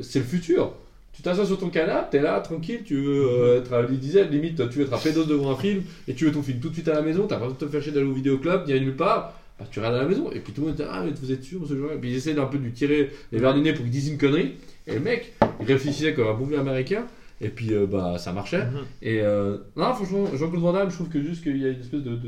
c'est 0.00 0.18
le 0.20 0.24
futur. 0.24 0.72
Tu 1.14 1.22
t'assois 1.22 1.46
sur 1.46 1.58
ton 1.58 1.68
canapé, 1.70 2.06
t'es 2.10 2.20
là, 2.20 2.40
tranquille, 2.40 2.80
tu 2.84 2.96
veux 2.96 3.26
euh, 3.30 3.60
être 3.60 3.72
à, 3.72 3.82
il 3.88 3.98
disait, 3.98 4.24
limite, 4.24 4.68
tu 4.68 4.78
veux 4.78 4.84
être 4.84 4.92
à 4.94 4.98
pédos 4.98 5.24
devant 5.24 5.52
un 5.52 5.56
film, 5.56 5.82
et 6.08 6.14
tu 6.14 6.24
veux 6.26 6.32
ton 6.32 6.42
film 6.42 6.58
tout 6.60 6.68
de 6.70 6.74
suite 6.74 6.88
à 6.88 6.94
la 6.94 7.02
maison, 7.02 7.26
t'as 7.26 7.36
pas 7.36 7.42
besoin 7.46 7.56
de 7.60 7.64
te 7.64 7.70
faire 7.70 7.82
chier 7.82 7.92
d'aller 7.92 8.06
au 8.06 8.12
vidéoclub, 8.12 8.66
n'y 8.66 8.72
aller 8.72 8.80
nulle 8.80 8.96
part, 8.96 9.32
bah, 9.58 9.64
tu 9.70 9.78
restes 9.78 9.94
à 9.94 9.98
la 10.02 10.08
maison. 10.08 10.30
Et 10.32 10.40
puis 10.40 10.52
tout 10.52 10.60
le 10.62 10.66
monde 10.68 10.76
dit, 10.76 10.82
ah, 10.90 11.02
mais 11.04 11.12
vous 11.12 11.30
êtes 11.30 11.44
sûr, 11.44 11.60
ce 11.68 11.76
jour-là 11.76 11.94
Et 11.94 11.98
puis 11.98 12.10
ils 12.10 12.16
essaient 12.16 12.34
d'un 12.34 12.46
peu 12.46 12.58
de 12.58 12.64
lui 12.64 12.72
tirer 12.72 13.10
les 13.30 13.38
verres 13.38 13.54
du 13.54 13.60
nez 13.60 13.72
pour 13.72 13.82
qu'il 13.84 13.92
dise 13.92 14.08
une 14.08 14.18
connerie. 14.18 14.54
Et 14.88 14.94
le 14.94 15.00
mec, 15.00 15.32
il 15.60 15.66
réfléchissait 15.66 16.14
comme 16.14 16.26
un 16.26 16.34
bon 16.34 16.46
vieux 16.46 16.58
américain, 16.58 17.06
et 17.40 17.48
puis 17.48 17.72
euh, 17.72 17.86
bah, 17.86 18.18
ça 18.18 18.32
marchait. 18.32 18.64
Mhm. 18.64 18.78
Et 19.02 19.20
euh, 19.20 19.58
non, 19.76 19.94
franchement, 19.94 20.26
Jean-Claude 20.34 20.60
Van 20.62 20.72
Damme, 20.72 20.90
je 20.90 20.96
trouve 20.96 21.08
que 21.08 21.22
juste 21.22 21.44
qu'il 21.44 21.56
y 21.58 21.64
a 21.64 21.68
une 21.68 21.80
espèce 21.80 22.02
de- 22.02 22.18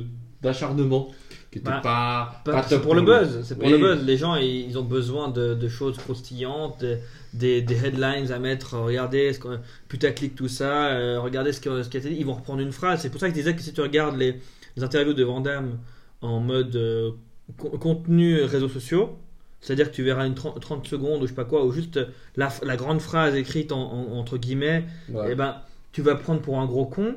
d'acharnement 0.42 1.08
qui 1.58 1.64
Bah, 1.64 1.80
pas, 1.82 2.40
Pas- 2.44 2.52
pas 2.52 2.62
c'est 2.62 2.76
top 2.76 2.82
pour 2.82 2.94
le 2.94 3.02
buzz, 3.02 3.40
c'est 3.44 3.54
pour 3.56 3.64
Oui. 3.66 3.72
le 3.72 3.78
buzz. 3.78 4.04
Les 4.04 4.16
gens, 4.16 4.36
ils, 4.36 4.76
ont 4.78 4.82
besoin 4.84 5.28
de, 5.28 5.54
de 5.54 5.68
choses 5.68 5.96
croustillantes, 5.98 6.80
de- 6.80 6.98
des, 7.34 7.60
des 7.62 7.84
headlines 7.86 8.30
à 8.32 8.38
mettre. 8.38 8.74
euh, 8.74 8.82
Regardez, 8.84 9.32
ce 9.32 9.40
qu'on- 9.40 9.58
putaclic 9.88 10.34
tout 10.34 10.48
ça. 10.48 10.86
euh, 10.88 11.20
regardez 11.20 11.52
ce, 11.52 11.60
que- 11.60 11.82
ce 11.82 11.88
a 11.88 11.98
été 11.98 12.08
dit. 12.10 12.16
Ils 12.18 12.26
vont 12.26 12.34
reprendre 12.34 12.60
une 12.60 12.72
phrase. 12.72 13.00
C'est 13.02 13.10
pour 13.10 13.20
ça 13.20 13.26
que 13.28 13.34
je 13.34 13.38
disais 13.40 13.54
que 13.54 13.62
si 13.62 13.72
tu 13.72 13.80
regardes 13.80 14.16
les, 14.16 14.40
les 14.76 14.82
interviews 14.84 15.12
de 15.14 15.24
Van 15.24 15.40
Damme 15.40 15.78
en 16.22 16.40
mode 16.40 16.74
euh, 16.76 17.10
co- 17.58 17.70
contenu 17.70 18.42
réseaux 18.42 18.68
sociaux, 18.68 19.16
c'est-à-dire 19.60 19.90
que 19.90 19.96
tu 19.96 20.02
verras 20.02 20.26
une 20.26 20.34
30, 20.34 20.60
30 20.60 20.86
secondes 20.86 21.20
ou 21.22 21.26
je 21.26 21.30
sais 21.30 21.34
pas 21.34 21.44
quoi, 21.44 21.64
ou 21.64 21.72
juste 21.72 21.98
la, 22.36 22.48
la 22.62 22.76
grande 22.76 23.00
phrase 23.00 23.34
écrite 23.34 23.72
en- 23.72 23.92
en- 23.92 24.18
entre 24.18 24.38
guillemets, 24.38 24.84
Ouais. 25.10 25.32
et 25.32 25.34
ben 25.34 25.56
tu 25.92 26.02
vas 26.02 26.14
prendre 26.14 26.40
pour 26.40 26.58
un 26.60 26.66
gros 26.66 26.86
con. 26.86 27.14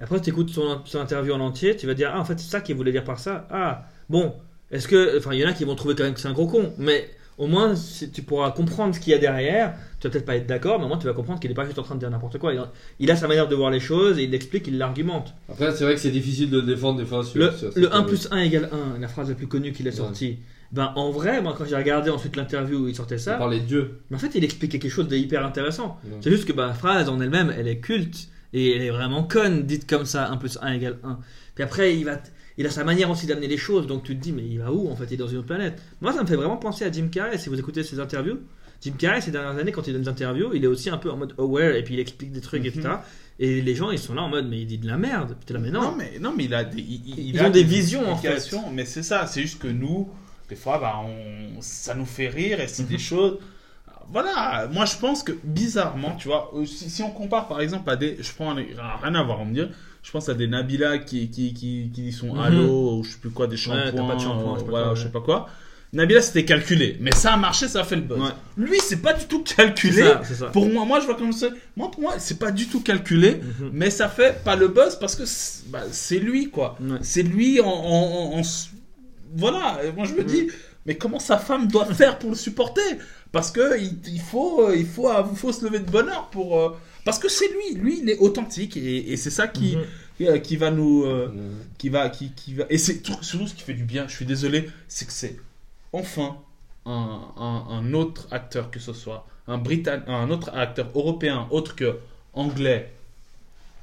Après, 0.00 0.20
tu 0.20 0.30
écoutes 0.30 0.50
son, 0.50 0.80
son 0.84 0.98
interview 1.00 1.32
en 1.34 1.40
entier, 1.40 1.76
tu 1.76 1.86
vas 1.86 1.94
dire 1.94 2.10
Ah, 2.14 2.20
en 2.20 2.24
fait, 2.24 2.38
c'est 2.38 2.50
ça 2.50 2.60
qu'il 2.60 2.76
voulait 2.76 2.92
dire 2.92 3.04
par 3.04 3.18
ça. 3.18 3.46
Ah, 3.50 3.84
bon, 4.08 4.32
est-ce 4.70 4.88
que. 4.88 5.18
Enfin, 5.18 5.32
il 5.34 5.40
y 5.40 5.44
en 5.44 5.48
a 5.48 5.52
qui 5.52 5.64
vont 5.64 5.74
trouver 5.74 5.94
quand 5.94 6.04
même 6.04 6.14
que 6.14 6.20
c'est 6.20 6.28
un 6.28 6.32
gros 6.32 6.46
con, 6.46 6.72
mais 6.78 7.08
au 7.38 7.46
moins, 7.46 7.74
si 7.74 8.10
tu 8.10 8.22
pourras 8.22 8.50
comprendre 8.50 8.94
ce 8.94 9.00
qu'il 9.00 9.12
y 9.12 9.14
a 9.14 9.18
derrière. 9.18 9.74
Tu 10.00 10.06
vas 10.08 10.12
peut-être 10.12 10.24
pas 10.24 10.36
être 10.36 10.46
d'accord, 10.46 10.78
mais 10.78 10.86
au 10.86 10.88
moins, 10.88 10.96
tu 10.96 11.06
vas 11.06 11.12
comprendre 11.12 11.40
qu'il 11.40 11.50
n'est 11.50 11.54
pas 11.54 11.66
juste 11.66 11.78
en 11.78 11.82
train 11.82 11.94
de 11.94 12.00
dire 12.00 12.08
n'importe 12.10 12.38
quoi. 12.38 12.54
Il 12.54 12.58
a, 12.58 12.72
il 13.00 13.10
a 13.10 13.16
sa 13.16 13.28
manière 13.28 13.48
de 13.48 13.54
voir 13.54 13.70
les 13.70 13.80
choses 13.80 14.18
et 14.18 14.22
il 14.24 14.30
l'explique, 14.30 14.66
il 14.66 14.78
l'argumente. 14.78 15.34
Après, 15.50 15.72
c'est 15.74 15.84
vrai 15.84 15.94
que 15.94 16.00
c'est 16.00 16.10
difficile 16.10 16.48
de 16.48 16.58
le 16.60 16.66
défendre 16.66 16.98
des 16.98 17.04
fois 17.04 17.22
sur, 17.22 17.38
Le, 17.38 17.50
sur 17.52 17.66
le 17.66 17.72
cette- 17.72 17.92
1 17.92 18.02
plus 18.04 18.28
1 18.30 18.38
égale 18.38 18.70
1, 18.96 18.98
la 18.98 19.08
phrase 19.08 19.28
la 19.28 19.34
plus 19.34 19.46
connue 19.46 19.72
qu'il 19.72 19.86
a 19.86 19.90
Ouais. 19.90 19.96
sortie. 19.96 20.38
Ben, 20.72 20.92
en 20.96 21.10
vrai, 21.10 21.42
moi, 21.42 21.54
quand 21.58 21.64
j'ai 21.66 21.76
regardé 21.76 22.08
ensuite 22.08 22.36
l'interview 22.36 22.78
où 22.84 22.88
il 22.88 22.94
sortait 22.94 23.18
ça, 23.18 23.34
parlait 23.34 23.60
de 23.60 23.64
Dieu. 23.66 24.00
mais 24.08 24.16
en 24.16 24.20
fait, 24.20 24.30
il 24.34 24.42
expliquait 24.44 24.78
quelque 24.78 24.90
chose 24.92 25.08
de 25.08 25.16
hyper 25.16 25.44
intéressant. 25.44 25.98
Ouais. 26.04 26.16
C'est 26.22 26.30
juste 26.30 26.46
que 26.46 26.52
bah, 26.54 26.68
la 26.68 26.74
phrase 26.74 27.08
en 27.10 27.20
elle-même, 27.20 27.52
elle 27.58 27.68
est 27.68 27.78
culte 27.78 28.28
et 28.52 28.74
elle 28.76 28.82
est 28.82 28.90
vraiment 28.90 29.22
conne, 29.24 29.62
dite 29.64 29.86
comme 29.88 30.04
ça, 30.06 30.28
1 30.30 30.36
plus 30.36 30.58
1 30.60 30.72
égale 30.74 30.98
1. 31.04 31.18
Puis 31.54 31.64
après, 31.64 31.96
il, 31.96 32.04
va 32.04 32.20
il 32.58 32.66
a 32.66 32.70
sa 32.70 32.84
manière 32.84 33.10
aussi 33.10 33.26
d'amener 33.26 33.46
les 33.48 33.56
choses, 33.56 33.86
donc 33.86 34.02
tu 34.04 34.16
te 34.16 34.20
dis, 34.22 34.32
mais 34.32 34.42
il 34.44 34.58
va 34.58 34.72
où 34.72 34.88
en 34.88 34.96
fait? 34.96 35.04
Il 35.10 35.14
est 35.14 35.16
dans 35.16 35.28
une 35.28 35.38
autre 35.38 35.46
planète. 35.46 35.80
Moi, 36.00 36.12
ça 36.12 36.22
me 36.22 36.26
fait 36.26 36.36
vraiment 36.36 36.56
penser 36.56 36.84
à 36.84 36.92
Jim 36.92 37.08
Carrey, 37.10 37.38
si 37.38 37.48
vous 37.48 37.58
écoutez 37.58 37.82
ses 37.82 38.00
interviews. 38.00 38.38
Jim 38.82 38.92
Carrey, 38.98 39.20
ces 39.20 39.30
dernières 39.30 39.58
années, 39.60 39.72
quand 39.72 39.86
il 39.86 39.92
donne 39.92 40.02
des 40.02 40.08
interviews, 40.08 40.54
il 40.54 40.64
est 40.64 40.66
aussi 40.66 40.88
un 40.90 40.96
peu 40.96 41.10
en 41.10 41.16
mode 41.16 41.34
aware 41.38 41.74
et 41.76 41.84
puis 41.84 41.94
il 41.94 42.00
explique 42.00 42.32
des 42.32 42.40
trucs, 42.40 42.62
Mhm. 42.62 42.66
etc. 42.68 42.88
Et 43.38 43.60
les 43.62 43.74
gens, 43.74 43.90
ils 43.90 43.98
sont 43.98 44.14
là 44.14 44.22
en 44.22 44.28
mode, 44.28 44.48
mais 44.48 44.60
il 44.60 44.66
dit 44.66 44.78
de 44.78 44.86
la 44.86 44.96
merde. 44.96 45.36
Là, 45.48 45.58
mais 45.58 45.70
non. 45.70 45.82
Non, 45.82 45.94
mais, 45.96 46.18
non, 46.18 46.32
mais 46.36 46.44
il 46.44 46.54
a 46.54 46.64
des, 46.64 46.80
il- 46.80 47.02
il 47.06 47.28
Ils 47.30 47.38
a 47.40 47.46
ont 47.46 47.50
des 47.50 47.62
visions, 47.62 48.06
en 48.08 48.12
explications, 48.12 48.70
Mais 48.70 48.84
c'est 48.84 49.02
ça, 49.02 49.26
c'est 49.26 49.42
juste 49.42 49.60
que 49.60 49.68
nous, 49.68 50.08
des 50.48 50.56
fois, 50.56 50.78
bah, 50.78 50.94
on, 51.04 51.60
ça 51.60 51.94
nous 51.94 52.04
fait 52.06 52.28
rire 52.28 52.60
et 52.60 52.68
c'est 52.68 52.82
Mhm. 52.84 52.88
des 52.88 52.98
choses. 52.98 53.38
Voilà, 54.12 54.68
moi 54.72 54.84
je 54.86 54.96
pense 54.96 55.22
que 55.22 55.32
bizarrement, 55.44 56.16
tu 56.16 56.28
vois, 56.28 56.50
euh, 56.54 56.64
si, 56.66 56.90
si 56.90 57.02
on 57.02 57.10
compare 57.10 57.46
par 57.48 57.60
exemple 57.60 57.88
à 57.90 57.96
des. 57.96 58.16
Je 58.20 58.32
prends 58.32 58.50
un- 58.50 58.64
rien 59.02 59.14
à 59.14 59.22
voir, 59.22 59.40
on 59.40 59.44
me 59.44 59.54
dire. 59.54 59.68
Je 60.02 60.10
pense 60.10 60.28
à 60.30 60.34
des 60.34 60.46
Nabila 60.48 60.98
qui, 60.98 61.30
qui, 61.30 61.52
qui, 61.52 61.90
qui 61.94 62.10
sont 62.12 62.34
Mhm. 62.34 62.40
Halo, 62.40 62.98
ou 62.98 63.04
je 63.04 63.10
sais 63.12 63.18
plus 63.18 63.30
quoi, 63.30 63.46
des 63.46 63.56
shampoings. 63.56 64.08
pas 64.08 64.14
de 64.16 64.20
shampoing, 64.20 64.56
euh, 64.58 64.62
voilà, 64.66 64.86
quoi, 64.86 64.94
je 64.94 65.00
sais 65.00 65.06
ouais. 65.06 65.12
pas 65.12 65.20
quoi. 65.20 65.48
Nabila 65.92 66.22
c'était 66.22 66.44
calculé, 66.44 66.96
mais 67.00 67.10
ça 67.12 67.32
a 67.32 67.36
marché, 67.36 67.66
ça 67.68 67.80
a 67.80 67.84
fait 67.84 67.96
le 67.96 68.02
buzz. 68.02 68.18
Ouais. 68.20 68.28
Lui, 68.56 68.78
c'est 68.80 69.02
pas 69.02 69.12
du 69.12 69.24
tout 69.26 69.42
calculé. 69.42 70.02
ça, 70.04 70.20
c'est 70.24 70.34
ça. 70.36 70.46
Pour 70.46 70.66
moi, 70.68 70.84
moi 70.84 71.00
je 71.00 71.06
vois 71.06 71.16
comme 71.16 71.32
ça. 71.32 71.48
Moi, 71.76 71.90
pour 71.90 72.00
moi, 72.00 72.14
c'est 72.18 72.38
pas 72.38 72.50
du 72.52 72.66
tout 72.68 72.80
calculé. 72.80 73.40
Mhm. 73.60 73.70
Mais 73.72 73.90
ça 73.90 74.08
fait 74.08 74.42
pas 74.44 74.56
le 74.56 74.68
buzz 74.68 74.96
parce 74.98 75.16
que 75.16 75.24
c'est 75.26 75.68
bah, 75.68 75.82
c'est 75.90 76.18
lui, 76.20 76.48
quoi. 76.48 76.76
Ouais. 76.80 76.98
C'est 77.02 77.22
lui 77.24 77.60
en, 77.60 77.66
en- 77.66 77.72
en- 77.72 78.34
en 78.34 78.38
s- 78.38 78.70
Voilà, 79.34 79.78
et 79.84 79.92
moi 79.92 80.06
je 80.06 80.14
me 80.14 80.24
dis, 80.24 80.48
mais 80.86 80.96
comment 80.96 81.18
sa 81.20 81.38
femme 81.38 81.66
doit 81.68 81.84
faire 81.86 82.18
pour 82.18 82.30
le 82.30 82.36
supporter? 82.36 82.80
Parce 83.32 83.50
que 83.50 83.78
il, 83.80 83.98
il 84.08 84.20
faut, 84.20 84.68
euh, 84.68 84.76
il, 84.76 84.86
faut, 84.86 85.08
il 85.30 85.36
faut 85.36 85.52
se 85.52 85.64
lever 85.64 85.78
de 85.80 85.90
bonne 85.90 86.08
heure 86.08 86.28
pour. 86.30 86.58
euh, 86.58 86.70
Parce 87.04 87.18
que 87.18 87.28
c'est 87.28 87.48
lui, 87.48 87.74
lui 87.74 88.00
il 88.02 88.10
est 88.10 88.18
authentique 88.18 88.76
et, 88.76 89.12
et 89.12 89.16
c'est 89.16 89.30
ça 89.30 89.46
qui, 89.48 89.76
Mhm. 89.76 89.84
euh, 90.28 90.38
qui 90.38 90.56
va 90.56 90.70
nous. 90.70 91.04
euh, 91.04 91.32
Euh, 91.36 91.52
qui 91.78 91.88
va, 91.88 92.08
qui, 92.10 92.32
qui 92.32 92.54
va... 92.54 92.64
Et 92.70 92.78
c'est 92.78 93.00
tout- 93.02 93.22
surtout 93.22 93.46
ce 93.46 93.54
qui 93.54 93.62
fait 93.62 93.74
du 93.74 93.84
bien, 93.84 94.06
je 94.08 94.14
suis 94.16 94.26
désolé, 94.26 94.68
c'est 94.88 95.06
que 95.06 95.12
c'est 95.12 95.36
enfin 95.92 96.36
un, 96.86 97.20
un, 97.36 97.66
un 97.70 97.94
autre 97.94 98.26
acteur 98.30 98.70
que 98.70 98.80
ce 98.80 98.92
soit, 98.92 99.26
un, 99.46 99.58
Britann... 99.58 100.02
un 100.08 100.30
autre 100.30 100.50
acteur 100.54 100.88
européen 100.94 101.46
autre 101.50 101.74
que 101.76 101.98
anglais 102.34 102.92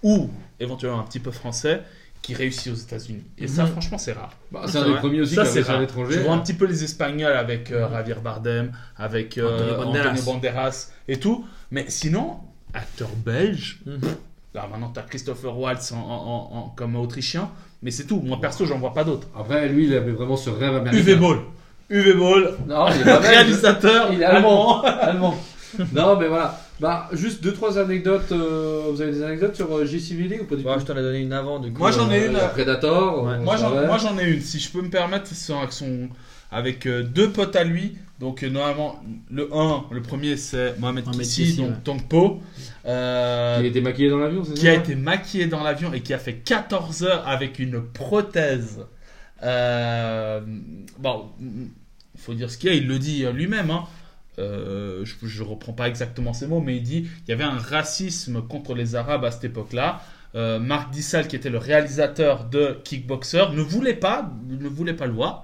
ou 0.03 0.29
éventuellement 0.59 0.99
un 0.99 1.03
petit 1.03 1.19
peu 1.19 1.31
français 1.31 1.81
qui 2.21 2.33
réussit 2.33 2.71
aux 2.71 2.75
États-Unis. 2.75 3.23
Et 3.37 3.47
ça, 3.47 3.63
Mhm. 3.63 3.71
franchement, 3.71 3.97
c'est 3.97 4.11
rare. 4.13 4.31
bah, 4.51 4.61
C'est 4.67 4.77
un 4.79 4.85
des 4.89 4.95
premiers 4.95 5.21
aussi 5.21 5.35
Ça, 5.35 5.45
qui 5.45 5.59
à 5.69 5.79
l'étranger. 5.79 6.13
Je 6.15 6.19
vois 6.19 6.33
un 6.33 6.39
petit 6.39 6.53
peu 6.53 6.65
les 6.65 6.83
Espagnols 6.83 7.31
avec 7.37 7.71
euh, 7.71 7.89
Javier 7.89 8.15
Bardem, 8.23 8.71
avec 8.97 9.37
euh, 9.37 9.53
Antonio 9.55 9.73
Antonio, 9.73 9.85
Banderas. 10.03 10.25
Banderas. 10.25 10.87
et 11.07 11.19
tout. 11.19 11.45
Mais 11.71 11.85
sinon, 11.89 12.37
acteur 12.73 13.09
belge, 13.25 13.79
Mhm. 13.85 13.99
là 14.53 14.67
maintenant 14.69 14.91
tu 14.93 14.99
as 14.99 15.03
Christopher 15.03 15.57
Waltz 15.57 15.91
en, 15.93 15.97
en- 15.97 16.57
en- 16.57 16.69
comme 16.75 16.95
autrichien, 16.97 17.49
mais 17.81 17.91
c'est 17.91 18.05
tout. 18.05 18.19
Moi 18.21 18.39
perso, 18.41 18.65
j'en 18.65 18.77
vois 18.79 18.93
pas 18.93 19.03
d'autres. 19.03 19.27
Après, 19.37 19.69
lui, 19.69 19.85
il 19.87 19.93
avait 19.95 20.11
vraiment 20.11 20.35
ce 20.37 20.49
rêve 20.49 20.75
américain. 20.75 20.97
UV 21.01 21.15
Ball. 21.15 21.39
UV 21.89 22.13
Ball, 22.15 22.53
Non, 22.67 22.87
il 22.93 23.01
est 23.01 23.05
pas 23.05 23.19
réalisateur, 23.19 24.11
Il 24.11 24.21
est 24.21 24.25
allemand. 24.25 24.81
allemand. 24.81 25.37
Non, 25.93 26.17
mais 26.19 26.27
voilà. 26.27 26.59
Bah, 26.79 27.09
juste 27.13 27.43
deux, 27.43 27.53
trois 27.53 27.77
anecdotes. 27.79 28.31
euh, 28.31 28.83
vous 28.91 29.01
avez 29.01 29.11
des 29.11 29.23
anecdotes 29.23 29.55
sur 29.55 29.75
euh, 29.75 29.85
JCVD 29.85 30.39
ou 30.41 30.45
pas 30.45 30.55
du 30.55 30.63
tout 30.63 30.69
je 30.79 30.85
t'en 30.85 30.97
ai 30.97 31.01
donné 31.01 31.19
une 31.19 31.33
avant, 31.33 31.59
du 31.59 31.71
coup. 31.71 31.79
Moi, 31.79 31.91
j'en 31.91 32.09
ai 32.11 32.23
euh, 32.23 32.29
une. 32.31 32.37
Predator. 32.53 33.23
Ouais. 33.23 33.33
on 33.39 33.43
Moi 33.43 33.57
j'en, 33.57 33.73
savait. 33.73 33.87
moi 33.87 33.97
j'en 33.97 34.17
ai 34.17 34.25
une, 34.29 34.41
si 34.41 34.59
je 34.59 34.71
peux 34.71 34.81
me 34.81 34.89
permettre, 34.89 35.27
c'est 35.27 35.53
avec, 35.53 35.71
son, 35.73 36.09
avec 36.51 36.85
euh, 36.85 37.03
deux 37.03 37.31
potes 37.31 37.55
à 37.55 37.63
lui. 37.63 37.97
Donc 38.19 38.43
euh, 38.43 38.49
normalement, 38.49 38.99
le 39.29 39.47
1, 39.53 39.85
le 39.91 40.01
premier 40.01 40.37
c'est 40.37 40.79
Mohamed 40.79 41.05
Mohamed 41.05 41.21
Kissi, 41.21 41.43
Kissi, 41.43 41.63
donc 41.85 42.11
ouais. 42.11 42.29
Euh, 42.87 43.59
Qui 43.59 43.65
a 43.65 43.67
été 43.67 43.81
maquillé 43.81 44.09
dans 44.09 44.17
l'avion, 44.17 44.43
c'est 44.43 44.53
qui 44.55 44.67
a 44.67 44.73
ça 44.73 44.79
été 44.79 44.95
maquillé 44.95 45.45
dans 45.45 45.63
l'avion 45.63 45.93
et 45.93 46.01
qui 46.01 46.13
a 46.13 46.17
fait 46.17 46.33
14 46.35 47.03
heures 47.03 47.27
avec 47.27 47.59
une 47.59 47.81
prothèse. 47.81 48.85
Euh, 49.43 50.41
bon, 50.97 51.25
il 51.39 51.69
faut 52.19 52.33
dire 52.33 52.49
ce 52.49 52.57
qu'il 52.57 52.71
y 52.71 52.73
a, 52.73 52.75
il 52.75 52.87
le 52.87 52.97
dit 52.97 53.23
euh, 53.25 53.31
lui-même. 53.31 53.69
Hein. 53.69 53.83
Euh, 54.39 55.03
je 55.03 55.43
ne 55.43 55.47
reprends 55.47 55.73
pas 55.73 55.87
exactement 55.87 56.33
ces 56.33 56.47
mots, 56.47 56.61
mais 56.61 56.77
il 56.77 56.83
dit 56.83 57.07
il 57.27 57.29
y 57.29 57.33
avait 57.33 57.43
un 57.43 57.57
racisme 57.57 58.41
contre 58.41 58.75
les 58.75 58.95
Arabes 58.95 59.25
à 59.25 59.31
cette 59.31 59.45
époque-là. 59.45 60.01
euh, 60.35 60.59
Marc 60.59 60.91
Dissal, 60.91 61.27
qui 61.27 61.35
était 61.35 61.49
le 61.49 61.57
réalisateur 61.57 62.45
de 62.45 62.77
Kickboxer, 62.83 63.45
ne 63.53 63.61
voulait 63.61 63.95
pas, 63.95 64.29
ne 64.47 64.67
voulait 64.67 64.93
pas 64.93 65.07
le 65.07 65.13
voir. 65.13 65.41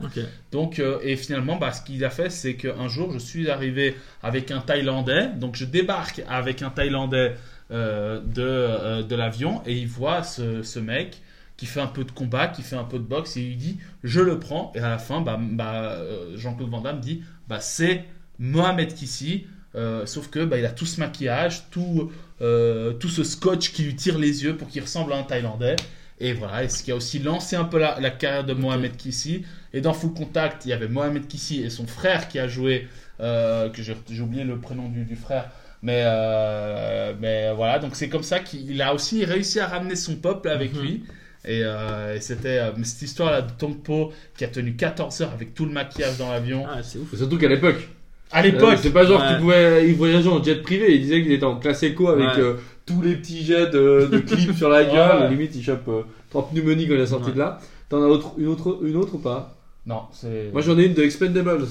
Donc, 0.51 0.77
euh, 0.79 0.99
et 1.01 1.15
finalement, 1.15 1.55
bah, 1.55 1.71
ce 1.71 1.81
qu'il 1.81 2.03
a 2.05 2.09
fait, 2.11 2.29
c'est 2.29 2.55
qu'un 2.55 2.87
jour, 2.87 3.11
je 3.11 3.17
suis 3.17 3.49
arrivé 3.49 3.95
avec 4.21 4.51
un 4.51 4.59
Thaïlandais. 4.59 5.29
Donc, 5.37 5.55
je 5.55 5.65
débarque 5.65 6.21
avec 6.29 6.61
un 6.61 6.69
Thaïlandais 6.69 7.35
euh, 7.71 8.19
de, 8.19 9.01
de 9.01 9.15
l'avion 9.15 9.61
et 9.65 9.73
il 9.73 9.87
voit 9.87 10.21
ce, 10.21 10.61
ce 10.61 10.79
mec 10.79 11.21
qui 11.57 11.65
fait 11.65 11.79
un 11.81 11.87
peu 11.87 12.03
de 12.03 12.11
combat, 12.11 12.47
qui 12.47 12.61
fait 12.61 12.75
un 12.75 12.83
peu 12.83 12.99
de 12.99 13.03
boxe 13.05 13.37
et 13.37 13.41
il 13.41 13.57
dit 13.57 13.79
je 14.03 14.19
le 14.19 14.37
prends. 14.37 14.71
Et 14.75 14.79
à 14.79 14.89
la 14.89 14.97
fin, 14.99 15.21
bah, 15.21 15.39
bah, 15.41 15.97
Jean-Claude 16.35 16.69
Van 16.69 16.81
Damme 16.81 16.99
dit 16.99 17.23
bah, 17.47 17.59
c'est 17.61 18.03
Mohamed 18.39 18.93
Kissi. 18.93 19.45
Euh, 19.75 20.05
sauf 20.05 20.29
que 20.29 20.45
bah, 20.45 20.57
il 20.59 20.65
a 20.65 20.69
tout 20.71 20.85
ce 20.85 20.99
maquillage, 20.99 21.63
tout, 21.71 22.11
euh, 22.41 22.93
tout 22.93 23.09
ce 23.09 23.23
scotch 23.23 23.71
qui 23.71 23.83
lui 23.83 23.95
tire 23.95 24.19
les 24.19 24.43
yeux 24.43 24.55
pour 24.55 24.67
qu'il 24.67 24.81
ressemble 24.83 25.13
à 25.13 25.17
un 25.17 25.23
Thaïlandais. 25.23 25.75
Et 26.19 26.33
voilà, 26.33 26.63
et 26.63 26.69
ce 26.69 26.83
qui 26.83 26.91
a 26.91 26.95
aussi 26.95 27.19
lancé 27.19 27.55
un 27.55 27.63
peu 27.65 27.79
la, 27.79 27.99
la 27.99 28.11
carrière 28.11 28.43
de 28.45 28.53
Mohamed 28.53 28.95
Kissi. 28.95 29.43
Et 29.73 29.81
dans 29.81 29.93
Full 29.93 30.13
Contact, 30.13 30.65
il 30.65 30.69
y 30.69 30.73
avait 30.73 30.87
Mohamed 30.87 31.27
Kissi 31.27 31.63
et 31.63 31.69
son 31.71 31.87
frère 31.87 32.27
qui 32.27 32.37
a 32.39 32.47
joué, 32.47 32.87
euh, 33.19 33.69
que 33.69 33.81
j'ai 33.81 34.21
oublié 34.21 34.43
le 34.43 34.59
prénom 34.59 34.89
du, 34.89 35.05
du 35.05 35.15
frère. 35.15 35.49
Mais, 35.81 36.03
euh, 36.05 37.13
mais 37.19 37.51
voilà, 37.53 37.79
donc 37.79 37.95
c'est 37.95 38.07
comme 38.09 38.23
ça 38.23 38.39
qu'il 38.39 38.81
a 38.81 38.93
aussi 38.93 39.25
réussi 39.25 39.59
à 39.59 39.67
ramener 39.67 39.95
son 39.95 40.15
peuple 40.15 40.49
avec 40.49 40.73
Mhm. 40.73 40.81
lui. 40.81 41.03
Et, 41.45 41.61
euh, 41.63 42.15
et 42.15 42.21
c'était 42.21 42.59
euh, 42.59 42.71
cette 42.83 43.01
histoire-là 43.01 43.41
de 43.41 43.51
Tongpo 43.51 44.13
qui 44.37 44.45
a 44.45 44.47
tenu 44.47 44.75
14 44.77 45.19
heures 45.21 45.31
avec 45.33 45.53
tout 45.53 45.65
le 45.65 45.71
maquillage 45.71 46.17
dans 46.17 46.31
l'avion. 46.31 46.65
Ah, 46.69 46.83
c'est 46.83 46.99
ouf. 46.99 47.13
Surtout 47.17 47.37
qu'à 47.37 47.49
l'époque. 47.49 47.89
À 48.33 48.41
l'époque, 48.41 48.73
Euh, 48.73 48.77
c'est 48.81 48.91
pas 48.91 49.05
genre 49.05 49.21
Ouais. 49.21 49.27
qu'il 49.27 49.37
pouvait, 49.37 49.87
il 49.87 49.95
voyageait 49.95 50.29
en 50.29 50.43
jet 50.43 50.61
privé. 50.61 50.95
Il 50.95 51.01
disait 51.01 51.21
qu'il 51.21 51.31
était 51.31 51.45
en 51.45 51.57
classe 51.57 51.83
éco 51.83 52.07
avec 52.09 52.35
Ouais. 52.35 52.41
euh, 52.41 52.53
tous 52.85 53.01
les 53.01 53.15
petits 53.15 53.43
jets 53.45 53.69
de, 53.69 54.07
de 54.11 54.17
clips 54.19 54.55
sur 54.57 54.69
la 54.69 54.83
gueule. 54.93 55.21
Ouais. 55.23 55.29
Limite, 55.29 55.55
il 55.55 55.63
chope 55.63 55.87
euh, 55.87 56.01
30 56.31 56.51
pneumonies 56.51 56.87
quand 56.87 56.95
il 56.95 56.99
est 57.01 57.05
sorti 57.05 57.27
Ouais. 57.27 57.33
de 57.33 57.39
là. 57.39 57.59
T'en 57.89 58.01
as 58.01 58.07
autre, 58.07 58.33
une, 58.37 58.47
autre, 58.47 58.79
une 58.83 58.95
autre 58.97 59.15
ou 59.15 59.19
pas? 59.19 59.55
Non, 59.85 60.01
c'est. 60.11 60.49
Moi 60.51 60.61
j'en 60.61 60.77
ai 60.79 60.85
une 60.85 60.93
de 60.93 61.03
Expendables. 61.03 61.65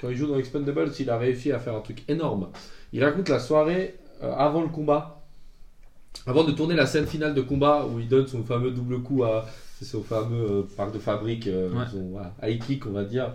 Quand 0.00 0.08
il 0.08 0.16
joue 0.16 0.26
dans 0.26 0.36
Expendables, 0.38 0.90
il 0.98 1.10
a 1.10 1.18
réussi 1.18 1.52
à 1.52 1.58
faire 1.58 1.74
un 1.76 1.80
truc 1.80 2.02
énorme. 2.08 2.48
Il 2.92 3.04
raconte 3.04 3.28
la 3.28 3.38
soirée 3.38 3.94
euh, 4.22 4.32
avant 4.36 4.62
le 4.62 4.68
combat. 4.68 5.22
Avant 6.26 6.42
de 6.44 6.50
tourner 6.52 6.74
la 6.74 6.86
scène 6.86 7.06
finale 7.06 7.34
de 7.34 7.40
combat 7.40 7.86
où 7.86 8.00
il 8.00 8.08
donne 8.08 8.26
son 8.26 8.42
fameux 8.42 8.70
double 8.72 9.00
coup 9.00 9.22
à 9.24 9.46
c'est 9.78 9.84
son 9.86 10.02
fameux 10.02 10.44
euh, 10.50 10.62
parc 10.76 10.92
de 10.92 10.98
fabrique, 10.98 11.46
euh, 11.46 11.70
Ouais. 11.70 11.84
son 11.90 12.10
voilà, 12.10 12.34
high 12.42 12.60
kick 12.60 12.84
on 12.86 12.90
va 12.90 13.04
dire. 13.04 13.30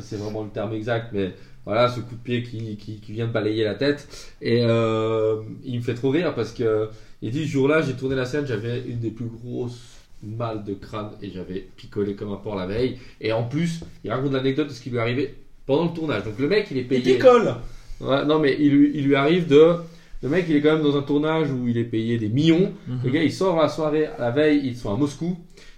C'est 0.00 0.16
vraiment 0.16 0.42
le 0.44 0.50
terme 0.50 0.72
exact, 0.74 1.08
mais 1.12 1.32
voilà 1.66 1.88
ce 1.88 2.00
coup 2.00 2.14
de 2.14 2.20
pied 2.22 2.42
qui, 2.42 2.76
qui, 2.76 3.00
qui 3.00 3.12
vient 3.12 3.26
de 3.26 3.32
balayer 3.32 3.64
la 3.64 3.74
tête. 3.74 4.08
Et 4.40 4.60
euh, 4.62 5.36
il 5.64 5.76
me 5.78 5.82
fait 5.82 5.94
trop 5.94 6.10
rire 6.10 6.34
parce 6.34 6.52
que 6.52 6.88
il 7.22 7.30
dit 7.30 7.46
ce 7.46 7.50
jour-là 7.52 7.82
j'ai 7.82 7.94
tourné 7.94 8.14
la 8.16 8.24
scène, 8.24 8.46
j'avais 8.46 8.82
une 8.88 9.00
des 9.00 9.10
plus 9.10 9.26
grosses 9.26 9.96
mal 10.22 10.64
de 10.64 10.74
crâne 10.74 11.10
et 11.22 11.30
j'avais 11.30 11.68
picolé 11.76 12.14
comme 12.14 12.32
un 12.32 12.36
porc 12.36 12.56
la 12.56 12.66
veille. 12.66 12.98
Et 13.20 13.32
en 13.32 13.44
plus, 13.44 13.80
il 14.04 14.10
raconte 14.10 14.32
l'anecdote 14.32 14.68
de 14.68 14.72
ce 14.72 14.80
qui 14.80 14.90
lui 14.90 14.96
est 14.98 15.00
arrivé 15.00 15.34
pendant 15.66 15.84
le 15.84 15.90
tournage. 15.94 16.24
Donc 16.24 16.38
le 16.38 16.48
mec, 16.48 16.66
il 16.70 16.78
est 16.78 16.80
Il 16.82 16.88
payé. 16.88 17.14
picole 17.14 17.54
Ouais, 18.00 18.24
non, 18.24 18.38
mais 18.38 18.56
il, 18.58 18.70
lui- 18.70 18.90
il 18.94 19.04
lui 19.04 19.14
arrive 19.16 19.46
de. 19.48 19.74
Le 20.22 20.28
mec, 20.28 20.46
il 20.48 20.56
est 20.56 20.60
quand 20.60 20.72
même 20.74 20.82
dans 20.82 20.96
un 20.96 21.02
tournage 21.02 21.50
où 21.52 21.68
il 21.68 21.76
est 21.78 21.84
payé 21.84 22.16
des 22.18 22.28
millions. 22.28 22.72
Mhm. 22.88 23.00
Le 23.04 23.10
gars, 23.10 23.22
il 23.22 23.32
sort 23.32 23.56
la 23.60 23.68
soirée, 23.68 24.08
la 24.18 24.30
veille, 24.30 24.60
ils 24.64 24.76
sont 24.76 24.92
à 24.92 24.96
Moscou. 24.96 25.36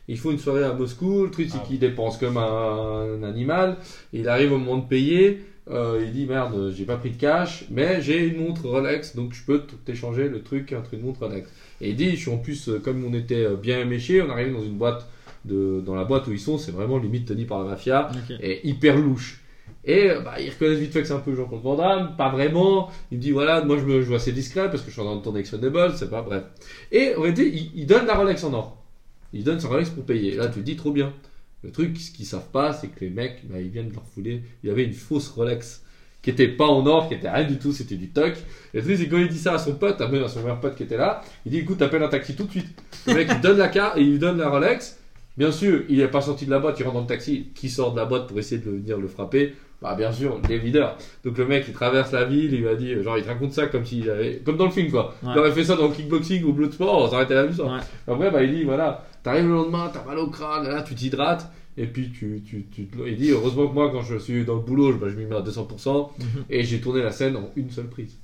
Il 0.09 0.19
faut 0.19 0.31
une 0.31 0.39
soirée 0.39 0.65
à 0.65 0.73
Moscou. 0.73 1.25
Le 1.25 1.31
truc, 1.31 1.49
c'est 1.51 1.59
Ah. 1.63 1.67
qu'il 1.67 1.79
dépense 1.79 2.17
comme 2.19 2.37
un, 2.39 3.23
animal. 3.23 3.77
Il 4.13 4.29
arrive 4.29 4.53
au 4.53 4.59
moment 4.59 4.79
de 4.79 4.87
payer. 4.89 5.41
Euh, 5.71 6.03
il 6.05 6.13
dit 6.13 6.27
merde, 6.27 6.73
j'ai 6.75 6.85
pas 6.85 6.97
pris 6.97 7.11
de 7.11 7.17
cash, 7.17 7.65
mais 7.71 8.03
j'ai 8.03 8.25
une 8.25 8.45
montre 8.45 8.69
Rolex, 8.69 9.15
donc 9.15 9.33
je 9.33 9.45
peux 9.45 9.63
t'échanger 9.85 10.29
le 10.29 10.43
truc 10.43 10.75
entre 10.77 10.95
une 10.95 11.03
montre 11.03 11.21
Rolex. 11.21 11.49
Et 11.81 11.91
il 11.91 11.97
dit, 11.97 12.11
je 12.11 12.17
suis 12.17 12.31
en 12.31 12.39
plus, 12.39 12.69
euh, 12.69 12.79
comme 12.79 13.05
on 13.05 13.15
était 13.15 13.45
euh, 13.45 13.57
bien 13.57 13.81
éméchés, 13.81 14.21
on 14.21 14.31
arrive 14.31 14.53
dans 14.53 14.63
une 14.63 14.77
boîte, 14.77 15.07
de, 15.45 15.81
dans 15.85 15.95
la 15.95 16.05
boîte 16.05 16.27
où 16.27 16.33
ils 16.33 16.41
sont, 16.41 16.59
c'est 16.59 16.73
vraiment 16.73 16.99
limite 16.99 17.27
tenu 17.27 17.47
par 17.47 17.61
la 17.61 17.71
mafia 17.71 18.11
et 18.43 18.67
hyper 18.69 18.97
louche. 18.97 19.41
Et 19.85 20.11
bah, 20.25 20.35
ils 20.39 20.51
reconnaissent 20.51 20.79
vite 20.79 20.93
fait 20.93 21.01
que 21.01 21.09
c'est 21.09 21.15
un 21.15 21.21
peu 21.21 21.35
Jean-Claude 21.35 21.63
Van 21.63 21.77
Damme, 21.77 22.17
pas 22.19 22.29
vraiment. 22.29 22.91
Il 23.11 23.17
me 23.17 23.23
dit 23.23 23.31
voilà, 23.31 23.65
moi 23.65 23.79
je 23.79 23.85
me 23.87 24.03
joue 24.03 24.15
assez 24.15 24.33
discret 24.33 24.69
parce 24.69 24.83
que 24.83 24.89
je 24.89 24.93
suis 24.93 25.01
en 25.01 25.07
train 25.07 25.17
de 25.17 25.23
tourner 25.23 25.41
Expendables, 25.41 25.95
c'est 25.97 26.11
pas 26.11 26.21
bref. 26.21 26.45
Et 26.93 27.15
en 27.17 27.23
réalité, 27.23 27.49
il, 27.49 27.71
il 27.75 27.87
donne 27.87 28.05
la 28.07 28.15
Rolex 28.15 28.45
en 28.45 28.53
or. 28.53 28.77
Il 29.33 29.45
donne 29.45 29.61
sa 29.61 29.69
Rolex 29.69 29.89
pour 29.89 30.05
payer. 30.05 30.35
Là, 30.35 30.49
tu 30.49 30.61
te 30.61 30.65
dis 30.65 30.77
trop 30.77 30.91
bien. 30.91 31.15
Le 31.63 31.71
truc, 31.71 31.99
ce 31.99 32.11
qu'ils 32.11 32.27
savent 32.27 32.51
pas, 32.51 32.73
c'est 32.73 32.89
que 32.89 33.05
les 33.05 33.11
mecs, 33.11 33.41
bah, 33.45 33.61
ils 33.61 33.69
viennent 33.69 33.89
de 33.89 33.95
leur 33.95 34.07
fouler. 34.07 34.43
Il 34.63 34.69
y 34.69 34.73
avait 34.73 34.85
une 34.85 34.95
fausse 34.95 35.29
Rolex 35.29 35.83
qui 36.23 36.31
était 36.31 36.49
pas 36.49 36.67
en 36.67 36.87
or, 36.87 37.09
qui 37.09 37.15
était 37.15 37.31
rien 37.31 37.45
du 37.45 37.59
tout, 37.59 37.73
c'était 37.73 37.97
du 37.97 38.09
toc. 38.11 38.35
Et 38.75 38.79
le 38.79 38.83
truc, 38.83 38.97
c'est 38.99 39.09
quand 39.09 39.19
il 39.19 39.29
dit 39.29 39.39
ça 39.39 39.55
à 39.55 39.59
son 39.59 39.75
pote, 39.75 40.01
à 40.01 40.29
son 40.29 40.41
meilleur 40.41 40.61
pote 40.61 40.75
qui 40.75 40.83
était 40.83 40.97
là, 40.97 41.23
il 41.47 41.53
dit 41.53 41.59
écoute, 41.59 41.79
t'appelles 41.79 42.03
un 42.03 42.09
taxi 42.09 42.35
tout 42.35 42.45
de 42.45 42.51
suite. 42.51 42.69
Le 43.07 43.15
mec, 43.15 43.29
il 43.31 43.41
donne 43.41 43.59
la 43.59 43.69
carte 43.69 43.97
et 43.97 44.03
il 44.03 44.13
lui 44.13 44.19
donne 44.19 44.39
la 44.39 44.49
Rolex. 44.49 44.99
Bien 45.37 45.53
sûr, 45.53 45.85
il 45.89 45.99
n'est 45.99 46.09
pas 46.09 46.21
sorti 46.21 46.45
de 46.45 46.51
la 46.51 46.59
boîte, 46.59 46.79
il 46.81 46.83
rentre 46.83 46.97
dans 46.97 47.01
le 47.03 47.07
taxi, 47.07 47.49
qui 47.55 47.71
sort 47.71 47.93
de 47.93 47.97
la 47.97 48.05
boîte 48.05 48.27
pour 48.27 48.39
essayer 48.39 48.61
de 48.61 48.71
venir 48.71 48.99
le 48.99 49.09
frapper 49.09 49.55
Bah 49.83 49.95
bien 49.95 50.13
sûr, 50.13 50.39
les 50.49 50.59
videurs. 50.59 50.97
Donc 51.25 51.39
le 51.39 51.47
mec 51.47 51.65
il 51.67 51.73
traverse 51.73 52.13
la 52.13 52.25
ville, 52.25 52.53
il 52.53 52.63
va 52.65 52.75
dire, 52.75 53.03
genre 53.03 53.17
il 53.17 53.25
te 53.25 53.29
raconte 53.29 53.53
ça 53.53 53.67
comme 53.67 53.85
s'il 53.87 54.11
avait, 54.11 54.37
comme 54.45 54.57
dans 54.59 54.67
le 54.67 54.71
film 54.71 54.91
quoi. 54.91 55.15
Ouais. 55.23 55.31
Il 55.35 55.39
aurait 55.39 55.53
fait 55.53 55.65
ça 55.65 55.75
dans 55.77 55.89
le 55.89 55.95
kickboxing 55.95 56.45
ou 56.45 56.53
Bloodsport, 56.53 57.11
ça 57.11 57.25
la 57.29 57.43
même 57.45 57.55
chose. 57.55 57.67
Ouais. 57.67 58.13
Après 58.13 58.31
bah 58.31 58.43
il 58.43 58.55
dit 58.55 58.65
voilà, 58.65 59.07
t'arrives 59.23 59.47
le 59.49 59.55
lendemain, 59.55 59.91
t'as 59.93 60.05
mal 60.05 60.19
au 60.19 60.27
crâne, 60.29 60.69
là 60.69 60.83
tu 60.83 60.95
t'hydrates. 60.95 61.51
Et 61.79 61.87
puis 61.87 62.11
tu, 62.11 62.43
tu, 62.45 62.67
tu, 62.71 62.89
il 63.07 63.17
dit 63.17 63.31
heureusement 63.31 63.67
que 63.69 63.73
moi 63.73 63.91
quand 63.91 64.03
je 64.03 64.17
suis 64.19 64.45
dans 64.45 64.57
le 64.57 64.61
boulot, 64.61 64.93
je, 64.93 64.99
bah, 64.99 65.07
je 65.09 65.15
m'y 65.17 65.25
mets 65.25 65.37
à 65.37 65.41
200% 65.41 66.11
Mhm. 66.19 66.45
et 66.51 66.63
j'ai 66.65 66.81
tourné 66.81 67.01
la 67.03 67.11
scène 67.13 67.37
en 67.37 67.49
une 67.57 67.71
seule 67.71 67.87
prise 67.87 68.19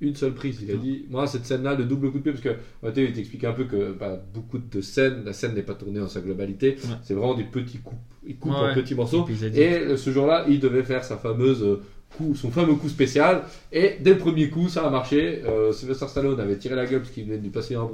Une 0.00 0.14
seule 0.14 0.34
prise. 0.34 0.60
Il 0.62 0.70
a 0.70 0.76
dit, 0.76 1.04
moi, 1.10 1.26
cette 1.26 1.44
scène-là, 1.44 1.74
le 1.74 1.84
double 1.84 2.10
coup 2.10 2.18
de 2.18 2.22
pied, 2.22 2.32
parce 2.32 2.42
que, 2.44 2.50
réalité, 2.82 3.04
il 3.08 3.12
t'explique 3.12 3.44
un 3.44 3.52
peu 3.52 3.64
que 3.64 3.92
bah, 3.92 4.22
beaucoup 4.32 4.58
de 4.58 4.80
scènes, 4.80 5.24
la 5.24 5.32
scène 5.32 5.54
n'est 5.54 5.62
pas 5.62 5.74
tournée 5.74 6.00
en 6.00 6.08
sa 6.08 6.20
globalité, 6.20 6.76
Ouais. 6.84 6.90
c'est 7.02 7.14
vraiment 7.14 7.34
des 7.34 7.44
petits 7.44 7.78
coups. 7.78 8.00
Il 8.26 8.36
coupe 8.36 8.52
Ouais, 8.52 8.58
en 8.58 8.64
ouais. 8.66 8.74
petits 8.74 8.94
morceaux. 8.94 9.26
Et 9.54 9.74
euh, 9.78 9.96
ce 9.96 10.10
jour-là, 10.10 10.46
il 10.48 10.60
devait 10.60 10.84
faire 10.84 11.02
sa 11.04 11.16
fameuse 11.16 11.62
euh, 11.64 11.80
coup, 12.16 12.34
son 12.34 12.50
fameux 12.50 12.74
coup 12.74 12.88
spécial. 12.88 13.42
Et 13.72 13.96
dès 14.00 14.10
le 14.10 14.18
premier 14.18 14.48
coup, 14.50 14.68
ça 14.68 14.86
a 14.86 14.90
marché. 14.90 15.42
Euh, 15.46 15.72
Sylvester 15.72 16.06
Stallone 16.08 16.38
avait 16.40 16.56
tiré 16.56 16.74
la 16.74 16.86
gueule 16.86 17.00
parce 17.00 17.10
qu'il 17.12 17.24
venait 17.24 17.38
de 17.38 17.42
lui 17.42 17.50
passer 17.50 17.74
un, 17.74 17.88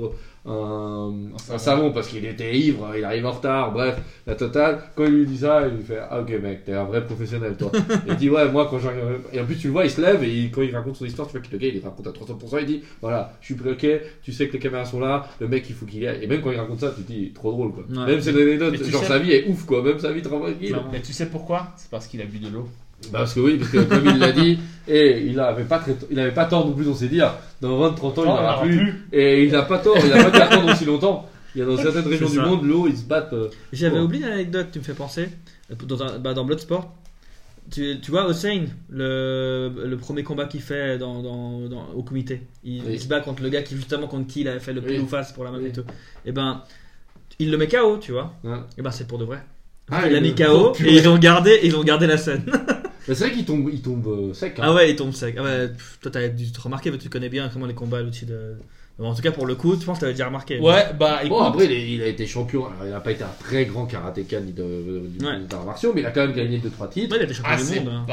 un, 0.47 1.59
savon. 1.59 1.93
parce 1.93 2.09
qu'il 2.09 2.25
était 2.25 2.57
ivre, 2.57 2.91
il 2.97 3.05
arrive 3.05 3.27
en 3.27 3.33
retard. 3.33 3.73
Bref, 3.73 3.97
la 4.27 4.35
totale. 4.35 4.81
Quand 4.95 5.05
il 5.05 5.11
lui 5.21 5.27
dit 5.27 5.39
ça, 5.39 5.67
il 5.69 5.77
lui 5.77 5.83
fait 5.85 5.99
Ah, 6.11 6.21
ok, 6.21 6.31
mec, 6.43 6.65
t'es 6.65 6.73
un 6.73 6.85
vrai 6.85 7.05
professionnel, 7.05 7.57
toi. 7.57 7.71
il 8.09 8.17
dit 8.17 8.31
Ouais, 8.31 8.51
moi, 8.51 8.67
quand 8.71 8.79
j'arrive. 8.79 8.99
Et 9.33 9.41
en 9.41 9.45
plus, 9.45 9.57
tu 9.57 9.67
le 9.69 9.73
vois, 9.73 9.85
il 9.85 9.91
se 9.91 10.01
lève 10.01 10.23
et 10.25 10.29
il- 10.35 10.51
quand 10.51 10.63
il 10.63 10.75
raconte 10.75 10.97
son 10.97 11.05
histoire, 11.05 11.29
tu 11.29 11.33
vois 11.33 11.41
que 11.47 11.53
le 11.53 11.59
gars, 11.59 11.69
il 11.69 11.81
raconte 11.83 12.07
à 12.07 12.11
300%. 12.11 12.59
Il 12.61 12.67
dit 12.67 12.83
Voilà, 13.01 13.33
je 13.41 13.47
suis 13.47 13.55
bloqué, 13.55 14.01
tu 14.23 14.33
sais 14.33 14.49
que 14.49 14.55
les 14.55 14.59
caméras 14.59 14.85
sont 14.85 15.01
là, 15.01 15.29
le 15.41 15.49
mec, 15.49 15.65
il 15.69 15.75
faut 15.75 15.87
qu'il 15.87 16.07
aille. 16.07 16.23
Et 16.23 16.27
même 16.27 16.41
quand 16.41 16.51
il 16.51 16.59
raconte 16.59 16.81
ça, 16.81 16.93
tu 16.97 17.03
te 17.03 17.13
dis 17.13 17.33
Trop 17.33 17.53
drôle, 17.53 17.73
quoi. 17.73 17.85
Ouais. 17.89 18.07
Même 18.13 18.21
c'est 18.21 18.31
une 18.33 18.39
anecdote, 18.39 18.75
genre 18.85 19.03
sais- 19.03 19.07
sa 19.09 19.19
vie 19.19 19.33
est 19.33 19.49
ouf, 19.49 19.65
quoi. 19.65 19.83
Même 19.83 19.99
sa 19.99 20.13
vie 20.13 20.23
tranquille. 20.23 20.77
Mais 20.93 21.01
tu 21.03 21.13
sais 21.13 21.27
pourquoi? 21.27 21.69
C'est 21.77 21.91
parce 21.91 22.07
qu'il 22.07 22.21
a 22.21 22.25
bu 22.25 22.39
de 22.39 22.49
l'eau. 22.49 22.69
Bah, 23.13 23.21
parce 23.21 23.35
que 23.35 23.41
oui, 23.41 23.57
parce 23.59 23.71
que 23.71 23.79
comme 23.85 24.07
il 24.07 24.19
l'a 24.19 24.33
dit, 24.33 24.59
et 24.89 25.21
il 25.27 25.39
avait 25.41 25.65
pas 25.65 25.79
très, 25.79 25.97
il 26.11 26.19
avait 26.19 26.33
pas 26.35 26.45
tort 26.47 26.67
non 26.67 26.73
plus 26.73 26.85
dans 26.85 26.95
ses 26.95 27.09
dires. 27.09 27.35
Dans 27.61 27.79
20-30 27.91 28.03
ans, 28.05 28.13
il 28.17 28.25
n'aura 28.25 28.55
aura 28.57 28.63
plus. 28.63 29.07
Et 29.13 29.45
il 29.45 29.55
a 29.55 29.63
pas 29.63 29.79
tort, 29.79 29.97
il 30.05 30.13
a 30.13 30.25
pas 30.25 30.31
dû 30.31 30.37
attendre 30.43 30.73
aussi 30.73 30.85
longtemps. 30.85 31.29
Il 31.55 31.61
y 31.61 31.63
a 31.63 31.67
dans 31.67 31.77
certaines 31.83 32.07
régions 32.09 32.29
du 32.29 32.39
monde, 32.41 32.65
l'eau, 32.65 32.87
ils 32.89 32.97
se 32.97 33.05
battent. 33.05 33.33
euh, 33.33 33.49
J'avais 33.73 33.99
oublié 33.99 34.27
une 34.27 34.33
anecdote, 34.33 34.69
tu 34.73 34.79
me 34.81 34.85
fais 34.85 34.95
penser. 34.95 35.29
Dans, 35.87 36.03
un- 36.03 36.19
bah, 36.19 36.35
dans 36.35 36.45
Bloodsport, 36.45 36.93
tu, 37.71 37.99
tu 38.01 38.11
vois 38.11 38.27
Hossein, 38.27 38.65
le, 38.91 39.71
le 39.87 39.97
premier 39.97 40.23
combat 40.23 40.47
qu'il 40.47 40.63
fait 40.63 40.97
dans, 40.99 41.23
dans, 41.23 41.61
dans- 41.69 41.89
au 41.95 42.03
comité. 42.03 42.41
Il, 42.65 42.81
Oui. 42.83 42.93
il 42.95 43.01
se 43.01 43.07
bat 43.09 43.21
contre 43.21 43.43
le 43.43 43.49
gars 43.51 43.63
qui, 43.63 43.77
justement, 43.77 44.07
contre 44.07 44.27
qui 44.27 44.41
il 44.43 44.49
avait 44.49 44.61
fait 44.61 44.73
le 44.73 44.81
Oui. 44.81 44.87
pile 44.95 45.01
ou 45.03 45.07
face 45.07 45.33
pour 45.33 45.45
la 45.45 45.51
même 45.51 45.63
Oui. 45.63 45.69
et 45.69 45.73
tout. 45.73 45.85
Et 46.25 46.33
ben, 46.33 46.63
il 47.39 47.51
le 47.51 47.59
met 47.59 47.69
KO, 47.69 47.99
tu 47.99 48.13
vois. 48.13 48.33
Et 48.79 48.83
ben, 48.83 48.91
c'est 48.91 49.07
pour 49.07 49.19
de 49.19 49.25
vrai. 49.25 49.39
Ah, 49.91 50.03
il 50.09 50.15
a 50.15 50.19
il 50.19 50.23
mis 50.23 50.29
le- 50.31 50.35
KO 50.47 50.53
Oh, 50.69 50.73
purée. 50.73 50.91
et 50.91 50.97
ils 50.97 51.09
ont 51.09 51.19
gardé, 51.19 51.61
ils 51.63 51.77
ont 51.77 51.85
gardé 51.85 52.07
la 52.07 52.17
scène. 52.19 52.45
C'est 53.15 53.25
vrai 53.27 53.33
qu'il 53.33 53.45
tombe, 53.45 53.69
il 53.73 53.81
tombe 53.83 54.07
euh, 54.07 54.35
sec. 54.35 54.55
hein. 54.59 54.63
ah 54.65 54.75
ouais, 54.75 54.91
il 54.91 54.97
tombe 54.97 55.13
sec. 55.13 55.35
Ah 55.39 55.43
ouais, 55.43 55.69
pff, 55.69 55.99
toi, 56.01 56.11
t'as 56.11 56.29
dû 56.29 56.51
te 56.53 56.61
remarquer, 56.61 56.91
mais 56.91 56.99
tu 56.99 57.09
connais 57.09 57.29
bien 57.29 57.49
comment 57.53 57.67
les 57.67 57.75
combats 57.75 58.03
l'outil 58.03 58.27
de. 58.27 58.55
Bon, 58.99 59.11
en 59.11 59.15
tout 59.15 59.23
cas, 59.23 59.31
pour 59.31 59.47
le 59.47 59.55
coup, 59.55 59.79
je 59.79 59.85
pense 59.85 59.99
que 59.99 60.01
t'avais 60.01 60.13
déjà 60.13 60.27
remarqué. 60.27 60.59
Ouais, 60.59 60.87
bah 60.99 61.19
écoute. 61.21 61.31
Bon, 61.31 61.41
après, 61.45 61.67
il, 61.67 61.73
est- 61.73 61.91
il 61.93 62.03
a 62.03 62.07
été 62.07 62.27
champion. 62.27 62.67
Alors, 62.67 62.85
il 62.85 62.91
n'a 62.91 62.99
pas 62.99 63.13
été 63.13 63.23
un 63.23 63.31
très 63.39 63.65
grand 63.65 63.87
karatéka 63.87 64.41
ni 64.41 64.53
de, 64.53 64.63
de, 64.63 65.25
Ouais. 65.25 65.39
d'arts 65.49 65.65
martiaux, 65.65 65.93
mais 65.95 66.01
il 66.01 66.07
a 66.07 66.11
quand 66.11 66.27
même 66.27 66.35
gagné 66.35 66.59
2-3 66.59 66.89
titres. 66.91 67.13
Ouais, 67.13 67.19
il 67.19 67.21
a 67.21 67.25
été 67.25 67.35
champion 67.35 67.53
Ah, 67.53 67.57
du 67.57 67.63
c'est 67.63 67.81
monde. 67.81 67.89
hein. 67.93 68.05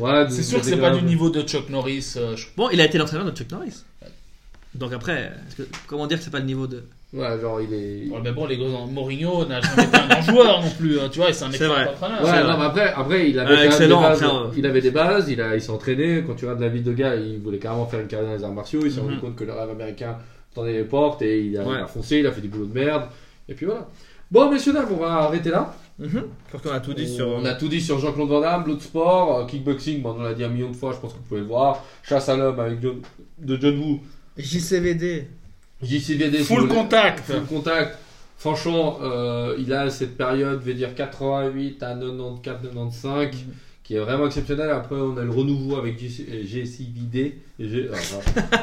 Ouais, 0.00 0.26
c'est 0.30 0.42
sûr 0.42 0.60
que 0.60 0.64
c'est 0.64 0.78
pas 0.78 0.96
du 0.96 1.04
niveau 1.04 1.28
de 1.28 1.42
Chuck 1.42 1.68
Norris. 1.68 2.14
euh, 2.16 2.36
je- 2.36 2.46
Bon, 2.56 2.70
il 2.72 2.80
a 2.80 2.86
été 2.86 2.96
l'entraîneur 2.96 3.30
de 3.30 3.36
Chuck 3.36 3.50
Norris. 3.52 3.84
Donc 4.80 4.92
après, 4.92 5.30
que- 5.56 5.62
comment 5.86 6.06
dire 6.06 6.18
que 6.18 6.24
c'est 6.24 6.30
pas 6.30 6.38
le 6.40 6.46
niveau 6.46 6.66
de. 6.66 6.82
Ouais, 7.12 7.38
genre, 7.40 7.60
il 7.60 7.72
est. 7.74 8.08
Ouais, 8.08 8.20
mais 8.22 8.32
bon, 8.32 8.46
les 8.46 8.56
gros 8.56 8.86
Mourinho 8.86 9.44
n'a 9.44 9.60
jamais 9.60 9.82
été 9.84 9.96
un 9.98 10.08
grand 10.08 10.22
joueur 10.22 10.62
non 10.62 10.70
plus. 10.70 10.98
hein, 10.98 11.08
tu 11.12 11.18
vois, 11.18 11.28
et 11.28 11.32
c'est 11.32 11.44
un 11.44 11.48
C'est 11.50 11.56
excellent 11.56 11.74
vrai. 11.74 11.88
entraîneur. 11.88 12.22
Ouais, 12.24 12.40
non, 12.42 12.46
vrai. 12.48 12.56
mais 12.58 12.64
après, 12.64 12.92
après, 12.94 13.30
il 13.30 13.38
avait 13.38 13.48
quand 13.54 13.60
même 13.60 13.66
excellent, 13.66 14.00
des 14.00 14.08
bases. 14.08 14.22
après. 14.22 14.58
Il 14.58 14.66
avait 14.66 14.80
des 14.80 14.90
bases, 14.90 15.28
il, 15.28 15.40
a, 15.42 15.54
il 15.54 15.60
s'est 15.60 15.70
entraîné. 15.70 16.24
Quand 16.26 16.34
tu 16.34 16.44
regardes 16.46 16.60
la 16.62 16.68
vie 16.68 16.80
de 16.82 16.92
gars, 16.92 17.14
il 17.16 17.38
voulait 17.40 17.58
carrément 17.58 17.86
faire 17.86 18.00
une 18.00 18.06
carrière 18.06 18.30
dans 18.30 18.36
les 18.36 18.44
arts 18.44 18.52
martiaux. 18.54 18.80
Il 18.84 18.90
s'est 18.90 19.00
Mhm. 19.00 19.06
rendu 19.06 19.18
compte 19.18 19.36
que 19.36 19.44
le 19.44 19.52
rêve 19.52 19.70
américain 19.70 20.16
tendait 20.54 20.72
les 20.72 20.84
portes 20.84 21.20
et 21.22 21.40
il 21.42 21.58
a, 21.58 21.62
Ouais. 21.64 21.74
il 21.78 21.82
a 21.82 21.86
foncé, 21.86 22.18
il 22.18 22.26
a 22.26 22.32
fait 22.32 22.40
du 22.40 22.48
boulot 22.48 22.66
de 22.66 22.74
merde. 22.74 23.04
Et 23.48 23.54
puis 23.54 23.66
voilà. 23.66 23.86
Bon, 24.30 24.48
messieurs, 24.50 24.72
dames, 24.72 24.86
on 24.92 24.96
va 24.96 25.12
arrêter 25.24 25.50
là. 25.50 25.74
Mhm. 25.98 26.08
Je 26.46 26.52
pense 26.52 26.62
qu'on 26.62 26.70
a 26.70 26.80
tout 26.80 26.94
dit 26.94 27.08
sur. 27.12 27.26
On 27.28 27.44
a 27.44 27.52
tout 27.54 27.68
dit 27.68 27.80
sur 27.80 27.98
Jean-Claude 27.98 28.28
Van 28.28 28.40
Damme, 28.40 28.62
Bloodsport, 28.64 29.36
euh, 29.40 29.46
kickboxing, 29.46 30.00
bon, 30.00 30.14
on 30.18 30.22
l'a 30.22 30.32
dit 30.32 30.44
un 30.44 30.48
million 30.48 30.70
de 30.70 30.76
fois, 30.76 30.92
je 30.92 30.98
pense 30.98 31.12
que 31.12 31.18
vous 31.18 31.24
pouvez 31.24 31.40
le 31.40 31.46
voir. 31.46 31.84
Chasse 32.04 32.28
à 32.30 32.36
l'homme 32.36 32.58
avec 32.60 32.80
John, 32.80 33.02
de 33.38 33.58
John 33.60 33.78
Woo. 33.78 34.00
JCVD. 34.40 35.26
JCVD, 35.82 36.38
Full 36.44 36.68
contact. 36.68 37.20
full 37.20 37.44
contact. 37.46 37.98
Franchement, 38.38 38.98
euh, 39.02 39.54
il 39.58 39.72
a 39.72 39.90
cette 39.90 40.16
période, 40.16 40.60
je 40.60 40.66
vais 40.66 40.74
dire 40.74 40.94
88 40.94 41.82
à 41.82 41.94
94-95, 41.94 43.30
qui 43.90 43.96
est 43.96 43.98
vraiment 43.98 44.26
exceptionnelle. 44.26 44.70
Après, 44.70 44.94
on 44.94 45.16
a 45.16 45.24
le 45.24 45.32
renouveau 45.32 45.74
avec 45.74 45.98
JC 45.98 46.24
euh, 46.30 46.44
JCVD. 46.44 47.34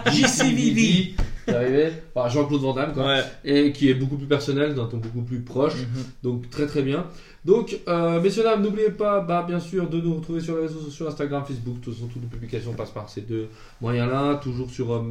JCVD. 0.09 1.15
arrivé 1.49 1.89
par 2.13 2.30
Jean-Claude 2.30 2.61
Van 2.61 2.73
Damme, 2.73 2.93
quoi. 2.93 3.05
Ouais. 3.07 3.23
Et 3.43 3.73
qui 3.73 3.89
est 3.89 3.93
beaucoup 3.93 4.15
plus 4.15 4.25
personnel, 4.28 4.73
d'un 4.73 4.86
ton 4.86 4.97
beaucoup 4.97 5.23
plus 5.23 5.41
proche. 5.41 5.75
Mhm. 5.75 6.03
Donc 6.23 6.49
très 6.49 6.65
très 6.65 6.82
bien. 6.82 7.07
Donc 7.43 7.78
euh, 7.89 8.21
messieurs 8.21 8.43
dames, 8.43 8.61
n'oubliez 8.63 8.89
pas 8.89 9.19
bah, 9.19 9.43
bien 9.45 9.59
sûr 9.59 9.89
de 9.89 9.99
nous 9.99 10.15
retrouver 10.15 10.39
sur 10.39 10.55
les 10.55 10.61
réseaux 10.63 10.80
sociaux, 10.80 11.07
Instagram, 11.07 11.43
Facebook, 11.45 11.80
de 11.80 11.84
toute 11.86 11.93
façon 11.93 12.07
toutes 12.07 12.21
nos 12.23 12.30
publications 12.30 12.71
passent 12.73 12.91
par 12.91 13.09
ces 13.09 13.21
deux 13.21 13.47
moyens-là, 13.82 14.36
toujours 14.41 14.69
sur 14.69 14.93
euh, 14.93 15.01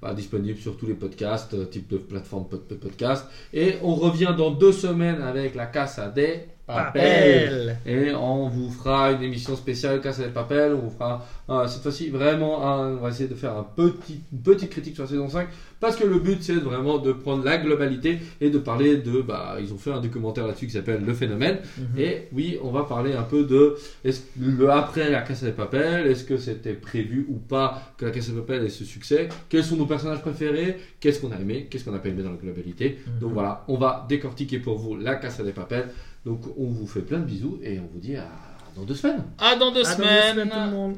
bah, 0.00 0.14
disponible 0.14 0.58
sur 0.58 0.76
tous 0.76 0.86
les 0.86 0.94
podcasts, 0.94 1.54
euh, 1.54 1.64
type 1.64 1.88
de 1.88 1.96
plateforme 1.98 2.46
pod- 2.48 2.62
pod- 2.68 2.78
podcast. 2.78 3.26
Et 3.52 3.74
on 3.82 3.96
revient 3.96 4.32
dans 4.38 4.52
deux 4.52 4.72
semaines 4.72 5.20
avec 5.22 5.56
la 5.56 5.66
casse 5.66 5.98
à 5.98 6.08
des. 6.08 6.40
Papel. 6.74 7.76
Et 7.86 8.12
on 8.14 8.48
vous 8.48 8.70
fera 8.70 9.12
une 9.12 9.22
émission 9.22 9.56
spéciale 9.56 10.00
Casse 10.00 10.20
à 10.20 10.24
des 10.24 10.30
papels. 10.30 10.74
On 10.74 10.80
vous 10.88 10.90
fera 10.90 11.26
euh, 11.48 11.66
cette 11.66 11.82
fois-ci 11.82 12.08
vraiment 12.10 12.66
un- 12.66 12.92
on 12.96 13.00
va 13.00 13.08
essayer 13.10 13.28
de 13.28 13.34
faire 13.34 13.56
un 13.56 13.64
petit, 13.64 14.20
une 14.32 14.40
petite 14.40 14.70
critique 14.70 14.94
sur 14.94 15.04
la 15.04 15.08
saison 15.10 15.28
5 15.28 15.48
parce 15.80 15.96
que 15.96 16.04
le 16.06 16.18
but 16.18 16.38
c'est 16.42 16.54
vraiment 16.54 16.98
de 16.98 17.10
prendre 17.12 17.42
la 17.44 17.56
globalité 17.56 18.18
et 18.40 18.50
de 18.50 18.58
parler 18.58 18.98
de 18.98 19.22
bah 19.22 19.56
ils 19.60 19.72
ont 19.72 19.78
fait 19.78 19.90
un 19.90 20.00
documentaire 20.00 20.46
là-dessus 20.46 20.66
qui 20.66 20.72
s'appelle 20.72 21.02
Le 21.04 21.14
Phénomène 21.14 21.58
Mhm. 21.78 21.98
et 21.98 22.28
oui 22.32 22.58
on 22.62 22.70
va 22.70 22.84
parler 22.84 23.14
un 23.14 23.22
peu 23.22 23.44
de 23.44 23.76
est-ce- 24.04 24.20
le 24.38 24.70
après 24.70 25.10
la 25.10 25.22
Casse 25.22 25.42
à 25.42 25.46
des 25.46 25.52
papels 25.52 26.06
est-ce 26.06 26.24
que 26.24 26.36
c'était 26.36 26.74
prévu 26.74 27.26
ou 27.28 27.36
pas 27.38 27.80
que 27.96 28.04
la 28.04 28.10
Casse 28.10 28.28
à 28.28 28.32
des 28.32 28.40
papels 28.40 28.64
ait 28.64 28.68
ce 28.68 28.84
succès? 28.84 29.28
Quels 29.48 29.64
sont 29.64 29.76
nos 29.76 29.86
personnages 29.86 30.20
préférés? 30.20 30.76
Qu'est-ce 31.00 31.20
qu'on 31.20 31.32
a 31.32 31.36
aimé? 31.40 31.66
Qu'est-ce 31.70 31.84
qu'on 31.84 31.92
n'a 31.92 31.98
pas 31.98 32.10
aimé 32.10 32.22
dans 32.22 32.30
la 32.30 32.36
globalité? 32.36 32.98
Donc 33.20 33.30
Mhm. 33.30 33.34
voilà 33.34 33.64
on 33.68 33.76
va 33.78 34.06
décortiquer 34.08 34.58
pour 34.58 34.78
vous 34.78 34.96
la 34.96 35.14
Casse 35.16 35.40
à 35.40 35.44
des 35.44 35.52
papels 35.52 35.88
donc 36.24 36.40
on 36.58 36.66
vous 36.66 36.86
fait 36.86 37.02
plein 37.02 37.18
de 37.18 37.24
bisous 37.24 37.58
et 37.62 37.78
on 37.80 37.86
vous 37.92 37.98
dit 37.98 38.16
à 38.16 38.28
dans 38.76 38.84
deux 38.84 38.94
semaines. 38.94 39.24
À 39.38 39.56
dans 39.56 39.72
deux 39.72 39.80
À 39.80 39.94
dans 39.94 40.02
deux 40.02 40.04
semaines. 40.04 40.32
semaines, 40.32 40.48
tout 40.50 40.58
le 40.58 40.70
monde. 40.70 40.96